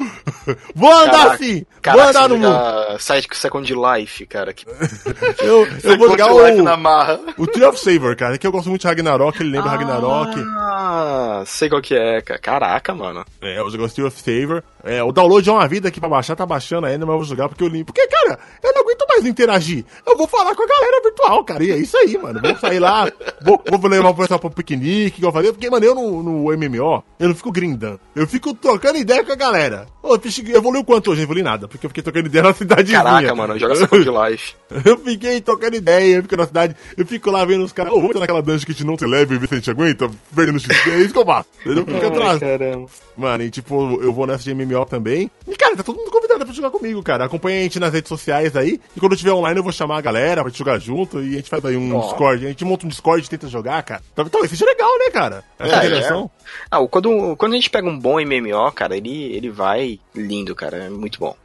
Vou 0.76 0.92
andar 0.92 1.12
Caraca, 1.12 1.34
assim. 1.36 1.66
Cara, 1.82 1.98
vou 1.98 2.08
andar 2.10 2.30
no 2.30 2.38
mundo. 2.38 3.00
Side 3.00 3.28
Second 3.32 3.74
Life, 3.74 4.26
cara. 4.26 4.54
Que... 4.54 4.66
Eu, 5.42 5.68
eu 5.84 5.98
vou 5.98 6.10
jogar 6.10 6.32
Life 6.32 6.60
o, 6.60 6.64
na 6.64 6.76
marra. 6.76 7.20
o 7.38 7.48
Tree 7.48 7.64
of 7.66 7.80
Saver, 7.80 8.16
cara, 8.16 8.38
que 8.38 8.46
eu 8.46 8.52
gosto 8.52 8.70
muito 8.70 8.82
de 8.82 8.88
Ragnarok, 8.88 9.40
ele 9.40 9.52
lembra 9.52 9.72
Ragnarok. 9.72 10.36
Ah, 10.60 11.44
sei 11.46 11.70
qual 11.70 11.82
que 11.82 11.96
é, 11.96 12.22
cara. 12.22 12.40
Caraca, 12.40 12.94
mano. 12.94 13.26
É, 13.42 13.60
eu 13.60 13.70
jogo 13.70 13.88
Steel 13.88 14.08
of 14.08 14.20
Saver. 14.20 14.64
É, 14.84 15.04
o 15.04 15.12
download 15.12 15.48
é 15.48 15.52
uma 15.52 15.68
vida 15.68 15.90
aqui 15.90 16.00
pra 16.00 16.10
baixar, 16.10 16.36
tá 16.36 16.46
baixando 16.46 16.88
ainda, 16.88 17.06
mas 17.06 17.14
eu 17.14 17.18
vou 17.18 17.28
jogar 17.28 17.50
porque 17.50 17.64
eu 17.64 17.68
limpo. 17.68 17.94
Porque, 17.94 18.08
cara, 18.08 18.40
eu 18.64 18.74
não 18.74 18.82
aguento 18.82 19.06
mais 19.08 19.26
interagir. 19.26 19.86
Eu 20.06 20.18
vou 20.18 20.28
falar 20.28 20.56
com 20.56 20.64
a 20.64 20.68
galera 20.68 21.04
virtual, 21.04 21.44
cara. 21.44 21.64
E 21.64 21.72
é 21.72 21.78
isso 21.78 21.98
aí, 21.98 22.18
mano. 22.18 22.40
Vou 22.42 22.56
sair 22.58 22.80
lá, 22.80 23.12
vou, 23.42 23.62
vou 23.70 23.90
levar 23.90 24.10
o 24.10 24.16
pessoal 24.16 24.40
pro 24.40 24.50
piquenique, 24.50 25.20
igual 25.20 25.30
eu 25.30 25.34
falei. 25.34 25.52
Porque, 25.52 25.70
mano, 25.70 25.86
eu 25.86 25.96
no, 25.96 26.24
no 26.24 26.58
MMO, 26.58 27.04
eu 27.20 27.28
não 27.28 27.36
fico 27.36 27.52
grindando. 27.52 28.00
Eu 28.16 28.28
fico 28.28 28.54
trocando 28.54 28.98
ideia 28.98 29.24
com 29.24 29.32
a 29.32 29.36
galera. 29.36 29.88
Ô, 30.02 30.18
evoluiu 30.54 30.84
quanto 30.84 31.12
hoje? 31.12 31.22
Eu 31.22 31.26
evoluí 31.26 31.44
nada, 31.44 31.68
porque 31.68 31.86
eu 31.86 31.90
fiquei 31.90 32.04
trocando 32.04 32.28
ideia 32.28 32.44
na 32.44 32.54
cidadezinha. 32.54 33.04
Caraca, 33.04 33.36
mano. 33.36 33.58
Joga 33.58 33.76
Second 33.76 34.06
Life. 34.10 34.56
Eu 34.86 34.98
fiquei 34.98 35.42
trocando 35.42 35.76
ideia, 35.76 36.16
eu 36.18 36.22
fico 36.24 36.36
na 36.38 36.46
cidade, 36.46 36.76
eu 36.98 37.06
fico 37.06 37.32
lá 37.32 37.46
vendo 37.46 37.64
os 37.64 37.72
caras, 37.72 37.92
ô, 37.92 37.96
vamos 37.96 38.10
entrar 38.10 38.22
naquela 38.22 38.42
dungeon 38.42 38.66
que 38.66 38.72
a 38.72 38.76
gente 38.76 38.84
não 38.86 38.98
se 38.98 39.06
leva 39.06 39.34
e 39.34 39.38
ver 39.38 39.48
se 39.48 39.54
a 39.54 39.58
gente 39.58 39.72
aguenta, 39.72 40.10
perdendo 40.36 40.60
XP, 40.60 40.90
é 40.90 41.00
isso 41.00 41.14
que 41.14 41.20
eu 41.20 41.26
faço. 41.26 41.50
Eu 41.66 41.86
fico 41.86 42.06
atrás. 42.06 42.40
caramba. 42.40 42.88
Mano, 43.18 43.44
e 43.44 43.50
tipo, 43.50 44.00
eu 44.02 44.14
vou 44.14 44.28
nessa 44.28 44.44
de 44.44 44.54
MMO 44.54 44.86
também. 44.86 45.32
E, 45.48 45.56
cara, 45.56 45.76
tá 45.76 45.84
todo 45.84 45.98
mundo 45.98 46.12
convidado 46.12 46.27
pra 46.46 46.54
jogar 46.54 46.70
comigo, 46.72 47.02
cara. 47.04 47.26
Acompanha 47.26 47.60
a 47.60 47.64
gente 47.64 47.80
nas 47.80 47.94
redes 47.94 48.10
sociais 48.10 48.56
aí. 48.56 48.80
E 48.96 49.00
quando 49.00 49.14
eu 49.14 49.18
tiver 49.18 49.32
online, 49.32 49.60
eu 49.60 49.64
vou 49.64 49.72
chamar 49.72 49.98
a 49.98 50.02
galera 50.02 50.42
pra 50.42 50.50
gente 50.50 50.60
jogar 50.60 50.80
junto. 50.80 51.22
E 51.22 51.34
a 51.34 51.38
gente 51.38 51.50
faz 51.50 51.64
aí 51.66 51.76
um 51.78 51.96
Ó. 51.96 52.02
Discord. 52.02 52.46
A 52.46 52.50
gente 52.50 52.66
monta 52.66 52.86
um 52.86 52.90
Discord 52.90 53.26
e 53.26 53.30
tenta 53.30 53.48
jogar, 53.48 53.82
cara. 53.84 54.02
Talvez 54.16 54.50
seja 54.50 54.66
legal, 54.66 54.90
né, 55.00 55.10
cara? 55.12 55.44
Essa 55.60 55.84
É, 55.84 55.86
interação. 55.88 56.30
Ah, 56.72 56.86
quando, 56.88 57.36
quando 57.38 57.54
a 57.54 57.56
gente 57.56 57.70
pega 57.70 57.88
um 57.88 57.98
bom 58.00 58.20
MMO, 58.20 58.72
cara, 58.74 58.96
ele, 58.98 59.34
ele 59.34 59.50
vai 59.50 60.00
lindo, 60.16 60.56
cara. 60.56 60.78
É 60.86 60.90
muito 60.90 61.20
bom. 61.20 61.36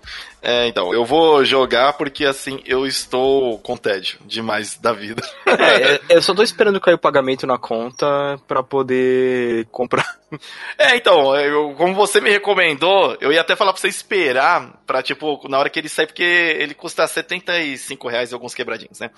É, 0.43 0.66
então, 0.66 0.93
eu 0.93 1.05
vou 1.05 1.45
jogar 1.45 1.93
porque 1.93 2.24
assim, 2.24 2.61
eu 2.66 2.84
estou 2.86 3.59
com 3.61 3.76
tédio 3.76 4.18
demais 4.26 4.76
da 4.76 4.93
vida. 4.93 5.22
É, 5.47 6.01
eu 6.16 6.20
só 6.22 6.34
tô 6.34 6.43
esperando 6.43 6.80
cair 6.80 6.95
o 6.95 6.99
pagamento 6.99 7.47
na 7.47 7.57
conta 7.59 8.07
pra 8.49 8.62
poder 8.62 9.66
comprar. 9.70 10.20
É, 10.78 10.97
então, 10.97 11.36
eu- 11.36 11.74
como 11.76 11.95
você 11.95 12.20
me 12.20 12.30
recomendou, 12.30 13.16
eu 13.20 13.30
ia 13.30 13.43
até 13.43 13.55
falar 13.55 13.72
pra 13.72 13.80
você 13.80 13.88
esperar 13.88 14.80
pra, 14.86 15.03
tipo, 15.03 15.47
na 15.49 15.59
hora 15.59 15.68
que 15.68 15.78
ele 15.78 15.88
sair, 15.90 16.07
porque 16.07 16.22
ele 16.22 16.72
custa 16.74 17.07
75 17.07 18.09
reais 18.09 18.30
e 18.30 18.34
alguns 18.34 18.55
quebradinhos, 18.55 18.99
né? 18.99 19.11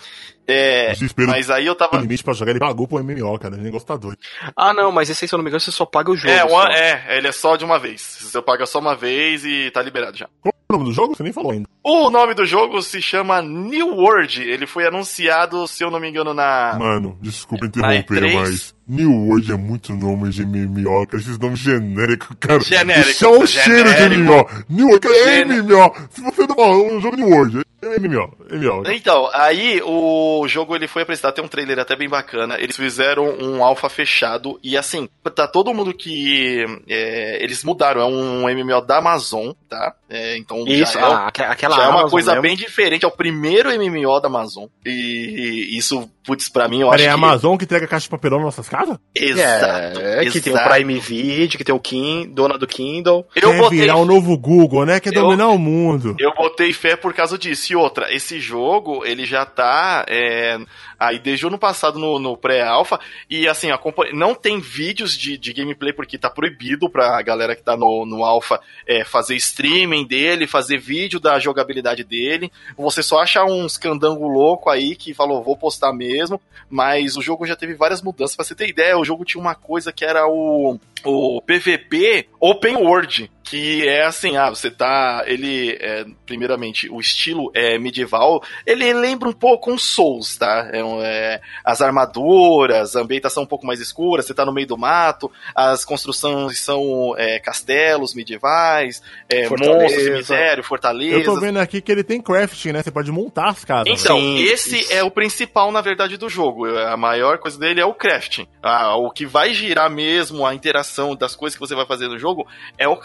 É, 0.46 0.92
mas 1.26 1.50
aí 1.50 1.66
eu 1.66 1.72
o 1.72 1.76
tava. 1.76 1.96
limite 1.98 2.22
pra 2.24 2.34
jogar, 2.34 2.50
ele 2.50 2.58
pagou 2.60 2.86
pro 2.88 2.98
MMO, 3.02 3.38
cara. 3.38 3.54
Ele 3.54 3.62
negócio 3.64 3.86
tá 3.86 3.96
doido. 3.96 4.18
Ah, 4.56 4.74
não, 4.74 4.90
mas 4.92 5.08
esse 5.08 5.24
aí, 5.24 5.28
se 5.28 5.34
eu 5.34 5.38
não 5.38 5.44
me 5.44 5.48
engano, 5.50 5.60
você 5.60 5.70
só 5.72 5.86
paga 5.86 6.10
o 6.10 6.16
jogo. 6.16 6.34
É, 6.34 6.44
uma- 6.44 6.68
é, 6.74 7.16
ele 7.16 7.28
é 7.28 7.32
só 7.32 7.56
de 7.56 7.64
uma 7.64 7.78
vez. 7.78 8.00
Você 8.20 8.42
paga 8.42 8.66
só 8.66 8.78
uma 8.80 8.94
vez 8.96 9.44
e 9.44 9.70
tá 9.70 9.80
liberado 9.80 10.16
já. 10.18 10.28
É 10.44 10.63
o 10.74 10.78
nome 10.78 10.90
do 10.90 10.94
jogo? 10.94 11.14
Você 11.14 11.22
nem 11.22 11.32
falou 11.32 11.52
ainda. 11.52 11.68
O 11.82 12.10
nome 12.10 12.34
do 12.34 12.44
jogo 12.44 12.82
se 12.82 13.00
chama 13.00 13.40
New 13.42 13.94
World. 13.96 14.42
Ele 14.42 14.66
foi 14.66 14.86
anunciado, 14.86 15.66
se 15.68 15.84
eu 15.84 15.90
não 15.90 16.00
me 16.00 16.08
engano, 16.08 16.34
na. 16.34 16.76
Mano, 16.78 17.16
desculpa 17.20 17.64
Na 17.76 17.94
interromper, 17.96 18.22
E3. 18.22 18.34
mas 18.34 18.74
New 18.86 19.10
World 19.12 19.50
é 19.50 19.56
muito 19.56 19.92
nome 19.94 20.28
de 20.30 20.44
MMO, 20.44 21.06
cara. 21.06 21.22
Esses 21.22 21.38
nomes 21.38 21.58
genéricos, 21.58 22.36
cara. 22.38 22.60
Genérico, 22.60 23.08
Isso 23.10 23.24
é 23.24 23.28
um 23.28 23.46
cheiro 23.46 23.94
de. 23.94 24.16
MMO. 24.18 24.46
New 24.68 24.86
World, 24.88 25.06
é 25.08 25.44
MMO. 25.44 25.94
Se 26.10 26.20
você 26.20 26.46
não 26.46 26.54
falar 26.54 26.76
um 26.76 27.00
jogo 27.00 27.16
New 27.16 27.28
World, 27.28 27.62
é 27.82 27.98
MMO. 27.98 28.36
MMO. 28.50 28.82
Então, 28.92 29.28
aí 29.32 29.80
o 29.84 30.46
jogo 30.48 30.74
ele 30.76 30.86
foi 30.86 31.02
apresentado, 31.02 31.34
tem 31.34 31.44
um 31.44 31.48
trailer 31.48 31.78
até 31.78 31.96
bem 31.96 32.08
bacana. 32.08 32.56
Eles 32.58 32.76
fizeram 32.76 33.24
um 33.40 33.64
alfa 33.64 33.88
fechado 33.88 34.58
e 34.62 34.76
assim, 34.76 35.08
tá 35.34 35.46
todo 35.48 35.72
mundo 35.72 35.92
que 35.94 36.64
é, 36.88 37.42
eles 37.42 37.64
mudaram, 37.64 38.00
é 38.02 38.04
um 38.06 38.42
MMO 38.48 38.80
da 38.82 38.98
Amazon, 38.98 39.52
tá? 39.68 39.94
É, 40.10 40.36
então 40.36 40.64
Isso, 40.66 40.92
já 40.94 41.00
é, 41.00 41.02
ah, 41.04 41.26
aque- 41.26 41.42
aquela 41.42 41.76
já 41.76 41.82
é 41.82 41.86
uma 41.86 41.92
Amazon 42.00 42.10
coisa 42.10 42.30
mesmo. 42.32 42.42
bem 42.42 42.56
diferente, 42.56 43.04
é 43.04 43.08
o 43.08 43.10
primeiro 43.10 43.70
MMO 43.70 44.20
da 44.20 44.28
Amazon. 44.28 44.64
E, 44.84 45.70
e 45.72 45.78
isso 45.78 46.08
putz, 46.24 46.48
pra 46.48 46.66
mim 46.68 46.80
eu 46.80 46.88
Peraí, 46.90 47.02
acho 47.02 47.08
é 47.10 47.12
a 47.12 47.18
que... 47.18 47.24
Amazon 47.24 47.56
que 47.56 47.64
entrega 47.64 47.86
caixa 47.86 48.04
de 48.04 48.10
papelão 48.10 48.38
nas 48.38 48.46
nossas 48.46 48.68
casas? 48.68 48.96
Exato, 49.14 50.00
É, 50.00 50.24
que 50.26 50.40
tem 50.40 50.52
o 50.52 50.56
exato. 50.56 50.70
Prime 50.70 50.98
Video, 50.98 51.58
que 51.58 51.64
tem 51.64 51.74
o 51.74 51.78
Kim, 51.80 52.28
dona 52.32 52.56
do 52.58 52.66
Kindle. 52.66 53.26
Eu 53.36 53.50
Quer 53.52 53.58
botei 53.58 53.78
virar 53.80 53.96
o 53.96 54.04
novo 54.04 54.36
Google, 54.38 54.84
né? 54.86 55.00
Quer 55.00 55.14
Eu- 55.14 55.22
dominar 55.22 55.48
o 55.48 55.58
mundo. 55.58 56.16
Eu 56.18 56.32
botei 56.34 56.72
fé 56.72 56.96
por 56.96 57.12
causa 57.14 57.36
disso. 57.38 57.72
E 57.72 57.76
outra, 57.76 58.12
esse 58.14 58.40
jogo, 58.40 59.04
ele 59.04 59.24
já 59.26 59.44
tá 59.44 60.04
é, 60.08 60.58
aí 60.98 61.18
desde 61.18 61.44
o 61.44 61.48
ano 61.48 61.58
passado 61.58 61.98
no, 61.98 62.18
no 62.18 62.36
pré-alpha. 62.36 62.98
E 63.28 63.48
assim, 63.48 63.68
não 64.12 64.34
tem 64.34 64.60
vídeos 64.60 65.16
de, 65.16 65.36
de 65.36 65.52
gameplay 65.52 65.92
porque 65.92 66.18
tá 66.18 66.30
proibido 66.30 66.88
pra 66.88 67.20
galera 67.22 67.54
que 67.54 67.62
tá 67.62 67.76
no, 67.76 68.04
no 68.04 68.24
alpha 68.24 68.60
é, 68.86 69.04
fazer 69.04 69.36
streaming 69.36 70.06
dele, 70.06 70.46
fazer 70.46 70.78
vídeo 70.78 71.20
da 71.20 71.38
jogabilidade 71.38 72.04
dele. 72.04 72.50
Você 72.76 73.02
só 73.02 73.20
acha 73.20 73.44
uns 73.44 73.76
candango 73.76 74.26
louco 74.26 74.70
aí 74.70 74.96
que 74.96 75.14
falou, 75.14 75.42
vou 75.42 75.56
postar 75.56 75.92
mesmo. 75.92 76.40
Mas 76.68 77.16
o 77.16 77.22
jogo 77.22 77.46
já 77.46 77.54
teve 77.54 77.74
várias 77.74 78.02
mudanças. 78.02 78.36
Pra 78.36 78.44
você 78.44 78.54
ter 78.54 78.68
ideia, 78.68 78.98
o 78.98 79.04
jogo 79.04 79.24
tinha 79.24 79.40
uma 79.40 79.54
coisa 79.54 79.92
que 79.92 80.04
era 80.04 80.26
o, 80.26 80.78
o 81.04 81.42
PVP 81.42 82.28
Open 82.40 82.76
World. 82.76 83.30
Que 83.44 83.86
é 83.86 84.04
assim, 84.04 84.36
ah, 84.36 84.48
você 84.48 84.70
tá. 84.70 85.22
Ele, 85.26 85.76
é, 85.80 86.06
primeiramente, 86.24 86.88
o 86.90 86.98
estilo 86.98 87.50
é 87.54 87.78
medieval. 87.78 88.42
Ele 88.66 88.92
lembra 88.92 89.28
um 89.28 89.32
pouco 89.32 89.70
um 89.70 89.78
Souls, 89.78 90.36
tá? 90.36 90.70
É, 90.72 90.82
um, 90.82 91.02
é, 91.02 91.40
as 91.62 91.82
armaduras, 91.82 92.96
a 92.96 93.00
ambientação 93.00 93.42
um 93.42 93.46
pouco 93.46 93.66
mais 93.66 93.80
escura, 93.80 94.22
você 94.22 94.32
tá 94.32 94.46
no 94.46 94.52
meio 94.52 94.66
do 94.66 94.78
mato, 94.78 95.30
as 95.54 95.84
construções 95.84 96.58
são 96.58 97.14
é, 97.18 97.38
castelos 97.38 98.14
medievais, 98.14 99.02
é, 99.28 99.48
monstros, 99.48 100.02
cemitério, 100.02 100.64
fortaleza. 100.64 101.18
Eu 101.18 101.24
tô 101.24 101.38
vendo 101.38 101.58
aqui 101.58 101.82
que 101.82 101.92
ele 101.92 102.02
tem 102.02 102.20
crafting, 102.20 102.72
né? 102.72 102.82
Você 102.82 102.90
pode 102.90 103.12
montar 103.12 103.50
as 103.50 103.64
casas. 103.64 103.86
Então, 103.88 104.18
Sim, 104.18 104.42
esse 104.42 104.80
isso. 104.80 104.92
é 104.92 105.02
o 105.04 105.10
principal, 105.10 105.70
na 105.70 105.82
verdade, 105.82 106.16
do 106.16 106.28
jogo. 106.30 106.66
A 106.66 106.96
maior 106.96 107.38
coisa 107.38 107.58
dele 107.58 107.80
é 107.80 107.84
o 107.84 107.92
crafting. 107.92 108.46
Ah, 108.62 108.96
o 108.96 109.10
que 109.10 109.26
vai 109.26 109.52
girar 109.52 109.90
mesmo 109.90 110.46
a 110.46 110.54
interação 110.54 111.14
das 111.14 111.36
coisas 111.36 111.56
que 111.56 111.60
você 111.60 111.74
vai 111.74 111.86
fazer 111.86 112.08
no 112.08 112.18
jogo 112.18 112.46
é 112.78 112.88
o 112.88 112.96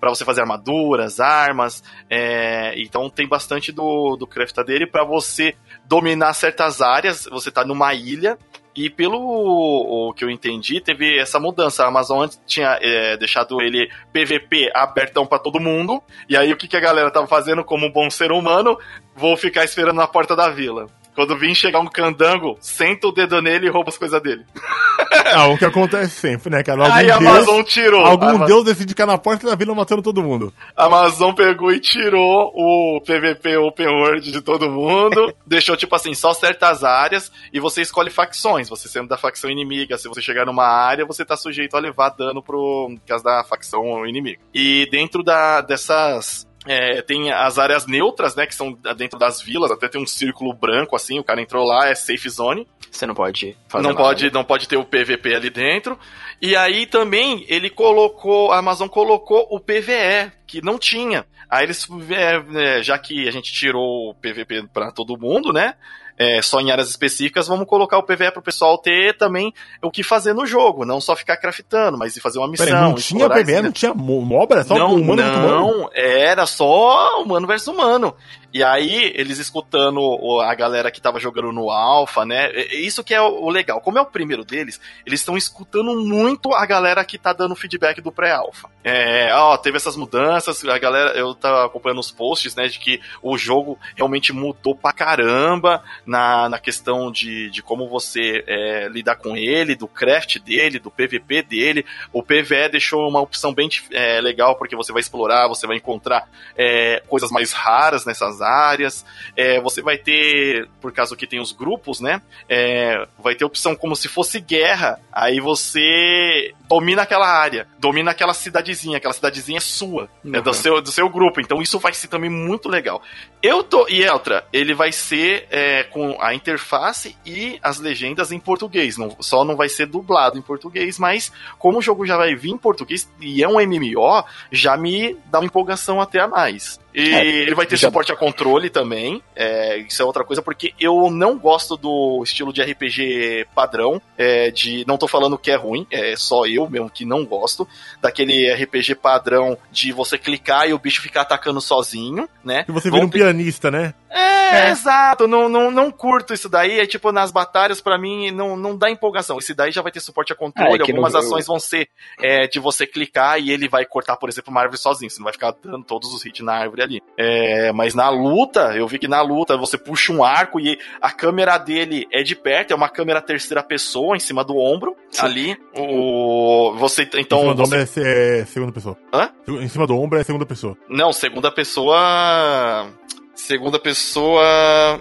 Pra 0.00 0.10
você 0.10 0.24
fazer 0.24 0.42
armaduras, 0.42 1.20
armas. 1.20 1.82
é, 2.10 2.74
Então 2.76 3.08
tem 3.08 3.26
bastante 3.28 3.72
do, 3.72 4.16
do 4.16 4.28
dele 4.64 4.86
pra 4.86 5.04
você 5.04 5.54
dominar 5.86 6.34
certas 6.34 6.82
áreas. 6.82 7.26
Você 7.30 7.50
tá 7.50 7.64
numa 7.64 7.94
ilha. 7.94 8.36
E 8.76 8.90
pelo 8.90 9.20
o 9.20 10.12
que 10.12 10.24
eu 10.24 10.30
entendi, 10.30 10.80
teve 10.80 11.16
essa 11.16 11.38
mudança. 11.38 11.84
A 11.84 11.88
Amazon 11.88 12.24
antes 12.24 12.40
tinha 12.44 12.76
é, 12.82 13.16
deixado 13.16 13.62
ele 13.62 13.88
PVP 14.12 14.68
abertão 14.74 15.24
pra 15.24 15.38
todo 15.38 15.60
mundo. 15.60 16.02
E 16.28 16.36
aí 16.36 16.52
o 16.52 16.56
que, 16.56 16.66
que 16.66 16.76
a 16.76 16.80
galera 16.80 17.10
tava 17.10 17.28
fazendo 17.28 17.62
como 17.64 17.86
um 17.86 17.92
bom 17.92 18.10
ser 18.10 18.32
humano? 18.32 18.76
Vou 19.14 19.36
ficar 19.36 19.64
esperando 19.64 19.96
na 19.96 20.08
porta 20.08 20.34
da 20.34 20.50
vila. 20.50 20.88
Quando 21.14 21.38
vir 21.38 21.54
chegar 21.54 21.80
um 21.80 21.86
candango, 21.86 22.56
senta 22.60 23.06
o 23.08 23.12
dedo 23.12 23.40
nele 23.40 23.66
e 23.66 23.70
rouba 23.70 23.88
as 23.90 23.98
coisas 23.98 24.20
dele. 24.22 24.44
Ah, 25.32 25.46
o 25.46 25.56
que 25.58 25.64
acontece 25.64 26.12
sempre, 26.14 26.50
né, 26.50 26.62
cara? 26.62 26.82
Algum 26.82 26.94
aí 26.94 27.10
a 27.10 27.18
deus, 27.18 27.30
Amazon 27.30 27.62
tirou. 27.62 28.04
algum 28.04 28.26
a 28.26 28.30
Ama- 28.32 28.46
deus 28.46 28.64
decide 28.64 28.90
ficar 28.90 29.06
na 29.06 29.16
porta 29.16 29.46
da 29.46 29.54
vila 29.54 29.74
matando 29.74 30.02
todo 30.02 30.22
mundo. 30.22 30.52
a 30.76 30.84
Amazon 30.84 31.32
pegou 31.32 31.72
e 31.72 31.80
tirou 31.80 32.52
o 32.54 33.00
PVP 33.00 33.56
Open 33.56 33.86
World 33.88 34.30
de 34.30 34.40
todo 34.40 34.70
mundo. 34.70 35.32
deixou, 35.46 35.76
tipo 35.76 35.94
assim, 35.94 36.14
só 36.14 36.32
certas 36.34 36.84
áreas. 36.84 37.32
E 37.52 37.58
você 37.58 37.80
escolhe 37.82 38.10
facções. 38.10 38.68
Você 38.68 38.88
sendo 38.88 39.08
da 39.08 39.16
facção 39.16 39.50
inimiga, 39.50 39.96
se 39.98 40.08
você 40.08 40.20
chegar 40.20 40.46
numa 40.46 40.66
área, 40.66 41.06
você 41.06 41.24
tá 41.24 41.36
sujeito 41.36 41.76
a 41.76 41.80
levar 41.80 42.10
dano 42.10 42.42
pro 42.42 42.94
caso 43.06 43.24
da 43.24 43.42
facção 43.44 44.06
inimiga. 44.06 44.38
E 44.52 44.86
dentro 44.90 45.22
da, 45.22 45.60
dessas 45.62 46.46
é, 46.66 47.02
tem 47.02 47.30
as 47.30 47.58
áreas 47.58 47.86
neutras, 47.86 48.34
né? 48.34 48.46
Que 48.46 48.54
são 48.54 48.72
dentro 48.96 49.18
das 49.18 49.42
vilas, 49.42 49.70
até 49.70 49.88
tem 49.88 50.02
um 50.02 50.06
círculo 50.06 50.52
branco 50.52 50.96
assim, 50.96 51.18
o 51.18 51.24
cara 51.24 51.40
entrou 51.40 51.64
lá, 51.64 51.88
é 51.88 51.94
safe 51.94 52.28
zone. 52.28 52.66
Você 52.90 53.06
não 53.06 53.14
pode 53.14 53.56
fazer 53.68 53.82
não 53.82 53.90
nada. 53.90 54.04
pode, 54.04 54.30
não 54.30 54.44
pode 54.44 54.68
ter 54.68 54.76
o 54.76 54.84
PVP 54.84 55.34
ali 55.34 55.50
dentro. 55.50 55.98
E 56.40 56.54
aí 56.56 56.86
também 56.86 57.44
ele 57.48 57.68
colocou, 57.68 58.52
a 58.52 58.58
Amazon 58.58 58.88
colocou 58.88 59.46
o 59.50 59.60
PVE, 59.60 60.32
que 60.46 60.62
não 60.62 60.78
tinha. 60.78 61.26
Aí 61.48 61.64
eles, 61.64 61.86
é, 62.10 62.78
é, 62.78 62.82
já 62.82 62.98
que 62.98 63.28
a 63.28 63.30
gente 63.30 63.52
tirou 63.52 64.10
o 64.10 64.14
PVP 64.14 64.68
pra 64.72 64.90
todo 64.90 65.18
mundo, 65.18 65.52
né? 65.52 65.74
É, 66.16 66.40
só 66.42 66.60
em 66.60 66.70
áreas 66.70 66.88
específicas, 66.90 67.48
vamos 67.48 67.66
colocar 67.66 67.98
o 67.98 68.02
PVE 68.04 68.30
pro 68.30 68.40
pessoal 68.40 68.78
ter 68.78 69.16
também 69.16 69.52
o 69.82 69.90
que 69.90 70.02
fazer 70.04 70.32
no 70.32 70.46
jogo, 70.46 70.84
não 70.84 71.00
só 71.00 71.16
ficar 71.16 71.36
craftando, 71.36 71.98
mas 71.98 72.16
ir 72.16 72.20
fazer 72.20 72.38
uma 72.38 72.46
missão. 72.48 72.66
Peraí, 72.66 72.80
não 72.80 72.94
tinha 72.94 73.28
PVE, 73.28 73.52
esse- 73.52 73.62
não 73.62 73.72
tinha 73.72 73.94
mo- 73.94 74.20
mob, 74.22 74.52
era 74.52 74.62
só 74.62 74.78
não, 74.78 74.94
humano 74.94 75.22
contra 75.22 75.38
humano. 75.38 75.78
não, 75.80 75.90
era 75.92 76.46
só 76.46 77.20
humano 77.20 77.46
versus 77.48 77.66
humano. 77.68 78.14
E 78.52 78.62
aí, 78.62 79.10
eles 79.16 79.40
escutando 79.40 80.00
a 80.42 80.54
galera 80.54 80.88
que 80.88 81.00
tava 81.00 81.18
jogando 81.18 81.50
no 81.50 81.70
Alpha, 81.70 82.24
né? 82.24 82.52
Isso 82.70 83.02
que 83.02 83.12
é 83.12 83.20
o 83.20 83.34
o 83.44 83.50
legal. 83.50 83.80
Como 83.80 83.98
é 83.98 84.00
o 84.00 84.06
primeiro 84.06 84.44
deles, 84.44 84.80
eles 85.04 85.18
estão 85.18 85.36
escutando 85.36 85.92
muito 85.96 86.54
a 86.54 86.64
galera 86.64 87.04
que 87.04 87.18
tá 87.18 87.32
dando 87.32 87.56
feedback 87.56 88.00
do 88.00 88.12
pré-alpha. 88.12 88.68
É, 88.84 89.34
ó, 89.34 89.56
teve 89.56 89.76
essas 89.76 89.96
mudanças, 89.96 90.64
a 90.64 90.78
galera, 90.78 91.10
eu 91.18 91.34
tava 91.34 91.66
acompanhando 91.66 91.98
os 91.98 92.12
posts, 92.12 92.54
né, 92.54 92.68
de 92.68 92.78
que 92.78 93.00
o 93.20 93.36
jogo 93.36 93.76
realmente 93.96 94.32
mudou 94.32 94.76
pra 94.76 94.92
caramba 94.92 95.82
na, 96.06 96.48
na 96.48 96.58
questão 96.58 97.10
de, 97.10 97.50
de 97.50 97.62
como 97.62 97.88
você 97.88 98.44
é, 98.46 98.88
lidar 98.88 99.16
com 99.16 99.36
ele, 99.36 99.74
do 99.74 99.86
craft 99.88 100.38
dele, 100.38 100.78
do 100.78 100.90
PVP 100.90 101.42
dele. 101.42 101.84
O 102.12 102.22
PVE 102.22 102.68
deixou 102.70 103.08
uma 103.08 103.20
opção 103.20 103.52
bem 103.52 103.68
é, 103.92 104.20
legal, 104.20 104.56
porque 104.56 104.76
você 104.76 104.92
vai 104.92 105.00
explorar, 105.00 105.48
você 105.48 105.66
vai 105.66 105.76
encontrar 105.76 106.28
é, 106.56 107.02
coisas 107.08 107.30
mais 107.30 107.52
raras 107.52 108.04
nessas 108.04 108.40
áreas. 108.40 109.04
É, 109.36 109.60
você 109.60 109.82
vai 109.82 109.98
ter, 109.98 110.68
por 110.80 110.92
causa 110.92 111.16
que 111.16 111.26
tem 111.26 111.40
os 111.40 111.52
grupos, 111.52 112.00
né? 112.00 112.20
é, 112.48 113.06
vai 113.18 113.34
ter 113.34 113.44
opção 113.44 113.74
como 113.74 113.96
se 113.96 114.08
fosse 114.08 114.40
guerra. 114.40 115.00
Aí 115.12 115.40
você 115.40 116.52
domina 116.68 117.02
aquela 117.02 117.28
área, 117.28 117.66
domina 117.78 118.10
aquela 118.10 118.34
cidadezinha, 118.34 118.96
aquela 118.96 119.12
cidadezinha 119.14 119.58
é 119.58 119.60
sua, 119.60 120.08
é 120.24 120.40
do 120.40 120.48
Uhum. 120.48 120.52
seu, 120.52 120.80
do 120.82 120.90
seu 120.90 121.08
grupo. 121.08 121.40
Então 121.40 121.60
isso 121.62 121.78
vai 121.78 121.92
ser 121.92 122.08
também 122.08 122.30
muito 122.30 122.68
legal. 122.68 123.02
Eu 123.42 123.62
tô. 123.62 123.86
E 123.88 124.06
outra, 124.08 124.44
ele 124.52 124.74
vai 124.74 124.92
ser 124.92 125.46
é, 125.50 125.84
com 125.94 126.20
a 126.20 126.34
interface 126.34 127.16
e 127.24 127.56
as 127.62 127.78
legendas 127.78 128.32
em 128.32 128.40
português. 128.40 128.98
Não, 128.98 129.16
só 129.20 129.44
não 129.44 129.54
vai 129.54 129.68
ser 129.68 129.86
dublado 129.86 130.36
em 130.36 130.42
português, 130.42 130.98
mas 130.98 131.30
como 131.56 131.78
o 131.78 131.82
jogo 131.82 132.04
já 132.04 132.16
vai 132.16 132.34
vir 132.34 132.50
em 132.50 132.58
português 132.58 133.08
e 133.20 133.44
é 133.44 133.48
um 133.48 133.64
MMO, 133.64 134.24
já 134.50 134.76
me 134.76 135.16
dá 135.26 135.38
uma 135.38 135.46
empolgação 135.46 136.00
até 136.00 136.18
a 136.18 136.26
mais. 136.26 136.80
E 136.94 137.12
É, 137.12 137.26
ele 137.26 137.54
vai 137.56 137.66
ter 137.66 137.76
já- 137.76 137.88
suporte 137.88 138.12
a 138.12 138.16
controle 138.16 138.70
também. 138.70 139.20
é, 139.34 139.78
isso 139.78 140.00
é 140.00 140.04
outra 140.04 140.22
coisa, 140.24 140.40
porque 140.40 140.72
eu 140.78 141.10
não 141.10 141.36
gosto 141.36 141.76
do 141.76 142.22
estilo 142.22 142.52
de 142.52 142.62
RPG 142.62 143.46
padrão. 143.54 144.00
é, 144.16 144.50
de 144.52 144.84
Não 144.86 144.96
tô 144.96 145.08
falando 145.08 145.36
que 145.36 145.50
é 145.50 145.56
ruim, 145.56 145.86
é 145.90 146.14
só 146.16 146.46
eu 146.46 146.70
mesmo 146.70 146.88
que 146.88 147.04
não 147.04 147.24
gosto. 147.24 147.66
Daquele 148.00 148.48
RPG 148.52 148.94
padrão 148.94 149.58
de 149.72 149.90
você 149.92 150.16
clicar 150.16 150.68
e 150.68 150.72
o 150.72 150.78
bicho 150.78 151.02
ficar 151.02 151.22
atacando 151.22 151.60
sozinho, 151.60 152.28
né? 152.44 152.64
E 152.68 152.72
você 152.72 152.88
Vão 152.90 153.00
vira 153.00 153.06
um 153.06 153.10
ter- 153.10 153.18
pianista, 153.18 153.70
né? 153.72 153.92
é, 154.10 154.70
exato, 154.70 155.26
não, 155.26 155.48
não, 155.48 155.68
não 155.72 155.90
curto 155.90 156.32
isso 156.32 156.48
daí. 156.48 156.78
É 156.78 156.86
tipo, 156.86 157.10
nas 157.10 157.32
batalhas, 157.32 157.80
pra 157.80 157.98
mim, 157.98 158.30
não, 158.30 158.56
não 158.56 158.76
dá 158.76 158.88
empolgação. 158.88 159.38
Esse 159.38 159.52
daí 159.52 159.72
já 159.72 159.82
vai 159.82 159.90
ter 159.90 159.98
suporte 159.98 160.32
a 160.32 160.36
controle. 160.36 160.74
Ah, 160.74 160.76
é 160.86 160.90
Algumas 160.92 161.12
no- 161.14 161.18
ações 161.18 161.46
vão 161.46 161.58
ser 161.58 161.88
é, 162.22 162.46
de 162.46 162.60
você 162.60 162.86
clicar 162.86 163.40
e 163.40 163.50
ele 163.50 163.68
vai 163.68 163.84
cortar, 163.84 164.16
por 164.16 164.28
exemplo, 164.28 164.52
uma 164.52 164.60
árvore 164.60 164.78
sozinho. 164.78 165.10
Você 165.10 165.18
não 165.18 165.24
vai 165.24 165.32
ficar 165.32 165.52
dando 165.64 165.84
todos 165.84 166.14
os 166.14 166.24
hits 166.24 166.44
na 166.44 166.54
árvore 166.54 166.82
ali. 166.84 167.02
É, 167.18 167.72
mas 167.72 167.94
na 167.94 168.08
luta, 168.08 168.74
eu 168.76 168.86
vi 168.86 168.98
que 168.98 169.08
na 169.08 169.20
luta 169.22 169.56
você 169.56 169.76
puxa 169.76 170.12
um 170.12 170.22
arco 170.22 170.60
e 170.60 170.78
a 171.00 171.10
câmera 171.10 171.58
dele 171.58 172.06
é 172.12 172.22
de 172.22 172.34
perto, 172.36 172.70
é 172.72 172.74
uma 172.74 172.88
câmera 172.88 173.20
terceira 173.20 173.62
pessoa 173.62 174.16
em 174.16 174.20
cima 174.20 174.44
do 174.44 174.56
ombro. 174.56 174.96
Sim. 175.10 175.24
Ali. 175.26 175.56
O, 175.76 176.74
você, 176.76 177.02
em 177.02 177.20
então, 177.20 177.40
cima 177.40 177.54
do 177.54 177.64
você- 177.66 178.00
ombro 178.00 178.08
é, 178.08 178.38
é 178.40 178.44
segunda 178.44 178.72
pessoa. 178.72 178.96
Hã? 179.12 179.30
Em 179.48 179.68
cima 179.68 179.86
do 179.86 179.98
ombro 179.98 180.18
é 180.18 180.24
segunda 180.24 180.46
pessoa. 180.46 180.76
Não, 180.88 181.12
segunda 181.12 181.50
pessoa. 181.50 182.86
Segunda 183.34 183.78
pessoa. 183.78 184.42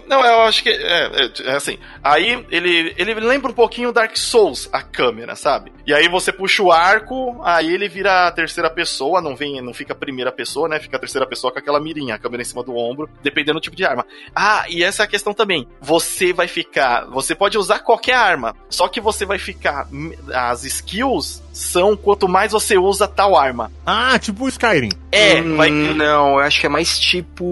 Não, 0.08 0.26
eu 0.26 0.42
acho 0.42 0.64
que. 0.64 0.70
É, 0.70 1.06
é, 1.06 1.32
é 1.52 1.56
assim. 1.56 1.78
Aí 2.04 2.46
ele, 2.50 2.94
ele 2.98 3.14
lembra 3.16 3.52
um 3.52 3.56
pouquinho 3.56 3.92
Dark 3.92 4.18
Souls, 4.18 4.68
a 4.72 4.82
câmera, 4.82 5.36
sabe? 5.36 5.72
E 5.86 5.94
aí 5.94 6.08
você 6.08 6.32
puxa 6.32 6.64
o 6.64 6.72
arco, 6.72 7.40
aí 7.44 7.74
ele 7.74 7.88
vira 7.88 8.28
a 8.28 8.32
terceira 8.32 8.70
pessoa, 8.70 9.22
não 9.22 9.36
vem, 9.36 9.62
não 9.62 9.74
fica 9.74 9.94
a 9.94 9.96
primeira 9.96 10.32
pessoa, 10.32 10.68
né? 10.68 10.80
Fica 10.80 10.98
a 10.98 11.00
terceira 11.00 11.28
pessoa 11.28 11.54
com 11.54 11.60
aquela 11.60 11.80
mirinha, 11.80 12.16
a 12.16 12.20
câmera 12.20 12.42
em 12.42 12.46
cima 12.46 12.64
do 12.64 12.76
ombro, 12.76 13.10
dependendo 13.22 13.60
do 13.60 13.64
tipo 13.64 13.76
de 13.76 13.86
arma. 13.86 14.06
Ah, 14.36 14.66
e 14.68 14.84
essa 14.84 15.04
é 15.04 15.06
a 15.06 15.10
questão 15.10 15.34
também. 15.34 15.68
Você 15.82 16.34
vai 16.34 16.48
ficar. 16.48 17.06
Você 17.06 17.36
pode 17.36 17.58
usar 17.58 17.80
qualquer 17.80 18.16
arma, 18.16 18.56
só 18.70 18.88
que 18.88 19.00
você 19.00 19.26
vai 19.26 19.38
ficar. 19.38 19.88
As 20.34 20.64
skills 20.64 21.42
são 21.54 21.96
quanto 21.96 22.28
mais 22.28 22.52
você 22.52 22.78
usa 22.78 23.08
tal 23.08 23.36
arma. 23.38 23.72
Ah, 23.86 24.18
tipo 24.18 24.46
o 24.46 24.50
Skyrim. 24.50 24.90
É, 25.12 25.42
Hum, 25.42 25.56
vai. 25.56 25.70
Não, 25.70 26.34
eu 26.34 26.40
acho 26.40 26.60
que 26.60 26.66
é 26.66 26.70
mais 26.70 27.00
tipo 27.00 27.44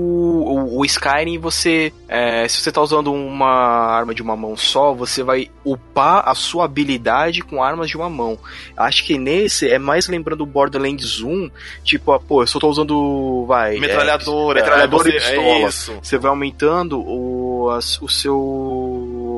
o, 0.79 0.85
Skyrim, 0.85 1.37
você. 1.37 1.91
É, 2.13 2.45
se 2.47 2.59
você 2.61 2.71
tá 2.73 2.81
usando 2.81 3.13
uma 3.13 3.47
arma 3.49 4.13
de 4.13 4.21
uma 4.21 4.35
mão 4.35 4.57
só, 4.57 4.93
você 4.93 5.23
vai 5.23 5.49
upar 5.63 6.27
a 6.27 6.35
sua 6.35 6.65
habilidade 6.65 7.41
com 7.41 7.63
armas 7.63 7.89
de 7.89 7.95
uma 7.95 8.09
mão. 8.09 8.37
Acho 8.75 9.05
que 9.05 9.17
nesse 9.17 9.69
é 9.69 9.79
mais 9.79 10.09
lembrando 10.09 10.41
o 10.41 10.45
Borderlands 10.45 11.21
1, 11.21 11.49
tipo, 11.85 12.11
ah, 12.11 12.19
pô, 12.19 12.43
eu 12.43 12.47
só 12.47 12.59
tô 12.59 12.67
usando. 12.69 13.45
Vai. 13.47 13.77
é, 13.77 13.79
Metralhadora, 13.79 14.59
metralhadora 14.59 15.09
é, 15.09 15.15
e 15.15 15.19
você- 15.19 15.25
pistola. 15.29 15.47
É 15.47 15.61
isso. 15.67 15.99
você 16.03 16.17
vai 16.17 16.29
aumentando 16.29 16.99
o, 16.99 17.69
as- 17.71 18.01
o 18.01 18.09
seu. 18.09 18.35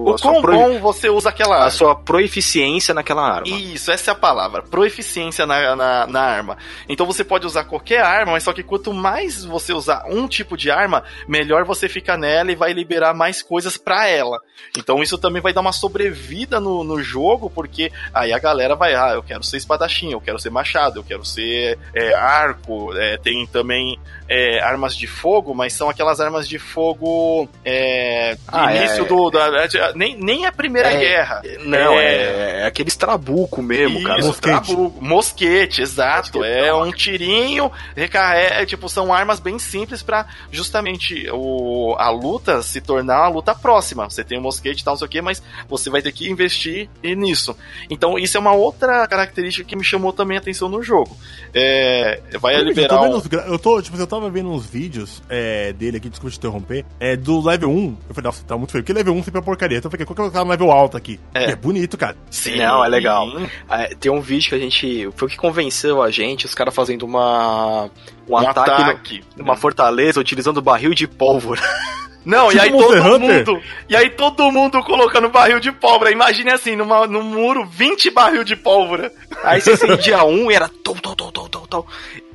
O 0.06 0.14
a 0.16 0.20
quão 0.20 0.42
pro- 0.42 0.52
bom 0.54 0.80
você 0.80 1.10
usa 1.10 1.30
aquela 1.30 1.66
a 1.66 1.70
sua 1.70 1.96
proeficiência 1.96 2.94
naquela 2.94 3.22
arma. 3.26 3.48
Isso, 3.48 3.92
essa 3.92 4.12
é 4.12 4.14
a 4.14 4.16
palavra. 4.16 4.62
Proeficiência 4.64 5.46
na, 5.46 5.76
na, 5.76 6.08
na 6.08 6.22
arma. 6.22 6.58
Então 6.90 7.06
você 7.06 7.24
pode 7.24 7.46
usar 7.46 7.64
qualquer 7.66 8.02
arma, 8.02 8.34
mas 8.34 8.44
só 8.44 8.52
que 8.52 8.64
quanto 8.64 8.92
mais 8.94 9.46
você 9.46 9.72
usar 9.74 10.04
um 10.10 10.28
tipo 10.28 10.58
de 10.58 10.70
arma, 10.72 11.04
melhor 11.28 11.64
você 11.64 11.88
fica 11.88 12.18
nela 12.18 12.52
e 12.52 12.56
vai 12.64 12.72
liberar 12.72 13.14
mais 13.14 13.42
coisas 13.42 13.76
pra 13.78 14.08
ela. 14.08 14.40
Então 14.78 15.04
isso 15.04 15.18
também 15.18 15.42
vai 15.42 15.52
dar 15.52 15.60
uma 15.60 15.74
sobrevida 15.74 16.58
no, 16.60 16.82
no 16.84 17.04
jogo, 17.04 17.50
porque 17.50 17.92
aí 18.14 18.32
a 18.32 18.40
galera 18.40 18.74
vai, 18.76 18.96
ah, 18.96 19.12
eu 19.16 19.22
quero 19.22 19.44
ser 19.44 19.58
espadachim, 19.58 20.12
eu 20.14 20.22
quero 20.22 20.40
ser 20.40 20.50
machado, 20.50 21.00
eu 21.00 21.04
quero 21.04 21.26
ser 21.26 21.78
é, 21.94 22.14
arco, 22.14 22.96
é, 22.98 23.18
tem 23.18 23.46
também 23.46 24.00
é, 24.30 24.62
armas 24.62 24.96
de 24.96 25.06
fogo, 25.08 25.54
mas 25.54 25.74
são 25.74 25.90
aquelas 25.90 26.22
armas 26.22 26.48
de 26.48 26.58
fogo 26.58 27.50
é, 27.66 28.38
Ah, 28.48 28.74
início 28.74 29.04
é. 29.04 29.08
do. 29.08 29.30
Da, 29.30 29.50
nem, 29.96 30.16
nem 30.18 30.46
a 30.46 30.52
Primeira 30.52 30.94
É, 30.94 30.98
Guerra. 30.98 31.42
Não, 31.66 32.00
É. 32.00 32.06
é, 32.06 32.60
é 32.62 32.66
aqueles 32.66 32.96
trabuco 32.96 33.62
mesmo, 33.62 34.02
cara. 34.04 34.20
Isso, 34.20 34.28
Mosquete. 34.30 34.66
trabuco. 34.66 35.02
Mosquete, 35.04 35.82
exato. 35.82 36.38
Mosquete, 36.40 36.66
é 36.68 36.74
um 36.74 36.92
tirinho, 36.92 37.70
recarrega, 37.96 38.56
é, 38.62 38.66
tipo, 38.66 38.88
são 38.88 39.14
armas 39.14 39.40
bem 39.42 39.60
simples 39.60 40.02
pra 40.02 40.26
justamente 40.52 41.28
o, 41.32 41.96
a 42.00 42.10
luta 42.10 42.53
se 42.62 42.80
tornar 42.82 43.22
uma 43.22 43.30
luta 43.30 43.56
próxima. 43.56 44.10
Você 44.10 44.24
tem 44.24 44.38
um 44.38 44.42
mosquete 44.42 44.82
e 44.82 44.84
tal, 44.84 44.94
não 44.94 45.00
sei 45.00 45.08
o 45.08 45.10
que, 45.10 45.22
mas 45.22 45.42
você 45.68 45.90
vai 45.90 46.02
ter 46.02 46.12
que 46.12 46.30
investir 46.30 46.90
nisso. 47.04 47.56
Então, 47.90 48.18
isso 48.20 48.38
é 48.38 48.40
uma 48.40 48.54
outra 48.54 49.08
característica 49.08 49.68
que 49.68 49.76
me 49.76 49.84
chamou 49.84 50.14
também 50.14 50.38
a 50.38 50.40
atenção 50.40 50.70
no 50.70 50.84
jogo. 50.84 51.18
É, 51.54 52.22
vai 52.40 52.56
Eu, 52.56 52.64
liberar 52.64 52.98
tô 52.98 53.04
vendo 53.04 53.16
um... 53.16 53.18
uns 53.18 53.30
eu 53.48 53.60
tô, 53.60 53.82
tipo, 53.82 53.98
eu 53.98 54.08
tava 54.08 54.30
vendo 54.30 54.50
uns 54.52 54.66
vídeos 54.66 55.22
é, 55.30 55.74
dele 55.74 55.98
aqui, 55.98 56.10
desculpa 56.10 56.32
te 56.34 56.38
interromper, 56.38 56.86
é, 57.00 57.16
do 57.16 57.42
level 57.46 57.70
1. 57.70 57.98
Eu 58.10 58.16
falei, 58.16 58.28
nossa, 58.28 58.44
tá 58.44 58.58
muito 58.58 58.72
feio, 58.72 58.84
porque 58.84 58.94
level 58.94 59.14
1 59.16 59.24
sempre 59.24 59.40
é 59.42 59.44
porcaria. 59.44 59.78
Então 59.78 59.88
eu 59.88 59.92
falei, 59.92 60.06
qual 60.06 60.16
que 60.16 60.22
é 60.22 60.26
o 60.26 60.32
cara 60.32 60.46
no 60.46 60.52
level 60.52 60.72
alto 60.72 60.98
aqui? 60.98 61.20
É. 61.34 61.52
É 61.52 61.56
bonito, 61.56 61.98
cara. 61.98 62.16
Sim. 62.30 62.58
Não, 62.58 62.84
é 62.84 62.88
legal. 62.88 63.28
Ah, 63.70 63.88
Tem 64.00 64.12
um 64.12 64.20
vídeo 64.22 64.50
que 64.50 64.56
a 64.56 64.60
gente. 64.60 65.10
Foi 65.16 65.28
o 65.28 65.32
que 65.32 65.38
convenceu 65.38 66.02
a 66.02 66.10
gente, 66.12 66.46
os 66.46 66.54
caras 66.56 66.74
fazendo 66.74 67.04
uma. 67.06 67.86
Um, 68.28 68.34
Um 68.34 68.38
ataque, 68.38 68.70
no- 68.70 68.90
ataque. 68.90 69.24
numa 69.38 69.56
fortaleza 69.56 70.20
utilizando 70.20 70.62
barril 70.62 70.94
de 70.94 71.08
pólvora. 71.08 71.62
Não, 72.26 72.48
Tipo 72.50 72.58
e 72.58 72.60
aí 72.62 72.72
Monster 72.72 73.02
todo 73.04 73.16
Hunter? 73.16 73.48
mundo. 73.48 73.64
E 73.90 73.96
aí 73.96 74.10
todo 74.10 74.52
mundo 74.52 74.82
colocando 74.84 75.30
barril 75.30 75.60
de 75.60 75.72
pólvora. 75.72 76.12
Imagine 76.12 76.52
assim, 76.52 76.76
numa, 76.76 77.06
num 77.08 77.24
muro, 77.24 77.66
20 77.66 78.10
barril 78.12 78.44
de 78.44 78.56
pólvora. 78.56 79.12
Aí 79.44 79.60
você 79.60 79.72
acendia 79.72 80.24
um 80.24 80.50
e 80.50 80.56
era 80.56 80.70
tom, 80.70 80.94
tom, 80.96 81.14
tom, 81.16 81.32
tom, 81.32 81.48
tom, 81.50 81.66
tom. 81.68 81.86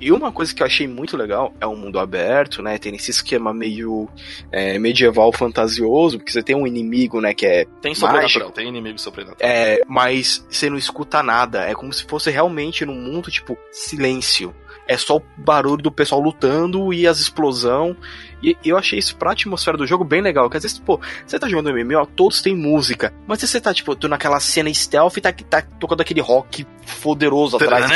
E 0.00 0.12
uma 0.12 0.30
coisa 0.30 0.54
que 0.54 0.62
eu 0.62 0.66
achei 0.66 0.86
muito 0.86 1.16
legal 1.16 1.52
é 1.60 1.66
um 1.66 1.74
mundo 1.76 1.98
aberto, 1.98 2.62
né? 2.62 2.78
Tem 2.78 2.94
esse 2.94 3.10
esquema 3.10 3.52
meio 3.52 4.08
é, 4.52 4.78
medieval 4.78 5.32
fantasioso, 5.32 6.18
porque 6.18 6.30
você 6.32 6.42
tem 6.42 6.54
um 6.54 6.66
inimigo, 6.66 7.20
né? 7.20 7.34
Que 7.34 7.46
é. 7.46 7.66
Tem 7.80 7.94
sobrenatural, 7.94 8.50
tem 8.50 8.68
inimigo 8.68 8.98
sobrenatural. 8.98 9.38
é 9.50 9.80
mas 9.88 10.46
você 10.50 10.68
não 10.68 10.76
escuta 10.76 11.22
nada. 11.22 11.64
É 11.64 11.74
como 11.74 11.92
se 11.92 12.04
fosse 12.04 12.30
realmente 12.30 12.84
num 12.84 12.94
mundo, 12.94 13.30
tipo, 13.30 13.56
silêncio. 13.72 14.54
É 14.88 14.96
só 14.96 15.18
o 15.18 15.22
barulho 15.36 15.82
do 15.82 15.92
pessoal 15.92 16.20
lutando 16.20 16.92
e 16.92 17.06
as 17.06 17.20
explosão. 17.20 17.94
E 18.42 18.56
eu 18.64 18.78
achei 18.78 18.98
isso 18.98 19.16
pra 19.16 19.32
atmosfera 19.32 19.76
do 19.76 19.86
jogo 19.86 20.02
bem 20.02 20.22
legal. 20.22 20.48
Que 20.48 20.56
às 20.56 20.62
vezes, 20.62 20.78
pô, 20.78 20.98
você 21.26 21.38
tá 21.38 21.48
jogando 21.48 21.72
MMO, 21.74 22.06
todos 22.06 22.40
têm 22.40 22.56
música. 22.56 23.12
Mas 23.26 23.40
você 23.40 23.60
tá, 23.60 23.74
tipo, 23.74 23.94
tô 23.94 24.08
naquela 24.08 24.40
cena 24.40 24.72
stealth 24.72 25.16
e 25.18 25.20
tá, 25.20 25.32
tá 25.32 25.62
tocando 25.78 26.00
aquele 26.00 26.20
rock 26.20 26.66
poderoso 27.02 27.56
atrás. 27.56 27.90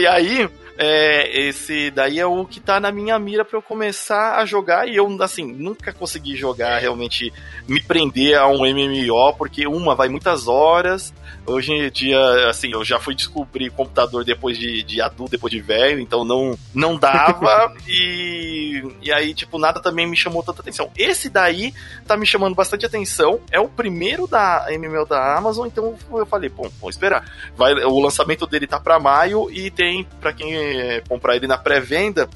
E 0.00 0.06
aí, 0.06 0.48
é, 0.78 1.48
esse 1.48 1.90
daí 1.90 2.20
é 2.20 2.26
o 2.26 2.44
que 2.44 2.60
tá 2.60 2.78
na 2.78 2.92
minha 2.92 3.18
mira 3.18 3.44
pra 3.44 3.58
eu 3.58 3.62
começar 3.62 4.38
a 4.38 4.44
jogar. 4.44 4.88
E 4.88 4.96
eu, 4.96 5.06
assim, 5.22 5.52
nunca 5.52 5.92
consegui 5.92 6.36
jogar 6.36 6.78
realmente 6.78 7.32
me 7.66 7.80
prender 7.80 8.38
a 8.38 8.46
um 8.46 8.60
MMO, 8.60 9.34
porque 9.38 9.66
uma 9.66 9.94
vai 9.94 10.08
muitas 10.08 10.46
horas. 10.46 11.14
Hoje 11.46 11.72
em 11.72 11.90
dia, 11.90 12.18
assim, 12.48 12.72
eu 12.72 12.84
já 12.84 12.98
fui 12.98 13.14
descobrir 13.14 13.70
computador 13.70 14.24
depois 14.24 14.58
de, 14.58 14.82
de 14.82 15.00
adulto, 15.00 15.30
depois 15.30 15.52
de 15.52 15.60
velho, 15.60 16.00
então 16.00 16.24
não, 16.24 16.58
não 16.74 16.96
dava. 16.96 17.72
e, 17.86 18.82
e 19.00 19.12
aí, 19.12 19.32
tipo, 19.32 19.58
nada 19.58 19.80
também 19.80 20.06
me 20.06 20.16
chamou 20.16 20.42
tanta 20.42 20.60
atenção. 20.60 20.90
Esse 20.96 21.30
daí 21.30 21.72
tá 22.06 22.16
me 22.16 22.26
chamando 22.26 22.54
bastante 22.54 22.84
atenção. 22.84 23.40
É 23.50 23.60
o 23.60 23.68
primeiro 23.68 24.26
da 24.26 24.66
MMO 24.70 25.06
da 25.06 25.36
Amazon, 25.36 25.66
então 25.66 25.96
eu 26.12 26.26
falei, 26.26 26.50
bom, 26.50 26.68
vou 26.80 26.90
esperar. 26.90 27.24
Vai, 27.56 27.72
o 27.84 28.00
lançamento 28.00 28.46
dele 28.46 28.66
tá 28.66 28.80
pra 28.80 28.98
maio 28.98 29.48
e 29.50 29.70
tem, 29.70 30.04
pra 30.20 30.32
quem 30.32 30.65
eh, 30.66 31.02
comprar 31.08 31.36
ele 31.36 31.46
na 31.46 31.58
pré-venda, 31.58 32.28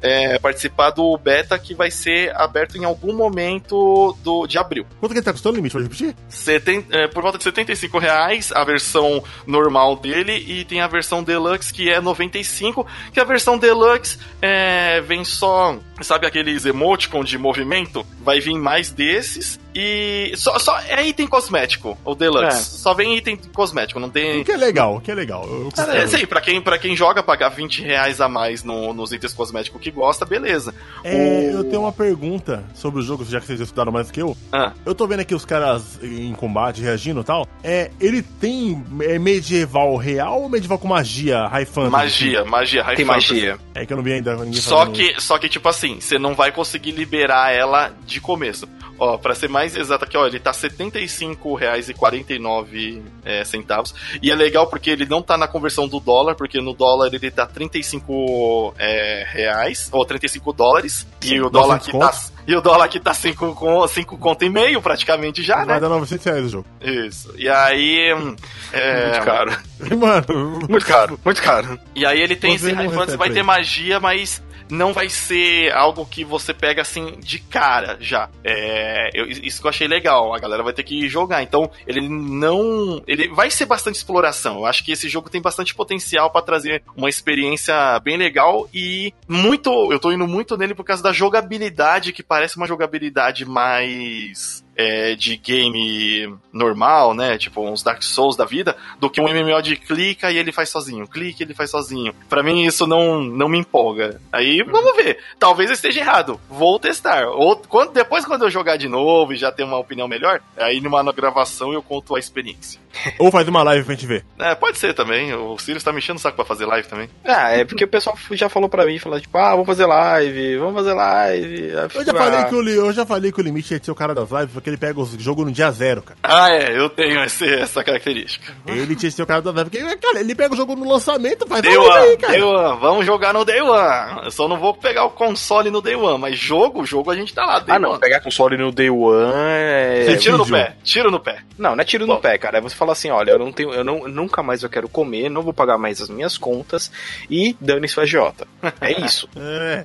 é, 0.00 0.38
participar 0.38 0.90
do 0.90 1.16
beta 1.18 1.58
que 1.58 1.74
vai 1.74 1.90
ser 1.90 2.34
aberto 2.36 2.76
em 2.76 2.84
algum 2.84 3.12
momento 3.14 4.16
do, 4.22 4.46
de 4.46 4.58
abril. 4.58 4.86
Quanto 5.00 5.12
que 5.12 5.18
ele 5.18 5.24
tá 5.24 5.32
custando 5.32 5.54
o 5.54 5.56
limite? 5.56 5.72
Pode 5.72 5.84
repetir? 5.84 6.14
Seten- 6.28 6.84
é, 6.90 7.06
por 7.08 7.22
volta 7.22 7.38
de 7.38 7.44
75 7.44 7.98
reais 7.98 8.52
a 8.52 8.64
versão 8.64 9.22
normal 9.46 9.96
dele 9.96 10.32
e 10.46 10.64
tem 10.64 10.80
a 10.80 10.86
versão 10.86 11.22
deluxe 11.22 11.72
que 11.72 11.90
é 11.90 12.00
95 12.00 12.86
que 13.12 13.20
a 13.20 13.24
versão 13.24 13.58
deluxe 13.58 14.18
é, 14.40 15.00
vem 15.00 15.24
só 15.24 15.76
sabe 16.00 16.26
aqueles 16.26 16.64
emoticon 16.64 17.24
de 17.24 17.36
movimento 17.36 18.06
vai 18.22 18.40
vir 18.40 18.54
mais 18.54 18.90
desses 18.90 19.58
e 19.74 20.32
só, 20.36 20.58
só 20.58 20.78
é 20.80 21.06
item 21.06 21.26
cosmético 21.26 21.96
o 22.04 22.14
deluxe 22.14 22.46
É. 22.46 22.50
só 22.62 22.94
vem 22.94 23.16
item 23.16 23.36
cosmético 23.54 23.98
não 24.00 24.08
tem 24.10 24.40
O 24.40 24.44
que 24.44 24.52
é 24.52 24.56
legal, 24.56 24.96
o 24.96 25.00
que 25.00 25.10
é 25.10 25.14
legal. 25.14 25.44
Eu, 25.46 25.70
eu- 25.76 25.92
é, 25.92 26.06
sim, 26.06 26.24
pra 26.26 26.40
quem, 26.40 26.60
pra 26.60 26.78
quem 26.78 26.94
joga, 26.96 27.22
pagar 27.22 27.48
20 27.48 27.82
reais 27.82 28.20
a 28.20 28.28
mais 28.28 28.62
no- 28.62 28.92
nos 28.92 29.12
itens 29.12 29.32
cosméticos 29.32 29.80
que 29.90 29.96
gosta, 29.96 30.24
beleza. 30.24 30.74
É, 31.04 31.50
O- 31.54 31.58
eu 31.58 31.64
tenho 31.64 31.82
uma 31.82 31.92
pergunta 31.92 32.64
sobre 32.74 33.00
o 33.00 33.02
jogo, 33.02 33.24
já 33.24 33.40
que 33.40 33.46
vocês 33.46 33.60
estudaram 33.60 33.92
mais 33.92 34.06
do 34.08 34.12
que 34.12 34.20
eu. 34.22 34.36
Ah, 34.52 34.72
Eu 34.84 34.94
tô 34.94 35.06
vendo 35.06 35.20
aqui 35.20 35.34
os 35.34 35.44
caras 35.44 35.98
em 36.02 36.32
combate, 36.34 36.80
reagindo 36.82 37.20
e 37.20 37.24
tal. 37.24 37.46
É, 37.62 37.90
ele 38.00 38.22
tem 38.22 38.82
é 39.02 39.18
medieval 39.18 39.96
real 39.96 40.42
ou 40.42 40.48
medieval 40.48 40.78
com 40.78 40.88
magia, 40.88 41.46
high 41.48 41.64
fantasy? 41.64 41.92
magia, 41.92 42.44
magia, 42.44 42.82
high 42.82 42.96
Tem 42.96 43.06
fantasy. 43.06 43.34
magia. 43.34 43.58
É 43.74 43.86
que 43.86 43.92
eu 43.92 43.96
não 43.96 44.04
vi 44.04 44.12
ainda 44.12 44.34
ninguém 44.36 44.54
Só 44.54 44.86
que, 44.86 45.20
só 45.20 45.38
que, 45.38 45.48
tipo 45.48 45.68
assim, 45.68 46.00
você 46.00 46.18
não 46.18 46.34
vai 46.34 46.50
conseguir 46.52 46.92
liberar 46.92 47.52
ela 47.54 47.92
de 48.06 48.20
começo. 48.20 48.68
Ó, 49.00 49.16
pra 49.16 49.32
ser 49.32 49.48
mais 49.48 49.76
exato 49.76 50.04
aqui, 50.04 50.16
ó, 50.16 50.26
ele 50.26 50.40
tá 50.40 50.50
R$ 50.50 50.56
75,49 50.68 53.02
é, 53.24 53.44
centavos. 53.44 53.94
E 54.22 54.30
é 54.30 54.34
legal 54.34 54.66
porque 54.66 54.90
ele 54.90 55.06
não 55.06 55.22
tá 55.22 55.36
na 55.36 55.46
conversão 55.46 55.86
do 55.86 56.00
dólar, 56.00 56.34
porque 56.34 56.60
no 56.60 56.72
dólar 56.74 57.08
ele 57.12 57.30
tá 57.30 57.46
35 57.46 58.74
é, 58.78 59.24
reais, 59.30 59.77
ou 59.92 60.04
35 60.04 60.52
dólares. 60.52 61.06
E 61.22 61.40
o 61.40 61.48
dólar 61.50 61.76
aqui 61.76 61.92
900 61.92 62.30
tá. 62.30 62.38
E 62.46 62.56
o 62.56 62.60
dólar 62.60 62.84
aqui 62.86 62.98
tá 62.98 63.12
5 63.12 63.54
com, 63.54 63.86
cinco 63.88 64.16
conto 64.16 64.44
e 64.44 64.48
meio 64.48 64.80
praticamente 64.80 65.42
já, 65.42 65.56
Vai 65.56 65.66
né? 65.66 65.80
dar 65.80 65.88
900 65.90 66.24
reais 66.24 66.44
o 66.46 66.48
jogo. 66.48 66.66
Isso. 66.80 67.32
E 67.36 67.48
aí. 67.48 68.14
hum, 68.14 68.34
é, 68.72 69.10
Muito 69.10 69.24
caro. 69.24 69.58
Mano, 69.98 70.66
Muito 70.68 70.86
caro, 70.86 71.20
muito 71.24 71.42
caro. 71.42 71.78
E 71.94 72.04
aí 72.04 72.20
ele 72.20 72.34
tem 72.34 72.58
Você 72.58 72.70
esse 72.70 72.76
recebe 72.76 73.16
vai 73.16 73.30
ter 73.30 73.42
magia, 73.42 74.00
mas 74.00 74.42
não 74.70 74.92
vai 74.92 75.08
ser 75.08 75.72
algo 75.72 76.04
que 76.06 76.24
você 76.24 76.52
pega 76.54 76.82
assim 76.82 77.18
de 77.20 77.38
cara 77.38 77.96
já. 78.00 78.28
É, 78.44 79.10
eu- 79.14 79.26
isso 79.26 79.60
que 79.60 79.66
eu 79.66 79.70
achei 79.70 79.88
legal. 79.88 80.34
A 80.34 80.38
galera 80.38 80.62
vai 80.62 80.72
ter 80.72 80.82
que 80.82 81.08
jogar. 81.08 81.42
Então, 81.42 81.70
ele 81.86 82.08
não. 82.08 83.02
Ele 83.06 83.28
vai 83.28 83.50
ser 83.50 83.66
bastante 83.66 83.96
exploração. 83.96 84.58
Eu 84.58 84.66
acho 84.66 84.84
que 84.84 84.92
esse 84.92 85.08
jogo 85.08 85.30
tem 85.30 85.40
bastante 85.40 85.74
potencial 85.74 86.30
pra 86.30 86.42
trazer 86.42 86.82
uma 86.96 87.08
experiência 87.08 87.98
bem 88.00 88.16
legal 88.16 88.68
e 88.72 89.12
muito. 89.28 89.70
Eu 89.92 89.98
tô 89.98 90.12
indo 90.12 90.26
muito 90.26 90.56
nele 90.56 90.74
por 90.74 90.84
causa 90.84 91.02
da 91.02 91.12
jogabilidade, 91.12 92.12
que 92.12 92.22
parece 92.22 92.56
uma 92.56 92.66
jogabilidade 92.66 93.44
mais. 93.44 94.64
É, 94.78 95.16
de 95.16 95.36
game 95.36 96.32
normal, 96.52 97.12
né? 97.12 97.36
Tipo 97.36 97.68
uns 97.68 97.82
Dark 97.82 98.00
Souls 98.00 98.36
da 98.36 98.44
vida, 98.44 98.76
do 99.00 99.10
que 99.10 99.20
um 99.20 99.24
MMO 99.24 99.60
de 99.60 99.76
clica 99.76 100.30
e 100.30 100.38
ele 100.38 100.52
faz 100.52 100.68
sozinho, 100.68 101.08
clica 101.08 101.42
e 101.42 101.46
ele 101.46 101.54
faz 101.54 101.70
sozinho. 101.70 102.14
Pra 102.28 102.44
mim 102.44 102.64
isso 102.64 102.86
não, 102.86 103.20
não 103.20 103.48
me 103.48 103.58
empolga. 103.58 104.20
Aí 104.32 104.62
vamos 104.62 104.94
ver. 104.94 105.18
Talvez 105.38 105.68
eu 105.68 105.74
esteja 105.74 106.00
errado. 106.00 106.40
Vou 106.48 106.78
testar. 106.78 107.26
Ou 107.26 107.56
quando, 107.56 107.92
depois 107.92 108.24
quando 108.24 108.42
eu 108.44 108.50
jogar 108.50 108.76
de 108.76 108.88
novo 108.88 109.32
e 109.32 109.36
já 109.36 109.50
ter 109.50 109.64
uma 109.64 109.78
opinião 109.78 110.06
melhor, 110.06 110.40
aí 110.56 110.80
numa 110.80 111.02
gravação 111.12 111.72
eu 111.72 111.82
conto 111.82 112.14
a 112.14 112.18
experiência. 112.20 112.80
ou 113.18 113.30
faz 113.30 113.46
uma 113.48 113.62
live 113.62 113.84
pra 113.84 113.94
gente 113.94 114.06
ver. 114.06 114.24
É, 114.38 114.54
pode 114.54 114.78
ser 114.78 114.94
também. 114.94 115.34
O 115.34 115.58
Sirius 115.58 115.82
tá 115.82 115.92
me 115.92 115.98
enchendo 115.98 116.18
o 116.18 116.22
saco 116.22 116.36
pra 116.36 116.44
fazer 116.44 116.66
live 116.66 116.88
também. 116.88 117.08
Ah, 117.24 117.50
é 117.50 117.64
porque 117.64 117.84
o 117.84 117.88
pessoal 117.88 118.16
já 118.32 118.48
falou 118.48 118.68
pra 118.68 118.86
mim, 118.86 118.98
falou 118.98 119.20
tipo, 119.20 119.36
ah, 119.36 119.50
vamos 119.50 119.66
fazer 119.66 119.86
live, 119.86 120.58
vamos 120.58 120.74
fazer 120.74 120.92
live. 120.92 121.68
Eu 121.68 122.04
já, 122.04 122.14
falei 122.14 122.44
que 122.44 122.54
o, 122.54 122.68
eu 122.68 122.92
já 122.92 123.06
falei 123.06 123.32
que 123.32 123.40
o 123.40 123.44
limite 123.44 123.74
é 123.74 123.78
ser 123.78 123.90
o 123.90 123.94
cara 123.94 124.14
das 124.14 124.30
lives, 124.30 124.52
porque 124.52 124.67
ele 124.68 124.76
pega 124.76 125.00
os 125.00 125.10
jogos 125.12 125.44
no 125.46 125.52
dia 125.52 125.70
zero, 125.70 126.02
cara. 126.02 126.18
Ah, 126.22 126.50
é, 126.50 126.78
eu 126.78 126.88
tenho 126.88 127.22
esse- 127.24 127.48
essa 127.54 127.82
característica. 127.82 128.52
Ele 128.66 128.94
tinha 128.94 129.10
o 129.24 129.26
cara 129.26 129.40
das 129.42 129.54
lives, 129.54 129.70
porque, 129.70 129.96
cara, 129.96 130.20
ele 130.20 130.34
pega 130.34 130.54
o 130.54 130.56
jogo 130.56 130.76
no 130.76 130.88
lançamento, 130.88 131.46
faz 131.46 131.62
Day 131.62 131.76
live 131.76 131.92
aí, 131.96 132.08
One, 132.10 132.16
cara. 132.18 132.32
Day 132.32 132.42
One, 132.42 132.80
vamos 132.80 133.06
jogar 133.06 133.32
no 133.34 133.44
Day 133.44 133.60
One. 133.60 134.24
Eu 134.24 134.30
só 134.30 134.46
não 134.48 134.58
vou 134.58 134.74
pegar 134.74 135.04
o 135.04 135.10
console 135.10 135.70
no 135.70 135.80
Day 135.80 135.94
One, 135.96 136.18
mas 136.20 136.38
jogo, 136.38 136.84
jogo 136.84 137.10
a 137.10 137.16
gente 137.16 137.34
tá 137.34 137.44
lá, 137.44 137.58
Day 137.60 137.74
Ah, 137.74 137.78
não, 137.78 137.90
One. 137.90 138.00
pegar 138.00 138.20
console 138.20 138.56
no 138.56 138.70
Day 138.70 138.90
One 138.90 139.32
é. 139.34 140.04
Você 140.06 140.16
tira 140.18 140.36
no 140.36 140.46
pé, 140.46 140.76
tira 140.84 141.10
no 141.10 141.20
pé. 141.20 141.38
Não, 141.58 141.74
não 141.74 141.82
é 141.82 141.84
tiro 141.84 142.06
Bom. 142.06 142.14
no 142.14 142.20
pé, 142.20 142.38
cara. 142.38 142.58
É 142.58 142.60
você 142.60 142.76
falar 142.76 142.92
assim, 142.92 143.10
olha, 143.10 143.32
eu 143.32 143.38
não 143.38 143.50
tenho, 143.52 143.72
eu 143.72 143.82
não, 143.84 144.06
nunca 144.08 144.42
mais 144.42 144.62
eu 144.62 144.68
quero 144.68 144.88
comer, 144.88 145.28
não 145.28 145.42
vou 145.42 145.52
pagar 145.52 145.76
mais 145.78 146.00
as 146.00 146.08
minhas 146.08 146.38
contas 146.38 146.90
e 147.30 147.56
dane-se 147.60 147.98
o 147.98 148.02
agiota. 148.02 148.46
É 148.80 148.92
isso. 149.04 149.28
É. 149.40 149.84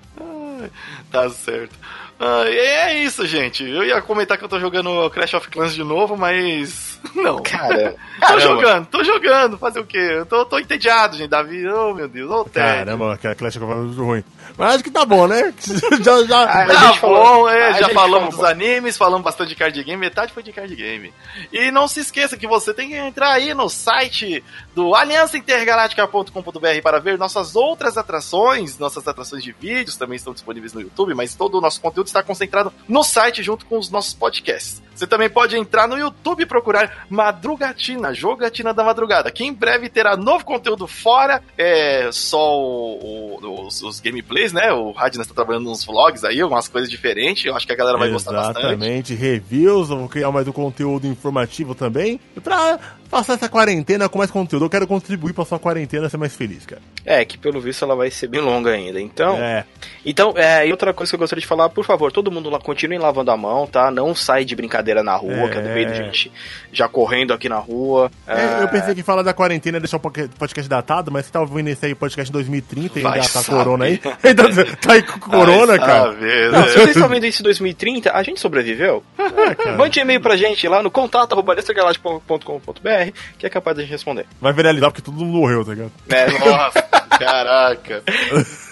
Tá 1.12 1.30
certo. 1.30 1.76
Ah, 2.20 2.46
é 2.48 3.04
isso, 3.04 3.26
gente. 3.26 3.64
Eu 3.64 3.84
ia 3.84 4.02
comentar 4.02 4.38
que 4.38 4.44
eu 4.44 4.50
tô 4.50 4.60
jogando 4.60 5.10
Crash 5.10 5.34
of 5.34 5.48
Clans 5.50 5.74
de 5.74 5.84
novo, 5.84 6.16
mas. 6.16 6.93
Não. 7.16 7.42
Cara, 7.44 7.96
tô 8.28 8.40
jogando, 8.40 8.86
tô 8.88 9.04
jogando. 9.04 9.58
Fazer 9.58 9.80
o 9.80 9.86
quê? 9.86 9.98
Eu 9.98 10.26
tô, 10.26 10.46
tô 10.46 10.58
entediado, 10.60 11.18
gente. 11.18 11.30
Davi, 11.30 11.68
oh 11.68 11.94
meu 11.94 12.08
Deus, 12.08 12.30
ô. 12.32 12.46
Caramba, 12.46 13.14
aquela 13.14 13.36
Clash 13.36 13.58
of 13.58 13.66
Clans 13.66 13.80
é 13.80 13.86
muito 13.88 14.04
ruim. 14.04 14.24
Mas 14.58 14.76
acho 14.76 14.84
que 14.84 14.92
tá 14.92 15.04
bom, 15.06 15.28
né? 15.28 15.54
já, 16.04 16.24
já, 16.26 16.44
Ah, 16.44 16.66
Tá 16.66 16.74
A 16.74 16.88
gente 16.88 17.00
falou- 17.00 17.24
bom, 17.24 17.50
é, 17.50 17.70
a 17.70 17.72
já 17.74 17.90
falamos 17.90 18.36
falou- 18.36 18.42
dos 18.44 18.44
animes, 18.44 18.98
falamos 18.98 19.24
bastante 19.24 19.50
de 19.50 19.56
card 19.56 19.84
game, 19.84 19.98
metade 20.00 20.32
foi 20.34 20.44
de 20.44 20.54
card 20.54 20.76
game. 20.76 21.14
E 21.52 21.72
não 21.72 21.88
se 21.88 22.00
esqueça 22.02 22.38
que 22.38 22.48
você 22.48 22.74
tem 22.74 22.90
que 22.90 22.96
entrar 22.96 23.32
aí 23.32 23.54
no 23.54 23.68
site 23.70 24.44
do 24.76 24.94
aliançaintergaláctica.com.br 24.96 26.82
para 26.82 27.00
ver 27.00 27.18
nossas 27.18 27.56
outras 27.56 27.98
atrações, 27.98 28.78
nossas 28.78 29.08
atrações 29.08 29.44
de 29.44 29.52
vídeos 29.52 29.96
também 29.98 30.16
estão 30.16 30.34
disponíveis 30.34 30.74
no 30.74 30.82
YouTube, 30.82 31.14
mas 31.14 31.36
todo 31.36 31.58
o 31.58 31.62
nosso 31.62 31.82
conteúdo 31.82 32.08
está 32.08 32.22
concentrado 32.24 32.72
no 32.88 33.04
site 33.04 33.42
junto 33.44 33.66
com 33.66 33.78
os 33.78 33.90
nossos 33.90 34.14
podcasts. 34.14 34.82
Você 34.96 35.08
também 35.08 35.30
pode 35.30 35.56
entrar 35.58 35.88
no 35.88 35.98
YouTube 35.98 36.42
e 36.44 36.46
procurar 36.46 37.06
Madrugatina, 37.10 38.14
Jogatina 38.14 38.74
da 38.74 38.84
Madrugada, 38.84 39.32
que 39.32 39.44
em 39.44 39.54
breve 39.54 39.90
terá 39.90 40.16
novo 40.16 40.46
conteúdo 40.46 40.88
fora, 40.88 41.42
é 41.58 42.10
só 42.12 42.58
o- 42.60 43.40
o- 43.42 43.66
os, 43.68 43.82
os 43.82 44.00
gameplays, 44.00 44.54
né? 44.54 44.72
O 44.72 44.92
Radna 44.92 45.22
está 45.24 45.34
trabalhando 45.34 45.66
nos 45.66 45.84
vlogs 45.84 46.24
aí, 46.24 46.44
umas 46.44 46.68
coisas 46.68 46.90
diferentes, 46.90 47.46
eu 47.46 47.56
acho 47.56 47.66
que 47.66 47.74
a 47.74 47.76
galera 47.76 47.98
vai 47.98 48.10
gostar 48.10 48.32
bastante. 48.34 48.60
Exatamente, 48.60 49.14
reviews, 49.16 49.90
vou 49.90 50.08
criar 50.08 50.32
mais 50.32 50.48
um 50.48 50.52
conteúdo 50.52 51.08
informativo 51.08 51.74
também. 51.76 52.20
E 52.36 52.40
pra 52.40 52.80
passar 53.14 53.34
essa 53.34 53.48
quarentena 53.48 54.10
com 54.10 54.18
mais 54.18 54.32
conteúdo, 54.32 54.66
eu 54.66 54.70
quero 54.70 54.88
contribuir 54.88 55.34
pra 55.34 55.46
sua 55.46 55.60
quarentena 55.60 56.10
ser 56.10 56.18
mais 56.18 56.36
feliz, 56.36 56.66
cara. 56.66 56.82
É, 57.06 57.24
que 57.24 57.38
pelo 57.38 57.62
visto 57.62 57.84
ela 57.86 57.96
vai 57.96 58.10
ser 58.10 58.28
bem 58.28 58.42
longa 58.42 58.72
ainda. 58.72 59.00
Então, 59.00 59.36
É, 59.38 59.66
então 60.06 60.34
é, 60.36 60.68
e 60.68 60.72
outra 60.72 60.94
coisa 60.94 61.12
que 61.12 61.16
eu 61.16 61.20
gostaria 61.20 61.42
de 61.42 61.48
falar, 61.48 61.70
por 61.70 61.86
favor, 61.86 62.12
todo 62.12 62.32
mundo 62.32 62.50
lá 62.50 62.60
continue 62.60 62.98
lavando 62.98 63.30
a 63.32 63.38
mão, 63.38 63.68
tá? 63.68 63.92
Não 63.92 64.16
sai 64.16 64.44
de 64.46 64.56
brincadeira 64.56 65.04
na 65.04 65.16
rua, 65.16 65.34
É. 65.34 65.48
que 65.50 65.58
eu 65.58 65.64
vejo 65.64 65.94
gente 65.96 66.32
já 66.72 66.88
correndo 66.88 67.34
aqui 67.34 67.48
na 67.48 67.58
rua. 67.58 68.10
É, 68.28 68.62
eu 68.62 68.64
É, 68.64 68.68
pensei 68.68 68.96
que 68.96 69.04
falar 69.04 69.22
da 69.22 69.34
quarentena 69.34 69.78
ia 69.78 69.82
deixar 69.82 69.98
o 69.98 70.00
podca- 70.00 70.30
podcast 70.40 70.68
datado, 70.70 71.12
mas 71.12 71.26
você 71.26 71.32
tá 71.32 71.42
ouvindo 71.42 71.68
esse 71.68 71.86
aí, 71.86 71.94
podcast 71.94 72.32
em 72.32 72.34
2030 72.34 73.00
e 73.00 73.06
ainda 73.06 73.18
tá 73.20 73.24
saber. 73.24 73.58
corona 73.58 73.86
aí. 73.86 74.02
Ainda 74.24 74.76
tá 74.78 74.94
aí 74.94 75.04
com 75.04 75.20
corona, 75.20 75.78
Vai 75.78 75.80
cara. 75.80 76.12
saber, 76.14 76.52
Não, 76.52 76.64
se 76.68 76.74
vocês 76.74 76.90
estão 76.90 77.10
vendo 77.10 77.26
isso 77.26 77.42
em 77.42 77.44
2030, 77.44 78.12
a 78.14 78.24
gente 78.24 78.40
sobreviveu? 78.40 79.04
Mande 79.78 80.00
e-mail 80.00 80.22
pra 80.22 80.36
gente 80.38 80.68
lá 80.68 80.82
no 80.82 80.90
contato.com.br 80.90 83.03
que 83.38 83.46
é 83.46 83.50
capaz 83.50 83.76
de 83.76 83.82
a 83.82 83.86
gente 83.86 83.92
responder. 83.92 84.26
Vai 84.40 84.54
viralizar 84.54 84.88
porque 84.90 85.02
todo 85.02 85.16
mundo 85.18 85.38
morreu, 85.38 85.64
tá 85.66 85.72
ligado? 85.74 85.92
É, 86.10 86.32
Nossa, 86.40 86.82
caraca. 87.20 88.04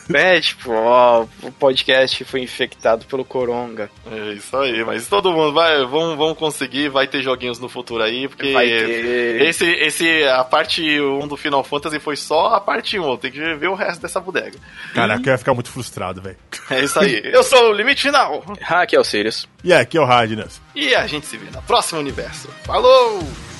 né, 0.09 0.39
tipo, 0.41 0.71
ó, 0.71 1.25
o 1.43 1.51
podcast 1.51 2.23
foi 2.25 2.41
infectado 2.41 3.05
pelo 3.05 3.23
coronga. 3.25 3.89
É 4.11 4.33
isso 4.33 4.55
aí, 4.57 4.83
mas 4.83 5.07
todo 5.07 5.31
mundo 5.31 5.53
vai, 5.53 5.77
vamos, 5.85 6.17
vamos 6.17 6.37
conseguir, 6.37 6.89
vai 6.89 7.07
ter 7.07 7.21
joguinhos 7.21 7.59
no 7.59 7.69
futuro 7.69 8.03
aí, 8.03 8.27
porque 8.27 8.51
Vai 8.53 8.67
ter. 8.67 9.41
esse, 9.43 9.65
esse, 9.65 10.23
a 10.25 10.43
parte 10.43 10.81
1 10.99 11.27
do 11.27 11.37
Final 11.37 11.63
Fantasy 11.63 11.99
foi 11.99 12.15
só 12.15 12.55
a 12.55 12.61
parte 12.61 12.99
1, 12.99 13.17
tem 13.17 13.31
que 13.31 13.39
ver 13.55 13.67
o 13.69 13.75
resto 13.75 14.01
dessa 14.01 14.19
bodega. 14.19 14.57
Caraca, 14.93 15.21
eu 15.29 15.31
ia 15.33 15.37
ficar 15.37 15.53
muito 15.53 15.69
frustrado, 15.69 16.21
velho. 16.21 16.37
É 16.69 16.81
isso 16.83 16.99
aí, 16.99 17.21
eu 17.25 17.43
sou 17.43 17.69
o 17.69 17.73
Limite 17.73 18.01
Final, 18.01 18.43
aqui 18.67 18.95
é 18.95 18.99
o 18.99 19.03
Sirius. 19.03 19.47
E 19.63 19.71
aqui 19.73 19.97
é 19.97 20.01
o 20.01 20.05
Radnas. 20.05 20.59
e 20.75 20.93
a 20.95 21.05
gente 21.07 21.25
se 21.27 21.37
vê 21.37 21.49
no 21.51 21.61
próximo 21.61 21.99
universo. 21.99 22.49
Falou! 22.63 23.50